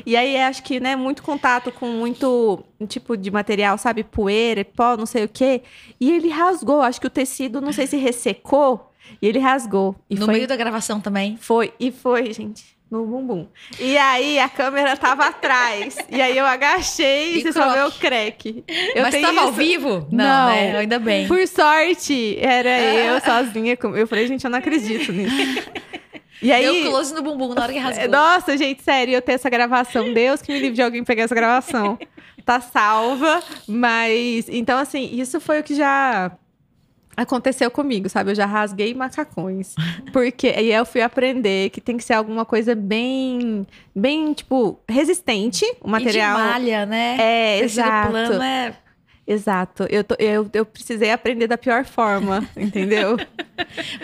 E 0.07 0.17
aí 0.17 0.37
acho 0.39 0.63
que, 0.63 0.81
né, 0.81 0.97
muito 0.97 1.23
contato 1.23 1.71
com 1.73 1.87
muito 1.87 2.65
tipo 2.89 3.17
de 3.17 3.31
material, 3.31 3.77
sabe? 3.79 4.03
Poeira, 4.05 4.65
pó, 4.65 4.97
não 4.97 5.07
sei 5.07 5.25
o 5.25 5.29
quê. 5.29 5.63
E 6.01 6.11
ele 6.11 6.29
rasgou. 6.29 6.81
Acho 6.83 7.01
que 7.01 7.07
o 7.07 7.11
tecido, 7.11 7.61
não 7.61 7.73
sei 7.73 7.87
se 7.87 7.97
ressecou. 7.97 8.91
E 9.21 9.27
ele 9.27 9.39
rasgou. 9.39 9.97
E 10.09 10.15
no 10.15 10.25
foi 10.27 10.35
meio 10.35 10.47
da 10.49 10.57
gravação 10.57 11.01
também. 11.01 11.37
foi, 11.41 11.73
e 11.81 11.91
foi, 11.91 12.33
gente, 12.33 12.65
no 12.91 13.05
bumbum. 13.05 13.49
E 13.79 13.97
aí 13.99 14.39
a 14.39 14.49
câmera 14.49 14.97
tava 14.97 15.27
atrás. 15.27 15.97
E 16.09 16.21
aí 16.21 16.37
eu 16.39 16.47
agachei 16.47 17.35
e, 17.35 17.39
E 17.39 17.43
você 17.43 17.53
só 17.53 17.73
vê 17.73 17.83
o 17.83 17.91
crack. 17.93 18.63
Eu 18.95 19.03
Mas 19.03 19.21
tava 19.21 19.41
ao 19.41 19.49
isso- 19.49 19.59
vivo? 19.59 20.07
Não. 20.13 20.47
né? 20.51 20.77
Ainda 20.79 20.99
bem. 20.99 21.27
Por 21.27 21.45
sorte, 21.49 22.37
era 22.41 22.81
eu 22.81 23.21
sozinha. 23.25 23.77
Eu 23.97 24.07
falei, 24.07 24.27
gente, 24.29 24.45
eu 24.45 24.51
não 24.51 24.59
acredito 24.59 25.13
nisso. 25.13 25.37
E 26.43 26.53
aí. 26.53 26.83
Deu 26.83 26.91
close 26.91 27.15
no 27.15 27.23
bumbum 27.23 27.55
na 27.55 27.63
hora 27.63 27.73
que 27.73 27.79
rasgou. 27.79 28.09
Nossa, 28.09 28.57
gente, 28.57 28.83
sério, 28.83 29.15
eu 29.15 29.23
ter 29.23 29.33
essa 29.33 29.51
gravação. 29.51 30.13
Deus 30.15 30.41
que 30.43 30.53
me 30.53 30.59
livre 30.59 30.75
de 30.75 30.83
alguém 30.83 31.05
pegar 31.05 31.25
essa 31.25 31.35
gravação. 31.35 31.99
Tá 32.45 32.61
salva, 32.61 33.43
mas. 33.69 34.49
Então, 34.49 34.79
assim, 34.79 35.11
isso 35.13 35.41
foi 35.41 35.61
o 35.61 35.63
que 35.63 35.75
já 35.75 36.33
aconteceu 37.17 37.71
comigo, 37.71 38.09
sabe? 38.09 38.31
Eu 38.31 38.35
já 38.35 38.47
rasguei 38.47 38.95
macacões. 38.95 39.75
Porque 40.13 40.49
aí 40.49 40.73
eu 40.73 40.87
fui 40.87 41.03
aprender 41.03 41.71
que 41.71 41.81
tem 41.81 41.97
que 41.97 42.05
ser 42.05 42.15
alguma 42.15 42.45
coisa 42.45 42.75
bem, 42.75 43.67
bem, 43.95 44.33
tipo, 44.33 44.79
resistente, 44.89 45.65
o 45.81 45.89
material. 45.89 46.39
E 46.39 46.43
de 46.43 46.49
malha, 46.49 46.87
né? 46.87 47.17
É, 47.19 47.61
Tecido 47.61 47.81
exato. 47.81 48.11
plano 48.11 48.43
é... 48.43 48.75
Exato. 49.33 49.87
Eu, 49.89 50.03
tô- 50.03 50.17
eu, 50.19 50.51
eu 50.53 50.67
precisei 50.67 51.13
aprender 51.13 51.47
da 51.47 51.57
pior 51.57 51.85
forma, 51.85 52.45
entendeu? 52.57 53.17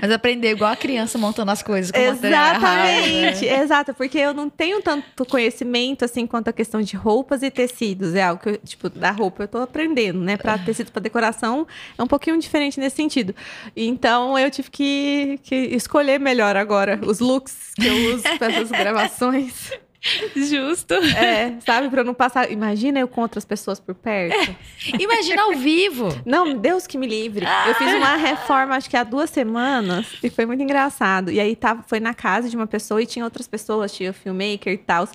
Mas 0.00 0.10
aprender 0.12 0.50
igual 0.52 0.70
a 0.70 0.76
criança 0.76 1.18
montando 1.18 1.50
as 1.50 1.62
coisas 1.64 1.90
com 1.90 1.98
errado, 1.98 2.24
Exatamente, 2.24 3.44
né? 3.46 3.62
exato, 3.62 3.94
porque 3.94 4.18
eu 4.18 4.32
não 4.32 4.48
tenho 4.48 4.80
tanto 4.82 5.24
conhecimento 5.24 6.04
assim 6.04 6.26
quanto 6.26 6.48
a 6.48 6.52
questão 6.52 6.80
de 6.80 6.94
roupas 6.94 7.42
e 7.42 7.50
tecidos. 7.50 8.14
É 8.14 8.22
algo 8.22 8.40
que, 8.40 8.50
eu, 8.50 8.56
tipo, 8.58 8.88
da 8.88 9.10
roupa 9.10 9.42
eu 9.44 9.48
tô 9.48 9.58
aprendendo, 9.58 10.20
né? 10.20 10.36
Para 10.36 10.56
tecido 10.58 10.92
para 10.92 11.02
decoração 11.02 11.66
é 11.98 12.02
um 12.02 12.06
pouquinho 12.06 12.38
diferente 12.38 12.78
nesse 12.78 12.96
sentido. 12.96 13.34
Então 13.74 14.38
eu 14.38 14.48
tive 14.50 14.70
que, 14.70 15.40
que 15.42 15.54
escolher 15.56 16.20
melhor 16.20 16.54
agora 16.56 17.00
os 17.04 17.18
looks 17.18 17.72
que 17.74 17.86
eu 17.86 18.14
uso 18.14 18.22
para 18.38 18.52
essas 18.52 18.70
gravações. 18.76 19.72
Justo. 20.36 20.94
É, 20.94 21.58
sabe, 21.64 21.88
para 21.88 22.04
não 22.04 22.14
passar. 22.14 22.50
Imagina 22.50 23.00
eu 23.00 23.08
com 23.08 23.20
outras 23.20 23.44
pessoas 23.44 23.80
por 23.80 23.94
perto. 23.94 24.56
Imagina 24.98 25.42
ao 25.42 25.52
vivo. 25.54 26.08
Não, 26.24 26.56
Deus 26.56 26.86
que 26.86 26.98
me 26.98 27.06
livre. 27.06 27.46
Eu 27.66 27.74
fiz 27.74 27.92
uma 27.94 28.16
reforma, 28.16 28.76
acho 28.76 28.88
que 28.88 28.96
há 28.96 29.04
duas 29.04 29.30
semanas, 29.30 30.06
e 30.22 30.30
foi 30.30 30.46
muito 30.46 30.62
engraçado. 30.62 31.30
E 31.30 31.40
aí 31.40 31.54
tava, 31.54 31.82
foi 31.86 32.00
na 32.00 32.14
casa 32.14 32.48
de 32.48 32.56
uma 32.56 32.66
pessoa 32.66 33.02
e 33.02 33.06
tinha 33.06 33.24
outras 33.24 33.46
pessoas, 33.46 33.92
tinha 33.92 34.10
o 34.10 34.14
filmmaker 34.14 34.72
e 34.72 34.78
tal. 34.78 35.08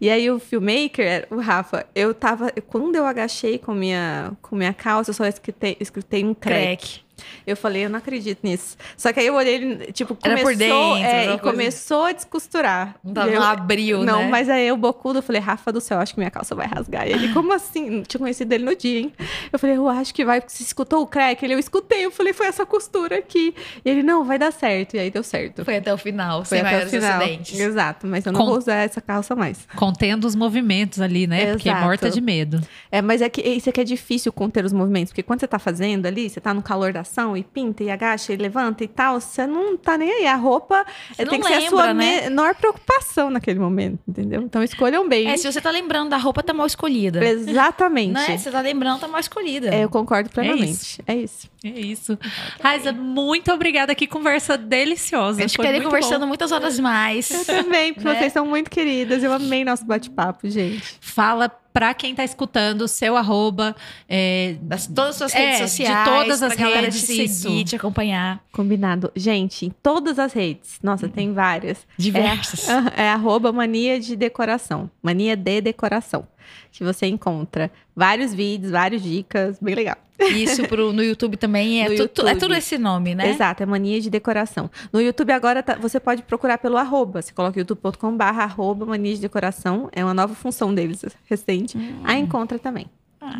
E 0.00 0.10
aí 0.10 0.30
o 0.30 0.38
filmmaker, 0.38 1.26
o 1.30 1.40
Rafa, 1.40 1.86
eu 1.94 2.14
tava. 2.14 2.50
Quando 2.66 2.96
eu 2.96 3.06
agachei 3.06 3.58
com 3.58 3.74
minha, 3.74 4.32
com 4.42 4.56
minha 4.56 4.72
calça, 4.72 5.10
eu 5.10 5.14
só 5.14 5.26
escutei, 5.26 5.76
escutei 5.80 6.24
um 6.24 6.34
crack. 6.34 6.76
Crack. 6.76 7.07
Eu 7.46 7.56
falei, 7.56 7.84
eu 7.84 7.90
não 7.90 7.98
acredito 7.98 8.40
nisso. 8.42 8.76
Só 8.96 9.12
que 9.12 9.20
aí 9.20 9.26
eu 9.26 9.34
olhei, 9.34 9.54
ele, 9.56 9.92
tipo, 9.92 10.16
Era 10.22 10.36
começou, 10.36 10.50
por 10.50 10.56
dentro, 10.56 11.04
é, 11.04 11.24
e 11.24 11.26
coisa. 11.26 11.38
começou 11.42 12.04
a 12.04 12.12
descosturar. 12.12 12.96
Eu- 13.04 13.12
não 13.40 13.42
abriu, 13.42 14.04
não, 14.04 14.20
né? 14.20 14.28
mas 14.28 14.48
aí 14.48 14.66
eu 14.66 14.76
bocudo, 14.76 15.18
eu 15.18 15.22
falei, 15.22 15.40
Rafa 15.40 15.72
do 15.72 15.80
céu, 15.80 15.98
acho 15.98 16.14
que 16.14 16.20
minha 16.20 16.30
calça 16.30 16.54
vai 16.54 16.66
rasgar. 16.66 17.06
E 17.06 17.12
ele, 17.12 17.32
como 17.32 17.52
assim? 17.52 17.88
Não 17.90 18.02
tinha 18.02 18.18
conhecido 18.18 18.52
ele 18.52 18.64
no 18.64 18.74
dia, 18.74 19.00
hein? 19.00 19.12
Eu 19.52 19.58
falei, 19.58 19.76
eu 19.76 19.88
acho 19.88 20.14
que 20.14 20.24
vai, 20.24 20.40
porque 20.40 20.54
você 20.54 20.62
escutou 20.62 21.02
o 21.02 21.06
crack? 21.06 21.44
Ele, 21.44 21.54
eu 21.54 21.58
escutei. 21.58 22.04
Eu 22.04 22.10
falei, 22.10 22.32
foi 22.32 22.46
essa 22.46 22.64
costura 22.66 23.18
aqui. 23.18 23.54
E 23.84 23.88
ele, 23.90 24.02
não, 24.02 24.24
vai 24.24 24.38
dar 24.38 24.52
certo. 24.52 24.94
E 24.94 24.98
aí 24.98 25.10
deu 25.10 25.22
certo. 25.22 25.64
Foi 25.64 25.76
até 25.76 25.92
o 25.92 25.98
final, 25.98 26.44
Foi 26.44 26.58
sem 26.58 26.60
até 26.60 26.68
o 26.68 26.72
maiores 26.72 26.90
final. 26.90 27.20
acidentes. 27.20 27.58
Exato, 27.60 28.06
mas 28.06 28.24
eu 28.26 28.32
não 28.32 28.40
Com- 28.40 28.46
vou 28.46 28.58
usar 28.58 28.76
essa 28.76 29.00
calça 29.00 29.34
mais. 29.34 29.66
Contendo 29.76 30.26
os 30.26 30.34
movimentos 30.34 31.00
ali, 31.00 31.26
né? 31.26 31.52
Porque 31.52 31.68
é 31.68 31.72
Exato. 31.72 31.84
morta 31.86 32.10
de 32.10 32.20
medo. 32.20 32.60
É, 32.90 33.00
mas 33.02 33.20
é 33.22 33.28
que 33.28 33.40
isso 33.40 33.68
aqui 33.68 33.80
é 33.80 33.84
difícil 33.84 34.32
conter 34.32 34.64
os 34.64 34.72
movimentos, 34.72 35.10
porque 35.12 35.22
quando 35.22 35.40
você 35.40 35.48
tá 35.48 35.58
fazendo 35.58 36.06
ali, 36.06 36.28
você 36.30 36.40
tá 36.40 36.52
no 36.54 36.62
calor 36.62 36.92
da 36.92 37.04
ação 37.08 37.36
e 37.36 37.42
pinta 37.42 37.82
e 37.82 37.90
agacha 37.90 38.32
e 38.32 38.36
levanta 38.36 38.84
e 38.84 38.88
tal, 38.88 39.20
você 39.20 39.46
não 39.46 39.76
tá 39.76 39.96
nem 39.96 40.10
aí. 40.10 40.26
A 40.26 40.36
roupa 40.36 40.84
Você 41.12 41.22
é, 41.22 41.24
não 41.24 41.30
tem 41.30 41.40
que 41.40 41.46
ser 41.46 41.54
a 41.54 41.58
lembra, 41.58 41.70
sua 41.70 41.94
né? 41.94 42.22
menor 42.22 42.54
preocupação 42.54 43.30
naquele 43.30 43.58
momento, 43.58 43.98
entendeu? 44.06 44.42
Então 44.42 44.62
escolham 44.62 45.08
bem. 45.08 45.28
É, 45.28 45.36
se 45.36 45.50
você 45.50 45.60
tá 45.60 45.70
lembrando 45.70 46.10
da 46.10 46.16
roupa, 46.16 46.42
tá 46.42 46.52
mal 46.52 46.66
escolhida. 46.66 47.24
Exatamente. 47.24 48.12
Né? 48.12 48.36
Se 48.36 48.44
você 48.44 48.50
tá 48.50 48.60
lembrando, 48.60 49.00
tá 49.00 49.08
mal 49.08 49.20
escolhida. 49.20 49.74
É, 49.74 49.84
eu 49.84 49.88
concordo 49.88 50.28
isso. 50.28 50.34
plenamente. 50.34 51.02
É 51.06 51.16
isso. 51.16 51.48
É 51.64 51.68
isso. 51.68 52.18
Raiza, 52.62 52.92
muito 52.92 53.52
obrigada. 53.52 53.94
Que 53.94 54.06
conversa 54.06 54.56
deliciosa. 54.56 55.38
A 55.38 55.42
gente 55.42 55.56
Foi 55.56 55.64
ficaria 55.66 55.82
conversando 55.84 56.20
bom. 56.20 56.26
muitas 56.28 56.52
horas 56.52 56.78
mais. 56.78 57.30
Eu 57.30 57.44
também, 57.44 57.94
porque 57.94 58.08
Né? 58.08 58.18
vocês 58.18 58.32
são 58.32 58.46
muito 58.46 58.70
queridas. 58.70 59.22
Eu 59.22 59.32
amei 59.32 59.64
nosso 59.64 59.84
bate-papo, 59.84 60.48
gente. 60.48 60.96
Fala 61.00 61.50
pra 61.78 61.94
quem 61.94 62.12
tá 62.12 62.24
escutando 62.24 62.82
o 62.82 62.88
seu 62.88 63.16
arroba. 63.16 63.76
é, 64.08 64.56
Das 64.62 64.88
todas 64.88 65.10
as 65.10 65.16
suas 65.16 65.34
É, 65.34 65.38
redes 65.38 65.58
de 65.58 65.68
sociais. 65.68 66.08
todas 66.08 66.42
as 66.42 66.54
redes, 66.54 67.06
te 67.06 67.24
isso. 67.24 67.42
seguir, 67.42 67.64
te 67.64 67.76
acompanhar. 67.76 68.40
Combinado. 68.50 69.12
Gente, 69.14 69.66
em 69.66 69.70
todas 69.80 70.18
as 70.18 70.32
redes. 70.32 70.80
Nossa, 70.82 71.08
tem 71.08 71.32
várias. 71.32 71.86
Diversas. 71.96 72.68
É, 72.68 72.82
é 73.04 73.10
arroba 73.10 73.52
mania 73.52 74.00
de 74.00 74.16
decoração. 74.16 74.90
Mania 75.00 75.36
de 75.36 75.60
decoração. 75.60 76.26
Que 76.72 76.84
você 76.84 77.06
encontra 77.06 77.70
vários 77.94 78.32
vídeos, 78.34 78.70
várias 78.72 79.02
dicas. 79.02 79.58
Bem 79.60 79.74
legal. 79.74 79.96
Isso 80.20 80.66
pro, 80.66 80.92
no 80.92 81.02
YouTube 81.02 81.36
também 81.36 81.82
é, 81.84 81.88
No 81.90 81.94
tu- 82.08 82.22
é 82.26 82.30
YouTube. 82.32 82.40
tudo 82.40 82.54
esse 82.54 82.76
nome, 82.76 83.14
né? 83.14 83.30
Exato, 83.30 83.62
é 83.62 83.66
mania 83.66 84.00
de 84.00 84.10
decoração. 84.10 84.68
No 84.92 85.00
YouTube 85.00 85.30
agora 85.32 85.62
tá- 85.62 85.76
você 85.80 86.00
pode 86.00 86.22
procurar 86.22 86.58
pelo 86.58 86.76
arroba. 86.76 87.22
Você 87.22 87.32
coloca 87.32 87.58
youtube.com/barra 87.58 88.42
arroba 88.44 88.84
mania 88.84 89.14
de 89.14 89.20
decoração. 89.20 89.88
É 89.92 90.04
uma 90.04 90.14
nova 90.14 90.34
função 90.34 90.74
deles 90.74 91.04
recente. 91.26 91.78
Hum. 91.78 92.00
A 92.04 92.16
encontra 92.18 92.58
também. 92.58 92.86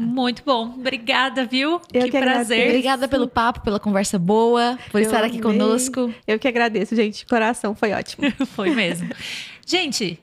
Muito 0.01 0.43
bom. 0.45 0.75
Obrigada, 0.77 1.45
viu? 1.47 1.81
Eu 1.93 2.03
que 2.05 2.11
que 2.11 2.19
prazer. 2.19 2.23
agradeço. 2.59 2.69
Obrigada 2.69 3.09
pelo 3.09 3.27
papo, 3.29 3.61
pela 3.63 3.81
conversa 3.81 4.19
boa, 4.19 4.79
por 4.91 5.01
Eu 5.01 5.07
estar 5.07 5.25
aqui 5.25 5.39
amei. 5.39 5.41
conosco. 5.41 6.13
Eu 6.27 6.39
que 6.39 6.47
agradeço, 6.47 6.95
gente. 6.95 7.25
Coração, 7.25 7.75
foi 7.75 7.93
ótimo. 7.93 8.31
Foi 8.55 8.71
mesmo. 8.71 9.09
gente, 9.67 10.19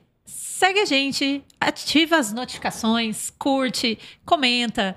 segue 0.56 0.80
a 0.80 0.86
gente, 0.86 1.44
ativa 1.60 2.16
as 2.16 2.32
notificações, 2.32 3.30
curte, 3.38 3.98
comenta, 4.24 4.96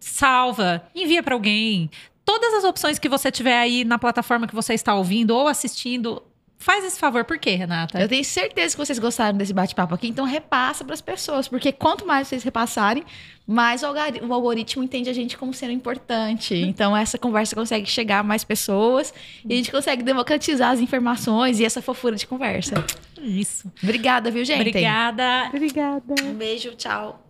salva, 0.00 0.82
envia 0.92 1.22
para 1.22 1.36
alguém. 1.36 1.88
Todas 2.24 2.52
as 2.54 2.64
opções 2.64 2.98
que 2.98 3.08
você 3.08 3.30
tiver 3.30 3.56
aí 3.56 3.84
na 3.84 3.96
plataforma 3.96 4.48
que 4.48 4.54
você 4.56 4.74
está 4.74 4.96
ouvindo 4.96 5.30
ou 5.36 5.46
assistindo, 5.46 6.20
faz 6.58 6.84
esse 6.84 6.98
favor. 6.98 7.24
Por 7.24 7.38
quê, 7.38 7.54
Renata? 7.54 8.00
Eu 8.00 8.08
tenho 8.08 8.24
certeza 8.24 8.74
que 8.76 8.84
vocês 8.84 8.98
gostaram 8.98 9.38
desse 9.38 9.52
bate-papo 9.54 9.94
aqui, 9.94 10.08
então 10.08 10.24
repassa 10.26 10.84
para 10.84 10.94
as 10.94 11.00
pessoas, 11.00 11.46
porque 11.48 11.72
quanto 11.72 12.04
mais 12.06 12.28
vocês 12.28 12.42
repassarem, 12.42 13.04
mais 13.46 13.82
o 13.82 13.86
algori- 13.86 14.20
o 14.22 14.32
algoritmo 14.34 14.82
entende 14.82 15.08
a 15.08 15.12
gente 15.12 15.38
como 15.38 15.54
sendo 15.54 15.72
importante. 15.72 16.54
Então 16.54 16.96
essa 16.96 17.16
conversa 17.16 17.54
consegue 17.54 17.86
chegar 17.88 18.18
a 18.18 18.22
mais 18.22 18.44
pessoas 18.44 19.14
e 19.48 19.54
a 19.54 19.56
gente 19.56 19.70
consegue 19.70 20.02
democratizar 20.02 20.72
as 20.72 20.80
informações 20.80 21.58
e 21.60 21.64
essa 21.64 21.80
fofura 21.80 22.16
de 22.16 22.26
conversa. 22.26 22.84
Isso. 23.20 23.70
Obrigada, 23.82 24.30
viu, 24.30 24.44
gente? 24.44 24.60
Obrigada. 24.60 25.46
Obrigada. 25.48 26.14
Um 26.24 26.34
beijo, 26.34 26.74
tchau. 26.76 27.27